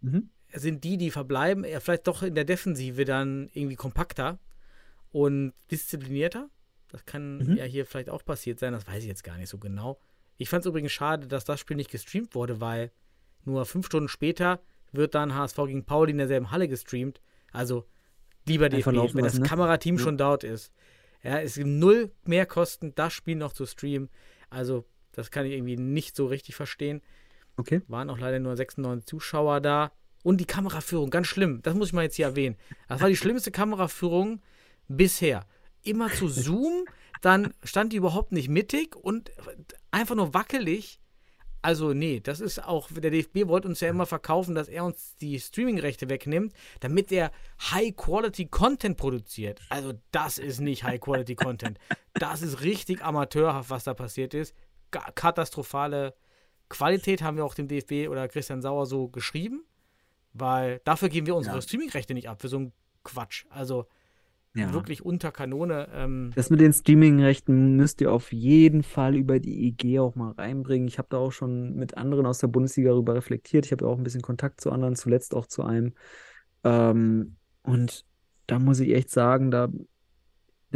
Mhm. 0.00 0.30
sind 0.52 0.84
die, 0.84 0.96
die 0.98 1.10
verbleiben, 1.10 1.64
eher 1.64 1.80
vielleicht 1.80 2.06
doch 2.06 2.22
in 2.22 2.34
der 2.34 2.44
Defensive 2.44 3.04
dann 3.04 3.48
irgendwie 3.54 3.76
kompakter 3.76 4.38
und 5.12 5.52
disziplinierter. 5.70 6.48
Das 6.88 7.04
kann 7.06 7.38
Mhm. 7.38 7.56
ja 7.56 7.64
hier 7.64 7.86
vielleicht 7.86 8.10
auch 8.10 8.24
passiert 8.24 8.58
sein, 8.60 8.72
das 8.72 8.86
weiß 8.86 9.02
ich 9.02 9.08
jetzt 9.08 9.24
gar 9.24 9.36
nicht 9.36 9.48
so 9.48 9.58
genau. 9.58 9.98
Ich 10.36 10.48
fand 10.48 10.64
es 10.64 10.68
übrigens 10.68 10.92
schade, 10.92 11.26
dass 11.26 11.44
das 11.44 11.60
Spiel 11.60 11.76
nicht 11.76 11.90
gestreamt 11.90 12.34
wurde, 12.34 12.60
weil 12.60 12.90
nur 13.44 13.64
fünf 13.66 13.86
Stunden 13.86 14.08
später 14.08 14.60
wird 14.92 15.14
dann 15.14 15.34
HSV 15.34 15.56
gegen 15.66 15.84
Pauli 15.84 16.12
in 16.12 16.18
derselben 16.18 16.50
Halle 16.50 16.68
gestreamt. 16.68 17.20
Also, 17.52 17.84
lieber 18.46 18.68
DFB, 18.68 18.86
wenn 18.86 18.94
das 18.96 19.14
lassen, 19.14 19.42
ne? 19.42 19.48
Kamerateam 19.48 19.96
Ja. 19.96 20.02
schon 20.02 20.18
dort 20.18 20.44
ist. 20.44 20.72
Ja, 21.22 21.40
es 21.40 21.54
gibt 21.54 21.66
null 21.68 22.12
mehr 22.24 22.46
Kosten, 22.46 22.94
das 22.94 23.12
Spiel 23.12 23.36
noch 23.36 23.52
zu 23.52 23.66
streamen. 23.66 24.08
Also, 24.50 24.84
das 25.12 25.30
kann 25.30 25.46
ich 25.46 25.52
irgendwie 25.52 25.76
nicht 25.76 26.14
so 26.16 26.26
richtig 26.26 26.54
verstehen. 26.54 27.00
Okay. 27.56 27.82
Waren 27.88 28.10
auch 28.10 28.18
leider 28.18 28.38
nur 28.38 28.56
96 28.56 29.06
Zuschauer 29.06 29.60
da. 29.60 29.92
Und 30.22 30.38
die 30.40 30.46
Kameraführung, 30.46 31.10
ganz 31.10 31.26
schlimm. 31.26 31.60
Das 31.62 31.74
muss 31.74 31.88
ich 31.88 31.92
mal 31.92 32.02
jetzt 32.02 32.16
hier 32.16 32.26
erwähnen. 32.26 32.56
Das 32.88 33.00
war 33.00 33.08
die 33.08 33.16
schlimmste 33.16 33.50
Kameraführung 33.50 34.40
bisher. 34.88 35.46
Immer 35.82 36.10
zu 36.10 36.28
Zoom, 36.28 36.86
dann 37.20 37.52
stand 37.62 37.92
die 37.92 37.98
überhaupt 37.98 38.32
nicht 38.32 38.48
mittig 38.48 38.96
und 38.96 39.30
einfach 39.90 40.14
nur 40.14 40.32
wackelig. 40.32 40.98
Also, 41.60 41.94
nee, 41.94 42.20
das 42.20 42.40
ist 42.40 42.62
auch, 42.62 42.90
der 42.90 43.10
DFB 43.10 43.46
wollte 43.46 43.68
uns 43.68 43.80
ja 43.80 43.88
immer 43.88 44.04
verkaufen, 44.04 44.54
dass 44.54 44.68
er 44.68 44.84
uns 44.84 45.16
die 45.16 45.40
Streaming-Rechte 45.40 46.10
wegnimmt, 46.10 46.52
damit 46.80 47.10
er 47.10 47.30
High-Quality-Content 47.70 48.98
produziert. 48.98 49.62
Also, 49.70 49.94
das 50.10 50.36
ist 50.36 50.60
nicht 50.60 50.84
High-Quality-Content. 50.84 51.78
Das 52.12 52.42
ist 52.42 52.60
richtig 52.60 53.02
amateurhaft, 53.02 53.70
was 53.70 53.84
da 53.84 53.94
passiert 53.94 54.34
ist. 54.34 54.54
Katastrophale 54.90 56.14
Qualität 56.74 57.22
haben 57.22 57.36
wir 57.36 57.44
auch 57.44 57.54
dem 57.54 57.68
DFB 57.68 58.08
oder 58.10 58.26
Christian 58.28 58.60
Sauer 58.60 58.86
so 58.86 59.08
geschrieben, 59.08 59.62
weil 60.32 60.80
dafür 60.84 61.08
geben 61.08 61.26
wir 61.28 61.36
unsere 61.36 61.56
Ja. 61.56 61.62
Streaming-Rechte 61.62 62.14
nicht 62.14 62.28
ab 62.28 62.40
für 62.40 62.48
so 62.48 62.56
einen 62.56 62.72
Quatsch. 63.04 63.44
Also, 63.48 63.86
Ja. 64.56 64.72
wirklich 64.72 65.04
unter 65.04 65.30
Kanone. 65.32 65.88
Ähm, 65.92 66.32
Das 66.34 66.50
mit 66.50 66.60
den 66.60 66.72
Streaming-Rechten 66.72 67.76
müsst 67.76 68.00
ihr 68.00 68.12
auf 68.12 68.32
jeden 68.32 68.82
Fall 68.82 69.14
über 69.16 69.38
die 69.40 69.66
IG 69.68 69.98
auch 70.00 70.14
mal 70.16 70.32
reinbringen. 70.32 70.86
Ich 70.88 70.98
habe 70.98 71.08
da 71.10 71.18
auch 71.18 71.32
schon 71.32 71.74
mit 71.76 71.96
anderen 71.96 72.26
aus 72.26 72.38
der 72.38 72.48
Bundesliga 72.48 72.90
darüber 72.90 73.14
reflektiert. 73.14 73.66
Ich 73.66 73.72
habe 73.72 73.84
ja 73.84 73.90
auch 73.90 73.96
ein 73.98 74.04
bisschen 74.04 74.22
Kontakt 74.22 74.60
zu 74.60 74.70
anderen, 74.72 74.94
zuletzt 74.96 75.34
auch 75.34 75.46
zu 75.46 75.62
einem. 75.62 75.94
Ähm, 76.64 77.36
und 77.62 78.04
da 78.46 78.58
muss 78.58 78.80
ich 78.80 78.90
echt 78.94 79.10
sagen, 79.10 79.50
da 79.50 79.68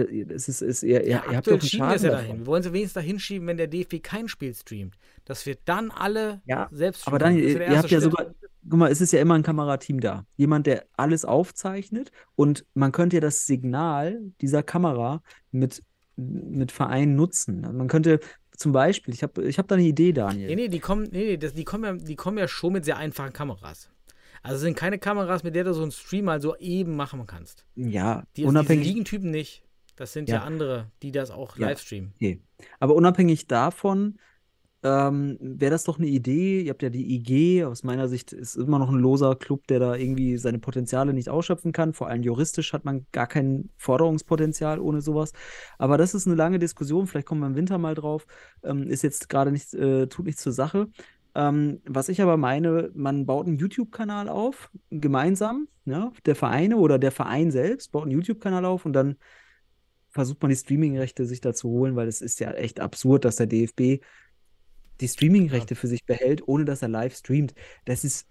es 0.03 0.49
ist, 0.49 0.63
ist 0.63 0.83
ihr, 0.83 1.07
ja, 1.09 1.23
ihr 1.31 1.37
habt 1.37 1.47
doch 1.47 1.61
schieben 1.61 1.87
Schaden 1.87 2.05
ja 2.05 2.11
dahin. 2.13 2.39
Wir 2.39 2.47
wollen 2.47 2.63
sie 2.63 2.73
wenigstens 2.73 2.95
dahin 2.95 3.19
schieben, 3.19 3.47
wenn 3.49 3.57
der 3.57 3.67
DFB 3.67 4.03
kein 4.03 4.29
Spiel 4.29 4.55
streamt. 4.55 4.97
Dass 5.25 5.45
wir 5.47 5.57
dann 5.65 5.91
alle 5.91 6.41
Ja, 6.47 6.69
selbst 6.73 7.07
Aber 7.07 7.17
streamen. 7.19 7.37
dann, 7.37 7.45
Das 7.45 7.53
ihr, 7.55 7.61
ihr 7.69 7.79
habt 7.79 7.91
ja 7.91 8.01
Schritt. 8.01 8.03
sogar, 8.13 8.35
guck 8.69 8.79
mal, 8.79 8.91
es 8.91 9.01
ist 9.01 9.13
ja 9.13 9.21
immer 9.21 9.35
ein 9.35 9.43
Kamerateam 9.43 10.01
da. 10.01 10.27
Jemand, 10.37 10.67
der 10.67 10.87
alles 10.97 11.25
aufzeichnet 11.25 12.11
und 12.37 12.65
man 12.75 12.93
könnte 12.93 13.17
ja 13.17 13.21
das 13.21 13.47
Signal 13.47 14.21
dieser 14.41 14.63
Kamera 14.63 15.23
mit, 15.51 15.83
mit 16.17 16.73
Vereinen 16.73 17.15
nutzen. 17.17 17.65
Also 17.65 17.77
Man 17.77 17.89
könnte 17.89 18.21
zum 18.57 18.73
Beispiel, 18.73 19.15
ich 19.15 19.23
habe 19.23 19.45
ich 19.45 19.59
hab 19.59 19.69
da 19.69 19.77
eine 19.77 19.85
Idee, 19.85 20.13
Daniel. 20.13 20.49
Nee, 20.49 20.57
nee, 20.57 20.69
die 20.69 20.81
kommen, 20.81 21.05
nee, 21.13 21.25
nee, 21.27 21.37
das, 21.37 21.55
die, 21.55 21.65
kommen 21.65 21.85
ja, 21.85 21.93
die 22.05 22.17
kommen 22.17 22.39
ja 22.39 22.49
schon 22.49 22.73
mit 22.73 22.85
sehr 22.85 22.97
einfachen 22.97 23.33
Kameras. 23.33 23.89
Also 24.43 24.57
es 24.57 24.63
sind 24.63 24.77
keine 24.77 24.99
Kameras, 24.99 25.43
mit 25.43 25.55
der 25.57 25.65
du 25.65 25.75
so 25.75 25.83
einen 25.83 25.91
Stream 25.91 26.25
mal 26.27 26.41
so 26.41 26.57
eben 26.57 26.97
machen 26.97 27.27
kannst. 27.27 27.65
Ja, 27.75 28.23
Die, 28.37 28.43
diese 28.43 28.49
unabhängig. 28.49 28.87
Liegentypen 28.87 29.31
nicht. 29.31 29.63
Das 29.99 30.13
sind 30.13 30.29
ja, 30.29 30.37
Ja. 30.37 30.43
andere, 30.45 30.91
die 31.03 31.13
das 31.13 31.31
auch 31.31 31.57
Ja. 31.59 31.69
live 31.69 31.81
streamen. 31.81 32.13
Okay. 32.17 32.41
Aber 32.81 32.95
unabhängig 32.95 33.47
davon 33.47 34.19
ähm, 34.85 35.39
wäre 35.41 35.73
das 35.73 35.83
doch 35.83 35.99
eine 35.99 36.07
Idee. 36.07 36.61
Ihr 36.63 36.71
habt 36.71 36.85
ja 36.85 36.89
die 36.89 37.13
IG, 37.17 37.65
aus 37.65 37.83
meiner 37.83 38.07
Sicht 38.07 38.33
ist 38.33 38.55
immer 38.55 38.79
noch 38.79 38.91
ein 38.91 38.99
loser 39.01 39.35
Club, 39.35 39.67
der 39.67 39.81
da 39.81 39.97
irgendwie 39.97 40.37
seine 40.37 40.61
Potenziale 40.61 41.13
nicht 41.13 41.29
ausschöpfen 41.29 41.73
kann. 41.73 41.95
Vor 41.95 42.07
allem 42.07 42.23
juristisch 42.23 42.73
hat 42.73 42.85
man 42.85 43.05
gar 43.11 43.27
kein 43.27 43.71
Forderungspotenzial 43.77 44.79
ohne 44.79 45.01
sowas. 45.01 45.33
Aber 45.79 45.99
das 45.99 46.15
ist 46.15 46.29
eine 46.29 46.37
lange 46.37 46.61
Diskussion, 46.61 47.09
vielleicht 47.09 47.27
kommen 47.27 47.41
wir 47.41 47.49
im 47.49 47.57
Winter 47.57 47.77
mal 47.79 47.97
drauf. 47.97 48.25
Ähm, 48.63 48.89
ist 48.89 49.03
jetzt 49.03 49.29
gerade 49.29 49.51
nicht, 49.51 49.75
äh, 49.75 50.07
tut 50.07 50.27
nichts 50.27 50.43
zur 50.43 50.53
Sache. 50.53 50.87
Ähm, 51.35 51.81
was 51.85 52.09
ich 52.09 52.23
aber 52.23 52.37
meine, 52.37 52.91
man 52.95 53.27
baut 53.27 53.49
einen 53.49 53.59
YouTube-Kanal 53.59 54.29
auf, 54.29 54.71
gemeinsam, 54.91 55.67
ja, 55.87 56.13
der 56.25 56.37
Vereine 56.37 56.77
oder 56.77 57.01
der 57.01 57.11
Verein 57.11 57.51
selbst 57.51 57.91
baut 57.91 58.05
einen 58.05 58.13
YouTube-Kanal 58.13 58.65
auf 58.65 58.87
und 58.87 58.93
dann 58.93 59.17
versucht 60.19 60.43
man 60.43 60.51
die 60.51 60.57
Streaming-Rechte 60.57 61.25
sich 61.27 61.41
da 61.41 61.55
zu 61.55 61.69
holen, 61.69 61.95
weil 61.97 62.09
es 62.09 62.21
ist 62.21 62.41
ja 62.41 62.51
echt 62.53 62.81
absurd, 62.81 63.25
dass 63.25 63.37
der 63.37 63.47
DFB 63.47 64.03
die 65.01 65.09
Streaming-Rechte 65.09 65.77
für 65.77 65.87
sich 65.87 66.05
behält, 66.05 66.47
ohne 66.49 66.65
dass 66.65 66.83
er 66.83 66.89
live 66.89 67.15
streamt. 67.15 67.55
Das 67.85 68.03
ist, 68.03 68.27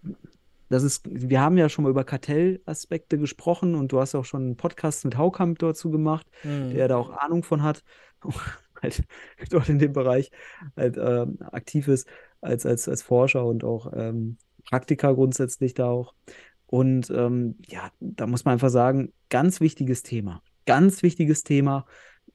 das 0.70 0.84
ist, 0.84 1.08
wir 1.10 1.40
haben 1.40 1.58
ja 1.58 1.70
schon 1.70 1.84
mal 1.84 1.90
über 1.90 2.04
Kartellaspekte 2.04 3.18
gesprochen 3.18 3.74
und 3.76 3.92
du 3.94 4.02
hast 4.02 4.16
auch 4.16 4.26
schon 4.26 4.42
einen 4.44 4.58
Podcast 4.58 5.06
mit 5.06 5.18
Haukamp 5.18 5.60
dazu 5.60 5.90
gemacht, 5.92 6.28
Mhm. 6.44 6.72
der 6.72 6.90
da 6.90 6.98
auch 6.98 7.10
Ahnung 7.12 7.44
von 7.44 7.64
hat, 7.64 7.84
halt 8.84 9.04
dort 9.50 9.70
in 9.70 9.80
dem 9.80 9.94
Bereich 9.94 10.30
halt 10.76 10.98
ähm, 10.98 11.38
aktiv 11.52 11.88
ist 11.88 12.08
als, 12.42 12.66
als, 12.66 12.88
als 12.90 13.02
Forscher 13.02 13.46
und 13.46 13.64
auch 13.64 13.94
ähm, 13.96 14.38
Praktiker 14.70 15.16
grundsätzlich 15.16 15.74
da 15.74 15.86
auch. 15.88 16.14
Und 16.66 17.10
ähm, 17.12 17.56
ja, 17.66 17.92
da 18.02 18.28
muss 18.28 18.44
man 18.44 18.52
einfach 18.54 18.70
sagen, 18.70 19.14
ganz 19.30 19.62
wichtiges 19.62 20.04
Thema. 20.04 20.42
Ganz 20.68 21.02
wichtiges 21.02 21.44
Thema. 21.44 21.86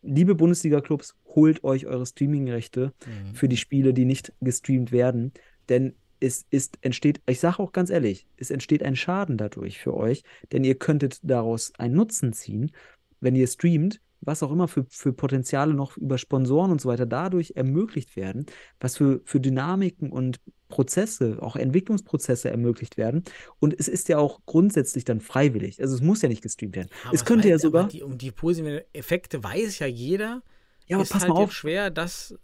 Liebe 0.03 0.35
Bundesliga-Clubs, 0.35 1.15
holt 1.27 1.63
euch 1.63 1.87
eure 1.87 2.05
Streaming-Rechte 2.07 2.93
Mhm. 3.07 3.35
für 3.35 3.49
die 3.49 3.57
Spiele, 3.57 3.95
die 3.95 4.05
nicht 4.05 4.33
gestreamt 4.41 4.91
werden. 4.91 5.33
Denn 5.69 5.95
es 6.19 6.45
ist, 6.51 6.79
entsteht, 6.81 7.21
ich 7.27 7.39
sage 7.41 7.61
auch 7.61 7.71
ganz 7.73 7.91
ehrlich, 7.91 8.27
es 8.37 8.51
entsteht 8.51 8.83
ein 8.83 8.97
Schaden 8.97 9.37
dadurch 9.37 9.79
für 9.79 9.95
euch, 9.95 10.25
denn 10.51 10.65
ihr 10.65 10.75
könntet 10.77 11.21
daraus 11.23 11.73
einen 11.79 11.95
Nutzen 11.95 12.33
ziehen, 12.33 12.73
wenn 13.21 13.37
ihr 13.37 13.47
streamt, 13.47 14.01
was 14.21 14.43
auch 14.43 14.53
immer 14.53 14.69
für, 14.69 14.87
für 14.89 15.13
Potenziale 15.13 15.75
noch 15.75 15.97
über 15.97 16.17
Sponsoren 16.19 16.71
und 16.71 16.81
so 16.81 16.89
weiter 16.89 17.07
dadurch 17.07 17.53
ermöglicht 17.57 18.17
werden, 18.17 18.47
was 18.81 18.97
für, 18.97 19.21
für 19.25 19.41
Dynamiken 19.41 20.11
und 20.11 20.41
Prozesse, 20.73 21.37
auch 21.41 21.55
Entwicklungsprozesse 21.55 22.51
ermöglicht 22.51 22.97
werden. 22.97 23.23
Und 23.61 23.79
es 23.79 23.87
ist 23.89 24.09
ja 24.09 24.17
auch 24.19 24.41
grundsätzlich 24.47 25.05
dann 25.05 25.21
freiwillig. 25.21 25.81
Also 25.83 25.95
es 25.95 26.01
muss 26.01 26.23
ja 26.23 26.29
nicht 26.29 26.43
gestreamt 26.43 26.75
werden. 26.75 26.89
Aber 27.05 27.15
es 27.15 27.25
könnte 27.27 27.49
ja 27.49 27.57
weiß- 27.57 27.67
aber 27.67 27.81
sogar. 27.83 27.89
Die, 27.89 28.03
um 28.03 28.17
die 28.17 28.31
positiven 28.31 28.81
Effekte 28.93 29.45
weiß 29.45 29.79
ja 29.81 29.87
jeder. 29.87 30.43
Ja, 30.87 30.97
aber 30.97 31.03
ist 31.05 31.13
pass 31.13 31.23
halt 31.23 31.33
mal 31.35 31.43
auf. 31.45 31.53
schwer, 31.53 31.91
das 31.91 32.35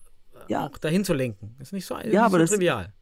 Ja. 0.48 0.66
auch 0.66 0.76
dahin 0.78 1.04
zu 1.04 1.14
lenken. 1.14 1.56
Ist 1.58 1.72
nicht 1.72 1.86
so, 1.86 1.96
ist 1.96 2.04
Ja, 2.04 2.10
nicht 2.10 2.18
aber 2.20 2.30
so 2.32 2.38
das- 2.38 2.50
trivial. 2.50 2.92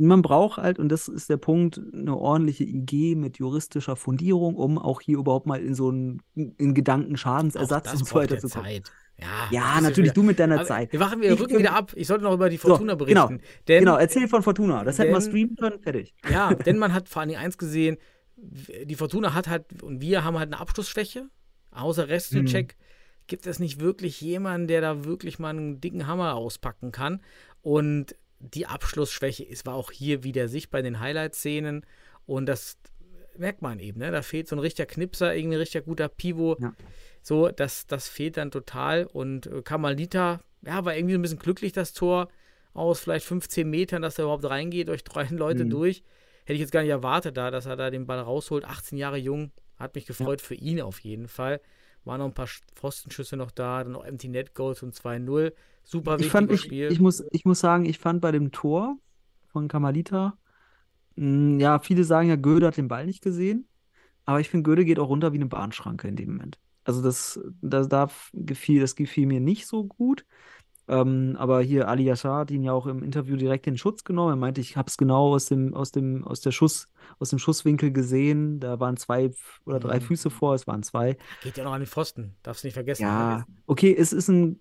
Man 0.00 0.22
braucht 0.22 0.58
halt, 0.58 0.78
und 0.78 0.90
das 0.90 1.08
ist 1.08 1.28
der 1.28 1.38
Punkt, 1.38 1.80
eine 1.92 2.16
ordentliche 2.16 2.62
IG 2.64 3.16
mit 3.16 3.38
juristischer 3.38 3.96
Fundierung, 3.96 4.54
um 4.54 4.78
auch 4.78 5.00
hier 5.00 5.18
überhaupt 5.18 5.46
mal 5.46 5.60
in 5.60 5.74
so 5.74 5.88
einen 5.88 6.22
in 6.34 6.74
Gedanken 6.74 7.16
Schadensersatz 7.16 7.92
und 7.92 8.06
so 8.06 8.14
weiter 8.14 8.36
ja 8.36 8.40
zu 8.40 8.48
kommen. 8.48 8.64
Zeit. 8.64 8.92
Ja, 9.20 9.26
Ja, 9.50 9.80
natürlich, 9.80 10.10
wieder- 10.10 10.14
du 10.14 10.22
mit 10.22 10.38
deiner 10.38 10.64
Zeit. 10.64 10.92
Wir 10.92 11.00
machen 11.00 11.20
wir 11.20 11.32
Ich 11.32 11.40
rücken 11.40 11.58
wieder 11.58 11.72
ab. 11.74 11.92
Ich 11.96 12.06
sollte 12.06 12.22
noch 12.22 12.32
über 12.34 12.48
die 12.48 12.56
So, 12.58 12.68
Fortuna 12.68 12.94
genau. 12.94 13.26
berichten. 13.26 13.40
Denn, 13.66 13.80
Genau, 13.80 13.96
erzähl 13.96 14.28
von 14.28 14.42
Fortuna. 14.44 14.84
Das 14.84 14.98
hätten 15.00 15.10
wir 15.12 15.18
denn- 15.18 15.28
streamen 15.28 15.56
können, 15.56 15.80
fertig. 15.80 16.14
Ja, 16.30 16.54
denn 16.54 16.78
man 16.78 16.94
hat 16.94 17.08
vor 17.08 17.20
allen 17.20 17.30
Dingen 17.30 17.40
eins 17.40 17.58
gesehen, 17.58 17.96
die 18.36 18.94
Fortuna 18.94 19.34
hat 19.34 19.48
halt, 19.48 19.82
und 19.82 20.00
wir 20.00 20.22
haben 20.22 20.38
halt 20.38 20.52
eine 20.52 20.60
Abschlussschwäche. 20.60 21.28
Außer 21.72 22.04
Mhm. 22.04 22.10
Restlicek 22.10 22.76
gibt 23.26 23.48
es 23.48 23.58
nicht 23.58 23.80
wirklich 23.80 24.20
jemanden, 24.20 24.68
der 24.68 24.80
da 24.80 25.04
wirklich 25.04 25.40
mal 25.40 25.50
einen 25.50 25.80
dicken 25.80 26.06
Hammer 26.06 26.34
auspacken 26.36 26.92
kann. 26.92 27.20
Und 27.62 28.14
die 28.40 28.66
Abschlussschwäche 28.66 29.44
ist, 29.44 29.66
war 29.66 29.74
auch 29.74 29.90
hier 29.90 30.22
wieder 30.24 30.48
sichtbar 30.48 30.80
in 30.80 30.84
den 30.84 31.00
Highlight-Szenen. 31.00 31.84
Und 32.26 32.46
das 32.46 32.78
merkt 33.36 33.62
man 33.62 33.78
eben, 33.78 33.98
ne? 34.00 34.10
Da 34.10 34.22
fehlt 34.22 34.48
so 34.48 34.56
ein 34.56 34.60
richtiger 34.60 34.86
Knipser, 34.86 35.34
irgendwie 35.34 35.56
ein 35.56 35.60
richtig 35.60 35.84
guter 35.84 36.08
Pivot. 36.08 36.60
Ja. 36.60 36.72
So, 37.22 37.48
das, 37.48 37.86
das 37.86 38.08
fehlt 38.08 38.36
dann 38.36 38.50
total. 38.50 39.04
Und 39.06 39.46
äh, 39.46 39.62
Kamalita, 39.62 40.40
ja, 40.62 40.84
war 40.84 40.94
irgendwie 40.96 41.14
so 41.14 41.18
ein 41.18 41.22
bisschen 41.22 41.38
glücklich, 41.38 41.72
das 41.72 41.92
Tor 41.92 42.28
aus 42.74 43.00
vielleicht 43.00 43.26
15 43.26 43.68
Metern, 43.68 44.02
dass 44.02 44.18
er 44.18 44.24
überhaupt 44.24 44.44
reingeht, 44.44 44.88
durch 44.88 45.04
drei 45.04 45.24
Leute 45.30 45.64
Mhm. 45.64 45.70
durch. 45.70 46.02
Hätte 46.44 46.54
ich 46.54 46.60
jetzt 46.60 46.72
gar 46.72 46.82
nicht 46.82 46.90
erwartet, 46.90 47.36
da, 47.36 47.50
dass 47.50 47.66
er 47.66 47.76
da 47.76 47.90
den 47.90 48.06
Ball 48.06 48.20
rausholt. 48.20 48.64
18 48.64 48.96
Jahre 48.98 49.18
jung, 49.18 49.50
hat 49.76 49.94
mich 49.94 50.06
gefreut 50.06 50.40
für 50.40 50.54
ihn 50.54 50.80
auf 50.80 51.00
jeden 51.00 51.28
Fall. 51.28 51.60
Waren 52.04 52.18
noch 52.20 52.26
ein 52.26 52.34
paar 52.34 52.46
Sch- 52.46 52.62
Pfostenschüsse 52.74 53.36
noch 53.36 53.50
da, 53.50 53.82
dann 53.84 53.92
noch 53.92 54.04
Empty 54.04 54.28
Net 54.28 54.54
Goals 54.54 54.82
und 54.82 54.94
2-0. 54.94 55.54
Super 55.84 56.18
Ich 56.18 56.26
wichtiges 56.26 56.28
fand, 56.28 56.52
ich, 56.52 56.62
Spiel. 56.62 56.88
ich, 56.88 57.00
muss, 57.00 57.24
ich 57.30 57.44
muss 57.44 57.60
sagen, 57.60 57.84
ich 57.84 57.98
fand 57.98 58.20
bei 58.20 58.32
dem 58.32 58.50
Tor 58.52 58.98
von 59.48 59.68
Kamalita, 59.68 60.36
mh, 61.16 61.60
ja, 61.62 61.78
viele 61.80 62.04
sagen 62.04 62.28
ja, 62.28 62.36
Göde 62.36 62.66
hat 62.68 62.76
den 62.76 62.88
Ball 62.88 63.06
nicht 63.06 63.22
gesehen, 63.22 63.68
aber 64.26 64.40
ich 64.40 64.50
finde, 64.50 64.64
Göde 64.64 64.84
geht 64.84 64.98
auch 65.00 65.08
runter 65.10 65.32
wie 65.32 65.38
eine 65.38 65.46
Bahnschranke 65.46 66.08
in 66.08 66.16
dem 66.16 66.32
Moment. 66.32 66.58
Also 66.84 67.02
das, 67.02 67.40
das, 67.62 67.88
da 67.88 68.10
gefiel, 68.34 68.80
das 68.80 68.96
gefiel 68.96 69.26
mir 69.26 69.40
nicht 69.40 69.66
so 69.66 69.84
gut. 69.86 70.26
Ähm, 70.88 71.36
aber 71.38 71.60
hier 71.60 71.86
Ali 71.88 72.04
Yashar 72.04 72.38
hat 72.40 72.50
ihn 72.50 72.62
ja 72.62 72.72
auch 72.72 72.86
im 72.86 73.02
Interview 73.02 73.36
direkt 73.36 73.66
in 73.66 73.76
Schutz 73.76 74.04
genommen. 74.04 74.32
Er 74.32 74.36
meinte, 74.36 74.60
ich 74.60 74.76
habe 74.76 74.88
es 74.88 74.96
genau 74.96 75.34
aus 75.34 75.46
dem, 75.46 75.74
aus 75.74 75.92
dem, 75.92 76.24
aus 76.26 76.40
der 76.40 76.50
Schuss, 76.50 76.88
aus 77.18 77.30
dem 77.30 77.38
Schusswinkel 77.38 77.92
gesehen. 77.92 78.58
Da 78.60 78.80
waren 78.80 78.96
zwei 78.96 79.30
oder 79.66 79.80
drei 79.80 79.96
Mhm. 79.96 80.02
Füße 80.02 80.30
vor, 80.30 80.54
es 80.54 80.66
waren 80.66 80.82
zwei. 80.82 81.16
Geht 81.42 81.56
ja 81.58 81.64
noch 81.64 81.72
an 81.72 81.80
den 81.80 81.86
Pfosten, 81.86 82.36
darfst 82.42 82.64
nicht 82.64 82.74
vergessen. 82.74 83.02
Ja, 83.02 83.44
okay, 83.66 83.94
es 83.96 84.12
ist 84.12 84.28
ein 84.28 84.60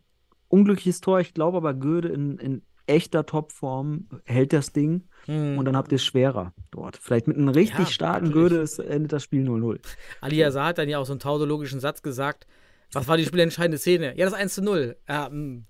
unglückliches 0.50 1.00
Tor. 1.02 1.20
Ich 1.22 1.34
glaube 1.34 1.58
aber, 1.58 1.74
Göde 1.74 2.10
in, 2.10 2.38
in 2.40 2.62
echter 2.88 3.26
Topform 3.26 4.08
hält 4.26 4.54
das 4.54 4.72
Ding 4.72 5.08
Hm. 5.26 5.58
und 5.58 5.66
dann 5.66 5.76
habt 5.76 5.92
ihr 5.92 5.98
es 5.98 6.06
schwerer 6.06 6.54
dort. 6.72 6.96
Vielleicht 6.98 7.28
mit 7.28 7.36
einem 7.36 7.50
richtig 7.50 7.80
Ja, 7.80 7.86
starken 7.92 8.28
natürlich. 8.28 8.50
Göde 8.50 8.62
ist, 8.62 8.80
endet 8.80 9.12
das 9.12 9.24
Spiel 9.24 9.46
0-0. 9.46 9.80
Ali 10.22 10.42
Azar 10.44 10.68
hat 10.68 10.78
dann 10.78 10.88
ja 10.88 10.98
auch 11.00 11.06
so 11.06 11.12
einen 11.12 11.20
tausendlogischen 11.20 11.82
Satz 11.82 12.02
gesagt. 12.02 12.48
Was 12.94 13.08
war 13.08 13.18
die 13.18 13.26
spielentscheidende 13.26 13.78
Szene? 13.78 14.18
Ja, 14.18 14.26
das 14.26 14.34
1 14.34 14.54
zu 14.56 14.62
0. 14.64 14.98
Ja, 15.08 15.30
mm. 15.30 15.66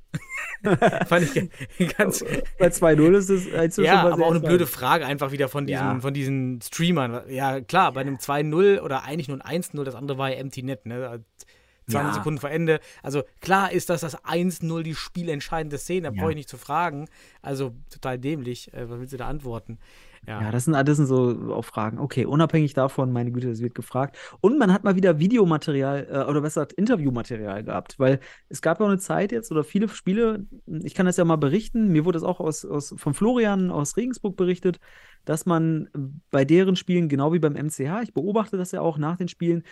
Fand 1.07 1.35
ich 1.77 1.97
ganz. 1.97 2.23
Bei 2.57 2.67
2-0 2.67 3.15
ist 3.17 3.29
es 3.29 3.53
also 3.53 3.81
Ja, 3.83 4.07
aber 4.07 4.25
auch 4.25 4.31
eine 4.31 4.39
blöde. 4.39 4.65
Frage 4.65 5.05
einfach 5.05 5.31
wieder 5.31 5.49
von 5.49 5.67
diesen, 5.67 5.79
Ja. 5.79 5.99
von 5.99 6.13
diesen 6.13 6.59
Streamern. 6.61 7.21
Ja, 7.29 7.61
klar, 7.61 7.91
bei 7.93 8.01
einem 8.01 8.17
2-0 8.17 8.79
oder 8.81 9.03
eigentlich 9.03 9.27
nur 9.27 9.43
ein 9.45 9.61
1-0, 9.61 9.83
das 9.83 9.95
andere 9.95 10.17
war 10.17 10.29
ja 10.31 10.37
Empty 10.37 10.63
Net, 10.63 10.85
ne? 10.85 11.23
20 11.89 12.07
Ja. 12.07 12.13
Sekunden 12.13 12.39
vor 12.39 12.49
Ende. 12.49 12.79
Also 13.01 13.23
klar 13.39 13.71
ist 13.71 13.89
das 13.89 14.01
das 14.01 14.17
1-0 14.23 14.83
die 14.83 14.95
spielentscheidende 14.95 15.77
Szene, 15.77 16.11
da 16.11 16.11
brauche 16.11 16.31
ich 16.31 16.35
nicht 16.35 16.49
zu 16.49 16.57
fragen. 16.57 17.07
Also 17.41 17.75
total 17.91 18.17
dämlich. 18.19 18.73
Äh, 18.73 18.89
was 18.89 18.99
willst 18.99 19.13
du 19.13 19.17
da 19.17 19.27
antworten? 19.27 19.77
Ja. 20.27 20.41
Ja, 20.41 20.51
das 20.51 20.65
sind, 20.65 20.73
das 20.73 20.97
sind 20.97 21.05
so 21.05 21.53
auch 21.53 21.63
Fragen. 21.63 21.99
Okay, 21.99 22.25
unabhängig 22.25 22.73
davon, 22.73 23.13
meine 23.13 23.31
Güte, 23.31 23.49
es 23.49 23.61
wird 23.61 23.75
gefragt. 23.75 24.17
Und 24.41 24.59
man 24.59 24.73
hat 24.73 24.83
mal 24.83 24.97
wieder 24.97 25.19
Videomaterial 25.19 26.07
äh, 26.11 26.29
oder 26.29 26.41
besser 26.41 26.65
gesagt 26.65 26.73
Interviewmaterial 26.73 27.63
gehabt, 27.63 27.97
weil 27.97 28.19
es 28.49 28.61
gab 28.61 28.79
ja 28.79 28.85
auch 28.85 28.89
eine 28.89 28.99
Zeit 28.99 29.31
jetzt 29.31 29.51
oder 29.51 29.63
viele 29.63 29.87
Spiele, 29.87 30.45
ich 30.65 30.93
kann 30.95 31.05
das 31.05 31.15
ja 31.15 31.23
mal 31.23 31.37
berichten, 31.37 31.87
mir 31.93 32.03
wurde 32.03 32.17
das 32.17 32.23
auch 32.27 32.41
aus, 32.41 32.65
aus, 32.65 32.93
von 32.97 33.13
Florian 33.13 33.71
aus 33.71 33.95
Regensburg 33.95 34.35
berichtet, 34.35 34.79
dass 35.23 35.45
man 35.45 35.89
bei 36.29 36.43
deren 36.43 36.75
Spielen, 36.75 37.07
genau 37.07 37.31
wie 37.31 37.39
beim 37.39 37.53
MCH, 37.53 38.03
ich 38.03 38.13
beobachte 38.13 38.57
das 38.57 38.73
ja 38.73 38.81
auch 38.81 38.97
nach 38.97 39.15
den 39.15 39.29
Spielen, 39.29 39.63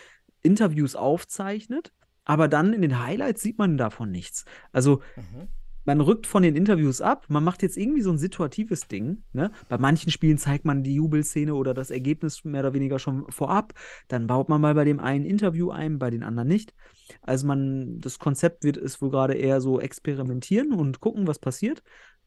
Interviews 0.41 0.95
aufzeichnet, 0.95 1.91
aber 2.23 2.47
dann 2.47 2.71
in 2.71 2.81
den 2.81 3.03
Highlights 3.03 3.41
sieht 3.41 3.57
man 3.57 3.77
davon 3.77 4.09
nichts. 4.09 4.45
Also 4.71 5.01
Mhm. 5.17 5.49
Man 5.85 6.01
rückt 6.01 6.27
von 6.27 6.43
den 6.43 6.55
Interviews 6.55 7.01
ab, 7.01 7.25
man 7.29 7.43
macht 7.43 7.61
jetzt 7.61 7.77
irgendwie 7.77 8.01
so 8.01 8.11
ein 8.11 8.17
situatives 8.17 8.87
Ding. 8.87 9.23
Ne? 9.33 9.51
Bei 9.69 9.77
manchen 9.77 10.11
Spielen 10.11 10.37
zeigt 10.37 10.65
man 10.65 10.83
die 10.83 10.95
Jubelszene 10.95 11.53
oder 11.53 11.73
das 11.73 11.91
Ergebnis 11.91 12.43
mehr 12.43 12.61
oder 12.61 12.73
weniger 12.73 12.99
schon 12.99 13.29
vorab. 13.31 13.73
Dann 14.07 14.27
baut 14.27 14.49
man 14.49 14.61
mal 14.61 14.75
bei 14.75 14.83
dem 14.83 14.99
einen 14.99 15.25
Interview 15.25 15.69
ein, 15.71 15.99
bei 15.99 16.09
den 16.09 16.23
anderen 16.23 16.47
nicht. 16.47 16.73
Also 17.21 17.47
man, 17.47 17.99
das 18.01 18.19
Konzept 18.19 18.63
wird 18.63 18.77
ist 18.77 19.01
wohl 19.01 19.11
gerade 19.11 19.35
eher 19.35 19.61
so 19.61 19.79
experimentieren 19.79 20.73
und 20.73 20.99
gucken, 20.99 21.27
was 21.27 21.39
passiert. 21.39 21.83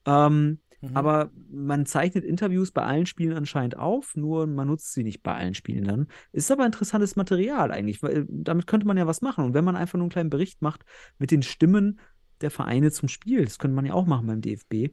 Ähm, 0.07 0.61
Mhm. 0.81 0.97
Aber 0.97 1.31
man 1.51 1.87
zeichnet 1.87 2.25
Interviews 2.25 2.71
bei 2.71 2.83
allen 2.83 3.07
Spielen 3.07 3.37
anscheinend 3.37 3.77
auf, 3.77 4.15
nur 4.15 4.47
man 4.47 4.69
nutzt 4.69 4.93
sie 4.93 5.03
nicht 5.03 5.23
bei 5.23 5.35
allen 5.35 5.55
Spielen 5.55 5.85
dann. 5.85 6.07
Ist 6.33 6.51
aber 6.51 6.67
interessantes 6.67 7.17
Material 7.17 7.73
eigentlich, 7.73 8.03
weil 8.03 8.27
damit 8.29 8.67
könnte 8.67 8.87
man 8.87 8.97
ja 8.97 9.07
was 9.07 9.21
machen. 9.21 9.45
Und 9.45 9.55
wenn 9.55 9.65
man 9.65 9.77
einfach 9.77 9.99
nur 9.99 10.05
einen 10.05 10.11
kleinen 10.11 10.31
Bericht 10.31 10.63
macht 10.63 10.85
mit 11.19 11.31
den 11.31 11.43
Stimmen 11.43 11.99
der 12.40 12.51
Vereine 12.51 12.90
zum 12.90 13.09
Spiel, 13.09 13.44
das 13.44 13.59
könnte 13.59 13.74
man 13.74 13.86
ja 13.86 13.94
auch 13.94 14.06
machen 14.06 14.27
beim 14.27 14.40
DFB. 14.40 14.90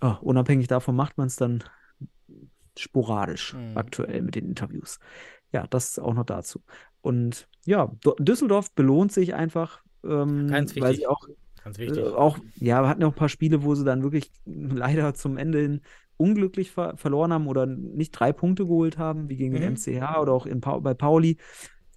Oh, 0.00 0.16
unabhängig 0.22 0.66
davon 0.68 0.96
macht 0.96 1.16
man 1.18 1.28
es 1.28 1.36
dann 1.36 1.64
sporadisch 2.78 3.54
Mhm. 3.54 3.76
aktuell 3.78 4.22
mit 4.22 4.34
den 4.34 4.46
Interviews. 4.46 4.98
Ja, 5.52 5.66
das 5.68 5.98
auch 5.98 6.14
noch 6.14 6.24
dazu. 6.24 6.60
Und 7.00 7.48
ja, 7.64 7.90
Do- 8.02 8.16
Düsseldorf 8.18 8.72
belohnt 8.72 9.12
sich 9.12 9.34
einfach, 9.34 9.82
ähm, 10.04 10.48
Ganz 10.48 10.74
weil 10.74 10.90
wichtig. 10.90 10.98
sie 10.98 11.06
auch 11.06 11.28
Ganz 11.62 11.78
äh, 11.78 12.02
auch, 12.02 12.38
ja, 12.56 12.82
wir 12.82 12.88
hatten 12.88 13.00
ja 13.02 13.06
auch 13.06 13.12
ein 13.12 13.16
paar 13.16 13.28
Spiele, 13.28 13.62
wo 13.62 13.74
sie 13.74 13.84
dann 13.84 14.02
wirklich 14.02 14.30
leider 14.44 15.14
zum 15.14 15.36
Ende 15.36 15.60
hin 15.60 15.80
unglücklich 16.16 16.70
ver 16.70 16.96
verloren 16.96 17.32
haben 17.32 17.46
oder 17.48 17.66
nicht 17.66 18.12
drei 18.12 18.32
Punkte 18.32 18.64
geholt 18.66 18.98
haben, 18.98 19.28
wie 19.28 19.36
gegen 19.36 19.52
den 19.54 19.62
Mhm. 19.62 19.68
MCH 19.74 20.20
oder 20.20 20.32
auch 20.32 20.46
in 20.46 20.60
pa 20.60 20.78
bei 20.78 20.94
Pauli. 20.94 21.38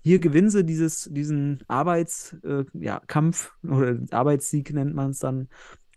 Hier 0.07 0.19
gewinnen 0.19 0.49
sie 0.49 0.63
dieses, 0.63 1.09
diesen 1.11 1.65
Arbeitskampf 1.67 3.53
äh, 3.61 3.67
ja, 3.67 3.75
oder 3.75 3.97
Arbeitssieg 4.11 4.73
nennt 4.73 4.95
man 4.95 5.09
es 5.09 5.19
dann. 5.19 5.49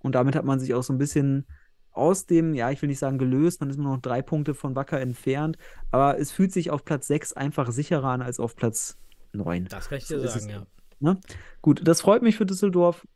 Und 0.03 0.17
damit 0.17 0.35
hat 0.35 0.45
man 0.45 0.59
sich 0.59 0.75
auch 0.75 0.83
so 0.83 0.93
ein 0.93 0.99
bisschen 0.99 1.47
aus 1.93 2.27
dem, 2.27 2.55
ja, 2.55 2.73
ich 2.73 2.83
will 2.83 2.89
nicht 2.89 2.99
sagen 2.99 3.19
gelöst, 3.19 3.61
man 3.61 3.71
ist 3.71 3.77
nur 3.77 3.95
noch 3.95 4.03
drei 4.03 4.21
Punkte 4.21 4.55
von 4.55 4.75
Wacker 4.75 5.01
entfernt, 5.01 5.59
aber 5.93 6.19
es 6.19 6.33
fühlt 6.33 6.53
sich 6.53 6.73
auf 6.73 6.85
Platz 6.85 7.07
6 7.07 7.35
einfach 7.35 7.71
sicherer 7.71 8.09
an 8.09 8.21
als 8.21 8.41
auf 8.41 8.57
Platz 8.57 8.99
9. 9.33 9.67
Das 9.67 9.89
kann 9.89 9.99
ich 9.99 10.09
dir 10.09 10.17
ist 10.17 10.35
es. 10.35 10.43
sagen, 10.43 10.51
ja. 10.51 10.67
Ne? 10.99 11.21
Gut, 11.63 11.87
das 11.87 12.01
freut 12.01 12.23
mich 12.23 12.37
für 12.37 12.47
Düsseldorf. 12.47 13.07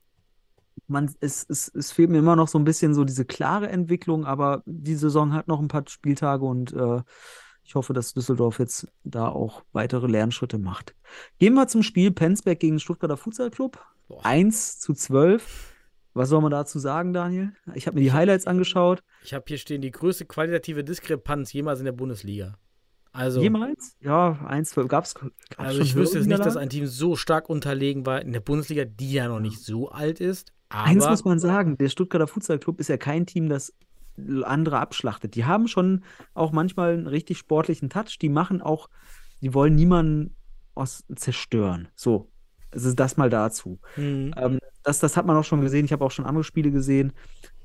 Man, 0.86 1.12
es, 1.18 1.44
es, 1.48 1.74
es 1.74 1.90
fehlt 1.90 2.10
mir 2.10 2.18
immer 2.18 2.36
noch 2.36 2.46
so 2.46 2.56
ein 2.56 2.64
bisschen 2.64 2.94
so 2.94 3.02
diese 3.02 3.24
klare 3.24 3.68
Entwicklung, 3.68 4.26
aber 4.26 4.62
die 4.64 4.94
Saison 4.94 5.32
hat 5.32 5.48
noch 5.48 5.58
ein 5.58 5.68
paar 5.68 5.82
Spieltage 5.88 6.44
und 6.44 6.72
äh, 6.72 7.00
ich 7.64 7.74
hoffe, 7.74 7.92
dass 7.92 8.14
Düsseldorf 8.14 8.58
jetzt 8.58 8.88
da 9.04 9.28
auch 9.28 9.64
weitere 9.72 10.06
Lernschritte 10.06 10.58
macht. 10.58 10.94
Gehen 11.38 11.54
wir 11.54 11.66
zum 11.66 11.82
Spiel 11.82 12.10
Penzberg 12.10 12.60
gegen 12.60 12.78
Stuttgarter 12.78 13.16
Futsal 13.16 13.50
Club. 13.50 13.78
Boah. 14.08 14.24
1 14.24 14.80
zu 14.80 14.92
12. 14.92 15.72
Was 16.12 16.28
soll 16.28 16.42
man 16.42 16.52
dazu 16.52 16.78
sagen, 16.78 17.12
Daniel? 17.12 17.52
Ich 17.74 17.86
habe 17.86 17.96
mir 17.96 18.02
die 18.02 18.12
Highlights 18.12 18.46
angeschaut. 18.46 19.02
Ich 19.24 19.34
habe 19.34 19.44
hier 19.48 19.58
stehen 19.58 19.80
die 19.80 19.90
größte 19.90 20.26
qualitative 20.26 20.84
Diskrepanz 20.84 21.52
jemals 21.52 21.80
in 21.80 21.86
der 21.86 21.92
Bundesliga. 21.92 22.56
Also, 23.12 23.40
Jemals? 23.40 23.96
Ja, 24.00 24.44
1 24.46 24.70
12. 24.70 24.88
Gab 24.88 25.04
es 25.04 25.14
also 25.56 25.80
ich 25.80 25.94
wüsste 25.94 26.18
jetzt 26.18 26.26
nicht, 26.26 26.44
dass 26.44 26.56
ein 26.56 26.68
Team 26.68 26.86
so 26.86 27.14
stark 27.14 27.48
unterlegen 27.48 28.06
war 28.06 28.20
in 28.20 28.32
der 28.32 28.40
Bundesliga, 28.40 28.84
die 28.84 29.12
ja 29.12 29.28
noch 29.28 29.38
nicht 29.38 29.60
so 29.60 29.88
alt 29.88 30.20
ist. 30.20 30.52
Eins 30.68 31.08
muss 31.08 31.24
man 31.24 31.38
sagen, 31.38 31.78
der 31.78 31.88
Stuttgarter 31.88 32.26
Futsal 32.26 32.58
Club 32.58 32.80
ist 32.80 32.88
ja 32.88 32.96
kein 32.96 33.26
Team, 33.26 33.48
das 33.48 33.72
andere 34.44 34.78
abschlachtet. 34.78 35.34
Die 35.34 35.44
haben 35.44 35.68
schon 35.68 36.04
auch 36.34 36.52
manchmal 36.52 36.94
einen 36.94 37.06
richtig 37.06 37.38
sportlichen 37.38 37.90
Touch. 37.90 38.18
Die 38.20 38.28
machen 38.28 38.62
auch, 38.62 38.88
die 39.40 39.54
wollen 39.54 39.74
niemanden 39.74 40.36
aus 40.74 41.04
zerstören. 41.14 41.88
So, 41.94 42.30
es 42.70 42.84
ist 42.84 42.98
das 42.98 43.16
mal 43.16 43.30
dazu. 43.30 43.78
Mhm. 43.96 44.34
Ähm, 44.36 44.58
das, 44.82 45.00
das 45.00 45.16
hat 45.16 45.26
man 45.26 45.36
auch 45.36 45.44
schon 45.44 45.60
gesehen. 45.60 45.84
Ich 45.84 45.92
habe 45.92 46.04
auch 46.04 46.10
schon 46.10 46.26
andere 46.26 46.44
Spiele 46.44 46.70
gesehen, 46.70 47.12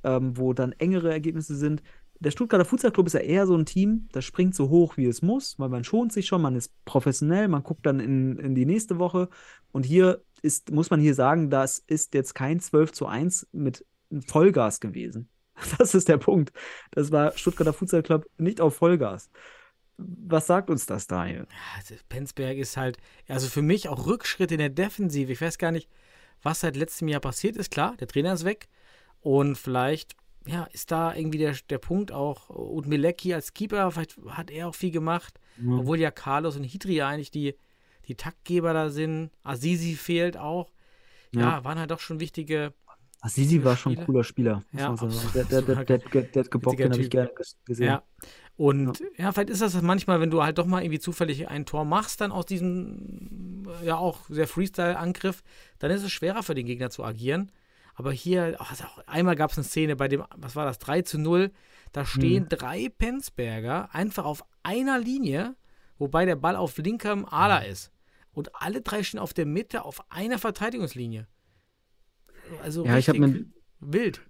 ähm, 0.04 0.38
wo 0.38 0.54
dann 0.54 0.72
engere 0.74 1.12
Ergebnisse 1.12 1.56
sind. 1.56 1.84
Der 2.22 2.32
Stuttgarter 2.32 2.66
Futsal 2.66 2.92
Club 2.92 3.08
ist 3.08 3.14
ja 3.14 3.22
eher 3.22 3.48
so 3.48 3.56
ein 3.56 3.66
Team, 3.66 4.10
das 4.12 4.26
springt 4.26 4.54
so 4.54 4.70
hoch, 4.70 4.98
wie 4.98 5.06
es 5.06 5.22
muss, 5.22 5.58
weil 5.58 5.70
man 5.70 5.86
schont 5.86 6.12
sich 6.12 6.28
schon, 6.28 6.42
man 6.42 6.56
ist 6.56 6.74
professionell, 6.84 7.48
man 7.48 7.64
guckt 7.64 7.86
dann 7.86 8.02
in, 8.02 8.38
in 8.40 8.56
die 8.56 8.66
nächste 8.66 9.00
Woche. 9.00 9.30
Und 9.72 9.86
hier 9.86 10.22
ist, 10.42 10.72
muss 10.72 10.90
man 10.90 11.00
hier 11.00 11.16
sagen, 11.16 11.50
das 11.50 11.80
ist 11.80 12.14
jetzt 12.14 12.36
kein 12.36 12.60
12 12.60 12.92
zu 12.92 13.06
1 13.06 13.48
mit 13.54 13.86
Vollgas 14.28 14.82
gewesen. 14.82 15.30
Das 15.78 15.94
ist 15.96 16.08
der 16.08 16.18
Punkt. 16.18 16.52
Das 16.92 17.12
war 17.12 17.36
Stuttgarter 17.38 17.74
Futsal 17.74 18.04
Club 18.04 18.26
nicht 18.38 18.62
auf 18.62 18.76
Vollgas. 18.78 19.30
Was 19.98 20.48
sagt 20.48 20.70
uns 20.70 20.86
das, 20.86 21.08
Daniel? 21.08 21.46
Also 21.76 21.96
Penzberg 22.08 22.58
ist 22.58 22.78
halt, 22.78 22.98
also 23.28 23.48
für 23.48 23.62
mich 23.62 23.90
auch 23.90 24.06
Rückschritt 24.08 24.52
in 24.52 24.60
der 24.60 24.70
Defensive. 24.70 25.32
Ich 25.32 25.42
weiß 25.42 25.58
gar 25.58 25.72
nicht, 25.72 25.90
was 26.42 26.62
seit 26.62 26.78
letztem 26.78 27.10
Jahr 27.10 27.20
passiert 27.20 27.58
ist. 27.58 27.70
Klar, 27.72 27.98
der 27.98 28.08
Trainer 28.08 28.34
ist 28.34 28.46
weg. 28.46 28.70
Und 29.20 29.58
vielleicht, 29.58 30.16
ja, 30.48 30.64
ist 30.72 30.92
da 30.92 31.14
irgendwie 31.14 31.40
der, 31.40 31.54
der 31.70 31.80
Punkt 31.80 32.14
auch, 32.14 32.50
und 32.50 32.88
Milecki 32.88 33.34
als 33.34 33.54
Keeper, 33.54 33.92
vielleicht 33.92 34.18
hat 34.30 34.50
er 34.52 34.70
auch 34.70 34.76
viel 34.76 34.92
gemacht. 34.92 35.38
Obwohl 35.70 36.00
ja 36.00 36.12
Carlos 36.12 36.56
und 36.56 36.64
Hidri 36.64 36.96
ja 36.96 37.10
eigentlich 37.10 37.32
die, 37.32 37.56
die 38.08 38.16
Taktgeber 38.16 38.72
da 38.74 38.90
sind. 38.90 39.32
Azizi 39.44 39.96
fehlt 39.96 40.38
auch. 40.38 40.72
Ja, 41.36 41.42
Ja. 41.42 41.64
waren 41.66 41.78
halt 41.78 41.92
doch 41.92 42.00
schon 42.00 42.22
wichtige. 42.22 42.74
Assisi 43.22 43.64
war 43.64 43.76
schon 43.76 43.98
ein 43.98 44.06
cooler 44.06 44.24
Spieler. 44.24 44.64
Ja. 44.72 44.96
Der, 45.34 45.44
der, 45.44 45.62
der, 45.62 45.76
der, 45.84 45.98
der, 45.98 46.22
der 46.24 46.44
hat 46.44 46.52
gebockt, 46.52 46.80
den 46.80 46.92
habe 46.92 47.02
ich 47.02 47.10
gerne 47.10 47.30
ges- 47.30 47.56
gesehen. 47.66 47.88
Ja. 47.88 48.04
Und 48.56 49.02
ja. 49.18 49.32
vielleicht 49.32 49.50
ist 49.50 49.62
das 49.62 49.82
manchmal, 49.82 50.20
wenn 50.22 50.30
du 50.30 50.44
halt 50.44 50.58
doch 50.58 50.66
mal 50.66 50.82
irgendwie 50.84 51.00
zufällig 51.00 51.48
ein 51.48 51.66
Tor 51.66 51.86
machst, 51.86 52.22
dann 52.22 52.32
aus 52.32 52.46
diesem 52.46 53.68
ja 53.84 53.98
auch 53.98 54.22
sehr 54.30 54.48
Freestyle-Angriff, 54.48 55.44
dann 55.80 55.92
ist 55.92 56.04
es 56.04 56.12
schwerer 56.12 56.44
für 56.44 56.56
den 56.56 56.66
Gegner 56.66 56.90
zu 56.90 57.04
agieren. 57.04 57.52
Aber 57.96 58.12
hier, 58.14 58.56
auch 58.60 58.72
einmal 59.08 59.36
gab 59.36 59.52
es 59.52 59.58
eine 59.58 59.66
Szene 59.66 59.96
bei 59.98 60.08
dem, 60.08 60.24
was 60.38 60.56
war 60.56 60.66
das, 60.66 60.80
3 60.80 61.02
zu 61.02 61.20
0, 61.20 61.52
da 61.92 62.06
stehen 62.06 62.48
drei 62.48 62.88
Penzberger 62.88 63.94
einfach 63.94 64.24
auf 64.24 64.46
einer 64.64 65.00
Linie, 65.00 65.56
wobei 65.98 66.26
der 66.26 66.38
Ball 66.38 66.56
auf 66.56 66.78
linkem 66.78 67.26
Ala 67.26 67.60
ist. 67.60 67.92
Und 68.32 68.56
alle 68.56 68.82
drei 68.82 69.04
stehen 69.04 69.20
auf 69.20 69.34
der 69.34 69.46
Mitte 69.46 69.84
auf 69.84 70.02
einer 70.10 70.38
Verteidigungslinie. 70.40 71.28
Also 72.64 72.86
Ja, 72.86 72.98
ich 72.98 73.10
habe 73.10 73.20
mir, 73.20 73.46
wild. 73.80 74.22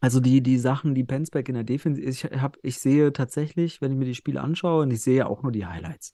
also 0.00 0.20
die, 0.20 0.42
die 0.42 0.58
Sachen, 0.58 0.94
die 0.94 1.04
Penzberg 1.04 1.48
in 1.48 1.54
der 1.54 1.64
Defensive, 1.64 2.06
ich, 2.06 2.24
hab, 2.24 2.58
ich 2.62 2.78
sehe 2.78 3.12
tatsächlich, 3.12 3.80
wenn 3.80 3.92
ich 3.92 3.98
mir 3.98 4.04
die 4.04 4.14
Spiele 4.14 4.40
anschaue, 4.40 4.82
und 4.82 4.90
ich 4.90 5.00
sehe 5.02 5.26
auch 5.26 5.42
nur 5.42 5.52
die 5.52 5.66
Highlights. 5.66 6.12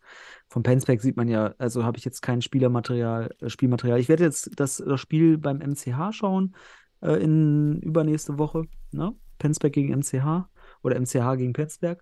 Von 0.49 0.63
Penzberg 0.63 1.01
sieht 1.01 1.17
man 1.17 1.29
ja, 1.29 1.55
also 1.59 1.85
habe 1.85 1.99
ich 1.99 2.05
jetzt 2.05 2.23
kein 2.23 2.43
Spielermaterial, 2.43 3.35
äh, 3.41 3.49
Spielmaterial. 3.49 3.99
Ich 4.01 4.09
werde 4.09 4.25
jetzt 4.25 4.51
das, 4.57 4.77
das 4.85 5.01
Spiel 5.01 5.39
beim 5.39 5.59
MCH 5.59 6.13
schauen, 6.13 6.55
äh, 7.01 7.23
in 7.23 7.81
übernächste 7.81 8.39
Woche, 8.39 8.65
ne? 8.93 9.15
Penzberg 9.39 9.73
gegen 9.73 9.93
MCH 9.93 10.49
oder 10.83 10.97
MCH 11.01 11.37
gegen 11.37 11.53
Penzberg. 11.53 12.01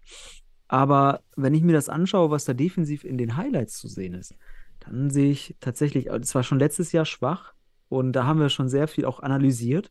Aber 0.69 1.23
wenn 1.37 1.55
ich 1.55 1.63
mir 1.63 1.73
das 1.73 1.89
anschaue, 1.89 2.31
was 2.31 2.45
da 2.45 2.53
defensiv 2.53 3.03
in 3.03 3.19
den 3.19 3.37
Highlights 3.37 3.79
zu 3.79 3.89
sehen 3.89 4.15
ist, 4.15 4.35
dann 4.81 5.11
sehe 5.11 5.31
ich 5.31 5.57
tatsächlich, 5.59 6.07
es 6.07 6.35
war 6.35 6.43
schon 6.43 6.59
letztes 6.59 6.93
Jahr 6.93 7.07
schwach 7.07 7.55
und 7.91 8.13
da 8.13 8.25
haben 8.25 8.41
wir 8.41 8.49
schon 8.49 8.71
sehr 8.71 8.89
viel 8.89 9.05
auch 9.05 9.21
analysiert. 9.21 9.91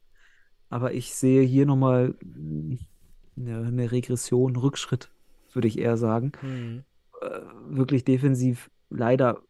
Aber 0.70 0.94
ich 0.94 1.14
sehe 1.14 1.44
hier 1.44 1.66
nochmal 1.66 2.16
eine, 3.36 3.68
eine 3.68 3.92
Regression, 3.92 4.56
Rückschritt, 4.56 5.12
würde 5.54 5.68
ich 5.68 5.78
eher 5.78 5.98
sagen. 5.98 6.32
Hm. 6.40 6.84
Äh, 7.22 7.40
wirklich 7.68 8.06
defensiv 8.06 8.72
leider 8.90 9.42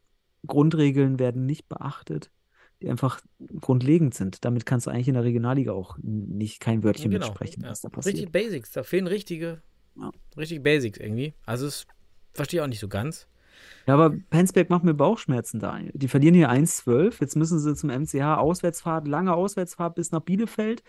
Grundregeln 0.48 1.20
werden 1.20 1.46
nicht 1.46 1.70
beachtet, 1.70 2.32
die 2.82 2.90
einfach 2.90 3.22
grundlegend 3.60 4.16
sind. 4.16 4.44
Damit 4.46 4.66
kannst 4.66 4.88
du 4.88 4.92
eigentlich 4.92 5.10
in 5.10 5.14
der 5.14 5.24
Regionalliga 5.24 5.74
auch 5.74 5.98
nicht 6.02 6.60
kein 6.60 6.84
Wörtchen 6.84 7.12
Genau, 7.12 7.28
mitsprechen, 7.28 7.64
ja. 7.64 7.70
was 7.70 7.82
da 7.82 7.90
passiert. 7.90 8.16
Richtig 8.16 8.32
Basics, 8.32 8.72
da 8.72 8.84
fehlen 8.84 9.08
richtige, 9.08 9.62
Ja. 9.96 10.12
richtig 10.38 10.64
Basics 10.64 10.98
irgendwie. 10.98 11.34
Also 11.46 11.66
das 11.66 11.86
verstehe 12.34 12.62
ich 12.62 12.64
auch 12.64 12.68
nicht 12.68 12.80
so 12.80 12.88
ganz. 12.88 13.28
Ja, 13.88 13.96
aber 13.96 14.16
Penzberg 14.30 14.70
macht 14.70 14.84
mir 14.84 14.94
Bauchschmerzen 14.94 15.60
da. 15.60 15.80
Die 15.94 16.08
verlieren 16.08 16.36
hier 16.36 16.52
1-12. 16.52 17.16
Jetzt 17.20 17.36
müssen 17.36 17.60
sie 17.60 17.76
zum 17.76 17.90
MCH 17.90 18.38
Auswärtsfahrt, 18.38 19.08
lange 19.08 19.34
Auswärtsfahrt 19.34 19.96
bis 19.96 20.12
nach 20.12 20.22
Bielefeld. 20.22 20.84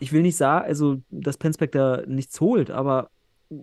Ich 0.00 0.12
will 0.12 0.22
nicht 0.22 0.36
sagen, 0.36 0.66
also, 0.66 0.98
dass 1.10 1.38
Penzberg 1.38 1.72
da 1.72 2.02
nichts 2.06 2.40
holt, 2.40 2.70
aber 2.70 3.10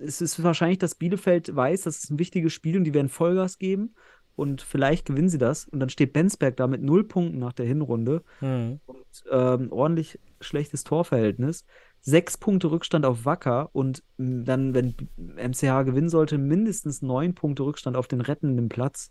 es 0.01 0.22
ist 0.22 0.41
wahrscheinlich, 0.43 0.80
dass 0.80 0.95
Bielefeld 0.95 1.53
weiß, 1.55 1.81
das 1.84 1.99
ist 2.03 2.10
ein 2.10 2.19
wichtiges 2.19 2.53
Spiel 2.53 2.77
und 2.77 2.85
die 2.85 2.93
werden 2.93 3.10
Vollgas 3.10 3.60
geben 3.60 3.95
und 4.35 4.61
vielleicht 4.61 5.05
gewinnen 5.05 5.30
sie 5.30 5.38
das. 5.38 5.68
Und 5.68 5.80
dann 5.80 5.89
steht 5.89 6.14
Penzberg 6.14 6.55
da 6.57 6.68
mit 6.68 6.81
null 6.81 7.03
Punkten 7.03 7.39
nach 7.39 7.53
der 7.53 7.65
Hinrunde 7.65 8.23
Hm. 8.39 8.80
und 8.85 9.05
ähm, 9.30 9.72
ordentlich 9.72 10.19
schlechtes 10.39 10.84
Torverhältnis. 10.84 11.65
Sechs 12.06 12.38
Punkte 12.38 12.70
Rückstand 12.70 13.06
auf 13.06 13.24
Wacker 13.24 13.70
und 13.72 14.04
dann, 14.18 14.74
wenn 14.74 14.94
MCH 15.18 15.86
gewinnen 15.86 16.10
sollte, 16.10 16.38
mindestens 16.38 17.02
neun 17.02 17.34
Punkte 17.34 17.64
Rückstand 17.64 17.96
auf 17.96 18.10
den 18.10 18.20
rettenden 18.20 18.68
Platz. 18.68 19.10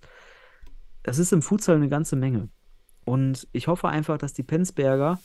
Das 1.03 1.19
ist 1.19 1.33
im 1.33 1.41
Futsal 1.41 1.77
eine 1.77 1.89
ganze 1.89 2.17
Menge. 2.17 2.51
Und 3.07 3.49
ich 3.53 3.67
hoffe 3.67 3.89
einfach, 3.89 4.19
dass 4.19 4.35
die 4.35 4.43
Penzberger 4.43 5.19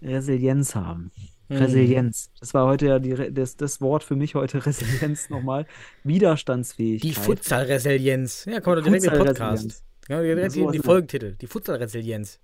Resilienz 0.00 0.74
haben. 0.74 1.12
Hm. 1.48 1.58
Resilienz. 1.58 2.30
Das 2.40 2.54
war 2.54 2.66
heute 2.66 2.86
ja 2.86 2.98
die, 2.98 3.32
das, 3.32 3.56
das 3.58 3.82
Wort 3.82 4.04
für 4.04 4.16
mich 4.16 4.34
heute, 4.34 4.64
Resilienz 4.66 5.28
nochmal. 5.28 5.66
Widerstandsfähigkeit. 6.04 7.10
Die 7.10 7.14
Futsal-Resilienz. 7.14 8.46
Ja, 8.46 8.54
wir 8.54 8.60
doch 8.60 8.82
direkt 8.82 9.04
in 9.04 9.10
den. 9.10 9.18
Podcast. 9.18 9.84
Ja, 10.08 10.22
direkt 10.22 10.56
in 10.56 10.72
die 10.72 10.78
Folgentitel. 10.78 11.36
Die 11.36 11.46
Futsal-Resilienz. 11.46 12.40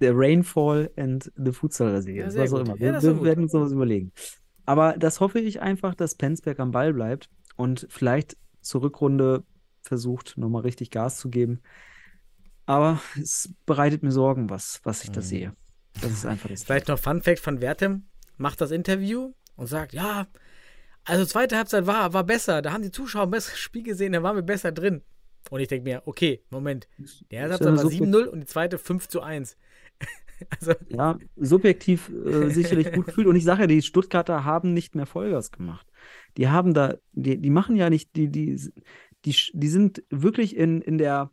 Der 0.00 0.12
Rainfall 0.16 0.90
and 0.96 1.30
the 1.36 1.52
Futsal 1.52 1.88
Resilience, 1.94 2.34
Ja, 2.34 2.42
was 2.42 2.52
auch 2.52 2.58
gut. 2.58 2.68
immer. 2.68 2.76
Ja, 2.78 3.02
Wir, 3.02 3.08
war 3.10 3.16
wir 3.16 3.24
werden 3.24 3.42
uns 3.44 3.52
sowas 3.52 3.72
überlegen. 3.72 4.12
Aber 4.66 4.94
das 4.98 5.20
hoffe 5.20 5.40
ich 5.40 5.60
einfach, 5.60 5.94
dass 5.94 6.14
Penzberg 6.14 6.60
am 6.60 6.70
Ball 6.72 6.92
bleibt 6.92 7.28
und 7.56 7.86
vielleicht 7.90 8.36
zur 8.60 8.82
Rückrunde 8.82 9.44
versucht, 9.82 10.36
nochmal 10.36 10.62
richtig 10.62 10.90
Gas 10.90 11.18
zu 11.18 11.30
geben. 11.30 11.60
Aber 12.66 13.00
es 13.20 13.52
bereitet 13.64 14.02
mir 14.02 14.12
Sorgen, 14.12 14.50
was, 14.50 14.80
was 14.84 15.04
ich 15.04 15.10
da 15.10 15.22
sehe. 15.22 15.54
Das 16.02 16.10
ist 16.12 16.26
einfach 16.26 16.50
das. 16.50 16.64
Vielleicht 16.64 16.88
noch 16.88 16.98
Fun 16.98 17.22
Fact 17.22 17.40
von 17.40 17.60
Wertem, 17.60 18.06
macht 18.36 18.60
das 18.60 18.70
Interview 18.70 19.32
und 19.56 19.66
sagt, 19.66 19.94
ja, 19.94 20.26
also 21.04 21.24
zweite 21.24 21.56
Halbzeit 21.56 21.86
war, 21.86 22.12
war 22.12 22.24
besser, 22.24 22.60
da 22.60 22.72
haben 22.72 22.82
die 22.82 22.90
Zuschauer 22.90 23.22
ein 23.24 23.30
besseres 23.30 23.58
Spiel 23.58 23.82
gesehen, 23.82 24.12
da 24.12 24.22
waren 24.22 24.36
wir 24.36 24.42
besser 24.42 24.70
drin. 24.70 25.02
Und 25.50 25.60
ich 25.60 25.68
denke 25.68 25.88
mir, 25.88 26.02
okay, 26.04 26.44
Moment, 26.50 26.88
die 26.98 27.04
erste 27.06 27.34
ja 27.34 27.40
Halbzeit 27.48 27.66
war 27.68 27.78
subjekt- 27.90 28.04
7-0 28.14 28.24
und 28.26 28.40
die 28.40 28.46
zweite 28.46 28.76
5 28.76 29.08
zu 29.08 29.22
1. 29.22 29.56
also, 30.60 30.72
ja, 30.88 31.18
subjektiv 31.36 32.10
äh, 32.10 32.50
sicherlich 32.50 32.92
gut 32.92 33.06
gefühlt. 33.06 33.26
Und 33.26 33.36
ich 33.36 33.44
sage 33.44 33.62
ja, 33.62 33.66
die 33.66 33.82
Stuttgarter 33.82 34.44
haben 34.44 34.72
nicht 34.72 34.94
mehr 34.94 35.06
Vollgas 35.06 35.50
gemacht. 35.50 35.86
Die 36.36 36.48
haben 36.48 36.74
da, 36.74 36.94
die, 37.12 37.40
die 37.40 37.50
machen 37.50 37.76
ja 37.76 37.90
nicht, 37.90 38.14
die, 38.16 38.28
die, 38.28 38.60
die, 39.24 39.34
die 39.52 39.68
sind 39.68 40.02
wirklich 40.10 40.56
in, 40.56 40.80
in 40.80 40.98
der, 40.98 41.30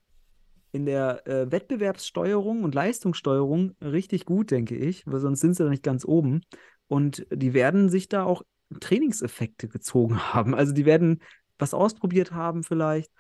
in 0.72 0.86
der 0.86 1.26
äh, 1.27 1.52
Wettbewerbssteuerung 1.52 2.64
und 2.64 2.76
Leistungssteuerung 2.76 3.76
richtig 3.82 4.26
gut, 4.26 4.52
denke 4.52 4.76
ich, 4.76 5.03
weil 5.06 5.19
sonst 5.19 5.41
sind 5.41 5.56
sie 5.56 5.64
da 5.64 5.69
nicht 5.69 5.84
ganz 5.84 6.06
oben. 6.06 6.41
Und 6.88 7.26
die 7.32 7.53
werden 7.53 7.90
sich 7.90 8.10
da 8.10 8.23
auch 8.23 8.44
Trainingseffekte 8.80 9.68
gezogen 9.68 10.19
haben. 10.34 10.56
Also 10.56 10.73
die 10.73 10.86
werden 10.86 11.22
was 11.57 11.73
ausprobiert 11.73 12.32
haben 12.32 12.64
vielleicht. 12.64 13.11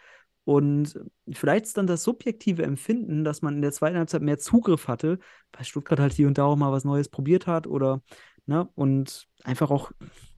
Und 0.45 0.99
vielleicht 1.31 1.65
ist 1.65 1.77
dann 1.77 1.87
das 1.87 2.03
subjektive 2.03 2.63
Empfinden, 2.63 3.23
dass 3.23 3.41
man 3.41 3.55
in 3.55 3.61
der 3.61 3.71
zweiten 3.71 3.97
Halbzeit 3.97 4.21
mehr 4.21 4.37
Zugriff 4.37 4.87
hatte, 4.87 5.19
weil 5.51 5.65
Stuttgart 5.65 5.99
halt 5.99 6.13
hier 6.13 6.27
und 6.27 6.37
da 6.37 6.45
auch 6.45 6.55
mal 6.55 6.71
was 6.71 6.85
Neues 6.85 7.09
probiert 7.09 7.47
hat 7.47 7.65
oder, 7.65 8.01
ne, 8.45 8.69
und 8.75 9.27
einfach 9.43 9.71
auch 9.71 9.91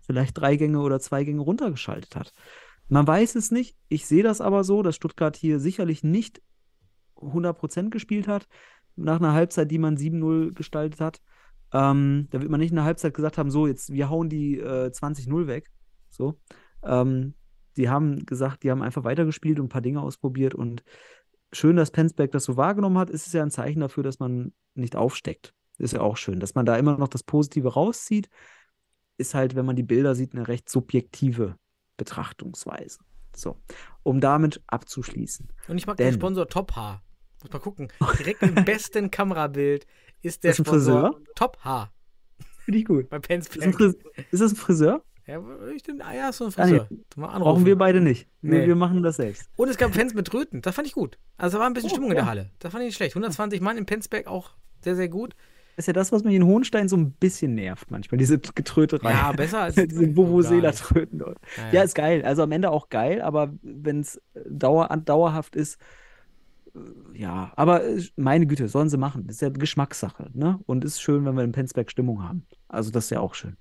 vielleicht 0.05 0.37
drei 0.37 0.55
Gänge 0.55 0.79
oder 0.79 1.01
zwei 1.01 1.25
Gänge 1.25 1.41
runtergeschaltet 1.41 2.15
hat. 2.15 2.33
Man 2.87 3.05
weiß 3.05 3.35
es 3.35 3.51
nicht. 3.51 3.75
Ich 3.89 4.07
sehe 4.07 4.23
das 4.23 4.39
aber 4.39 4.63
so, 4.63 4.81
dass 4.81 4.95
Stuttgart 4.95 5.35
hier 5.35 5.59
sicherlich 5.59 6.03
nicht 6.03 6.41
100% 7.17 7.89
gespielt 7.89 8.29
hat, 8.29 8.47
nach 8.95 9.19
einer 9.19 9.33
Halbzeit, 9.33 9.69
die 9.69 9.77
man 9.77 9.97
7-0 9.97 10.53
gestaltet 10.53 11.01
hat. 11.01 11.21
Ähm, 11.73 12.27
da 12.31 12.41
wird 12.41 12.49
man 12.49 12.61
nicht 12.61 12.69
in 12.69 12.77
der 12.77 12.85
Halbzeit 12.85 13.13
gesagt 13.13 13.37
haben, 13.37 13.51
so, 13.51 13.67
jetzt, 13.67 13.91
wir 13.91 14.09
hauen 14.09 14.29
die 14.29 14.57
äh, 14.57 14.89
20-0 14.89 15.47
weg. 15.47 15.69
So. 16.09 16.39
Ähm, 16.83 17.33
die 17.77 17.89
haben 17.89 18.25
gesagt, 18.25 18.63
die 18.63 18.71
haben 18.71 18.81
einfach 18.81 19.03
weitergespielt 19.03 19.59
und 19.59 19.67
ein 19.67 19.69
paar 19.69 19.81
Dinge 19.81 20.01
ausprobiert 20.01 20.55
und 20.55 20.83
schön, 21.53 21.75
dass 21.75 21.91
Penzberg 21.91 22.31
das 22.31 22.43
so 22.43 22.57
wahrgenommen 22.57 22.97
hat, 22.97 23.09
ist 23.09 23.27
es 23.27 23.33
ja 23.33 23.43
ein 23.43 23.51
Zeichen 23.51 23.79
dafür, 23.79 24.03
dass 24.03 24.19
man 24.19 24.53
nicht 24.73 24.95
aufsteckt. 24.95 25.53
Ist 25.77 25.93
ja 25.93 26.01
auch 26.01 26.17
schön. 26.17 26.39
Dass 26.39 26.55
man 26.55 26.65
da 26.65 26.75
immer 26.75 26.97
noch 26.97 27.07
das 27.07 27.23
Positive 27.23 27.71
rauszieht, 27.73 28.29
ist 29.17 29.33
halt, 29.35 29.55
wenn 29.55 29.65
man 29.65 29.75
die 29.75 29.83
Bilder 29.83 30.15
sieht, 30.15 30.33
eine 30.33 30.47
recht 30.47 30.69
subjektive 30.69 31.55
Betrachtungsweise. 31.97 32.99
So, 33.35 33.57
um 34.03 34.19
damit 34.19 34.61
abzuschließen. 34.67 35.47
und 35.67 35.77
ich 35.77 35.85
mag 35.85 35.97
Denn- 35.97 36.07
den 36.07 36.13
Sponsor 36.19 36.47
Top 36.47 36.75
Haar. 36.75 37.03
Muss 37.43 37.51
mal 37.53 37.59
gucken. 37.59 37.89
Direkt 38.17 38.41
im 38.41 38.55
besten 38.65 39.11
Kamerabild 39.11 39.85
ist 40.23 40.43
der 40.43 40.51
Ist 40.51 40.57
Sponsor 40.57 40.73
Friseur? 40.73 41.21
Top 41.35 41.57
Haar 41.59 41.93
Finde 42.65 42.79
ich 42.79 42.85
gut. 42.85 43.09
bei 43.09 43.19
Penzberg. 43.19 43.79
Ist 44.31 44.41
das 44.41 44.53
ein 44.53 44.55
Friseur? 44.55 45.03
Ja, 45.27 45.41
ich 45.75 45.83
den, 45.83 46.01
ah 46.01 46.15
ja, 46.15 46.31
so 46.31 46.45
ein 46.45 46.53
Ah, 46.55 46.65
nee. 46.65 46.79
Friseur. 46.79 46.87
Anrufen. 47.17 47.39
Brauchen 47.41 47.65
wir 47.65 47.77
beide 47.77 47.99
nicht. 48.01 48.27
Wir, 48.41 48.59
Nee. 48.61 48.67
wir 48.67 48.75
machen 48.75 49.03
das 49.03 49.17
selbst. 49.17 49.49
Und 49.57 49.67
es 49.69 49.77
gab 49.77 49.93
Fans 49.93 50.13
mit 50.13 50.33
Röten. 50.33 50.61
Das 50.61 50.73
fand 50.73 50.87
ich 50.87 50.93
gut. 50.93 51.17
Also 51.37 51.57
da 51.57 51.61
war 51.61 51.69
ein 51.69 51.73
bisschen 51.73 51.87
Oh, 51.89 51.93
Stimmung 51.93 52.11
in 52.11 52.15
der 52.15 52.23
ja. 52.23 52.29
Halle. 52.29 52.51
Das 52.59 52.71
fand 52.71 52.83
ich 52.83 52.87
nicht 52.87 52.95
schlecht. 52.95 53.11
120 53.15 53.59
Mann 53.61 53.77
in 53.77 53.85
Penzberg 53.85 54.27
auch 54.27 54.51
sehr, 54.81 54.95
sehr 54.95 55.09
gut. 55.09 55.35
Das 55.75 55.83
ist 55.83 55.87
ja 55.87 55.93
das, 55.93 56.11
was 56.11 56.23
mich 56.23 56.33
in 56.33 56.43
Hohenstein 56.45 56.87
so 56.89 56.95
ein 56.97 57.11
bisschen 57.11 57.53
nervt 57.53 57.91
manchmal, 57.91 58.17
diese 58.17 58.39
Getröterei. 58.39 59.11
Ja, 59.11 59.31
besser 59.33 59.59
als. 59.63 59.75
diese 59.75 60.15
Vuvuzela 60.15 60.71
Geil. 60.71 60.79
tröten 60.79 61.19
dort. 61.19 61.37
Ja, 61.57 61.71
Ja, 61.71 61.83
ist 61.83 61.93
geil. 61.93 62.23
Also 62.25 62.41
am 62.43 62.51
Ende 62.51 62.71
auch 62.71 62.89
geil, 62.89 63.21
aber 63.21 63.53
wenn 63.61 63.99
es 63.99 64.19
dauer, 64.49 64.87
dauerhaft 65.05 65.55
ist, 65.55 65.77
ja, 67.13 67.51
aber 67.55 67.83
äh, 67.83 68.01
meine 68.15 68.45
Güte, 68.47 68.67
sollen 68.67 68.89
sie 68.89 68.97
machen. 68.97 69.25
Das 69.27 69.37
ist 69.37 69.41
ja 69.41 69.49
Geschmackssache, 69.49 70.29
ne? 70.33 70.59
Und 70.65 70.83
ist 70.85 71.01
schön, 71.01 71.25
wenn 71.25 71.35
wir 71.35 71.43
in 71.43 71.51
Penzberg 71.51 71.89
Stimmung 71.91 72.23
haben. 72.23 72.45
Also 72.67 72.91
das 72.91 73.05
ist 73.05 73.09
ja 73.11 73.19
auch 73.19 73.33
schön. 73.33 73.57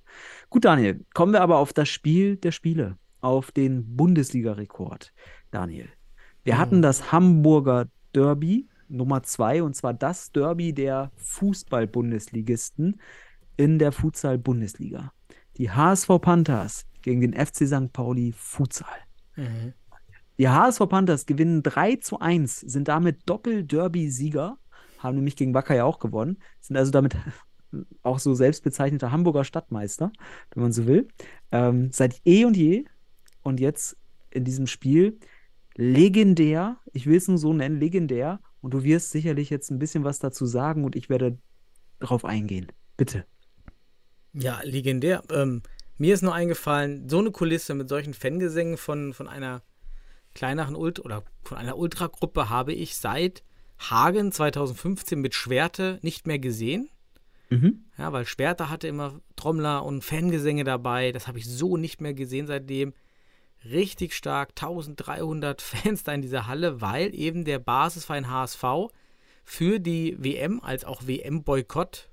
Gut, 0.51 0.65
Daniel, 0.65 1.05
kommen 1.15 1.33
wir 1.33 1.41
aber 1.43 1.59
auf 1.59 1.73
das 1.73 1.89
Spiel 1.89 2.37
der 2.37 2.53
Spiele, 2.53 2.99
auf 3.21 3.51
den 3.53 3.97
Bundesliga-Rekord. 3.97 5.13
Daniel, 5.51 5.89
wir 6.45 6.55
Mhm. 6.55 6.59
hatten 6.59 6.83
das 6.83 7.13
Hamburger 7.13 7.87
Derby 8.15 8.69
Nummer 8.89 9.23
zwei, 9.25 9.63
und 9.63 9.75
zwar 9.75 9.95
das 9.95 10.31
Derby 10.33 10.73
der 10.73 11.11
Fußball-Bundesligisten 11.17 13.01
in 13.57 13.79
der 13.79 13.93
Futsal-Bundesliga. 13.93 15.13
Die 15.57 15.71
HSV 15.71 16.09
Panthers 16.21 16.87
gegen 17.03 17.21
den 17.21 17.33
FC 17.33 17.67
St. 17.67 17.93
Pauli 17.93 18.33
Futsal. 18.37 18.89
Mhm. 19.37 19.73
Die 20.39 20.49
HSV 20.49 20.89
Panthers 20.89 21.27
gewinnen 21.27 21.63
3 21.63 21.97
zu 21.97 22.21
1, 22.21 22.61
sind 22.61 22.89
damit 22.89 23.21
Doppel-Derby-Sieger, 23.27 24.59
haben 24.99 25.15
nämlich 25.17 25.37
gegen 25.37 25.55
Wacker 25.55 25.75
ja 25.75 25.85
auch 25.85 25.99
gewonnen, 25.99 26.39
sind 26.61 26.77
also 26.77 26.91
damit 26.91 27.17
auch 28.03 28.19
so 28.19 28.35
selbstbezeichneter 28.35 29.13
Hamburger 29.13 29.45
Stadtmeister, 29.45 30.13
wenn 30.53 30.63
man 30.63 30.73
so 30.73 30.87
will. 30.87 31.09
Ähm, 31.53 31.91
seit 31.93 32.21
eh 32.25 32.45
und 32.45 32.57
je. 32.57 32.85
Und 33.43 33.61
jetzt 33.61 33.97
in 34.31 34.45
diesem 34.45 34.67
Spiel 34.67 35.19
legendär, 35.77 36.79
ich 36.93 37.07
will 37.07 37.17
es 37.17 37.29
nur 37.29 37.39
so 37.39 37.53
nennen, 37.53 37.79
legendär. 37.79 38.41
Und 38.61 38.75
du 38.75 38.83
wirst 38.83 39.13
sicherlich 39.13 39.51
jetzt 39.51 39.71
ein 39.71 39.79
bisschen 39.79 40.05
was 40.05 40.19
dazu 40.19 40.47
sagen 40.47 40.85
und 40.85 40.97
ich 40.97 41.09
werde 41.09 41.39
darauf 42.01 42.25
eingehen. 42.25 42.67
Bitte. 42.97 43.25
Ja, 44.33 44.61
legendär. 44.65 45.23
Ähm, 45.31 45.63
mir 45.99 46.15
ist 46.15 46.23
nur 46.23 46.35
eingefallen, 46.35 47.09
so 47.09 47.19
eine 47.19 47.31
Kulisse 47.31 47.75
mit 47.75 47.89
solchen 47.89 48.13
Fangesängen 48.13 48.77
von, 48.77 49.15
von 49.15 49.29
einer 49.29 49.63
kleineren 50.37 50.77
Ult 50.77 51.01
oder 51.01 51.25
von 51.43 51.59
einer 51.59 51.77
Ultragruppe 51.77 52.49
habe 52.49 52.73
ich 52.73 52.97
seit 52.97 53.43
Hagen 53.79 54.31
2015 54.33 55.21
mit 55.21 55.35
Schwerte 55.35 55.99
nicht 56.03 56.27
mehr 56.27 56.39
gesehen. 56.39 56.89
Mhm. 57.51 57.85
Ja, 57.99 58.13
weil 58.13 58.27
Schwerte 58.27 58.71
hatte 58.71 58.89
immer 58.89 59.21
Trommler 59.37 59.85
und 59.85 60.03
Fangesänge 60.05 60.65
dabei. 60.65 61.13
Das 61.13 61.27
habe 61.29 61.39
ich 61.39 61.47
so 61.47 61.77
nicht 61.77 62.01
mehr 62.01 62.15
gesehen 62.15 62.47
seitdem. 62.47 62.93
Richtig 63.65 64.15
stark, 64.15 64.51
1300 64.51 65.61
Fans 65.63 66.03
da 66.05 66.13
in 66.13 66.23
dieser 66.23 66.47
Halle, 66.47 66.81
weil 66.81 67.15
eben 67.15 67.45
der 67.45 67.59
Basisverein 67.59 68.31
HSV 68.31 68.65
für 69.45 69.79
die 69.79 70.17
WM 70.19 70.61
als 70.61 70.85
auch 70.85 71.07
WM-Boykott 71.07 72.11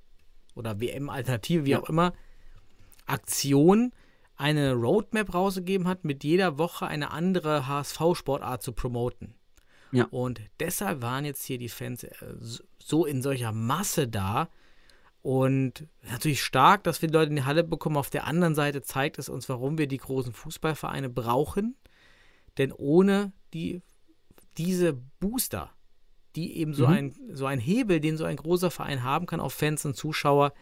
oder 0.55 0.79
WM-Alternative, 0.79 1.65
wie 1.65 1.71
Ja. 1.71 1.81
auch 1.81 1.89
immer, 1.89 2.13
Aktion 3.05 3.91
eine 4.43 4.73
Roadmap 4.73 5.33
rausgegeben 5.33 5.87
hat, 5.87 6.03
mit 6.03 6.23
jeder 6.23 6.57
Woche 6.57 6.85
eine 6.85 7.11
andere 7.11 7.67
HSV-Sportart 7.67 8.61
zu 8.61 8.73
promoten. 8.73 9.35
Ja. 9.91 10.05
Und 10.11 10.41
deshalb 10.59 11.01
waren 11.01 11.23
jetzt 11.23 11.43
hier 11.45 11.57
die 11.57 11.69
Fans 11.69 12.03
äh, 12.03 12.09
so- 12.39 12.63
so 12.79 13.05
in 13.05 13.21
solcher 13.21 13.51
Masse 13.53 14.07
da. 14.07 14.49
Und 15.21 15.87
natürlich 16.01 16.43
stark, 16.43 16.83
dass 16.83 17.01
wir 17.01 17.07
die 17.07 17.13
Leute 17.13 17.29
in 17.29 17.37
die 17.37 17.43
Halle 17.45 17.63
bekommen. 17.63 17.95
Auf 17.95 18.09
der 18.09 18.25
anderen 18.27 18.55
Seite 18.55 18.81
zeigt 18.81 19.17
es 19.19 19.29
uns, 19.29 19.47
warum 19.47 19.77
wir 19.77 19.87
die 19.87 19.97
großen 19.97 20.33
Fußballvereine 20.33 21.09
brauchen. 21.09 21.75
Denn 22.57 22.73
ohne 22.73 23.31
die, 23.53 23.81
diese 24.57 24.93
Booster, 25.21 25.69
die 26.35 26.57
eben 26.57 26.73
so, 26.73 26.87
Mhm. 26.87 26.93
ein, 26.93 27.15
so 27.31 27.45
ein 27.45 27.59
Hebel, 27.59 27.99
den 28.01 28.17
so 28.17 28.25
ein 28.25 28.35
großer 28.35 28.71
Verein 28.71 29.03
haben 29.03 29.25
kann 29.27 29.39
auf 29.39 29.53
Fans 29.53 29.85
und 29.85 29.95
Zuschauer, 29.95 30.53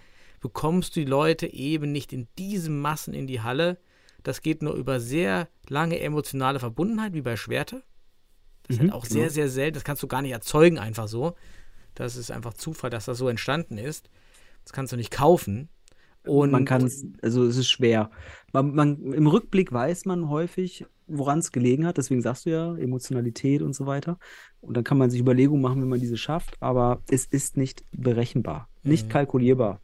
bekommst 0.42 0.96
du 0.96 1.02
die 1.02 1.06
Leute 1.08 1.48
eben 1.54 1.92
nicht 1.92 2.14
in 2.14 2.28
diesen 2.38 2.80
Massen 2.82 3.14
in 3.14 3.28
die 3.28 3.42
Halle. 3.42 3.80
Das 4.24 4.42
geht 4.42 4.64
nur 4.64 4.76
über 4.76 5.00
sehr 5.00 5.50
lange 5.70 6.00
emotionale 6.00 6.60
Verbundenheit, 6.60 7.14
wie 7.14 7.22
bei 7.22 7.38
Schwerte. 7.38 7.84
Das 8.64 8.76
ist 8.76 8.80
Mhm, 8.80 8.82
halt 8.82 8.92
auch 8.94 9.08
genau. 9.08 9.14
sehr, 9.14 9.30
sehr 9.30 9.50
selten. 9.50 9.76
Das 9.76 9.84
kannst 9.84 10.04
du 10.04 10.08
gar 10.08 10.22
nicht 10.22 10.32
erzeugen, 10.32 10.80
einfach 10.80 11.08
so. 11.08 11.36
Das 11.96 12.16
ist 12.16 12.32
einfach 12.32 12.54
Zufall, 12.56 12.90
dass 12.90 13.06
das 13.06 13.18
so 13.18 13.30
entstanden 13.30 13.78
ist. 13.78 14.10
Das 14.66 14.74
kannst 14.74 14.94
du 14.94 14.98
nicht 14.98 15.12
kaufen. 15.12 15.70
Und 16.26 16.52
man 16.52 16.66
kann 16.66 16.86
es, 16.86 17.06
also 17.22 17.46
es 17.46 17.58
ist 17.58 17.70
schwer. 17.72 18.12
Man, 18.54 18.76
man, 18.76 19.14
Im 19.14 19.28
Rückblick 19.28 19.72
weiß 19.74 20.06
man 20.06 20.30
häufig, 20.30 20.86
woran 21.08 21.40
es 21.40 21.52
gelegen 21.52 21.86
hat. 21.88 21.98
Deswegen 21.98 22.22
sagst 22.22 22.46
du 22.46 22.52
ja, 22.52 22.76
Emotionalität 22.78 23.62
und 23.64 23.74
so 23.76 23.88
weiter. 23.88 24.20
Und 24.62 24.78
dann 24.78 24.84
kann 24.84 24.98
man 25.00 25.10
sich 25.10 25.20
Überlegungen 25.20 25.62
machen, 25.62 25.82
wie 25.82 25.88
man 25.88 26.00
diese 26.00 26.18
schafft. 26.18 26.58
Aber 26.62 27.04
es 27.10 27.26
ist 27.26 27.58
nicht 27.58 27.86
berechenbar, 27.92 28.70
nicht 28.84 29.10
kalkulierbar. 29.10 29.82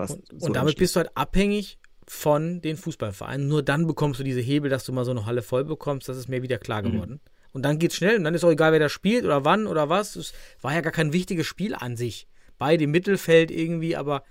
Was 0.00 0.10
Und, 0.12 0.26
so 0.28 0.46
und 0.46 0.56
damit 0.56 0.70
entsteht. 0.70 0.78
bist 0.78 0.96
du 0.96 1.00
halt 1.00 1.10
abhängig 1.16 1.78
von 2.06 2.60
den 2.60 2.76
Fußballvereinen. 2.76 3.46
Nur 3.46 3.62
dann 3.62 3.86
bekommst 3.86 4.18
du 4.20 4.24
diese 4.24 4.40
Hebel, 4.40 4.68
dass 4.70 4.84
du 4.84 4.92
mal 4.92 5.04
so 5.04 5.12
eine 5.12 5.26
Halle 5.26 5.42
voll 5.42 5.64
bekommst. 5.64 6.08
Das 6.08 6.16
ist 6.16 6.28
mir 6.28 6.42
wieder 6.42 6.58
klar 6.58 6.82
Mhm. 6.82 6.92
geworden. 6.92 7.20
Und 7.52 7.62
dann 7.62 7.78
geht's 7.78 7.96
schnell 7.96 8.16
und 8.16 8.24
dann 8.24 8.34
ist 8.34 8.44
auch 8.44 8.50
egal, 8.50 8.72
wer 8.72 8.78
da 8.78 8.88
spielt 8.88 9.24
oder 9.24 9.44
wann 9.44 9.66
oder 9.66 9.88
was. 9.88 10.16
Es 10.16 10.32
war 10.60 10.72
ja 10.74 10.80
gar 10.80 10.92
kein 10.92 11.12
wichtiges 11.12 11.46
Spiel 11.46 11.74
an 11.74 11.96
sich. 11.96 12.26
Beide 12.58 12.84
im 12.84 12.90
Mittelfeld 12.90 13.50
irgendwie, 13.50 13.96
aber 13.96 14.22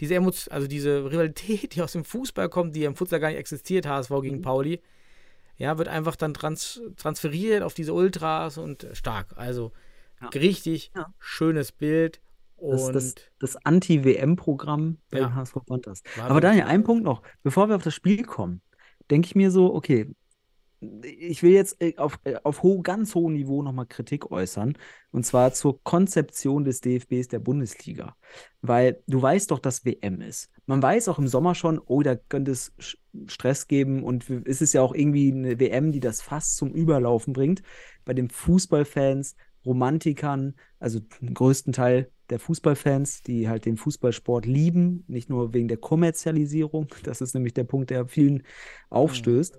diese 0.00 0.14
Emotion, 0.14 0.52
also 0.54 0.66
diese 0.66 1.04
Rivalität, 1.10 1.74
die 1.74 1.82
aus 1.82 1.92
dem 1.92 2.04
Fußball 2.04 2.48
kommt, 2.48 2.74
die 2.74 2.84
im 2.84 2.96
Futsal 2.96 3.20
gar 3.20 3.28
nicht 3.28 3.38
existiert, 3.38 3.86
HSV 3.86 4.10
gegen 4.22 4.36
Mhm. 4.38 4.42
Pauli, 4.42 4.80
ja, 5.58 5.76
wird 5.78 5.88
einfach 5.88 6.16
dann 6.16 6.32
trans 6.34 6.80
transferiert 6.96 7.62
auf 7.62 7.74
diese 7.74 7.92
Ultras 7.92 8.56
und 8.58 8.86
stark. 8.94 9.28
Also 9.36 9.72
Ja. 10.20 10.28
richtig 10.28 10.90
Ja. 10.96 11.12
schönes 11.18 11.72
Bild 11.72 12.20
Das, 12.70 12.92
das, 12.92 13.14
das 13.38 13.56
Anti-WM-Programm 13.64 14.98
bei 15.10 15.18
Ja. 15.18 15.26
den 15.28 15.34
HSV 15.34 15.56
Panthers. 15.66 16.02
Aber 16.18 16.40
Daniel, 16.40 16.64
ein 16.64 16.84
Punkt 16.84 17.04
noch. 17.04 17.22
Bevor 17.42 17.68
wir 17.68 17.76
auf 17.76 17.82
das 17.82 17.94
Spiel 17.94 18.24
kommen, 18.24 18.62
denke 19.10 19.26
ich 19.26 19.34
mir 19.34 19.50
so, 19.50 19.74
okay, 19.74 20.14
ich 21.04 21.42
will 21.44 21.52
jetzt 21.52 21.80
äh, 21.80 21.96
auf, 21.96 22.18
äh, 22.24 22.36
auf 22.42 22.62
ho 22.64 22.82
ganz 22.82 23.14
hohem 23.14 23.34
Niveau 23.34 23.62
nochmal 23.62 23.86
Kritik 23.86 24.30
äußern. 24.32 24.76
Und 25.12 25.24
zwar 25.24 25.52
zur 25.52 25.82
Konzeption 25.84 26.64
des 26.64 26.80
DFBs 26.80 27.28
der 27.28 27.38
Bundesliga. 27.38 28.16
Weil 28.62 29.00
du 29.06 29.22
weißt 29.22 29.50
doch, 29.50 29.60
dass 29.60 29.84
WM 29.84 30.20
ist. 30.20 30.50
Man 30.66 30.82
weiß 30.82 31.08
auch 31.08 31.18
im 31.18 31.28
Sommer 31.28 31.54
schon, 31.54 31.78
oh, 31.78 32.02
da 32.02 32.16
könnte 32.16 32.50
es 32.50 32.72
Stress 33.26 33.68
geben. 33.68 34.02
Und 34.02 34.28
es 34.44 34.60
ist 34.60 34.72
ja 34.72 34.82
auch 34.82 34.94
irgendwie 34.94 35.30
eine 35.32 35.60
WM, 35.60 35.92
die 35.92 36.00
das 36.00 36.20
Fass 36.20 36.56
zum 36.56 36.72
Überlaufen 36.74 37.32
bringt. 37.32 37.62
Bei 38.04 38.12
den 38.14 38.28
Fußballfans, 38.28 39.36
Romantikern, 39.64 40.54
also 40.80 40.98
den 41.20 41.34
größten 41.34 41.72
Teil 41.72 42.10
der 42.30 42.38
Fußballfans, 42.38 43.22
die 43.22 43.48
halt 43.48 43.66
den 43.66 43.76
Fußballsport 43.76 44.46
lieben, 44.46 45.04
nicht 45.08 45.28
nur 45.28 45.52
wegen 45.52 45.68
der 45.68 45.76
Kommerzialisierung. 45.76 46.88
Das 47.04 47.20
ist 47.20 47.34
nämlich 47.34 47.54
der 47.54 47.64
Punkt, 47.64 47.90
der 47.90 48.06
vielen 48.06 48.42
aufstößt. 48.90 49.58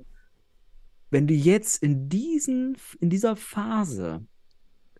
Wenn 1.10 1.27
du 1.27 1.34
jetzt 1.34 1.84
in 1.84 2.10
diesen, 2.10 2.76
in 2.99 3.10
dieser 3.10 3.35
Phase, 3.35 4.26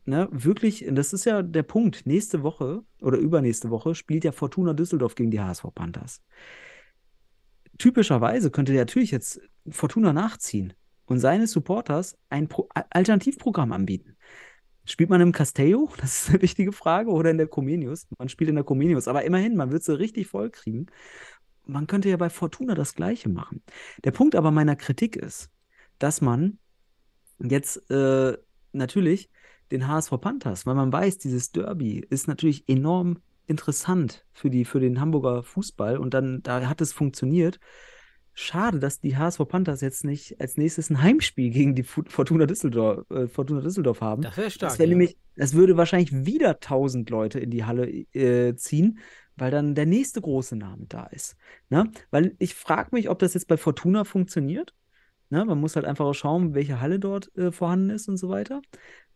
ne, 0.06 0.28
wirklich, 0.32 0.86
das 0.92 1.14
ist 1.14 1.26
ja 1.26 1.42
der 1.42 1.64
Punkt, 1.64 2.06
nächste 2.06 2.44
Woche 2.44 2.84
oder 3.02 3.18
übernächste 3.18 3.70
Woche 3.70 3.96
spielt 3.96 4.24
ja 4.24 4.32
Fortuna 4.32 4.74
Düsseldorf 4.74 5.16
gegen 5.16 5.32
die 5.32 5.40
HSV 5.40 5.66
Panthers. 5.74 6.22
Typischerweise 7.80 8.52
könnte 8.52 8.74
natürlich 8.74 9.12
jetzt 9.12 9.42
Fortuna 9.70 10.14
nachziehen 10.14 10.74
und 11.06 11.20
seine 11.20 11.48
Supporters 11.48 12.18
ein 12.30 12.48
Pro 12.48 12.70
Alternativprogramm 12.92 13.72
anbieten. 13.72 14.13
Spielt 14.86 15.10
man 15.10 15.22
im 15.22 15.32
Castello? 15.32 15.90
Das 15.98 16.24
ist 16.24 16.30
eine 16.30 16.42
wichtige 16.42 16.72
Frage. 16.72 17.12
Oder 17.12 17.32
in 17.32 17.38
der 17.38 17.48
Comenius? 17.48 18.08
Man 18.18 18.30
spielt 18.30 18.50
in 18.50 18.56
der 18.56 18.64
Comenius. 18.64 19.08
Aber 19.08 19.24
immerhin, 19.24 19.56
man 19.56 19.72
wird 19.72 19.84
sie 19.84 19.98
richtig 19.98 20.28
voll 20.28 20.50
kriegen. 20.50 20.88
Man 21.66 21.88
könnte 21.88 22.10
ja 22.10 22.18
bei 22.18 22.30
Fortuna 22.30 22.76
das 22.76 22.94
Gleiche 22.94 23.30
machen. 23.30 23.64
Der 24.04 24.12
Punkt 24.12 24.36
aber 24.36 24.52
meiner 24.52 24.76
Kritik 24.76 25.16
ist, 25.16 25.50
dass 25.98 26.20
man 26.20 26.60
jetzt 27.40 27.90
äh, 27.90 28.38
natürlich 28.74 29.30
den 29.72 29.88
HSV 29.88 30.12
Panthers, 30.20 30.66
weil 30.66 30.76
man 30.76 30.92
weiß, 30.92 31.18
dieses 31.18 31.52
Derby 31.52 32.00
ist 32.10 32.28
natürlich 32.28 32.68
enorm 32.68 33.20
interessant 33.46 34.26
für, 34.34 34.50
die, 34.50 34.66
für 34.66 34.80
den 34.80 35.00
Hamburger 35.00 35.44
Fußball 35.44 35.98
und 35.98 36.14
dann 36.14 36.42
da 36.44 36.68
hat 36.68 36.82
es 36.82 36.94
funktioniert. 36.94 37.60
Schade, 38.36 38.80
dass 38.80 39.00
die 39.00 39.16
HSV 39.16 39.48
Panthers 39.48 39.82
jetzt 39.82 40.04
nicht 40.04 40.42
als 40.42 40.58
nächstes 40.58 40.90
ein 40.90 41.02
Heimspiel 41.02 41.52
gegen 41.52 41.76
die 41.76 41.84
Fortuna 41.84 42.48
Düsseldorf, 42.48 43.10
äh, 43.12 43.28
Fortuna 43.28 43.62
Düsseldorf 43.62 44.02
haben. 44.02 44.24
Das 44.24 44.36
wäre 44.38 44.50
stark. 44.50 44.72
Das 44.72 44.80
wäre 44.80 44.90
ja. 44.90 44.96
nämlich, 44.96 45.18
das 45.36 45.54
würde 45.54 45.78
wahrscheinlich 45.78 46.26
wieder 46.26 46.50
1000 46.50 47.10
Leute 47.12 47.40
in 47.40 47.52
die 47.52 47.64
Halle 47.64 47.88
äh, 47.88 48.56
ziehen, 48.56 48.98
weil 49.36 49.52
dann 49.52 49.76
der 49.76 49.86
nächste 49.86 50.20
große 50.20 50.56
Name 50.56 50.86
da 50.88 51.06
ist. 51.06 51.36
Ne? 51.70 51.92
Weil 52.10 52.36
ich 52.40 52.56
frage 52.56 52.90
mich, 52.94 53.08
ob 53.10 53.20
das 53.20 53.36
jetzt 53.36 53.48
bei 53.48 53.58
Fortuna 53.58 54.04
funktioniert. 54.04 54.74
Ne? 55.30 55.46
Man 55.46 55.60
muss 55.60 55.76
halt 55.76 55.86
einfach 55.86 56.06
auch 56.06 56.14
schauen, 56.14 56.56
welche 56.56 56.82
Halle 56.82 57.00
dort 57.00 57.36
äh, 57.38 57.52
vorhanden 57.52 57.92
ist 57.92 58.10
und 58.10 58.18
so 58.18 58.30
weiter. 58.30 58.62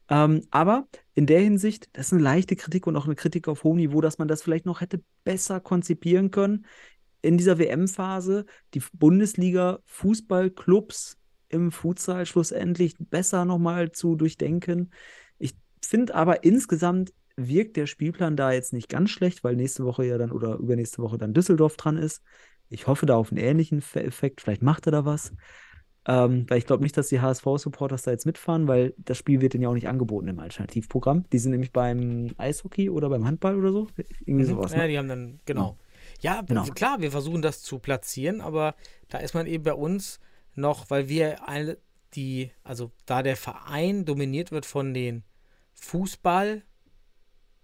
Ähm, 0.09 0.43
aber 0.51 0.87
in 1.15 1.25
der 1.25 1.41
Hinsicht, 1.41 1.89
das 1.93 2.07
ist 2.07 2.13
eine 2.13 2.21
leichte 2.21 2.55
Kritik 2.55 2.87
und 2.87 2.95
auch 2.95 3.05
eine 3.05 3.15
Kritik 3.15 3.47
auf 3.47 3.63
hohem 3.63 3.77
Niveau, 3.77 3.99
dass 3.99 4.19
man 4.19 4.27
das 4.27 4.41
vielleicht 4.41 4.65
noch 4.65 4.79
hätte 4.79 5.01
besser 5.23 5.59
konzipieren 5.59 6.31
können 6.31 6.65
in 7.21 7.37
dieser 7.37 7.57
WM-Phase, 7.59 8.45
die 8.73 8.81
Bundesliga, 8.93 9.79
Fußballclubs 9.85 11.17
im 11.49 11.71
Futsal 11.71 12.25
schlussendlich 12.25 12.95
besser 12.99 13.45
nochmal 13.45 13.91
zu 13.91 14.15
durchdenken. 14.15 14.91
Ich 15.39 15.55
finde 15.85 16.15
aber 16.15 16.43
insgesamt 16.43 17.13
wirkt 17.35 17.77
der 17.77 17.85
Spielplan 17.87 18.35
da 18.35 18.51
jetzt 18.51 18.73
nicht 18.73 18.89
ganz 18.89 19.11
schlecht, 19.11 19.43
weil 19.43 19.55
nächste 19.55 19.85
Woche 19.85 20.05
ja 20.05 20.17
dann 20.17 20.31
oder 20.31 20.55
übernächste 20.55 21.01
Woche 21.01 21.17
dann 21.17 21.33
Düsseldorf 21.33 21.77
dran 21.77 21.97
ist. 21.97 22.21
Ich 22.69 22.87
hoffe 22.87 23.05
da 23.05 23.15
auf 23.15 23.31
einen 23.31 23.39
ähnlichen 23.39 23.81
Fe- 23.81 24.03
Effekt. 24.03 24.41
Vielleicht 24.41 24.63
macht 24.63 24.87
er 24.87 24.91
da 24.91 25.05
was. 25.05 25.33
Ähm, 26.09 26.45
weil 26.47 26.57
ich 26.57 26.65
glaube 26.65 26.83
nicht, 26.83 26.95
dass 26.95 27.09
die 27.09 27.19
HSV-Supporters 27.19 28.03
da 28.03 28.11
jetzt 28.11 28.25
mitfahren, 28.25 28.67
weil 28.67 28.93
das 28.97 29.17
Spiel 29.17 29.41
wird 29.41 29.53
denen 29.53 29.63
ja 29.63 29.69
auch 29.69 29.73
nicht 29.73 29.89
angeboten 29.89 30.29
im 30.29 30.39
Alternativprogramm. 30.39 31.25
Die 31.31 31.37
sind 31.37 31.51
nämlich 31.51 31.73
beim 31.73 32.31
Eishockey 32.37 32.89
oder 32.89 33.09
beim 33.09 33.25
Handball 33.25 33.57
oder 33.57 33.71
so. 33.73 33.87
Irgendwie 34.25 34.45
sowas. 34.45 34.71
Ja, 34.71 34.79
Ne? 34.79 34.87
die 34.87 34.97
haben 34.97 35.09
dann, 35.09 35.39
genau. 35.45 35.77
Ja, 36.19 36.41
Genau. 36.41 36.63
klar, 36.65 36.99
wir 36.99 37.11
versuchen 37.11 37.41
das 37.41 37.61
zu 37.61 37.79
platzieren, 37.79 38.41
aber 38.41 38.75
da 39.09 39.19
ist 39.19 39.33
man 39.33 39.47
eben 39.47 39.63
bei 39.63 39.73
uns 39.73 40.19
noch, 40.55 40.89
weil 40.89 41.09
wir 41.09 41.47
alle 41.47 41.77
die, 42.13 42.51
also 42.63 42.91
da 43.05 43.21
der 43.21 43.35
Verein 43.35 44.05
dominiert 44.05 44.51
wird 44.51 44.65
von 44.65 44.93
den 44.93 45.23
Fußball, 45.73 46.63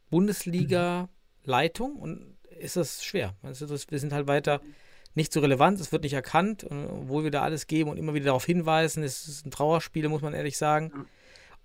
Bundesliga, 0.09 1.09
Leitung 1.43 1.95
und 1.95 2.38
ist 2.59 2.75
das 2.75 3.03
schwer. 3.03 3.35
Also 3.41 3.65
das, 3.65 3.89
wir 3.89 3.99
sind 3.99 4.13
halt 4.13 4.27
weiter 4.27 4.61
nicht 5.15 5.31
so 5.31 5.39
relevant, 5.41 5.80
es 5.80 5.91
wird 5.91 6.03
nicht 6.03 6.13
erkannt, 6.13 6.63
und 6.63 6.85
obwohl 6.88 7.23
wir 7.23 7.31
da 7.31 7.43
alles 7.43 7.67
geben 7.67 7.89
und 7.89 7.97
immer 7.97 8.13
wieder 8.13 8.25
darauf 8.25 8.45
hinweisen, 8.45 9.03
es 9.03 9.27
ist 9.27 9.45
ein 9.45 9.51
Trauerspiel, 9.51 10.09
muss 10.09 10.21
man 10.21 10.34
ehrlich 10.34 10.57
sagen. 10.57 11.05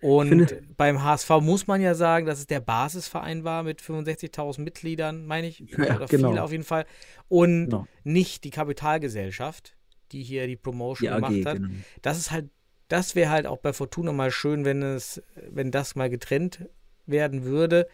Und 0.00 0.28
finde- 0.28 0.62
beim 0.76 1.02
HSV 1.02 1.28
muss 1.40 1.66
man 1.66 1.80
ja 1.80 1.94
sagen, 1.94 2.24
dass 2.26 2.38
es 2.38 2.46
der 2.46 2.60
Basisverein 2.60 3.42
war 3.44 3.62
mit 3.64 3.80
65.000 3.82 4.64
Mitgliedern, 4.64 5.26
meine 5.26 5.48
ich. 5.48 5.58
Ja, 5.60 5.96
oder 5.96 6.06
genau. 6.06 6.30
viele 6.30 6.42
auf 6.44 6.52
jeden 6.52 6.64
Fall. 6.64 6.86
Und 7.28 7.64
Genau. 7.66 7.86
nicht 8.04 8.44
die 8.44 8.50
Kapitalgesellschaft, 8.50 9.76
die 10.12 10.22
hier 10.22 10.46
die 10.46 10.56
Promotion 10.56 11.08
Die 11.08 11.10
AG, 11.10 11.16
gemacht 11.28 11.46
hat. 11.46 11.56
genau. 11.58 11.68
Das 12.02 12.18
ist 12.18 12.30
halt, 12.30 12.46
das 12.88 13.14
wäre 13.14 13.30
halt 13.30 13.46
auch 13.46 13.58
bei 13.58 13.72
Fortuna 13.72 14.12
mal 14.12 14.30
schön, 14.30 14.64
wenn 14.64 14.82
es, 14.82 15.22
wenn 15.50 15.70
das 15.70 15.94
mal 15.96 16.08
getrennt 16.08 16.66
werden 17.06 17.44
würde. 17.44 17.88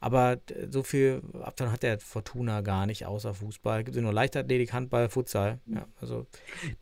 Aber 0.00 0.32
äh, 0.50 0.66
so 0.70 0.82
viel 0.82 1.22
Abstand 1.42 1.72
hat 1.72 1.82
der 1.82 1.98
Fortuna 1.98 2.60
gar 2.60 2.86
nicht, 2.86 3.06
außer 3.06 3.34
Fußball. 3.34 3.84
Gibt 3.84 3.96
es 3.96 4.02
nur 4.02 4.12
Leichtathletik, 4.12 4.72
Handball, 4.72 5.08
Futsal. 5.08 5.58
Ja, 5.66 5.86
also 6.00 6.26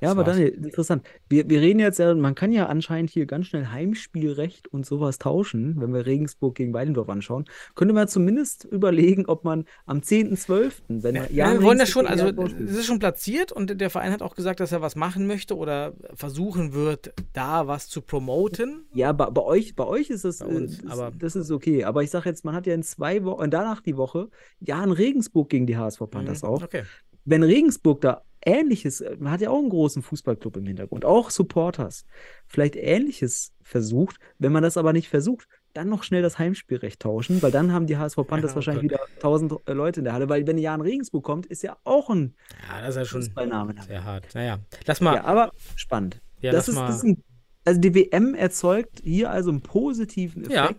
Ja, 0.01 0.11
aber 0.11 0.27
war's. 0.27 0.37
Daniel, 0.37 0.49
interessant. 0.65 1.07
Wir, 1.29 1.49
wir 1.49 1.61
reden 1.61 1.79
jetzt 1.81 1.99
ja, 1.99 2.15
man 2.15 2.35
kann 2.35 2.53
ja 2.53 2.67
anscheinend 2.67 3.11
hier 3.11 3.27
ganz 3.27 3.47
schnell 3.47 3.67
Heimspielrecht 3.69 4.69
und 4.69 4.85
sowas 4.87 5.19
tauschen, 5.19 5.81
wenn 5.81 5.93
wir 5.95 6.07
Regensburg 6.07 6.55
gegen 6.57 6.73
Weidendorf 6.75 7.09
anschauen. 7.09 7.45
Könnte 7.75 7.95
man 7.95 8.09
zumindest 8.09 8.65
überlegen, 8.65 9.27
ob 9.27 9.45
man 9.45 9.65
am 9.87 9.99
10.12., 10.01 10.73
wenn 10.89 11.15
Ja, 11.15 11.23
man 11.23 11.35
ja, 11.35 11.53
wir 11.53 11.63
wollen 11.63 11.79
das 11.79 11.89
schon, 11.91 12.07
also 12.07 12.27
es 12.29 12.77
ist 12.77 12.87
schon 12.87 12.99
platziert 12.99 13.53
und 13.53 13.81
der 13.81 13.91
Verein 13.91 14.13
hat 14.13 14.23
auch 14.23 14.35
gesagt, 14.35 14.61
dass 14.61 14.73
er 14.73 14.83
was 14.83 14.97
machen 14.97 15.27
möchte 15.27 15.57
oder 15.57 15.93
versuchen 16.15 16.75
wird, 16.75 17.13
da 17.33 17.67
was 17.67 17.89
zu 17.89 18.03
promoten. 18.03 18.85
Ja, 18.93 19.13
bei, 19.13 19.27
bei 19.31 19.43
euch, 19.43 19.75
bei 19.77 19.85
euch 19.85 20.11
ist 20.11 20.25
das, 20.25 20.39
Bei 20.39 20.47
uns, 20.47 20.81
äh, 20.81 20.85
ist, 20.87 20.91
aber- 20.91 21.13
das 21.19 21.37
ist 21.37 21.51
okay. 21.51 21.85
Aber 21.85 22.03
ich 22.03 22.11
sage 22.11 22.29
jetzt, 22.29 22.45
man 22.45 22.55
hat 22.55 22.67
ja 22.67 22.75
in 22.75 22.83
zwei 22.83 23.04
Wochen, 23.25 23.51
danach 23.51 23.81
die 23.81 23.97
Woche, 23.97 24.29
ja, 24.61 24.83
in 24.83 24.93
Regensburg 24.93 25.49
gegen 25.51 25.67
die 25.67 25.77
HSV 25.77 26.01
Panthers 26.11 26.43
Mhm, 26.43 26.49
auch. 26.49 26.63
Okay. 26.63 26.85
wenn 27.25 27.43
Regensburg 27.43 28.01
da 28.03 28.23
ähnliches, 28.45 29.01
äh, 29.01 29.17
man 29.19 29.33
hat 29.33 29.41
ja 29.41 29.51
auch 29.51 29.59
einen 29.59 29.71
großen 29.71 30.03
Fußballclub 30.03 30.57
im 30.59 30.67
Hintergrund, 30.67 31.05
auch 31.05 31.31
Supporters, 31.31 32.05
vielleicht 32.47 32.77
ähnliches 32.77 33.53
versucht, 33.63 34.17
wenn 34.39 34.53
man 34.53 34.63
das 34.63 34.77
aber 34.77 34.93
nicht 34.93 35.09
versucht, 35.09 35.49
dann 35.73 35.89
noch 35.89 36.03
schnell 36.05 36.23
das 36.23 36.39
Heimspielrecht 36.39 37.01
tauschen, 37.01 37.43
weil 37.43 37.51
dann 37.51 37.73
haben 37.73 37.87
die 37.87 37.97
HSV 37.97 38.17
Panthers 38.27 38.51
Ja, 38.51 38.53
oh 38.53 38.55
wahrscheinlich 38.57 38.85
wieder 38.85 39.01
1000 39.17 39.55
äh, 39.67 39.73
Leute 39.73 40.01
in 40.01 40.05
der 40.05 40.13
Halle, 40.13 40.29
weil 40.29 40.47
wenn 40.47 40.59
Jan 40.59 40.81
Regensburg 40.81 41.25
kommt, 41.25 41.47
ist 41.47 41.63
ja 41.63 41.77
auch 41.85 42.11
ein 42.11 42.35
Ja, 42.69 42.81
das 42.83 42.91
ist 42.91 42.97
ja 42.97 43.05
schon 43.07 43.23
Fußballname. 43.23 43.75
sehr 43.87 44.05
hart. 44.05 44.27
Naja, 44.35 44.59
lass 44.87 45.01
mal. 45.01 45.17
Ja, 45.17 45.25
aber 45.25 45.51
spannend. 45.75 46.21
Ja, 46.41 46.53
das, 46.53 46.69
ist, 46.69 46.79
das 46.79 46.97
ist 46.99 47.05
ein, 47.05 47.25
also 47.65 47.81
die 47.81 47.95
WM 47.95 48.35
erzeugt 48.35 49.01
hier 49.03 49.31
also 49.31 49.51
einen 49.51 49.63
positiven 49.63 50.49
Ja. 50.51 50.71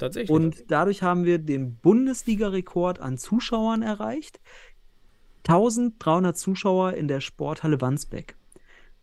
Tatsächlich. 0.00 0.30
Und 0.30 0.70
dadurch 0.70 1.02
haben 1.02 1.24
wir 1.24 1.38
den 1.38 1.76
Bundesliga-Rekord 1.76 3.00
an 3.00 3.18
Zuschauern 3.18 3.82
erreicht. 3.82 4.40
1300 5.46 6.36
Zuschauer 6.36 6.94
in 6.94 7.06
der 7.06 7.20
Sporthalle 7.20 7.80
Wandsbek. 7.80 8.36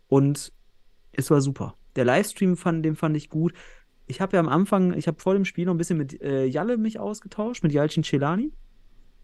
Und 0.07 0.51
es 1.11 1.29
war 1.31 1.41
super. 1.41 1.75
Der 1.95 2.05
Livestream, 2.05 2.57
fand, 2.57 2.83
den 2.83 2.95
fand 2.95 3.15
ich 3.15 3.29
gut. 3.29 3.53
Ich 4.07 4.21
habe 4.21 4.37
ja 4.37 4.39
am 4.39 4.49
Anfang, 4.49 4.93
ich 4.93 5.07
habe 5.07 5.19
vor 5.19 5.33
dem 5.33 5.45
Spiel 5.45 5.65
noch 5.65 5.73
ein 5.73 5.77
bisschen 5.77 5.97
mit 5.97 6.21
äh, 6.21 6.45
Jalle 6.45 6.77
mich 6.77 6.99
ausgetauscht, 6.99 7.63
mit 7.63 7.73
Jalcin 7.73 8.03
Celani. 8.03 8.51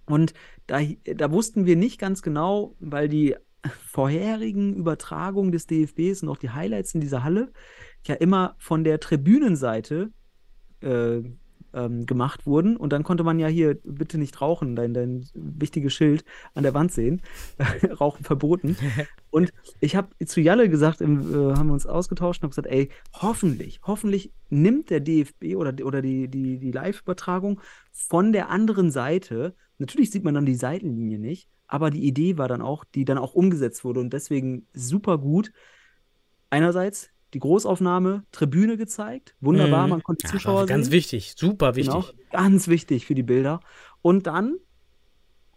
Und 0.05 0.33
da, 0.67 0.79
da 1.05 1.31
wussten 1.31 1.65
wir 1.65 1.75
nicht 1.75 1.99
ganz 1.99 2.21
genau, 2.21 2.75
weil 2.79 3.07
die 3.07 3.35
vorherigen 3.85 4.75
Übertragungen 4.75 5.51
des 5.51 5.67
DFBs 5.67 6.23
und 6.23 6.29
auch 6.29 6.37
die 6.37 6.49
Highlights 6.49 6.93
in 6.93 7.01
dieser 7.01 7.23
Halle 7.23 7.51
ja 8.05 8.15
immer 8.15 8.55
von 8.59 8.83
der 8.83 8.99
Tribünenseite 8.99 10.11
äh, 10.81 11.21
ähm, 11.73 12.05
gemacht 12.05 12.45
wurden. 12.45 12.77
Und 12.77 12.93
dann 12.93 13.03
konnte 13.03 13.23
man 13.23 13.39
ja 13.39 13.47
hier 13.47 13.77
bitte 13.83 14.17
nicht 14.17 14.41
rauchen, 14.41 14.75
dein, 14.75 14.93
dein 14.93 15.25
wichtiges 15.33 15.93
Schild 15.93 16.23
an 16.53 16.63
der 16.63 16.73
Wand 16.73 16.91
sehen. 16.91 17.21
Rauchen 17.99 18.23
verboten. 18.23 18.75
Und 19.29 19.51
ich 19.79 19.95
habe 19.95 20.09
zu 20.25 20.41
Jalle 20.41 20.69
gesagt, 20.69 21.01
im, 21.01 21.21
äh, 21.31 21.55
haben 21.55 21.67
wir 21.67 21.73
uns 21.73 21.87
ausgetauscht 21.87 22.41
und 22.41 22.43
habe 22.43 22.51
gesagt, 22.51 22.67
ey, 22.67 22.89
hoffentlich, 23.13 23.81
hoffentlich 23.83 24.31
nimmt 24.49 24.91
der 24.91 24.99
DFB 24.99 25.55
oder, 25.55 25.73
oder 25.83 26.01
die, 26.03 26.27
die, 26.27 26.59
die 26.59 26.71
Live-Übertragung 26.71 27.59
von 27.91 28.31
der 28.31 28.49
anderen 28.49 28.91
Seite. 28.91 29.55
Natürlich 29.79 30.11
sieht 30.11 30.23
man 30.23 30.35
dann 30.35 30.45
die 30.45 30.55
Seitenlinie 30.55 31.17
nicht, 31.17 31.49
aber 31.67 31.89
die 31.89 32.05
Idee 32.05 32.37
war 32.37 32.47
dann 32.47 32.61
auch, 32.61 32.85
die 32.85 33.05
dann 33.05 33.17
auch 33.17 33.33
umgesetzt 33.33 33.83
wurde 33.83 34.01
und 34.01 34.13
deswegen 34.13 34.67
super 34.73 35.17
gut. 35.17 35.51
Einerseits 36.51 37.09
die 37.33 37.39
Großaufnahme, 37.39 38.23
Tribüne 38.31 38.77
gezeigt, 38.77 39.35
wunderbar, 39.41 39.83
Mhm. 39.85 39.89
man 39.89 40.03
konnte 40.03 40.25
Ja, 40.27 40.31
Zuschauer 40.31 40.55
war 40.61 40.65
ganz 40.65 40.85
sehen. 40.85 40.93
wichtig, 40.93 41.33
super 41.37 41.75
wichtig. 41.75 41.93
Genau, 41.93 42.05
ganz 42.31 42.67
wichtig 42.67 43.05
für 43.05 43.15
die 43.15 43.23
Bilder. 43.23 43.59
Und 44.01 44.27
dann 44.27 44.57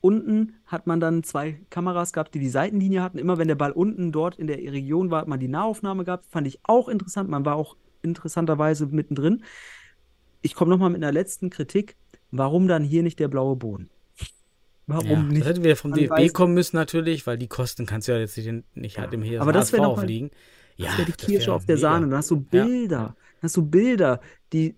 unten 0.00 0.54
hat 0.66 0.86
man 0.86 1.00
dann 1.00 1.22
zwei 1.24 1.60
Kameras 1.70 2.12
gehabt, 2.12 2.34
die 2.34 2.38
die 2.38 2.48
Seitenlinie 2.48 3.02
hatten. 3.02 3.18
Immer 3.18 3.38
wenn 3.38 3.48
der 3.48 3.54
Ball 3.56 3.72
unten 3.72 4.12
dort 4.12 4.38
in 4.38 4.46
der 4.46 4.58
Region 4.58 5.10
war, 5.10 5.22
hat 5.22 5.28
man 5.28 5.40
die 5.40 5.48
Nahaufnahme 5.48 6.04
gehabt. 6.04 6.26
Fand 6.30 6.46
ich 6.46 6.60
auch 6.64 6.88
interessant. 6.88 7.28
Man 7.28 7.44
war 7.44 7.56
auch 7.56 7.76
interessanterweise 8.02 8.86
mittendrin. 8.86 9.42
Ich 10.42 10.54
komme 10.54 10.70
nochmal 10.70 10.90
mit 10.90 11.02
einer 11.02 11.12
letzten 11.12 11.50
Kritik. 11.50 11.96
Warum 12.30 12.68
dann 12.68 12.84
hier 12.84 13.02
nicht 13.02 13.18
der 13.18 13.28
blaue 13.28 13.56
Boden? 13.56 13.88
Warum 14.86 15.06
Ja, 15.08 15.22
nicht? 15.22 15.40
das 15.40 15.48
hätte 15.48 15.64
wieder 15.64 15.74
vom 15.76 15.92
DFB 15.92 16.32
kommen 16.32 16.54
müssen 16.54 16.76
natürlich, 16.76 17.26
weil 17.26 17.38
die 17.38 17.48
Kosten 17.48 17.86
kannst 17.86 18.06
du 18.06 18.12
ja 18.12 18.18
jetzt 18.18 18.36
nicht, 18.36 18.76
nicht 18.76 18.98
halt 18.98 19.12
im 19.12 19.20
mal- 19.20 19.86
aufliegen. 19.86 20.30
Ja, 20.76 20.88
Das 20.88 20.98
wäre 20.98 21.06
die 21.06 21.12
Kirsche 21.12 21.46
wär 21.48 21.54
auf 21.54 21.66
der 21.66 21.76
mega. 21.76 21.88
Sahne. 21.88 22.06
Dann 22.08 22.18
hast 22.18 22.30
du 22.30 22.36
Ja. 22.52 22.64
Bilder. 22.64 22.98
Dann 22.98 23.42
hast 23.42 23.56
du 23.56 23.62
Bilder, 23.66 24.20
die 24.52 24.74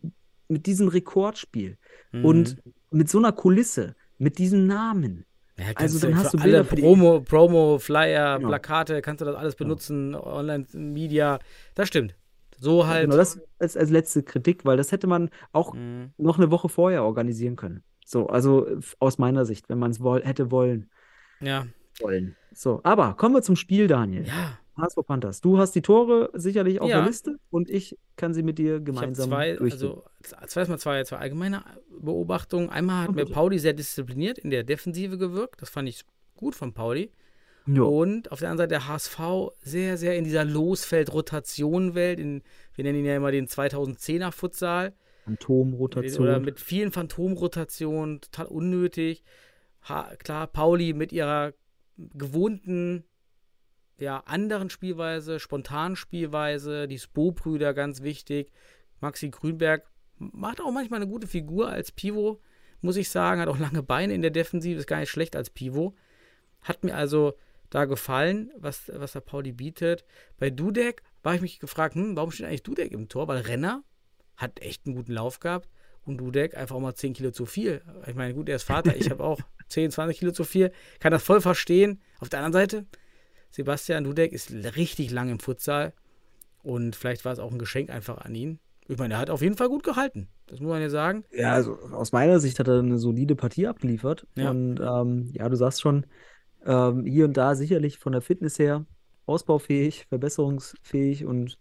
mit 0.49 0.67
diesem 0.67 0.89
Rekordspiel 0.89 1.77
Mhm. 2.13 2.25
und 2.25 2.57
mit 2.91 3.09
so 3.11 3.19
einer 3.19 3.33
Kulisse, 3.33 3.95
mit 4.19 4.39
diesem 4.39 4.67
Namen. 4.67 5.25
Ja, 5.59 5.67
Also 5.75 5.99
dann 5.99 6.17
hast 6.17 6.35
du 6.35 6.39
alle 6.39 6.63
Bilder 6.63 6.77
die- 6.77 6.83
Promo, 6.83 7.21
Promo, 7.21 7.79
Flyer, 7.79 8.37
Genau. 8.39 8.49
Plakate, 8.49 9.03
kannst 9.03 9.21
du 9.21 9.25
das 9.25 9.35
alles 9.37 9.57
benutzen, 9.57 10.15
Online-Media. 10.15 11.39
Das 11.75 11.89
stimmt. 11.89 12.15
So 12.61 12.87
halt. 12.87 13.05
Genau, 13.05 13.17
das 13.17 13.41
als, 13.59 13.77
als 13.77 13.91
letzte 13.91 14.23
Kritik, 14.23 14.65
weil 14.65 14.77
das 14.77 14.91
hätte 14.93 15.07
man 15.07 15.31
auch 15.53 15.75
Mhm. 15.75 16.11
noch 16.17 16.39
eine 16.39 16.51
Woche 16.51 16.69
vorher 16.69 17.05
organisieren 17.05 17.57
können. 17.57 17.83
So, 18.05 18.27
also 18.29 18.67
aus 19.01 19.19
meiner 19.19 19.45
Sicht, 19.45 19.69
wenn 19.69 19.79
man 19.79 19.91
es 19.91 20.01
woll 20.01 20.23
hätte 20.25 20.51
wollen. 20.51 20.89
Ja, 21.41 21.67
wollen. 22.01 22.37
So, 22.53 22.81
aber 22.85 23.15
kommen 23.15 23.35
wir 23.35 23.43
zum 23.43 23.55
Spiel, 23.57 23.87
Daniel. 23.87 24.25
ja. 24.27 24.59
HSV 24.79 24.99
Panthers. 25.07 25.41
Du 25.41 25.59
hast 25.59 25.73
die 25.75 25.83
Tore 25.83 26.31
sicherlich 26.35 26.81
auf 26.81 26.89
Ja. 26.89 26.99
der 26.99 27.07
Liste 27.07 27.39
und 27.51 27.69
ich 27.71 27.97
kann 28.17 28.33
sie 28.35 28.43
mit 28.43 28.59
dir 28.59 28.77
Ich 28.79 28.85
gemeinsam 28.85 29.29
zwei, 29.31 29.55
durchgehen. 29.57 29.73
also 29.73 30.05
zweimal 30.47 30.79
zwei, 30.79 31.05
zwei 31.05 31.17
allgemeine 31.17 31.65
Beobachtungen. 32.01 32.71
Einmal 32.71 33.09
hat 33.09 33.15
mir. 33.15 33.27
Pauli 33.27 33.59
sehr 33.59 33.73
diszipliniert 33.75 34.39
in 34.39 34.51
der 34.51 34.65
Defensive 34.65 35.19
gewirkt. 35.19 35.61
Das 35.63 35.71
fand 35.71 35.89
ich 35.89 36.05
gut 36.37 36.55
von 36.55 36.73
Pauli. 36.73 37.11
Ja. 37.67 37.83
Und 37.83 38.33
auf 38.33 38.39
der 38.39 38.51
anderen 38.51 38.71
Seite 38.71 38.81
der 38.81 38.89
HSV 38.89 39.19
sehr, 39.63 39.99
sehr 39.99 40.17
in 40.17 40.25
dieser 40.25 40.45
Losfeld-Rotation-Welt. 40.45 42.19
Wir 42.19 42.85
nennen 42.85 42.99
ihn 43.01 43.05
ja 43.05 43.17
immer 43.17 43.31
den 43.31 43.47
2010er 43.47 44.31
Futsal. 44.33 44.95
Phantomrotation. 45.25 46.23
Oder 46.27 46.41
mit 46.41 46.59
vielen 46.61 46.93
Phantomrotationen, 46.93 48.23
total 48.23 48.47
unnötig. 48.47 49.23
Ha, 49.89 50.17
klar, 50.17 50.47
Pauli 50.47 50.95
mit 50.95 51.13
ihrer 51.13 51.53
gewohnten, 51.99 53.05
ja, 53.99 54.23
anderen 54.27 54.71
Spielweise, 54.71 55.41
spontanen 55.41 55.97
Spielweise, 55.97 56.87
die 56.87 56.99
Spo-Brüder 56.99 57.75
ganz 57.75 58.03
wichtig. 58.03 58.53
Maxi 59.01 59.31
Grünberg 59.31 59.85
macht 60.19 60.61
auch 60.61 60.71
manchmal 60.71 61.01
eine 61.01 61.11
gute 61.11 61.27
Figur 61.27 61.69
als 61.69 61.93
Pivo, 61.93 62.41
muss 62.81 62.97
ich 62.97 63.11
sagen. 63.11 63.41
Hat 63.41 63.49
auch 63.49 63.59
lange 63.59 63.83
Beine 63.83 64.15
in 64.15 64.23
der 64.23 64.31
Defensive, 64.31 64.79
ist 64.79 64.87
gar 64.87 65.01
nicht 65.01 65.11
schlecht 65.11 65.37
als 65.37 65.51
Pivo. 65.51 65.95
Hat 66.63 66.85
mir 66.85 66.95
also 66.95 67.35
da 67.71 67.85
gefallen, 67.85 68.51
was, 68.57 68.91
was 68.95 69.13
der 69.13 69.21
Pauli 69.21 69.53
bietet. 69.53 70.05
Bei 70.39 70.51
Dudek 70.51 71.03
war 71.23 71.35
ich 71.35 71.41
mich 71.41 71.59
gefragt, 71.59 71.95
hm, 71.95 72.17
warum 72.17 72.31
steht 72.31 72.47
eigentlich 72.47 72.63
Dudek 72.63 72.93
im 72.93 73.09
Tor? 73.09 73.29
Weil 73.29 73.43
Renner 73.43 73.83
hat 74.37 74.61
echt 74.61 74.87
einen 74.87 74.95
guten 74.95 75.13
Lauf 75.13 75.41
gehabt 75.41 75.69
und 76.05 76.19
Dudek 76.19 76.57
einfach 76.57 76.77
auch 76.77 76.81
mal 76.81 76.95
10 76.95 77.15
Kilo 77.15 77.31
zu 77.31 77.47
viel. 77.47 77.83
Ich 78.07 78.15
meine, 78.15 78.33
gut, 78.35 78.49
er 78.49 78.57
ist 78.57 78.63
Vater, 78.63 78.97
ich 78.97 79.11
habe 79.11 79.25
auch 79.25 79.41
10, 79.69 79.91
20 79.91 80.19
Kilo 80.19 80.33
zu 80.33 80.45
viel. 80.45 80.73
Kann 81.01 81.13
das 81.13 81.23
voll 81.23 81.41
verstehen. 81.41 82.01
Auf 82.21 82.29
der 82.29 82.41
anderen 82.41 82.53
Seite, 82.53 82.87
Sebastian 83.51 84.05
Dudek 84.05 84.33
ist 84.33 84.53
richtig 84.77 85.11
lang 85.11 85.31
im 85.31 85.39
Futsal 85.39 85.93
und 86.63 86.97
vielleicht 86.97 87.25
war 87.25 87.33
es 87.33 87.39
auch 87.39 87.51
ein 87.51 87.59
Geschenk 87.59 87.91
einfach 87.91 88.19
an 88.19 88.35
ihn. 88.35 88.59
Ich 88.89 88.99
meine, 88.99 89.15
er 89.15 89.21
hat 89.21 89.31
auf 89.31 89.43
jeden 89.43 89.57
Fall 89.57 89.69
gut 89.69 89.83
gehalten. 89.83 90.29
Das 90.47 90.61
muss 90.61 90.71
man 90.71 90.81
ja 90.81 90.89
sagen. 90.89 91.25
Ja, 91.31 91.53
also 91.53 91.79
aus 91.93 92.13
meiner 92.13 92.41
Sicht 92.41 92.59
hat 92.59 92.69
er 92.69 92.79
eine 92.79 92.99
solide 92.99 93.37
Partie 93.37 93.67
abgeliefert. 93.67 94.27
Ja. 94.35 94.51
Und 94.51 94.81
ähm, 94.81 95.31
ja, 95.33 95.49
du 95.49 95.57
sagst 95.57 95.83
schon, 95.83 96.07
ähm, 96.65 97.05
hier 97.05 97.27
und 97.27 97.37
da 97.37 97.55
sicherlich 97.55 97.99
von 97.99 98.13
der 98.13 98.23
Fitness 98.23 98.59
her 98.59 98.87
ausbaufähig, 99.27 100.07
verbesserungsfähig. 100.09 101.27
Und 101.27 101.59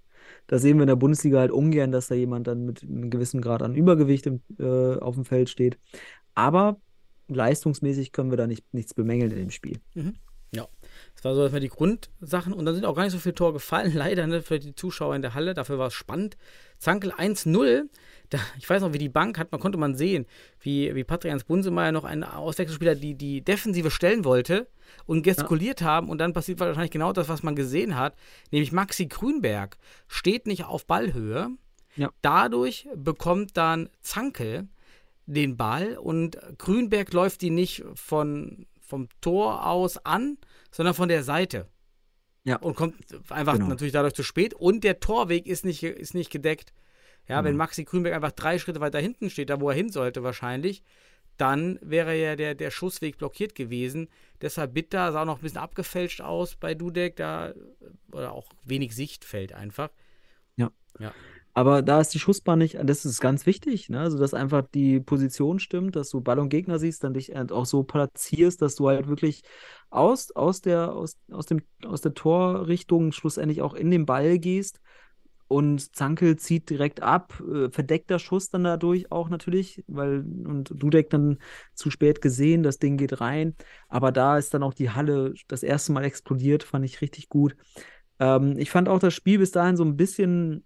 da 0.48 0.58
sehen 0.58 0.78
wir 0.78 0.84
in 0.84 0.88
der 0.88 0.96
Bundesliga 0.96 1.40
halt 1.40 1.52
ungern, 1.52 1.92
dass 1.92 2.08
da 2.08 2.16
jemand 2.16 2.48
dann 2.48 2.66
mit 2.66 2.84
einem 2.84 3.10
gewissen 3.10 3.42
Grad 3.42 3.62
an 3.62 3.76
Übergewicht 3.76 4.26
im, 4.26 4.42
äh, 4.58 4.96
auf 4.96 5.16
dem 5.16 5.26
Feld 5.26 5.50
steht. 5.50 5.78
Aber 6.34 6.80
leistungsmäßig 7.28 8.14
können 8.14 8.30
wir 8.30 8.38
da 8.38 8.48
nicht, 8.48 8.74
nichts 8.74 8.94
bemängeln 8.94 9.32
in 9.32 9.38
dem 9.38 9.52
Spiel. 9.52 9.82
Ja, 9.96 10.04
das 11.16 11.24
war 11.24 11.36
so 11.36 11.42
erstmal 11.42 11.62
die 11.62 11.70
Grundsachen. 11.70 12.54
Und 12.54 12.66
dann 12.66 12.76
sind 12.76 12.86
auch 12.86 12.96
gar 12.96 13.04
nicht 13.04 13.14
so 13.14 13.20
viele 13.20 13.36
Tore 13.36 13.54
gefallen, 13.54 13.92
leider, 13.96 14.28
ne, 14.28 14.42
für 14.42 14.60
die 14.60 14.76
Zuschauer 14.76 15.16
in 15.16 15.22
der 15.22 15.34
Halle. 15.34 15.54
Dafür 15.54 15.80
war 15.80 15.88
es 15.88 15.94
spannend. 15.94 16.38
Zankel 16.78 17.12
1-0. 17.12 17.84
Da, 18.30 18.40
ich 18.58 18.70
weiß 18.70 18.82
noch, 18.82 18.94
wie 18.94 18.98
die 18.98 19.10
Bank 19.10 19.40
hat, 19.40 19.52
man 19.52 19.62
konnte 19.62 19.78
man 19.78 19.96
sehen, 19.96 20.26
wie, 20.60 20.94
wie 20.94 21.04
Patrians 21.04 21.46
Bunsemeyer 21.46 21.92
noch 21.92 22.04
einen 22.04 22.24
Auswechselspieler, 22.24 22.96
die 22.96 23.16
die 23.16 23.42
Defensive 23.42 23.90
stellen 23.90 24.26
wollte 24.26 24.68
und 25.06 25.24
gestikuliert 25.24 25.82
haben. 25.82 26.10
Und 26.10 26.20
dann 26.20 26.34
passiert 26.34 26.60
wahrscheinlich 26.60 26.92
genau 26.92 27.14
das, 27.14 27.30
was 27.30 27.42
man 27.42 27.56
gesehen 27.56 27.96
hat. 27.96 28.16
Nämlich 28.52 28.72
Maxi 28.72 29.06
Grünberg 29.08 29.78
steht 30.08 30.46
nicht 30.46 30.66
auf 30.66 30.86
Ballhöhe. 30.86 31.50
Ja. 31.96 32.12
Dadurch 32.22 32.88
bekommt 32.96 33.58
dann 33.58 33.90
Zankel 34.02 34.68
den 35.28 35.58
Ball 35.58 35.98
und 35.98 36.38
Grünberg 36.58 37.12
läuft 37.14 37.44
ihn 37.44 37.56
nicht 37.56 37.84
von, 37.96 38.66
vom 38.80 39.10
Tor 39.22 39.66
aus 39.66 39.98
an, 40.06 40.38
sondern 40.78 40.94
von 40.94 41.10
der 41.10 41.24
Seite. 41.24 41.68
Ja. 42.44 42.58
Und 42.58 42.76
kommt 42.76 42.96
einfach 43.32 43.54
Genau. 43.56 43.68
natürlich 43.68 43.94
dadurch 43.94 44.14
zu 44.14 44.22
spät. 44.22 44.54
Und 44.54 44.84
der 44.84 45.00
Torweg 45.00 45.48
ist 45.48 45.66
nicht, 45.66 45.82
ist 45.82 46.14
nicht 46.14 46.30
gedeckt. 46.30 46.72
Ja, 47.28 47.38
wenn 47.44 47.54
Genau. 47.54 47.64
Maxi 47.64 47.84
Grünberg 47.84 48.14
einfach 48.14 48.32
drei 48.32 48.60
Schritte 48.60 48.80
weiter 48.80 49.00
hinten 49.00 49.32
steht, 49.32 49.50
da 49.50 49.60
wo 49.60 49.72
er 49.72 49.76
hin 49.76 49.90
sollte 49.90 50.22
wahrscheinlich, 50.22 50.84
dann 51.38 51.80
wäre 51.82 52.16
ja 52.16 52.36
der, 52.36 52.54
der 52.54 52.70
Schussweg 52.70 53.18
blockiert 53.18 53.56
gewesen. 53.56 54.08
Deshalb 54.40 54.76
bitter, 54.76 55.12
sah 55.12 55.26
noch 55.26 55.38
ein 55.40 55.42
bisschen 55.42 55.58
abgefälscht 55.58 56.22
aus 56.22 56.56
bei 56.56 56.76
Dudek, 56.76 57.16
da 57.16 57.54
oder 58.12 58.34
auch 58.34 58.48
wenig 58.64 58.96
Sichtfeld 58.96 59.54
einfach. 59.54 59.90
Aber 61.58 61.82
da 61.82 62.00
ist 62.00 62.14
die 62.14 62.20
Schussbahn 62.20 62.60
nicht, 62.60 62.78
das 62.84 63.04
ist 63.04 63.20
ganz 63.20 63.48
wichtig, 63.48 63.90
ne? 63.90 64.02
Also, 64.02 64.20
dass 64.20 64.36
einfach 64.36 64.62
die 64.76 65.00
Position 65.00 65.58
stimmt, 65.58 65.96
dass 65.96 66.12
du 66.12 66.22
Ball 66.22 66.38
und 66.38 66.50
Gegner 66.50 66.78
siehst, 66.78 67.04
dann 67.04 67.16
dich 67.16 67.34
halt 67.34 67.52
auch 67.52 67.66
so 67.66 67.82
platzierst, 67.82 68.62
dass 68.62 68.76
du 68.76 68.90
halt 68.90 69.08
wirklich 69.08 69.42
aus, 69.90 70.30
aus 70.36 70.62
der, 70.62 70.94
aus, 70.94 71.18
aus 71.32 71.48
dem, 71.48 71.64
aus 71.84 72.02
der 72.02 72.14
Torrichtung 72.14 73.12
schlussendlich 73.12 73.64
auch 73.64 73.74
in 73.74 73.90
den 73.90 74.06
Ball 74.06 74.38
gehst. 74.38 74.82
Und 75.48 75.96
Zankel 75.96 76.36
zieht 76.38 76.70
direkt 76.70 77.02
ab, 77.02 77.42
äh, 77.42 77.72
verdeckter 77.72 78.20
Schuss 78.20 78.52
dann 78.52 78.64
dadurch 78.64 79.12
auch 79.12 79.30
natürlich, 79.30 79.84
weil, 79.88 80.20
und 80.20 80.72
Dudek 80.76 81.10
dann 81.10 81.40
zu 81.74 81.90
spät 81.90 82.22
gesehen, 82.22 82.62
das 82.62 82.78
Ding 82.78 82.98
geht 82.98 83.20
rein. 83.20 83.56
Aber 83.90 84.12
da 84.12 84.38
ist 84.38 84.54
dann 84.54 84.62
auch 84.62 84.76
die 84.76 84.92
Halle 84.92 85.34
das 85.48 85.64
erste 85.64 85.92
Mal 85.92 86.04
explodiert, 86.04 86.62
fand 86.62 86.86
ich 86.86 87.02
richtig 87.02 87.30
gut. 87.30 87.56
Ähm, 88.20 88.60
ich 88.60 88.70
fand 88.70 88.90
auch 88.90 89.00
das 89.00 89.16
Spiel 89.16 89.40
bis 89.40 89.50
dahin 89.50 89.76
so 89.76 89.84
ein 89.84 89.98
bisschen 89.98 90.64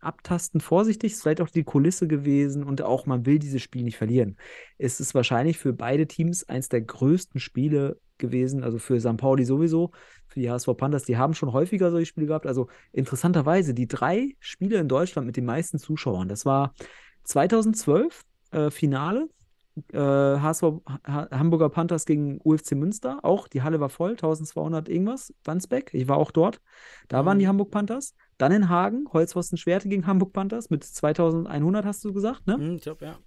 abtasten 0.00 0.60
vorsichtig, 0.60 1.12
ist 1.12 1.22
vielleicht 1.22 1.40
auch 1.40 1.50
die 1.50 1.64
Kulisse 1.64 2.06
gewesen 2.08 2.64
und 2.64 2.82
auch 2.82 3.06
man 3.06 3.26
will 3.26 3.38
dieses 3.38 3.62
Spiel 3.62 3.82
nicht 3.82 3.96
verlieren. 3.96 4.36
Es 4.78 5.00
ist 5.00 5.14
wahrscheinlich 5.14 5.58
für 5.58 5.72
beide 5.72 6.06
Teams 6.06 6.44
eins 6.48 6.68
der 6.68 6.82
größten 6.82 7.40
Spiele 7.40 8.00
gewesen, 8.18 8.62
also 8.62 8.78
für 8.78 9.00
St. 9.00 9.16
Pauli 9.16 9.44
sowieso, 9.44 9.90
für 10.28 10.40
die 10.40 10.50
HSV 10.50 10.68
Panthers, 10.76 11.04
die 11.04 11.16
haben 11.16 11.34
schon 11.34 11.52
häufiger 11.52 11.90
solche 11.90 12.06
Spiele 12.06 12.26
gehabt. 12.28 12.46
Also 12.46 12.68
interessanterweise, 12.92 13.74
die 13.74 13.88
drei 13.88 14.36
Spiele 14.40 14.78
in 14.78 14.88
Deutschland 14.88 15.26
mit 15.26 15.36
den 15.36 15.44
meisten 15.44 15.78
Zuschauern, 15.78 16.28
das 16.28 16.46
war 16.46 16.74
2012 17.24 18.22
äh, 18.52 18.70
Finale, 18.70 19.28
äh, 19.92 19.98
HSV 19.98 20.62
ha 21.06 21.28
Hamburger 21.30 21.68
Panthers 21.68 22.06
gegen 22.06 22.38
UFC 22.42 22.72
Münster, 22.72 23.18
auch 23.24 23.48
die 23.48 23.62
Halle 23.62 23.80
war 23.80 23.88
voll, 23.88 24.16
1200 24.16 24.88
irgendwas, 24.88 25.34
Wandsbeck, 25.44 25.92
ich 25.94 26.08
war 26.08 26.16
auch 26.16 26.30
dort, 26.30 26.60
da 27.08 27.24
waren 27.24 27.38
die 27.38 27.46
Mhm. 27.46 27.48
Hamburg 27.48 27.70
Panthers. 27.70 28.14
Dann 28.38 28.52
in 28.52 28.68
Hagen, 28.68 29.06
Holzpfosten 29.12 29.58
Schwerte 29.58 29.88
gegen 29.88 30.06
Hamburg 30.06 30.32
Panthers 30.32 30.70
mit 30.70 30.84
2100, 30.84 31.84
hast 31.84 32.04
du 32.04 32.12
gesagt, 32.12 32.46
ne? 32.46 32.54
Hm, 32.54 32.76
ich 32.76 32.82
glaub, 32.82 33.00
ja. 33.02 33.18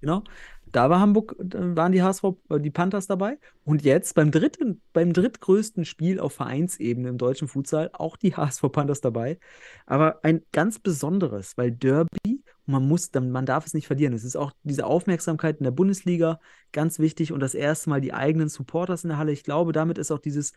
Genau. 0.00 0.22
Da 0.66 0.90
war 0.90 1.00
Hamburg, 1.00 1.36
da 1.38 1.76
waren 1.76 1.92
die 1.92 2.02
HSV, 2.02 2.24
äh, 2.50 2.60
die 2.60 2.70
Panthers 2.70 3.06
dabei. 3.06 3.38
Und 3.64 3.82
jetzt 3.82 4.14
beim 4.14 4.30
dritten, 4.30 4.82
beim 4.92 5.12
drittgrößten 5.12 5.84
Spiel 5.84 6.20
auf 6.20 6.34
Vereinsebene 6.34 7.08
im 7.08 7.16
deutschen 7.16 7.48
Futsal 7.48 7.90
auch 7.92 8.16
die 8.16 8.34
HSV 8.36 8.70
Panthers 8.70 9.00
dabei. 9.00 9.38
Aber 9.86 10.18
ein 10.24 10.42
ganz 10.52 10.78
besonderes, 10.78 11.56
weil 11.56 11.70
Derby, 11.70 12.42
man 12.66 12.86
muss, 12.86 13.10
man 13.14 13.46
darf 13.46 13.66
es 13.66 13.72
nicht 13.72 13.86
verlieren. 13.86 14.14
Es 14.14 14.24
ist 14.24 14.36
auch 14.36 14.52
diese 14.62 14.84
Aufmerksamkeit 14.84 15.58
in 15.58 15.64
der 15.64 15.70
Bundesliga 15.70 16.40
ganz 16.72 16.98
wichtig 16.98 17.32
und 17.32 17.40
das 17.40 17.54
erste 17.54 17.88
Mal 17.88 18.00
die 18.00 18.12
eigenen 18.12 18.48
Supporters 18.48 19.04
in 19.04 19.08
der 19.08 19.18
Halle. 19.18 19.32
Ich 19.32 19.44
glaube, 19.44 19.72
damit 19.72 19.96
ist 19.96 20.10
auch 20.10 20.18
dieses, 20.18 20.52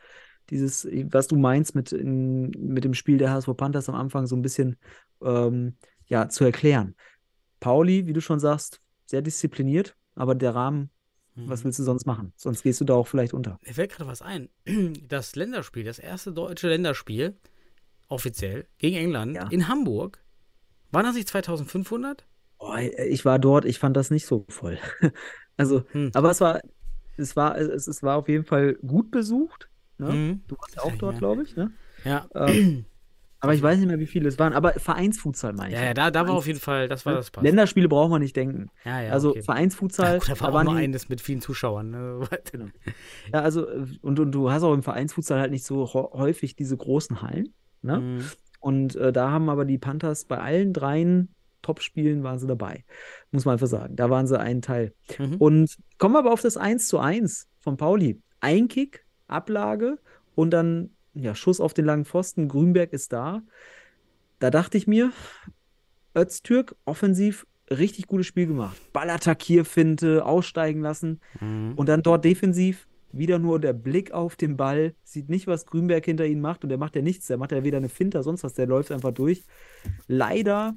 dieses, 0.50 0.88
was 1.12 1.28
du 1.28 1.36
meinst 1.36 1.76
mit, 1.76 1.92
in, 1.92 2.50
mit 2.52 2.84
dem 2.84 2.94
Spiel 2.94 3.18
der 3.18 3.32
HSV 3.32 3.50
Panthers 3.56 3.90
am 3.90 3.96
Anfang 3.96 4.28
so 4.28 4.36
ein 4.36 4.42
bisschen 4.42 4.78
ähm, 5.22 5.76
ja, 6.08 6.30
zu 6.30 6.44
erklären. 6.44 6.96
Pauli, 7.60 8.08
wie 8.08 8.14
du 8.14 8.22
schon 8.22 8.40
sagst, 8.40 8.82
sehr 9.06 9.22
diszipliniert, 9.22 9.96
aber 10.16 10.36
der 10.36 10.56
Rahmen, 10.56 10.90
Mhm. 11.36 11.50
was 11.50 11.64
willst 11.64 11.78
du 11.78 11.84
sonst 11.84 12.08
machen? 12.08 12.34
Sonst 12.36 12.64
gehst 12.64 12.82
du 12.82 12.86
da 12.86 12.96
auch 12.96 13.06
vielleicht 13.08 13.34
unter. 13.36 13.60
Mir 13.64 13.74
fällt 13.74 13.92
gerade 13.92 14.10
was 14.10 14.24
ein. 14.24 14.50
Das 15.08 15.36
Länderspiel, 15.36 15.84
das 15.84 16.00
erste 16.00 16.32
deutsche 16.34 16.68
Länderspiel, 16.68 17.38
offiziell, 18.08 18.66
gegen 18.80 18.98
England, 18.98 19.36
Ja. 19.36 19.48
in 19.50 19.68
Hamburg, 19.68 20.24
war 20.92 21.04
das 21.04 21.16
nicht 21.16 21.28
2500? 21.28 22.26
Oh, 22.60 22.74
ich 22.76 23.24
war 23.24 23.38
dort, 23.38 23.66
ich 23.66 23.78
fand 23.78 23.96
das 23.96 24.10
nicht 24.10 24.26
so 24.26 24.46
voll. 24.50 24.80
Also, 25.58 25.84
Hm. 25.92 26.12
aber 26.14 26.30
es 26.32 26.40
war, 26.42 26.62
es 27.18 27.36
war, 27.36 27.58
es, 27.58 27.88
es 27.88 28.04
war 28.04 28.18
auf 28.18 28.28
jeden 28.30 28.46
Fall 28.46 28.76
gut 28.76 29.10
besucht. 29.10 29.70
Ne? 29.98 30.12
Mhm. 30.12 30.42
Du 30.48 30.56
warst 30.58 30.76
ja 30.76 30.82
auch 30.84 30.96
dort, 30.98 31.14
Ja. 31.14 31.20
glaube 31.20 31.44
ich, 31.44 31.56
ne? 31.56 31.72
Ja. 32.04 32.28
Ähm, 32.36 32.86
aber 33.40 33.54
ich 33.54 33.62
weiß 33.62 33.78
nicht 33.78 33.88
mehr, 33.88 34.00
wie 34.00 34.06
viele 34.08 34.28
es 34.30 34.38
waren. 34.40 34.54
Aber 34.54 34.74
Vereinsfutsal 34.74 35.54
meine 35.54 35.70
ich. 35.74 35.80
Ja, 35.80 35.86
ja, 35.86 35.94
da, 35.94 36.12
da 36.12 36.28
war 36.28 36.36
auf 36.36 36.48
jeden 36.48 36.60
Fall, 36.60 36.88
das 36.88 37.06
war 37.06 37.14
das 37.14 37.32
Pass. 37.32 37.44
Länderspiele 37.44 37.88
brauchen 37.88 38.12
wir 38.12 38.20
nicht 38.20 38.36
denken. 38.36 38.70
Ja, 38.86 39.02
ja, 39.02 39.12
also 39.12 39.32
okay. 39.32 39.42
Vereinsfutsal, 39.44 40.14
Ja, 40.14 40.20
gut, 40.20 40.30
da 40.30 40.40
war 40.42 40.52
da 40.52 40.58
auch 40.60 40.64
nur 40.64 40.76
eines 40.76 41.10
mit 41.10 41.22
vielen 41.22 41.42
Zuschauern. 41.42 41.90
Ne? 41.92 42.20
ja, 43.34 43.42
also 43.42 43.68
äh, 43.68 43.86
und, 44.02 44.20
und 44.20 44.32
du 44.32 44.52
hast 44.52 44.64
auch 44.64 44.74
im 44.74 44.84
Vereinsfutsal 44.84 45.40
halt 45.40 45.52
nicht 45.52 45.66
so 45.66 45.86
hä- 45.86 46.12
häufig 46.14 46.56
diese 46.56 46.78
großen 46.78 47.22
Hallen. 47.22 47.54
Ne? 47.82 48.00
Mhm. 48.00 48.24
Und 48.60 48.96
äh, 48.96 49.12
da 49.14 49.30
haben 49.32 49.50
aber 49.50 49.66
die 49.66 49.78
Panthers 49.78 50.26
bei 50.26 50.40
allen 50.40 50.74
dreien 50.74 51.34
Topspielen 51.62 52.24
waren 52.24 52.40
sie 52.40 52.48
dabei. 52.48 52.86
Muss 53.32 53.46
man 53.46 53.54
einfach 53.54 53.68
sagen. 53.68 53.96
Da 53.96 54.10
waren 54.10 54.26
sie 54.28 54.40
ein 54.40 54.62
Teil. 54.62 54.94
Mhm. 55.20 55.36
Und 55.36 55.76
kommen 55.98 56.16
wir 56.16 56.20
aber 56.20 56.32
auf 56.32 56.42
das 56.42 56.56
1 56.58 56.88
zu 56.88 56.98
1 57.00 57.48
von 57.60 57.78
Pauli. 57.78 58.22
Ein 58.40 58.68
Kick, 58.68 59.06
Ablage 59.28 59.98
und 60.36 60.52
dann 60.52 60.92
ja, 61.14 61.34
Schuss 61.36 61.60
auf 61.60 61.74
den 61.74 61.86
langen 61.86 62.06
Pfosten. 62.06 62.48
Grünberg 62.48 62.94
ist 62.94 63.12
da. 63.12 63.42
Da 64.40 64.52
dachte 64.52 64.78
ich 64.78 64.86
mir, 64.88 65.12
Öztürk 66.16 66.76
offensiv 66.86 67.46
richtig 67.70 68.08
gutes 68.08 68.28
Spiel 68.28 68.48
gemacht. 68.48 68.78
Ballattackierfinte, 68.94 70.26
aussteigen 70.26 70.82
lassen 70.82 71.20
Mhm. 71.42 71.74
und 71.76 71.90
dann 71.90 72.04
dort 72.04 72.24
defensiv 72.24 72.88
wieder 73.12 73.40
nur 73.40 73.60
der 73.60 73.74
Blick 73.74 74.12
auf 74.12 74.36
den 74.36 74.58
Ball, 74.58 74.94
sieht 75.04 75.30
nicht, 75.30 75.48
was 75.48 75.66
Grünberg 75.66 76.06
hinter 76.06 76.26
ihm 76.26 76.40
macht 76.42 76.64
und 76.64 76.70
der 76.70 76.78
macht 76.78 76.96
ja 76.96 77.02
nichts, 77.02 77.28
der 77.28 77.38
macht 77.38 77.52
ja 77.52 77.64
weder 77.64 77.78
eine 77.78 77.90
Finte, 77.90 78.22
sonst 78.22 78.44
was, 78.44 78.54
der 78.54 78.68
läuft 78.68 78.92
einfach 78.92 79.12
durch. 79.12 79.44
Leider 80.08 80.76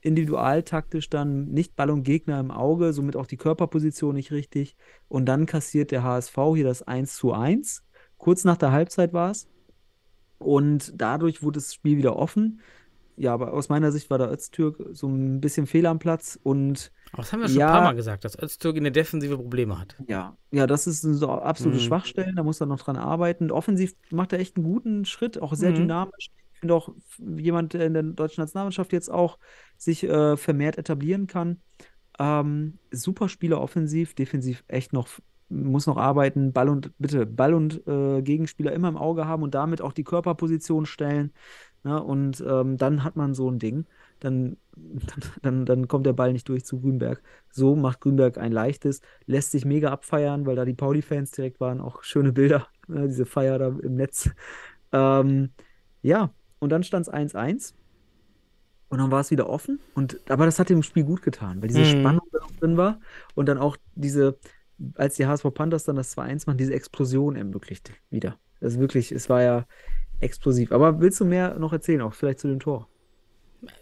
individualtaktisch 0.00 1.08
dann 1.10 1.46
nicht 1.46 1.76
Ball 1.76 1.90
und 1.90 2.02
Gegner 2.02 2.40
im 2.40 2.50
Auge, 2.50 2.92
somit 2.92 3.16
auch 3.16 3.26
die 3.26 3.36
Körperposition 3.36 4.14
nicht 4.14 4.32
richtig 4.32 4.76
und 5.08 5.26
dann 5.26 5.46
kassiert 5.46 5.90
der 5.90 6.02
HSV 6.02 6.36
hier 6.54 6.64
das 6.64 6.82
1 6.82 7.16
zu 7.16 7.32
1. 7.32 7.84
Kurz 8.22 8.44
nach 8.44 8.56
der 8.56 8.70
Halbzeit 8.70 9.12
war 9.12 9.32
es 9.32 9.48
und 10.38 10.92
dadurch 10.94 11.42
wurde 11.42 11.58
das 11.58 11.74
Spiel 11.74 11.96
wieder 11.96 12.14
offen. 12.16 12.60
Ja, 13.16 13.34
aber 13.34 13.52
aus 13.52 13.68
meiner 13.68 13.90
Sicht 13.90 14.10
war 14.10 14.18
der 14.18 14.30
Öztürk 14.32 14.78
so 14.92 15.08
ein 15.08 15.40
bisschen 15.40 15.66
fehl 15.66 15.86
am 15.86 15.98
Platz 15.98 16.38
und 16.40 16.92
Aber 17.12 17.22
das 17.22 17.32
haben 17.32 17.40
wir 17.40 17.48
schon 17.48 17.58
Ja. 17.58 17.66
ein 17.66 17.72
paar 17.72 17.82
Mal 17.82 17.94
gesagt, 17.96 18.24
dass 18.24 18.38
Öztürk 18.40 18.76
in 18.76 18.84
der 18.84 18.92
Defensive 18.92 19.36
Probleme 19.36 19.76
hat. 19.78 19.96
Ja, 20.06 20.36
ja, 20.52 20.68
das 20.68 20.86
ist 20.86 21.02
so 21.02 21.28
absolute 21.28 21.78
Mhm. 21.78 21.82
Schwachstellen, 21.82 22.36
da 22.36 22.44
muss 22.44 22.60
er 22.60 22.66
noch 22.66 22.80
dran 22.80 22.96
arbeiten. 22.96 23.50
Offensiv 23.50 23.94
macht 24.10 24.32
er 24.32 24.38
echt 24.38 24.56
einen 24.56 24.64
guten 24.64 25.04
Schritt, 25.04 25.42
auch 25.42 25.54
sehr 25.54 25.72
Mhm. 25.72 25.76
dynamisch. 25.76 26.30
Ich 26.54 26.60
finde 26.60 26.74
auch 26.76 26.90
jemand, 27.18 27.72
der 27.72 27.86
in 27.86 27.94
der 27.94 28.04
deutschen 28.04 28.40
Nationalmannschaft 28.42 28.92
jetzt 28.92 29.10
auch 29.10 29.38
sich 29.76 30.04
äh, 30.04 30.36
vermehrt 30.36 30.78
etablieren 30.78 31.26
kann. 31.26 31.60
Ähm, 32.20 32.78
super 32.92 33.28
Spieler 33.28 33.60
offensiv, 33.60 34.14
defensiv 34.14 34.62
echt 34.68 34.92
noch, 34.92 35.08
muss 35.52 35.86
noch 35.86 35.96
arbeiten. 35.96 36.52
Ball 36.52 36.68
und, 36.68 36.92
bitte, 36.98 37.26
Ball 37.26 37.54
und 37.54 37.86
äh, 37.86 38.22
Gegenspieler 38.22 38.72
immer 38.72 38.88
im 38.88 38.96
Auge 38.96 39.26
haben 39.26 39.42
und 39.42 39.54
damit 39.54 39.82
auch 39.82 39.92
die 39.92 40.04
Körperposition 40.04 40.86
stellen. 40.86 41.32
Ne? 41.84 42.02
Und 42.02 42.42
ähm, 42.46 42.76
dann 42.76 43.04
hat 43.04 43.16
man 43.16 43.34
so 43.34 43.50
ein 43.50 43.58
Ding. 43.58 43.86
Dann, 44.20 44.56
dann, 45.42 45.66
dann 45.66 45.88
kommt 45.88 46.06
der 46.06 46.12
Ball 46.12 46.32
nicht 46.32 46.48
durch 46.48 46.64
zu 46.64 46.80
Grünberg. 46.80 47.22
So 47.50 47.76
macht 47.76 48.00
Grünberg 48.00 48.38
ein 48.38 48.52
leichtes, 48.52 49.00
lässt 49.26 49.50
sich 49.52 49.64
mega 49.64 49.90
abfeiern, 49.92 50.46
weil 50.46 50.56
da 50.56 50.64
die 50.64 50.74
Pauli-Fans 50.74 51.32
direkt 51.32 51.60
waren. 51.60 51.80
Auch 51.80 52.02
schöne 52.02 52.32
Bilder, 52.32 52.68
ne, 52.88 53.08
diese 53.08 53.26
Feier 53.26 53.58
da 53.58 53.68
im 53.68 53.94
Netz. 53.96 54.30
Ähm, 54.92 55.50
ja, 56.02 56.32
und 56.58 56.70
dann 56.70 56.82
stand 56.84 57.06
es 57.06 57.12
1-1. 57.12 57.74
Und 58.88 58.98
dann 58.98 59.10
war 59.10 59.20
es 59.20 59.30
wieder 59.30 59.48
offen. 59.48 59.80
Und, 59.94 60.20
aber 60.28 60.44
das 60.44 60.58
hat 60.58 60.68
dem 60.68 60.82
Spiel 60.82 61.04
gut 61.04 61.22
getan, 61.22 61.62
weil 61.62 61.68
diese 61.68 61.80
Mhm. 61.80 61.86
Spannung 61.86 62.26
da 62.30 62.40
noch 62.40 62.50
drin 62.52 62.76
war. 62.76 63.00
Und 63.34 63.46
dann 63.48 63.58
auch 63.58 63.76
diese, 63.94 64.38
als 64.94 65.16
die 65.16 65.26
HSV 65.26 65.46
Panthers 65.54 65.84
dann 65.84 65.96
das 65.96 66.16
2-1 66.16 66.44
machen, 66.46 66.58
diese 66.58 66.74
Explosion 66.74 67.36
ermöglicht 67.36 67.92
wieder. 68.10 68.38
Das 68.60 68.74
ist 68.74 68.80
wirklich, 68.80 69.12
es 69.12 69.28
war 69.28 69.42
ja 69.42 69.66
explosiv. 70.20 70.72
Aber 70.72 71.00
willst 71.00 71.20
du 71.20 71.24
mehr 71.24 71.58
noch 71.58 71.72
erzählen, 71.72 72.00
auch 72.02 72.14
vielleicht 72.14 72.38
zu 72.40 72.48
dem 72.48 72.60
Tor? 72.60 72.88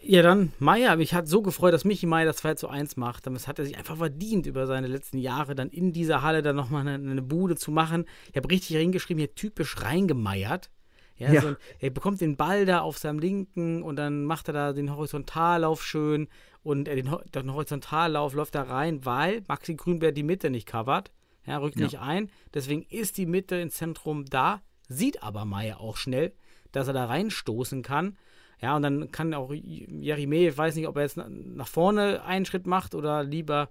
Ja, 0.03 0.23
dann 0.23 0.53
Meier. 0.59 0.97
Mich 0.97 1.15
hat 1.15 1.27
so 1.27 1.41
gefreut, 1.43 1.73
dass 1.73 1.85
Michi 1.85 2.07
Meier 2.07 2.27
das 2.27 2.39
2 2.39 2.55
zu 2.55 2.69
1 2.69 2.97
macht. 2.97 3.27
Damit 3.27 3.47
hat 3.49 3.59
er 3.59 3.65
sich 3.65 3.79
einfach 3.79 3.97
verdient, 3.97 4.47
über 4.47 4.67
seine 4.67 4.87
letzten 4.87 5.19
Jahre 5.19 5.55
dann 5.55 5.71
in 5.71 5.93
dieser 5.93 6.23
Halle 6.23 6.43
dann 6.43 6.57
nochmal 6.57 6.87
eine, 6.87 7.11
eine 7.11 7.23
Bude 7.23 7.57
zu 7.57 7.71
machen. 7.71 8.05
Ich 8.31 8.37
habe 8.37 8.51
richtig 8.51 8.77
reingeschrieben, 8.77 9.19
hier 9.21 9.35
typisch 9.35 9.81
reingemeiert. 9.83 10.71
Ja, 11.17 11.33
Ja. 11.33 11.41
So, 11.43 11.57
er 11.79 11.91
bekommt 11.91 12.21
den 12.21 12.37
Ball 12.37 12.67
da 12.67 12.81
auf 12.81 12.99
seinem 12.99 13.19
linken 13.19 13.83
und 13.83 13.97
dann 13.97 14.25
macht 14.25 14.49
er 14.49 14.55
da 14.55 14.73
den 14.73 14.95
Horizontallauf 14.95 15.83
schön 15.83 16.29
und 16.63 16.89
er 16.89 16.97
den, 16.97 17.11
den 17.35 17.53
Horizontallauf 17.55 18.35
läuft 18.35 18.55
da 18.55 18.63
rein, 18.63 19.05
weil 19.05 19.43
Maxi 19.49 19.75
Grünberg 19.75 20.15
die 20.15 20.23
Mitte 20.23 20.51
nicht 20.51 20.67
covert. 20.69 21.11
Ja, 21.47 21.59
rückt 21.59 21.77
Ja. 21.77 21.85
nicht 21.85 21.99
ein. 21.99 22.31
Deswegen 22.53 22.83
ist 22.83 23.17
die 23.17 23.27
Mitte 23.27 23.57
ins 23.57 23.77
Zentrum 23.77 24.25
da, 24.27 24.61
sieht 24.89 25.23
aber 25.23 25.45
Meier 25.45 25.81
auch 25.81 25.97
schnell, 25.97 26.35
dass 26.73 26.87
er 26.87 26.93
da 26.93 27.07
reinstoßen 27.07 27.83
kann. 27.83 28.17
Ja, 28.61 28.77
und 28.77 28.83
dann 28.83 29.11
kann 29.11 29.33
auch 29.33 29.53
Jeremy, 29.55 30.49
ich 30.49 30.59
weiß 30.59 30.75
nicht, 30.77 30.87
ob 30.87 30.97
er 30.97 31.03
jetzt 31.03 31.17
na- 31.17 31.29
nach 31.31 31.67
vorne 31.69 32.23
einen 32.25 32.45
Schritt 32.45 32.67
macht 32.67 32.95
oder 32.95 33.25
lieber 33.25 33.71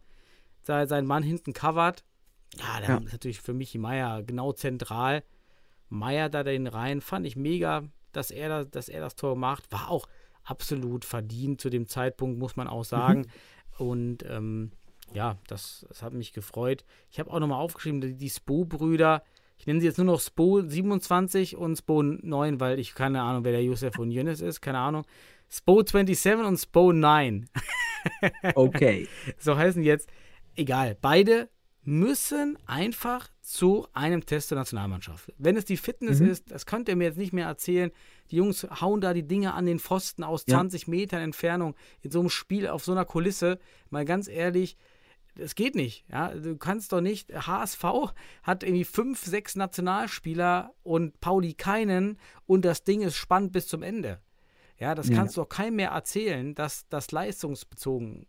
sei- 0.64 0.88
seinen 0.88 1.06
Mann 1.06 1.22
hinten 1.22 1.54
covert. 1.54 2.04
Ja, 2.58 2.80
dann 2.82 2.90
Ja. 3.02 3.06
ist 3.06 3.14
natürlich 3.14 3.40
für 3.42 3.54
Michi 3.54 3.78
Meier 3.78 4.24
genau 4.24 4.52
zentral. 4.52 5.24
Meier 5.90 6.30
da 6.30 6.44
den 6.44 6.66
rein, 6.66 7.02
fand 7.02 7.28
ich 7.28 7.36
mega, 7.36 7.84
dass 8.14 8.32
er, 8.32 8.50
da, 8.50 8.64
dass 8.64 8.90
er 8.90 9.02
das 9.02 9.16
Tor 9.16 9.36
macht. 9.36 9.72
War 9.72 9.90
auch 9.92 10.08
absolut 10.50 11.06
verdient 11.06 11.62
zu 11.62 11.70
dem 11.70 11.88
Zeitpunkt, 11.88 12.40
muss 12.40 12.56
man 12.56 12.68
auch 12.68 12.86
sagen. 12.86 13.28
Und 13.78 14.26
ähm, 14.28 14.72
ja, 15.14 15.38
das, 15.48 15.86
das 15.88 16.04
hat 16.04 16.14
mich 16.14 16.34
gefreut. 16.34 16.86
Ich 17.12 17.20
habe 17.20 17.32
auch 17.32 17.40
nochmal 17.40 17.60
aufgeschrieben, 17.60 18.02
die, 18.02 18.16
die 18.16 18.30
Spo-Brüder, 18.30 19.24
ich 19.58 19.68
nenne 19.68 19.82
sie 19.82 19.88
jetzt 19.88 19.98
nur 19.98 20.06
noch 20.06 20.22
Spo 20.22 20.62
27 20.62 21.58
und 21.58 21.76
Spo 21.76 22.02
9, 22.02 22.60
weil 22.60 22.80
ich 22.80 22.96
keine 22.96 23.22
Ahnung, 23.22 23.44
wer 23.44 23.52
der 23.52 23.64
Josef 23.64 24.00
und 24.00 24.12
Jönes 24.12 24.40
ist, 24.40 24.62
keine 24.62 24.80
Ahnung. 24.80 25.06
Spo 25.50 25.84
27 25.84 26.46
und 26.46 26.58
Spo 26.58 26.94
9. 26.94 27.50
Okay. 28.56 29.08
so 29.38 29.58
heißen 29.58 29.84
jetzt. 29.84 30.10
Egal, 30.56 30.98
beide 31.00 31.50
müssen 31.90 32.58
einfach 32.68 33.30
zu 33.42 33.88
einem 33.94 34.24
Test 34.26 34.52
der 34.52 34.58
Nationalmannschaft. 34.60 35.34
Wenn 35.38 35.58
es 35.58 35.66
die 35.66 35.76
Fitness 35.78 36.20
Mhm. 36.20 36.28
ist, 36.30 36.52
das 36.52 36.66
könnt 36.68 36.88
ihr 36.88 36.96
mir 36.96 37.06
jetzt 37.06 37.18
nicht 37.18 37.34
mehr 37.34 37.48
erzählen. 37.48 37.92
Die 38.30 38.36
Jungs 38.36 38.64
hauen 38.80 39.02
da 39.02 39.14
die 39.14 39.28
Dinge 39.28 39.54
an 39.56 39.66
den 39.66 39.80
Pfosten 39.80 40.24
aus 40.24 40.44
Ja. 40.48 40.58
20 40.58 40.88
Metern 40.88 41.22
Entfernung 41.22 41.76
in 42.02 42.12
so 42.12 42.20
einem 42.20 42.30
Spiel 42.30 42.68
auf 42.68 42.84
so 42.86 42.92
einer 42.92 43.06
Kulisse. 43.06 43.58
Mal 43.90 44.06
ganz 44.06 44.28
ehrlich, 44.28 44.78
das 45.36 45.56
geht 45.56 45.74
nicht. 45.74 46.06
Ja? 46.12 46.30
Du 46.30 46.58
kannst 46.58 46.92
doch 46.94 47.02
nicht. 47.02 47.34
HSV 47.34 47.84
hat 48.44 48.62
irgendwie 48.64 48.84
fünf, 48.86 49.24
sechs 49.26 49.56
Nationalspieler 49.56 50.74
und 50.84 51.20
Pauli 51.22 51.54
keinen 51.56 52.20
und 52.46 52.66
das 52.66 52.84
Ding 52.84 53.02
ist 53.02 53.16
spannend 53.16 53.52
bis 53.52 53.68
zum 53.68 53.82
Ende. 53.82 54.20
Ja, 54.78 54.94
das 54.96 55.10
Ja. 55.10 55.16
kannst 55.16 55.36
du 55.38 55.42
doch 55.42 55.50
keinem 55.50 55.78
mehr 55.78 55.90
erzählen, 55.90 56.54
dass 56.56 56.88
das 56.90 57.12
leistungsbezogen 57.12 58.28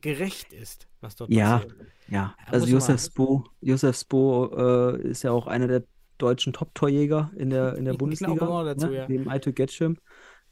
gerecht 0.00 0.52
ist, 0.52 0.88
was 1.00 1.16
dort 1.16 1.30
Ja, 1.32 1.58
passiert. 1.58 1.74
ja. 2.08 2.14
Ja, 2.14 2.34
Also 2.46 2.66
Josef 2.66 2.88
man- 2.88 2.98
Spo, 2.98 3.44
Josef 3.60 3.96
Spo 3.98 4.94
äh, 4.96 5.00
ist 5.02 5.22
ja 5.22 5.32
auch 5.32 5.46
einer 5.46 5.66
der 5.66 5.84
deutschen 6.18 6.52
Top-Torjäger 6.52 7.30
in 7.36 7.50
der, 7.50 7.76
in 7.76 7.84
der 7.84 7.92
Genau, 7.92 7.98
Bundesliga, 7.98 8.32
genau 8.34 8.64
dazu, 8.64 8.86
ne? 8.86 8.96
ja. 8.96 9.08
neben 9.08 9.28
Aytürk 9.28 9.56
Getschim. 9.56 9.98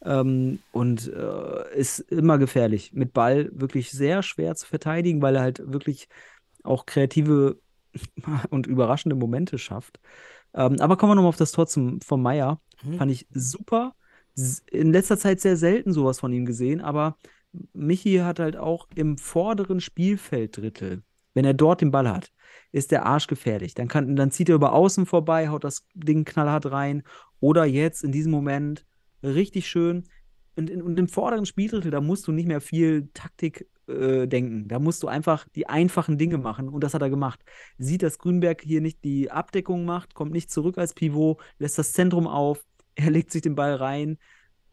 Ähm, 0.02 0.58
und 0.72 1.08
äh, 1.08 1.76
ist 1.78 2.00
immer 2.00 2.36
gefährlich. 2.38 2.92
Mit 2.92 3.12
Ball 3.14 3.48
wirklich 3.52 3.90
sehr 3.90 4.22
schwer 4.22 4.54
zu 4.54 4.66
verteidigen, 4.66 5.22
weil 5.22 5.36
er 5.36 5.42
halt 5.42 5.62
wirklich 5.72 6.08
auch 6.62 6.86
kreative 6.86 7.58
und 8.50 8.66
überraschende 8.66 9.16
Momente 9.16 9.58
schafft. 9.58 9.98
Ähm, 10.54 10.76
aber 10.80 10.96
kommen 10.96 11.12
wir 11.12 11.16
nochmal 11.16 11.30
auf 11.30 11.36
das 11.36 11.52
Tor 11.52 11.66
zum, 11.66 12.00
von 12.00 12.20
Meier. 12.22 12.60
Mhm. 12.82 12.94
Fand 12.98 13.10
ich 13.12 13.26
super. 13.32 13.94
In 14.70 14.92
letzter 14.92 15.16
Zeit 15.16 15.40
sehr 15.40 15.56
selten 15.56 15.92
sowas 15.92 16.20
von 16.20 16.32
ihm 16.32 16.44
gesehen, 16.44 16.80
aber 16.80 17.16
Michi 17.72 18.16
hat 18.18 18.40
halt 18.40 18.56
auch 18.56 18.88
im 18.94 19.18
vorderen 19.18 19.80
Spielfelddrittel, 19.80 21.02
wenn 21.34 21.44
er 21.44 21.54
dort 21.54 21.80
den 21.80 21.90
Ball 21.90 22.08
hat, 22.08 22.32
ist 22.72 22.90
der 22.90 23.06
Arsch 23.06 23.26
gefährlich. 23.26 23.74
Dann, 23.74 23.88
kann, 23.88 24.16
dann 24.16 24.30
zieht 24.30 24.48
er 24.48 24.54
über 24.54 24.72
außen 24.72 25.06
vorbei, 25.06 25.48
haut 25.48 25.64
das 25.64 25.86
Ding 25.94 26.24
knallhart 26.24 26.70
rein. 26.70 27.02
Oder 27.40 27.64
jetzt 27.64 28.04
in 28.04 28.12
diesem 28.12 28.32
Moment 28.32 28.86
richtig 29.22 29.68
schön. 29.68 30.04
Und, 30.56 30.70
und 30.70 30.98
im 30.98 31.08
vorderen 31.08 31.46
Spieldrittel, 31.46 31.90
da 31.90 32.00
musst 32.00 32.26
du 32.26 32.32
nicht 32.32 32.46
mehr 32.46 32.60
viel 32.60 33.08
Taktik 33.12 33.68
äh, 33.88 34.26
denken. 34.26 34.68
Da 34.68 34.78
musst 34.78 35.02
du 35.02 35.08
einfach 35.08 35.46
die 35.54 35.68
einfachen 35.68 36.18
Dinge 36.18 36.38
machen. 36.38 36.68
Und 36.68 36.84
das 36.84 36.94
hat 36.94 37.02
er 37.02 37.10
gemacht. 37.10 37.40
Sieht, 37.78 38.02
dass 38.02 38.18
Grünberg 38.18 38.62
hier 38.62 38.80
nicht 38.80 39.02
die 39.04 39.30
Abdeckung 39.30 39.84
macht, 39.84 40.14
kommt 40.14 40.32
nicht 40.32 40.50
zurück 40.50 40.78
als 40.78 40.94
Pivot, 40.94 41.40
lässt 41.58 41.78
das 41.78 41.92
Zentrum 41.92 42.26
auf. 42.26 42.64
Er 42.96 43.10
legt 43.10 43.32
sich 43.32 43.42
den 43.42 43.56
Ball 43.56 43.74
rein 43.74 44.18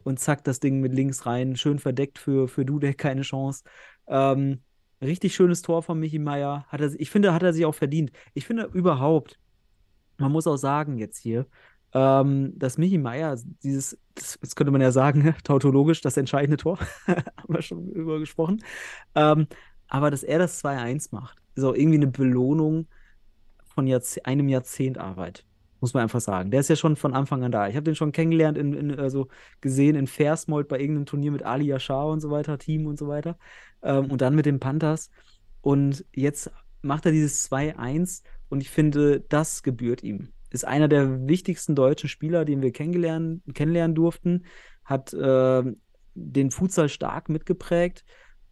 und 0.04 0.20
zack, 0.20 0.44
das 0.44 0.60
Ding 0.60 0.80
mit 0.80 0.92
links 0.92 1.26
rein. 1.26 1.56
Schön 1.56 1.78
verdeckt 1.78 2.18
für, 2.18 2.48
für 2.48 2.64
Dudek, 2.64 2.98
keine 2.98 3.22
Chance. 3.22 3.64
Ähm, 4.06 4.60
richtig 5.00 5.34
schönes 5.34 5.62
Tor 5.62 5.82
von 5.82 5.98
Michi 5.98 6.18
Meier. 6.18 6.66
Hat 6.68 6.80
er, 6.80 6.92
ich 6.98 7.10
finde, 7.10 7.34
hat 7.34 7.42
er 7.42 7.52
sich 7.52 7.64
auch 7.64 7.74
verdient. 7.74 8.12
Ich 8.34 8.46
finde 8.46 8.64
überhaupt, 8.72 9.38
man 10.18 10.32
muss 10.32 10.46
auch 10.46 10.56
sagen 10.56 10.98
jetzt 10.98 11.18
hier, 11.18 11.46
ähm, 11.94 12.52
dass 12.58 12.78
Michi 12.78 12.98
Meier 12.98 13.36
dieses, 13.62 13.98
das, 14.14 14.54
könnte 14.56 14.70
man 14.70 14.80
ja 14.80 14.92
sagen, 14.92 15.34
tautologisch, 15.44 16.00
das 16.00 16.16
entscheidende 16.16 16.56
Tor, 16.56 16.78
haben 17.06 17.26
wir 17.48 17.62
schon 17.62 17.88
über 17.90 18.18
gesprochen, 18.18 18.62
ähm, 19.14 19.46
aber 19.88 20.10
dass 20.10 20.22
er 20.22 20.38
das 20.38 20.62
2-1 20.64 21.08
macht. 21.12 21.38
so 21.54 21.74
irgendwie 21.74 21.98
eine 21.98 22.06
Belohnung 22.06 22.86
von 23.64 23.86
Jahrze 23.86 24.24
einem 24.24 24.48
Jahrzehnt 24.48 24.98
Arbeit. 24.98 25.44
Muss 25.82 25.94
man 25.94 26.04
einfach 26.04 26.20
sagen. 26.20 26.52
Der 26.52 26.60
ist 26.60 26.68
ja 26.70 26.76
schon 26.76 26.94
von 26.94 27.12
Anfang 27.12 27.42
an 27.42 27.50
da. 27.50 27.66
Ich 27.66 27.74
habe 27.74 27.82
den 27.82 27.96
schon 27.96 28.12
kennengelernt, 28.12 28.56
in, 28.56 28.72
in, 28.72 29.00
also 29.00 29.26
gesehen 29.60 29.96
in 29.96 30.06
Versmold 30.06 30.68
bei 30.68 30.78
irgendeinem 30.78 31.06
Turnier 31.06 31.32
mit 31.32 31.42
Ali 31.42 31.64
Yashar 31.64 32.06
und 32.06 32.20
so 32.20 32.30
weiter, 32.30 32.56
Team 32.56 32.86
und 32.86 33.00
so 33.00 33.08
weiter. 33.08 33.36
Ähm, 33.82 34.08
und 34.08 34.20
dann 34.20 34.36
mit 34.36 34.46
den 34.46 34.60
Panthers. 34.60 35.10
Und 35.60 36.04
jetzt 36.14 36.52
macht 36.82 37.04
er 37.04 37.10
dieses 37.10 37.50
2-1 37.50 38.22
und 38.48 38.60
ich 38.60 38.70
finde, 38.70 39.24
das 39.28 39.64
gebührt 39.64 40.04
ihm. 40.04 40.28
Ist 40.50 40.64
einer 40.64 40.86
der 40.86 41.26
wichtigsten 41.26 41.74
deutschen 41.74 42.08
Spieler, 42.08 42.44
den 42.44 42.62
wir 42.62 42.70
kennenlernen, 42.70 43.42
kennenlernen 43.52 43.96
durften. 43.96 44.44
Hat 44.84 45.12
äh, 45.12 45.64
den 46.14 46.50
Futsal 46.52 46.90
stark 46.90 47.28
mitgeprägt. 47.28 48.04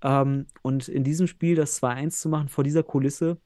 Ähm, 0.02 0.48
und 0.62 0.89
in 0.89 1.05
diesem 1.05 1.28
Spiel 1.28 1.55
das 1.55 1.81
2-1 1.81 2.11
zu 2.23 2.28
machen 2.28 2.48
vor 2.48 2.65
dieser 2.65 2.82
Kulisse, 2.82 3.39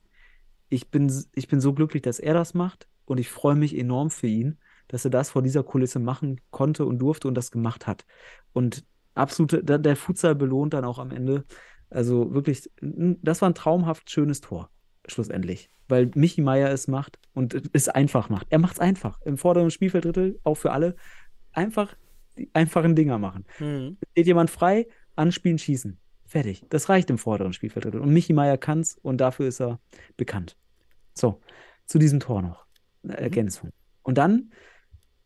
ich 0.71 0.91
bin, 0.91 1.13
ich 1.35 1.49
bin 1.49 1.61
so 1.61 1.75
glücklich, 1.75 2.01
dass 2.01 2.19
er 2.19 2.33
das 2.33 2.55
macht 2.55 2.89
und 3.05 3.19
ich 3.19 3.29
freue 3.29 3.57
mich 3.57 3.77
enorm 3.77 4.11
für 4.11 4.27
ihn, 4.27 4.59
dass 4.89 5.05
er 5.05 5.11
das 5.11 5.31
vor 5.31 5.43
dieser 5.43 5.63
Kulisse 5.63 5.99
machen 5.99 6.41
konnte 6.51 6.85
und 6.85 6.99
durfte 6.99 7.29
und 7.29 7.35
das 7.35 7.51
gemacht 7.51 7.87
hat. 7.87 8.05
Und 8.53 8.85
absolut, 9.15 9.69
der, 9.69 9.79
der 9.79 9.97
Futsal 9.97 10.35
belohnt 10.35 10.75
dann 10.75 10.85
auch 10.85 10.99
am 10.99 11.11
Ende. 11.11 11.45
Also 11.91 12.35
wirklich, 12.35 12.71
das 12.81 13.41
war 13.41 13.51
ein 13.51 13.55
traumhaft 13.55 14.11
schönes 14.11 14.41
Tor, 14.41 14.71
schlussendlich. 15.07 15.71
Weil 15.89 16.11
Michi 16.15 16.41
Meier 16.41 16.71
es 16.71 16.89
macht 16.89 17.19
und 17.35 17.71
es 17.73 17.89
einfach 17.89 18.31
macht. 18.31 18.47
Er 18.51 18.59
macht 18.59 18.75
es 18.75 18.81
einfach. 18.81 19.21
Im 19.23 19.37
vorderen 19.37 19.71
Spielfelddrittel, 19.71 20.41
auch 20.43 20.55
für 20.55 20.73
alle, 20.73 20.97
einfach 21.53 21.95
die 22.39 22.51
einfachen 22.53 22.97
Dinger 22.97 23.19
machen. 23.19 23.45
Mhm. 23.59 23.99
Steht 24.13 24.27
jemand 24.27 24.51
frei, 24.51 24.87
anspielen, 25.15 25.59
schießen. 25.59 25.99
Fertig. 26.27 26.65
Das 26.71 26.89
reicht 26.89 27.11
im 27.11 27.19
vorderen 27.19 27.53
Spielfelddrittel. 27.53 28.01
Und 28.01 28.13
Michi 28.13 28.33
Meier 28.33 28.59
kann 28.59 28.81
es 28.81 28.97
und 29.03 29.19
dafür 29.19 29.47
ist 29.47 29.61
er 29.61 29.79
bekannt. 30.17 30.57
So, 31.13 31.41
zu 31.87 31.99
diesem 31.99 32.19
Tor 32.19 32.43
noch. 32.43 32.64
Eine 33.05 33.13
mhm. 33.13 33.19
Ergänzung. 33.19 33.71
Und 34.03 34.19
dann 34.19 34.51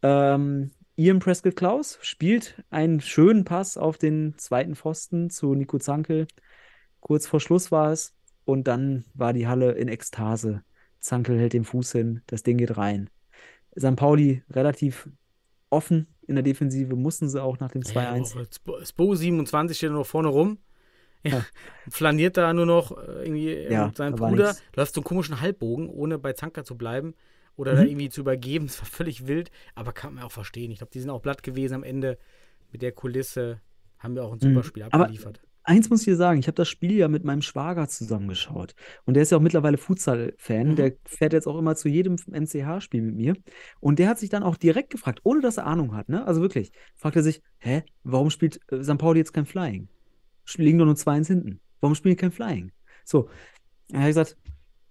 ähm, 0.03 0.71
Ian 0.97 1.21
Prescott 1.21 1.55
Klaus 1.55 1.99
spielt 2.03 2.63
einen 2.71 3.01
schönen 3.01 3.45
Pass 3.45 3.77
auf 3.77 3.99
den 3.99 4.35
zweiten 4.37 4.75
Pfosten 4.75 5.31
zu 5.31 5.55
Nico 5.55 5.79
Zankel. 5.79 6.27
Kurz 7.01 7.27
vor 7.27 7.41
Schluss 7.41 7.71
war 7.71 7.93
es. 7.93 8.15
Und 8.45 8.67
dann 8.67 9.05
war 9.15 9.33
die 9.33 9.47
Halle 9.47 9.73
in 9.73 9.89
Ekstase. 9.89 10.63
Zankel 11.01 11.39
hält 11.39 11.53
den 11.53 11.65
Fuß 11.65 11.93
hin, 11.93 12.23
das 12.27 12.43
Ding 12.43 12.59
geht 12.59 12.77
rein. 12.77 13.11
St. 13.79 13.95
Pauli 13.95 14.43
relativ 14.51 15.09
offen 15.71 16.09
in 16.27 16.35
der 16.35 16.43
Defensive, 16.43 16.97
mussten 16.97 17.29
sie 17.29 17.41
auch 17.41 17.61
nach 17.61 17.71
dem 17.71 17.83
2-1. 17.83 18.37
Ja, 18.37 18.85
Spo 18.85 19.15
27 19.15 19.77
steht 19.77 19.93
noch 19.93 20.07
vorne 20.07 20.29
rum. 20.29 20.59
Ja. 21.23 21.45
Flaniert 21.91 22.37
da 22.37 22.53
nur 22.53 22.67
noch 22.67 22.97
äh, 22.97 23.23
irgendwie 23.23 23.55
ja, 23.55 23.93
sein 23.95 24.15
Bruder, 24.15 24.57
läuft 24.75 24.95
so 24.95 25.01
einen 25.01 25.05
komischen 25.05 25.41
Halbbogen, 25.41 25.89
ohne 25.89 26.19
bei 26.19 26.33
Zanker 26.33 26.65
zu 26.65 26.77
bleiben 26.77 27.15
oder 27.59 27.73
mhm. 27.73 27.77
da 27.77 27.83
irgendwie 27.83 28.09
zu 28.09 28.23
übergeben. 28.23 28.67
Das 28.67 28.79
war 28.79 28.87
völlig 28.87 29.27
wild, 29.27 29.51
aber 29.75 29.93
kann 29.93 30.15
man 30.15 30.25
auch 30.25 30.33
verstehen. 30.33 30.71
Ich 30.71 30.79
glaube, 30.79 30.93
die 30.95 31.01
sind 31.01 31.11
auch 31.11 31.21
blatt 31.21 31.43
gewesen 31.43 31.75
am 31.75 31.83
Ende 31.83 32.17
mit 32.73 32.81
der 32.81 32.93
Kulisse. 32.93 33.61
Haben 33.99 34.15
wir 34.15 34.25
auch 34.25 34.33
ein 34.33 34.41
super 34.41 34.61
mhm. 34.61 34.63
Spiel 34.63 34.83
abgeliefert. 34.85 35.41
Aber 35.41 35.49
eins 35.75 35.91
muss 35.91 36.01
ich 36.01 36.07
dir 36.07 36.17
sagen, 36.17 36.39
ich 36.39 36.47
habe 36.47 36.55
das 36.55 36.69
Spiel 36.69 36.93
ja 36.93 37.09
mit 37.09 37.25
meinem 37.25 37.43
Schwager 37.43 37.89
zusammengeschaut. 37.89 38.75
Und 39.05 39.15
der 39.15 39.25
ist 39.25 39.33
ja 39.33 39.39
auch 39.39 39.43
mittlerweile 39.43 39.77
Futsal-Fan. 39.77 40.69
Mhm. 40.69 40.77
Der 40.77 40.93
fährt 41.05 41.33
jetzt 41.33 41.49
auch 41.49 41.59
immer 41.59 41.75
zu 41.75 41.89
jedem 41.89 42.15
MCH-Spiel 42.15 43.03
mit 43.03 43.17
mir. 43.17 43.35
Und 43.81 43.99
der 43.99 44.09
hat 44.09 44.21
sich 44.21 44.31
dann 44.31 44.45
auch 44.45 44.57
direkt 44.57 44.91
gefragt, 44.91 45.21
ohne 45.25 45.41
dass 45.41 45.57
er 45.57 45.67
Ahnung 45.67 45.97
hat, 45.97 46.09
ne? 46.09 46.25
Also 46.27 46.41
wirklich, 46.41 46.71
fragt 46.95 47.17
er 47.17 47.25
sich, 47.25 47.43
hä, 47.59 47.83
warum 48.05 48.31
spielt 48.31 48.61
äh, 48.71 48.85
St. 48.85 48.99
Pauli 48.99 49.19
jetzt 49.19 49.33
kein 49.33 49.47
Flying? 49.47 49.89
liegen 50.57 50.79
doch 50.79 50.87
nur 50.87 50.95
2-1 50.95 51.27
hinten. 51.27 51.61
Warum 51.81 51.95
spielen 51.95 52.15
die 52.15 52.21
kein 52.21 52.33
Flying? 52.33 52.73
So, 53.05 53.29
er 53.93 54.01
hat 54.01 54.07
gesagt, 54.07 54.37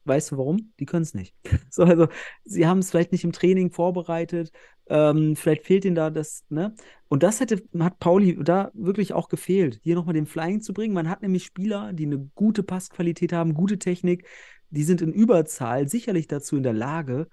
weißt 0.07 0.31
du 0.31 0.37
warum? 0.37 0.73
Die 0.79 0.85
können 0.85 1.03
es 1.03 1.13
nicht. 1.13 1.35
So, 1.69 1.83
also, 1.83 2.07
sie 2.45 2.65
haben 2.65 2.79
es 2.79 2.89
vielleicht 2.89 3.11
nicht 3.11 3.23
im 3.23 3.31
Training 3.31 3.71
vorbereitet, 3.71 4.51
ähm, 4.89 5.35
vielleicht 5.35 5.65
fehlt 5.65 5.85
ihnen 5.85 5.95
da 5.95 6.09
das, 6.09 6.45
ne? 6.49 6.73
Und 7.09 7.23
das 7.23 7.39
hätte, 7.39 7.61
hat 7.79 7.99
Pauli 7.99 8.37
da 8.41 8.71
wirklich 8.73 9.13
auch 9.13 9.29
gefehlt, 9.29 9.79
hier 9.83 9.95
nochmal 9.95 10.13
den 10.13 10.25
Flying 10.25 10.61
zu 10.61 10.73
bringen. 10.73 10.93
Man 10.93 11.09
hat 11.09 11.21
nämlich 11.21 11.45
Spieler, 11.45 11.93
die 11.93 12.05
eine 12.05 12.29
gute 12.35 12.63
Passqualität 12.63 13.33
haben, 13.33 13.53
gute 13.53 13.79
Technik, 13.79 14.25
die 14.69 14.83
sind 14.83 15.01
in 15.01 15.13
Überzahl 15.13 15.87
sicherlich 15.87 16.27
dazu 16.27 16.57
in 16.57 16.63
der 16.63 16.73
Lage, 16.73 17.27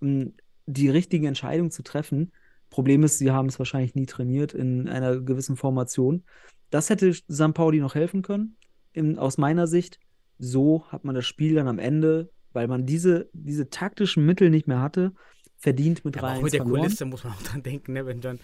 ähm, 0.00 0.34
die 0.66 0.88
richtigen 0.88 1.26
Entscheidungen 1.26 1.70
zu 1.70 1.82
treffen. 1.82 2.32
Problem 2.70 3.02
ist, 3.04 3.18
sie 3.18 3.30
haben 3.30 3.48
es 3.48 3.58
wahrscheinlich 3.58 3.94
nie 3.94 4.06
trainiert 4.06 4.54
in 4.54 4.88
einer 4.88 5.20
gewissen 5.20 5.56
Formation. 5.56 6.24
Das 6.70 6.88
hätte 6.88 7.12
St. 7.12 7.52
Pauli 7.52 7.80
noch 7.80 7.94
helfen 7.94 8.22
können, 8.22 8.56
in, 8.92 9.18
aus 9.18 9.38
meiner 9.38 9.66
Sicht. 9.66 9.98
So 10.44 10.84
hat 10.88 11.04
man 11.04 11.14
das 11.14 11.24
Spiel 11.24 11.54
dann 11.54 11.68
am 11.68 11.78
Ende, 11.78 12.30
weil 12.52 12.66
man 12.66 12.84
diese, 12.84 13.30
diese 13.32 13.70
taktischen 13.70 14.26
Mittel 14.26 14.50
nicht 14.50 14.66
mehr 14.66 14.80
hatte, 14.80 15.12
verdient 15.56 16.04
mit 16.04 16.16
ja, 16.16 16.22
rein. 16.22 16.38
Auch 16.38 16.42
mit 16.42 16.52
der 16.52 16.62
verloren. 16.62 16.82
Kulisse 16.82 17.04
muss 17.04 17.22
man 17.22 17.34
auch 17.34 17.42
dran 17.42 17.62
denken, 17.62 17.92
ne? 17.92 18.04
wenn 18.06 18.20
dann, 18.20 18.40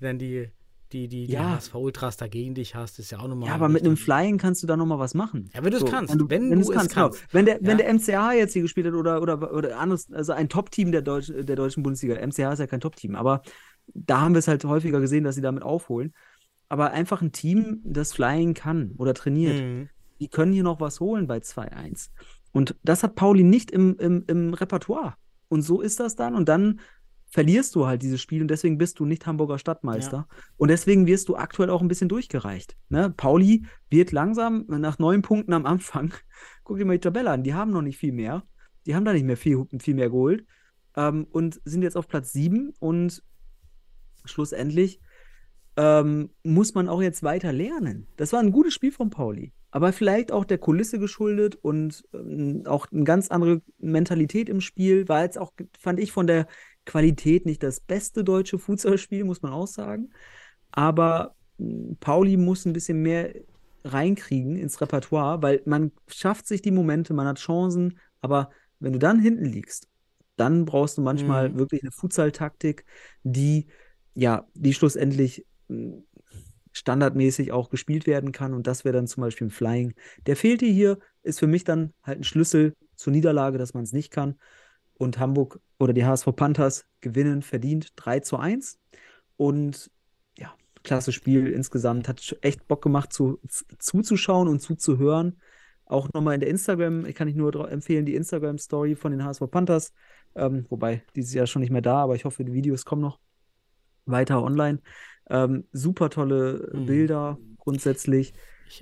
dann 0.00 0.18
die, 0.18 0.48
die, 0.92 1.06
die, 1.06 1.28
die 1.28 1.32
ja. 1.32 1.54
HSV-Ultras 1.56 2.16
dagegen 2.16 2.54
dich 2.54 2.74
hast, 2.74 2.98
ist 2.98 3.12
ja 3.12 3.20
auch 3.20 3.28
nochmal. 3.28 3.48
Ja, 3.48 3.54
aber 3.54 3.68
mit 3.68 3.84
einem 3.84 3.96
Flying 3.96 4.38
kannst 4.38 4.64
du 4.64 4.66
da 4.66 4.76
nochmal 4.76 4.98
was 4.98 5.14
machen. 5.14 5.48
Ja, 5.54 5.62
wenn 5.62 5.70
du 5.70 5.76
es 5.76 5.82
so, 5.82 5.86
kannst. 5.86 6.12
Wenn 6.12 6.18
du, 6.18 6.28
wenn 6.28 6.50
wenn 6.50 6.60
du 6.60 6.68
es 6.68 6.70
kannst. 6.70 6.94
kannst. 6.94 7.20
Genau. 7.20 7.32
Wenn, 7.32 7.46
der, 7.46 7.54
ja. 7.56 7.60
wenn 7.62 7.78
der 7.78 7.94
MCH 7.94 8.36
jetzt 8.36 8.52
hier 8.52 8.62
gespielt 8.62 8.88
hat 8.88 8.94
oder, 8.94 9.22
oder, 9.22 9.52
oder 9.52 9.78
anderes, 9.78 10.12
also 10.12 10.32
ein 10.32 10.48
Top-Team 10.48 10.90
der, 10.90 11.02
Deutsch, 11.02 11.32
der 11.32 11.56
deutschen 11.56 11.84
Bundesliga. 11.84 12.14
MCH 12.14 12.52
ist 12.52 12.58
ja 12.58 12.66
kein 12.66 12.80
Top-Team, 12.80 13.14
aber 13.14 13.42
da 13.94 14.20
haben 14.20 14.34
wir 14.34 14.40
es 14.40 14.48
halt 14.48 14.64
häufiger 14.64 15.00
gesehen, 15.00 15.22
dass 15.22 15.36
sie 15.36 15.42
damit 15.42 15.62
aufholen 15.62 16.12
aber 16.68 16.90
einfach 16.90 17.22
ein 17.22 17.32
Team, 17.32 17.80
das 17.84 18.12
Flying 18.12 18.54
kann 18.54 18.92
oder 18.98 19.14
trainiert, 19.14 19.60
mhm. 19.60 19.88
Die 20.20 20.28
können 20.28 20.52
hier 20.52 20.62
noch 20.62 20.80
was 20.80 21.00
holen 21.00 21.26
bei 21.26 21.38
2-1. 21.38 22.10
Und 22.52 22.76
das 22.82 23.02
hat 23.02 23.14
Pauli 23.16 23.42
nicht 23.42 23.70
im, 23.70 23.96
im, 23.98 24.24
im 24.26 24.54
Repertoire. 24.54 25.14
Und 25.48 25.62
so 25.62 25.80
ist 25.80 26.00
das 26.00 26.16
dann. 26.16 26.34
Und 26.34 26.48
dann 26.48 26.80
verlierst 27.28 27.74
du 27.74 27.86
halt 27.86 28.02
dieses 28.02 28.20
Spiel 28.20 28.40
und 28.40 28.48
deswegen 28.48 28.78
bist 28.78 28.98
du 28.98 29.04
nicht 29.04 29.26
Hamburger 29.26 29.58
Stadtmeister. 29.58 30.26
Ja. 30.28 30.36
Und 30.56 30.68
deswegen 30.68 31.06
wirst 31.06 31.28
du 31.28 31.36
aktuell 31.36 31.70
auch 31.70 31.82
ein 31.82 31.88
bisschen 31.88 32.08
durchgereicht. 32.08 32.76
Ne? 32.88 33.10
Pauli 33.10 33.66
wird 33.90 34.12
langsam 34.12 34.64
nach 34.68 34.98
neun 34.98 35.22
Punkten 35.22 35.52
am 35.52 35.66
Anfang, 35.66 36.14
guck 36.64 36.78
dir 36.78 36.84
mal 36.84 36.94
die 36.94 37.00
Tabelle 37.00 37.30
an, 37.30 37.42
die 37.42 37.54
haben 37.54 37.72
noch 37.72 37.82
nicht 37.82 37.98
viel 37.98 38.12
mehr. 38.12 38.44
Die 38.86 38.94
haben 38.94 39.04
da 39.04 39.12
nicht 39.12 39.26
mehr 39.26 39.36
viel, 39.36 39.66
viel 39.80 39.94
mehr 39.94 40.08
geholt 40.10 40.46
ähm, 40.96 41.26
und 41.30 41.60
sind 41.64 41.82
jetzt 41.82 41.96
auf 41.96 42.06
Platz 42.06 42.32
sieben 42.32 42.72
und 42.78 43.22
schlussendlich 44.24 45.00
ähm, 45.76 46.30
muss 46.42 46.74
man 46.74 46.88
auch 46.88 47.02
jetzt 47.02 47.22
weiter 47.22 47.52
lernen. 47.52 48.06
Das 48.16 48.32
war 48.32 48.40
ein 48.40 48.52
gutes 48.52 48.74
Spiel 48.74 48.92
von 48.92 49.10
Pauli, 49.10 49.52
aber 49.76 49.92
vielleicht 49.92 50.32
auch 50.32 50.46
der 50.46 50.56
Kulisse 50.56 50.98
geschuldet 50.98 51.54
und 51.56 52.02
ähm, 52.14 52.62
auch 52.64 52.90
eine 52.90 53.04
ganz 53.04 53.30
andere 53.30 53.60
Mentalität 53.76 54.48
im 54.48 54.62
Spiel. 54.62 55.06
War 55.06 55.22
jetzt 55.22 55.36
auch, 55.36 55.52
fand 55.78 56.00
ich, 56.00 56.12
von 56.12 56.26
der 56.26 56.46
Qualität 56.86 57.44
nicht 57.44 57.62
das 57.62 57.80
beste 57.80 58.24
deutsche 58.24 58.58
Fußballspiel, 58.58 59.24
muss 59.24 59.42
man 59.42 59.52
auch 59.52 59.66
sagen. 59.66 60.14
Aber 60.70 61.34
äh, 61.58 61.94
Pauli 62.00 62.38
muss 62.38 62.64
ein 62.64 62.72
bisschen 62.72 63.02
mehr 63.02 63.34
reinkriegen 63.84 64.56
ins 64.56 64.80
Repertoire, 64.80 65.42
weil 65.42 65.60
man 65.66 65.92
schafft 66.06 66.46
sich 66.46 66.62
die 66.62 66.70
Momente, 66.70 67.12
man 67.12 67.26
hat 67.26 67.38
Chancen, 67.38 67.98
aber 68.22 68.48
wenn 68.80 68.94
du 68.94 68.98
dann 68.98 69.20
hinten 69.20 69.44
liegst, 69.44 69.88
dann 70.36 70.64
brauchst 70.64 70.96
du 70.96 71.02
manchmal 71.02 71.50
mhm. 71.50 71.58
wirklich 71.58 71.82
eine 71.82 71.92
Futsal-Taktik, 71.92 72.86
die 73.24 73.66
ja, 74.14 74.46
die 74.54 74.72
schlussendlich 74.72 75.44
standardmäßig 76.76 77.52
auch 77.52 77.70
gespielt 77.70 78.06
werden 78.06 78.32
kann. 78.32 78.52
Und 78.52 78.66
das 78.66 78.84
wäre 78.84 78.94
dann 78.94 79.06
zum 79.06 79.22
Beispiel 79.22 79.46
im 79.46 79.50
Flying. 79.50 79.94
Der 80.26 80.36
fehlte 80.36 80.66
hier, 80.66 80.98
ist 81.22 81.38
für 81.38 81.46
mich 81.46 81.64
dann 81.64 81.94
halt 82.02 82.20
ein 82.20 82.24
Schlüssel 82.24 82.74
zur 82.94 83.12
Niederlage, 83.12 83.56
dass 83.56 83.72
man 83.72 83.84
es 83.84 83.92
nicht 83.92 84.10
kann. 84.10 84.38
Und 84.94 85.18
Hamburg 85.18 85.60
oder 85.78 85.94
die 85.94 86.04
HSV 86.04 86.28
Panthers 86.36 86.84
gewinnen 87.00 87.40
verdient 87.42 87.92
3 87.96 88.20
zu 88.20 88.36
1. 88.36 88.78
Und 89.36 89.90
ja, 90.36 90.54
klasse 90.82 91.12
Spiel 91.12 91.46
insgesamt. 91.48 92.08
Hat 92.08 92.36
echt 92.42 92.68
Bock 92.68 92.82
gemacht, 92.82 93.10
zu, 93.12 93.40
zuzuschauen 93.78 94.46
und 94.46 94.60
zuzuhören. 94.60 95.40
Auch 95.86 96.12
nochmal 96.12 96.34
in 96.34 96.40
der 96.40 96.50
Instagram, 96.50 97.06
ich 97.06 97.14
kann 97.14 97.28
ich 97.28 97.36
nur 97.36 97.70
empfehlen, 97.70 98.04
die 98.04 98.16
Instagram-Story 98.16 98.96
von 98.96 99.12
den 99.12 99.24
HSV 99.24 99.50
Panthers. 99.50 99.94
Ähm, 100.34 100.66
wobei, 100.68 101.04
die 101.14 101.20
ist 101.20 101.32
ja 101.32 101.46
schon 101.46 101.60
nicht 101.60 101.70
mehr 101.70 101.80
da, 101.80 102.02
aber 102.02 102.16
ich 102.16 102.26
hoffe, 102.26 102.44
die 102.44 102.52
Videos 102.52 102.84
kommen 102.84 103.02
noch 103.02 103.18
weiter 104.04 104.42
online. 104.42 104.80
Ähm, 105.28 105.64
super 105.72 106.10
tolle 106.10 106.70
mhm. 106.72 106.86
Bilder 106.86 107.38
grundsätzlich. 107.58 108.32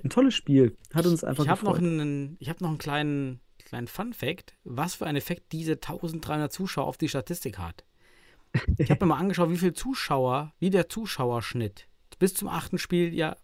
Ein 0.03 0.09
tolles 0.09 0.33
Spiel. 0.33 0.77
Hat 0.93 1.05
uns 1.05 1.23
einfach 1.23 1.43
ich 1.43 1.49
hab 1.49 1.59
gefreut. 1.59 1.81
Noch 1.81 1.89
einen, 1.89 2.37
ich 2.39 2.49
habe 2.49 2.63
noch 2.63 2.69
einen 2.69 2.77
kleinen, 2.77 3.39
kleinen 3.65 3.87
Fun-Fact, 3.87 4.53
was 4.63 4.95
für 4.95 5.05
einen 5.05 5.17
Effekt 5.17 5.51
diese 5.51 5.73
1300 5.73 6.51
Zuschauer 6.51 6.87
auf 6.87 6.97
die 6.97 7.09
Statistik 7.09 7.57
hat. 7.57 7.83
Ich 8.77 8.89
habe 8.89 9.05
mir 9.05 9.09
mal 9.13 9.19
angeschaut, 9.19 9.49
wie 9.49 9.57
viele 9.57 9.73
Zuschauer, 9.73 10.53
wie 10.59 10.69
der 10.69 10.87
Zuschauerschnitt 10.87 11.87
bis 12.19 12.33
zum 12.33 12.47
achten 12.47 12.77
Spiel, 12.77 13.13
ja, 13.13 13.35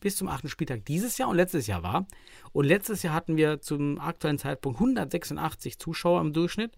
bis 0.00 0.16
zum 0.16 0.28
achten 0.28 0.48
Spieltag 0.48 0.84
dieses 0.84 1.18
Jahr 1.18 1.28
und 1.28 1.36
letztes 1.36 1.66
Jahr 1.66 1.82
war. 1.82 2.06
Und 2.52 2.66
letztes 2.66 3.02
Jahr 3.02 3.14
hatten 3.14 3.36
wir 3.36 3.60
zum 3.60 3.98
aktuellen 3.98 4.38
Zeitpunkt 4.38 4.78
186 4.78 5.78
Zuschauer 5.78 6.20
im 6.20 6.32
Durchschnitt. 6.32 6.76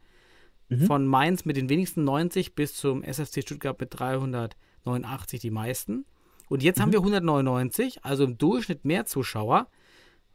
Mhm. 0.69 0.87
Von 0.87 1.07
Mainz 1.07 1.45
mit 1.45 1.57
den 1.57 1.69
wenigsten 1.69 2.05
90 2.05 2.55
bis 2.55 2.75
zum 2.75 3.03
SFC 3.03 3.43
Stuttgart 3.43 3.79
mit 3.81 3.99
300. 3.99 4.57
89 4.87 5.41
die 5.41 5.51
meisten. 5.51 6.07
Und 6.49 6.63
jetzt 6.63 6.79
mhm. 6.79 6.83
haben 6.83 6.93
wir 6.93 7.01
199, 7.01 8.05
also 8.05 8.25
im 8.25 8.39
Durchschnitt 8.39 8.85
mehr 8.85 9.05
Zuschauer. 9.07 9.69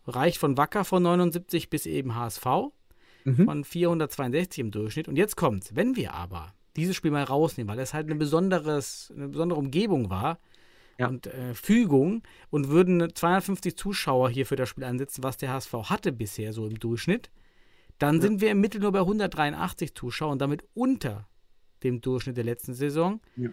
reicht 0.07 0.37
von 0.39 0.57
Wacker 0.57 0.83
von 0.83 1.03
79 1.03 1.69
bis 1.69 1.85
eben 1.85 2.15
HSV 2.15 2.45
Mhm. 3.23 3.45
von 3.45 3.63
462 3.63 4.59
im 4.59 4.71
Durchschnitt. 4.71 5.07
Und 5.07 5.15
jetzt 5.15 5.35
kommt's. 5.35 5.75
Wenn 5.75 5.95
wir 5.95 6.13
aber 6.13 6.53
dieses 6.75 6.95
Spiel 6.95 7.11
mal 7.11 7.23
rausnehmen, 7.23 7.69
weil 7.71 7.79
es 7.79 7.93
halt 7.93 8.07
eine, 8.07 8.15
besonderes, 8.15 9.11
eine 9.15 9.27
besondere 9.27 9.59
Umgebung 9.59 10.09
war 10.09 10.39
Ja. 10.97 11.07
und 11.07 11.27
äh, 11.27 11.53
Fügung 11.53 12.23
und 12.49 12.69
würden 12.69 13.13
250 13.13 13.77
Zuschauer 13.77 14.29
hier 14.29 14.45
für 14.45 14.55
das 14.55 14.69
Spiel 14.69 14.83
einsetzen, 14.85 15.23
was 15.23 15.37
der 15.37 15.51
HSV 15.51 15.73
hatte 15.83 16.11
bisher 16.11 16.53
so 16.53 16.65
im 16.65 16.79
Durchschnitt, 16.79 17.29
dann 17.99 18.21
sind 18.21 18.41
wir 18.41 18.49
im 18.51 18.61
Mittel 18.61 18.81
nur 18.81 18.91
bei 18.91 18.99
183 18.99 19.93
Zuschauern 19.93 20.33
und 20.33 20.39
damit 20.41 20.63
unter 20.73 21.27
dem 21.83 22.01
Durchschnitt 22.01 22.37
der 22.37 22.43
letzten 22.43 22.73
Saison. 22.73 23.21
Ja. 23.35 23.49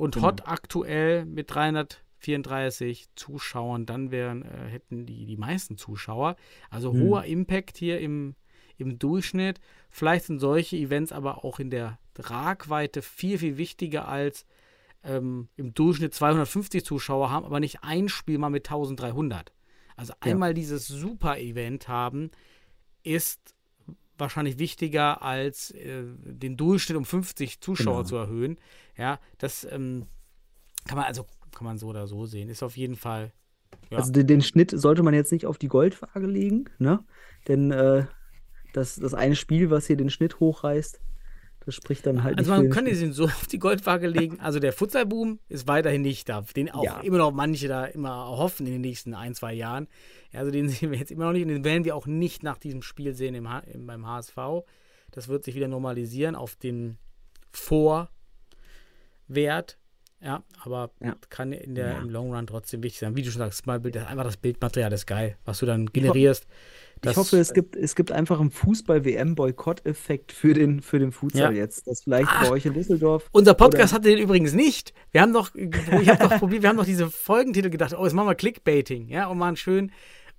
Und 0.00 0.14
Genau. 0.14 0.28
Hot 0.28 0.48
aktuell 0.48 1.26
mit 1.26 1.54
334 1.54 3.08
Zuschauern, 3.16 3.84
dann 3.84 4.10
wären, 4.10 4.42
äh, 4.42 4.68
hätten 4.68 5.04
die 5.04 5.26
die 5.26 5.36
meisten 5.36 5.76
Zuschauer. 5.76 6.36
Also 6.70 6.92
Hm. 6.92 7.00
hoher 7.00 7.24
Impact 7.24 7.76
hier 7.76 8.00
im, 8.00 8.34
im 8.78 8.98
Durchschnitt. 8.98 9.60
Vielleicht 9.90 10.24
sind 10.24 10.38
solche 10.38 10.76
Events 10.76 11.12
aber 11.12 11.44
auch 11.44 11.58
in 11.60 11.68
der 11.68 11.98
Tragweite 12.14 13.02
viel, 13.02 13.36
viel 13.36 13.58
wichtiger 13.58 14.08
als 14.08 14.46
ähm, 15.04 15.48
im 15.56 15.74
Durchschnitt 15.74 16.14
250 16.14 16.82
Zuschauer 16.82 17.30
haben, 17.30 17.44
aber 17.44 17.60
nicht 17.60 17.82
ein 17.84 18.08
Spiel 18.08 18.38
mal 18.38 18.48
mit 18.48 18.66
1300. 18.68 19.52
Also 19.96 20.14
einmal 20.20 20.54
dieses 20.54 20.86
Super-Event 20.86 21.88
haben, 21.88 22.30
ist 23.02 23.54
wahrscheinlich 24.20 24.58
wichtiger 24.58 25.22
als 25.22 25.70
äh, 25.72 26.02
den 26.24 26.56
Durchschnitt 26.56 26.96
um 26.96 27.04
50 27.04 27.60
Zuschauer 27.60 27.98
Genau. 27.98 28.02
zu 28.08 28.16
erhöhen. 28.16 28.58
Ja, 28.96 29.18
das 29.38 29.66
ähm, 29.70 30.06
kann 30.86 30.96
man 30.98 31.06
also 31.06 31.26
kann 31.54 31.64
man 31.64 31.78
so 31.78 31.88
oder 31.88 32.06
so 32.06 32.26
sehen. 32.26 32.48
Ist 32.48 32.62
auf 32.62 32.76
jeden 32.76 32.96
Fall 32.96 33.32
Ja. 33.90 33.98
Also 33.98 34.12
den, 34.12 34.26
den 34.26 34.42
Schnitt 34.42 34.70
sollte 34.74 35.02
man 35.02 35.14
jetzt 35.14 35.32
nicht 35.32 35.46
auf 35.46 35.58
die 35.58 35.68
Goldwaage 35.68 36.26
legen, 36.26 36.66
ne? 36.78 37.02
Denn 37.48 37.70
äh, 37.72 38.06
das, 38.72 38.96
das 38.96 39.14
eine 39.14 39.34
Spiel, 39.34 39.70
was 39.70 39.86
hier 39.86 39.96
den 39.96 40.10
Schnitt 40.10 40.38
hochreißt, 40.40 41.00
das 41.66 41.74
spricht 41.74 42.06
dann 42.06 42.22
halt 42.24 42.38
Also 42.38 42.50
man 42.50 42.72
Schnitt. 42.72 42.86
diesen 42.88 43.12
so 43.12 43.24
auf 43.24 43.46
die 43.46 43.58
Goldwaage 43.58 44.06
legen. 44.08 44.40
Also 44.40 44.58
der 44.60 44.72
Futsalboom 44.72 45.40
ist 45.48 45.68
weiterhin 45.68 46.02
nicht 46.02 46.28
da, 46.28 46.40
den 46.56 46.70
auch 46.70 46.84
Ja. 46.84 47.00
immer 47.00 47.18
noch 47.18 47.32
manche 47.32 47.68
da 47.68 47.84
immer 47.84 48.28
hoffen 48.28 48.66
in 48.66 48.72
den 48.72 48.80
nächsten 48.80 49.14
ein, 49.14 49.34
zwei 49.34 49.52
Jahren. 49.52 49.86
Also 50.32 50.50
den 50.50 50.68
sehen 50.70 50.90
wir 50.90 50.98
jetzt 50.98 51.10
immer 51.10 51.24
noch 51.26 51.32
nicht 51.32 51.42
und 51.42 51.48
den 51.48 51.64
werden 51.64 51.84
wir 51.84 51.94
auch 51.96 52.06
nicht 52.06 52.42
nach 52.42 52.56
diesem 52.58 52.82
Spiel 52.82 53.14
sehen 53.14 53.34
im, 53.34 53.46
im, 53.72 53.86
beim 53.86 54.06
HSV. 54.06 54.36
Das 55.10 55.28
wird 55.28 55.44
sich 55.44 55.54
wieder 55.54 55.68
normalisieren 55.68 56.34
auf 56.34 56.56
den 56.56 56.96
Vorwert. 57.52 58.08
Ja, 60.22 60.42
aber 60.62 60.90
Ja. 61.02 61.14
kann 61.30 61.52
in 61.52 61.74
der, 61.74 61.92
Ja. 61.92 61.98
im 61.98 62.10
Long 62.10 62.34
Run 62.34 62.46
trotzdem 62.46 62.82
wichtig 62.82 63.00
sein. 63.00 63.16
Wie 63.16 63.22
du 63.22 63.30
schon 63.30 63.38
sagst, 63.40 63.66
mal 63.66 63.80
Bild, 63.80 63.96
einfach 63.96 64.24
das 64.24 64.36
Bildmaterial 64.36 64.92
ist 64.92 65.06
geil, 65.06 65.36
was 65.46 65.58
du 65.60 65.66
dann 65.66 65.86
generierst. 65.86 66.46
Ich 66.96 67.00
Das- 67.02 67.16
hoffe, 67.16 67.38
es 67.38 67.54
gibt, 67.54 67.74
es 67.76 67.94
gibt 67.94 68.12
einfach 68.12 68.38
einen 68.40 68.50
Fußball-WM-Boykott-Effekt 68.50 70.32
für 70.32 70.52
den, 70.54 70.80
für 70.82 70.98
den 70.98 71.12
Futsal 71.12 71.54
Ja. 71.54 71.62
Jetzt. 71.62 71.86
Das 71.86 72.02
vielleicht 72.02 72.28
bei 72.42 72.50
euch 72.50 72.66
in 72.66 72.74
Düsseldorf. 72.74 73.28
Unser 73.32 73.54
Podcast 73.54 73.92
hatte 73.94 74.08
den 74.08 74.18
übrigens 74.18 74.52
nicht. 74.52 74.92
Wir 75.10 75.22
haben 75.22 75.32
doch, 75.32 75.54
ich 75.54 76.08
habe 76.08 76.28
doch 76.28 76.38
probiert, 76.38 76.62
wir 76.62 76.68
haben 76.68 76.76
doch 76.76 76.84
diese 76.84 77.10
Folgentitel 77.10 77.70
gedacht, 77.70 77.94
oh, 77.98 78.04
jetzt 78.04 78.12
machen 78.12 78.28
wir 78.28 78.34
Clickbaiting, 78.34 79.08
ja, 79.08 79.26
und 79.28 79.38
machen 79.38 79.56
schön 79.56 79.90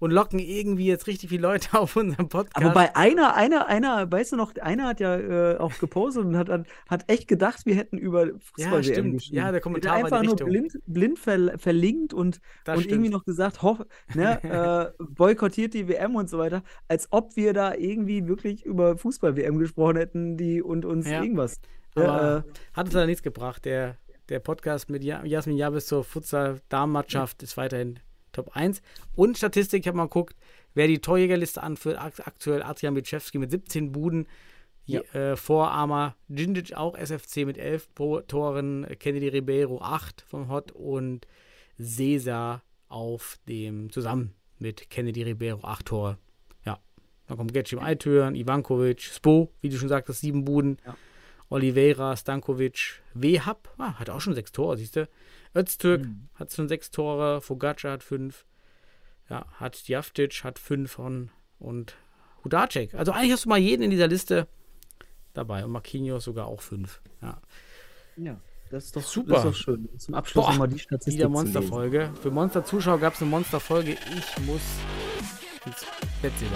und 0.02 0.10
locken 0.12 0.40
irgendwie 0.40 0.88
jetzt 0.88 1.06
richtig 1.06 1.30
viele 1.30 1.44
Leute 1.44 1.70
auf 1.80 1.96
unseren 1.96 2.28
Podcast. 2.28 2.58
Aber 2.58 2.74
bei 2.74 2.96
einer, 2.96 3.36
einer, 3.36 3.68
einer, 3.68 4.12
weißt 4.12 4.32
du 4.32 4.36
noch, 4.36 4.56
einer 4.58 4.88
hat 4.88 5.00
ja 5.00 5.16
äh, 5.16 5.58
auch 5.58 5.78
gepostet 5.78 6.26
und 6.26 6.36
hat, 6.36 6.50
hat, 6.90 7.04
echt 7.08 7.28
gedacht, 7.28 7.66
wir 7.66 7.76
hätten 7.76 7.98
über 8.00 8.28
Fußball-WM 8.56 8.84
stimmt. 8.84 9.14
geschrieben. 9.14 9.38
Ja, 9.38 9.52
der 9.52 9.62
Kommentar 9.62 9.98
Hat 10.02 10.12
war 10.12 10.20
einfach 10.20 10.38
nur 10.40 10.48
blind, 10.48 10.80
blind 10.88 11.20
ver, 11.20 11.58
verlinkt 11.60 12.14
und, 12.16 12.42
Das 12.66 12.78
und 12.78 12.82
stimmt. 12.84 12.94
irgendwie 12.96 13.12
noch 13.12 13.24
gesagt, 13.26 13.62
hoff, 13.62 13.86
ne, 14.16 14.44
äh, 15.00 15.04
boykottiert 15.04 15.76
die 15.76 15.88
WM 15.88 16.16
und 16.16 16.30
so 16.30 16.40
weiter, 16.40 16.64
als 16.88 17.08
ob 17.12 17.36
wir 17.36 17.54
da 17.54 17.76
irgendwie 17.76 18.28
wirklich 18.28 18.66
über 18.66 18.98
Fußball-WM 18.98 19.60
gesprochen 19.60 19.98
hätten, 19.98 20.36
die 20.36 20.64
und 20.64 20.84
uns 20.84 21.08
Ja. 21.08 21.22
irgendwas. 21.22 21.62
Aber 21.94 22.04
Ja, 22.06 22.38
äh, 22.40 22.44
hat 22.74 22.86
uns 22.88 22.94
leider 22.96 23.06
nichts 23.06 23.22
gebracht. 23.22 23.66
Der, 23.66 23.98
der 24.30 24.40
Podcast 24.40 24.90
mit 24.90 25.04
Ja- 25.04 25.24
Jasmin 25.24 25.58
Jabis 25.58 25.86
zur 25.86 26.04
Futsal-Damenmannschaft 26.04 27.44
ist 27.44 27.56
weiterhin 27.58 28.00
Top 28.32 28.56
1. 28.56 28.82
Und 29.16 29.38
Statistik, 29.38 29.82
ich 29.82 29.88
habe 29.88 29.98
mal 29.98 30.04
geguckt, 30.06 30.36
wer 30.74 30.88
die 30.88 31.00
Torjägerliste 31.00 31.62
anführt, 31.62 31.98
akt- 32.00 32.26
aktuell 32.28 32.64
Adrian 32.64 32.94
Bitschewski 32.94 33.38
mit 33.38 33.52
17 33.52 33.92
Buden, 33.92 34.28
Ja. 34.86 35.02
äh, 35.14 35.36
Vorarmer 35.38 36.16
Djindjic 36.28 36.74
auch 36.76 36.96
SFC 36.96 37.46
mit 37.46 37.58
11 37.58 37.90
Bo- 37.90 38.22
Toren, 38.22 38.86
Kennedy 39.00 39.28
Ribeiro 39.28 39.80
8 39.82 40.22
vom 40.28 40.50
Hot 40.50 40.72
und 40.72 41.28
Cesar 41.80 42.64
auf 42.88 43.38
dem, 43.48 43.92
zusammen 43.92 44.34
mit 44.60 44.90
Kennedy 44.90 45.24
Ribeiro 45.24 45.64
8 45.64 45.86
Tore. 45.88 46.18
Ja, 46.66 46.80
dann 47.28 47.38
kommt 47.38 47.54
Getschim 47.54 47.80
Eitüren, 47.80 48.36
Ivankovic, 48.36 49.02
Spo, 49.02 49.52
wie 49.62 49.70
du 49.70 49.78
schon 49.78 49.90
sagtest, 49.90 50.22
7 50.22 50.44
Buden. 50.46 50.78
Ja. 50.86 50.96
Oliveira, 51.50 52.16
Stankovic, 52.16 53.02
Wehab, 53.14 53.74
ah, 53.78 54.00
hat 54.00 54.10
auch 54.10 54.22
schon 54.22 54.34
sechs 54.36 54.52
Tore, 54.54 54.78
siehst 54.78 54.96
du. 54.96 55.08
Öztürk 55.56 56.02
Mhm. 56.06 56.30
hat 56.36 56.52
schon 56.54 56.68
sechs 56.68 56.92
Tore, 56.92 57.42
Fogaca 57.42 57.92
hat 57.92 58.04
fünf, 58.04 58.46
ja, 59.30 59.46
hat 59.60 59.88
Djavtic 59.88 60.44
hat 60.44 60.60
fünf 60.60 60.92
von 60.92 61.30
und 61.60 61.96
Hudacek. 62.44 62.94
Also 62.96 63.12
eigentlich 63.12 63.32
hast 63.34 63.46
du 63.46 63.50
mal 63.50 63.58
jeden 63.60 63.84
in 63.84 63.92
dieser 63.92 64.08
Liste 64.08 64.48
dabei 65.34 65.64
und 65.64 65.72
Marquinhos 65.72 66.24
sogar 66.24 66.48
auch 66.48 66.62
fünf. 66.62 67.02
Ja. 67.22 67.40
ja, 68.18 68.40
das 68.72 68.86
ist 68.86 68.96
doch 68.96 69.02
Super. 69.04 69.36
Das 69.36 69.46
ist 69.46 69.52
doch 69.52 69.56
schön. 69.56 69.90
Zum 69.98 70.16
Abschluss 70.16 70.46
Boah, 70.46 70.52
nochmal 70.52 70.68
die 70.70 70.80
Statistik 70.80 71.16
Wieder. 71.20 71.30
Monsterfolge. 71.30 72.12
Für 72.22 72.32
Monster-Zuschauer 72.32 73.00
gab 73.00 73.14
es 73.14 73.22
eine 73.22 73.30
Monsterfolge. 73.30 73.92
Ich 73.94 74.46
muss 74.46 74.62
ins 75.66 75.86
Bett 76.22 76.34
sehen. 76.40 76.50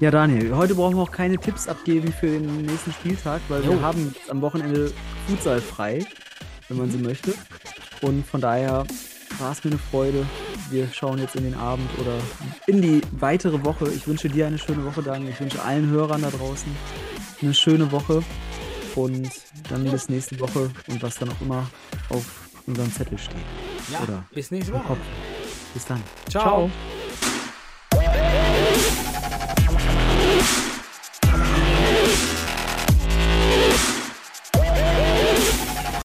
Ja, 0.00 0.10
Daniel, 0.10 0.54
heute 0.56 0.74
brauchen 0.74 0.96
wir 0.96 1.02
auch 1.02 1.10
keine 1.12 1.38
Tipps 1.38 1.68
abgeben 1.68 2.12
für 2.12 2.26
den 2.26 2.62
nächsten 2.66 2.92
Spieltag, 2.92 3.40
weil 3.48 3.64
Jo. 3.64 3.70
wir 3.72 3.82
haben 3.82 4.14
am 4.28 4.40
Wochenende 4.42 4.92
Futsal 5.28 5.60
frei, 5.60 6.04
wenn 6.72 6.78
man 6.78 6.90
so 6.90 6.98
möchte. 6.98 7.34
Und 8.00 8.26
von 8.26 8.40
daher 8.40 8.84
war 9.38 9.52
es 9.52 9.62
mir 9.64 9.70
eine 9.70 9.78
Freude. 9.78 10.26
Wir 10.70 10.88
schauen 10.92 11.18
jetzt 11.18 11.36
in 11.36 11.44
den 11.44 11.54
Abend 11.54 11.88
oder 11.98 12.18
in 12.66 12.80
die 12.80 13.00
weitere 13.12 13.62
Woche. 13.64 13.88
Ich 13.92 14.06
wünsche 14.06 14.28
dir 14.28 14.46
eine 14.46 14.58
schöne 14.58 14.84
Woche, 14.84 15.02
Daniel. 15.02 15.30
Ich 15.30 15.40
wünsche 15.40 15.62
allen 15.62 15.90
Hörern 15.90 16.22
da 16.22 16.30
draußen 16.30 16.74
eine 17.40 17.54
schöne 17.54 17.90
Woche. 17.92 18.22
Und 18.94 19.30
dann 19.70 19.84
bis 19.84 20.08
nächste 20.08 20.38
Woche 20.38 20.70
und 20.88 21.02
was 21.02 21.16
dann 21.16 21.30
auch 21.30 21.40
immer 21.40 21.66
auf 22.10 22.24
unserem 22.66 22.92
Zettel 22.92 23.18
steht. 23.18 23.36
Ja, 23.90 24.00
Oder 24.02 24.24
bis 24.34 24.50
nächste 24.50 24.74
Woche. 24.74 24.96
Bis 25.72 25.86
dann. 25.86 26.02
Ciao. 26.28 26.42
Ciao. 26.42 26.70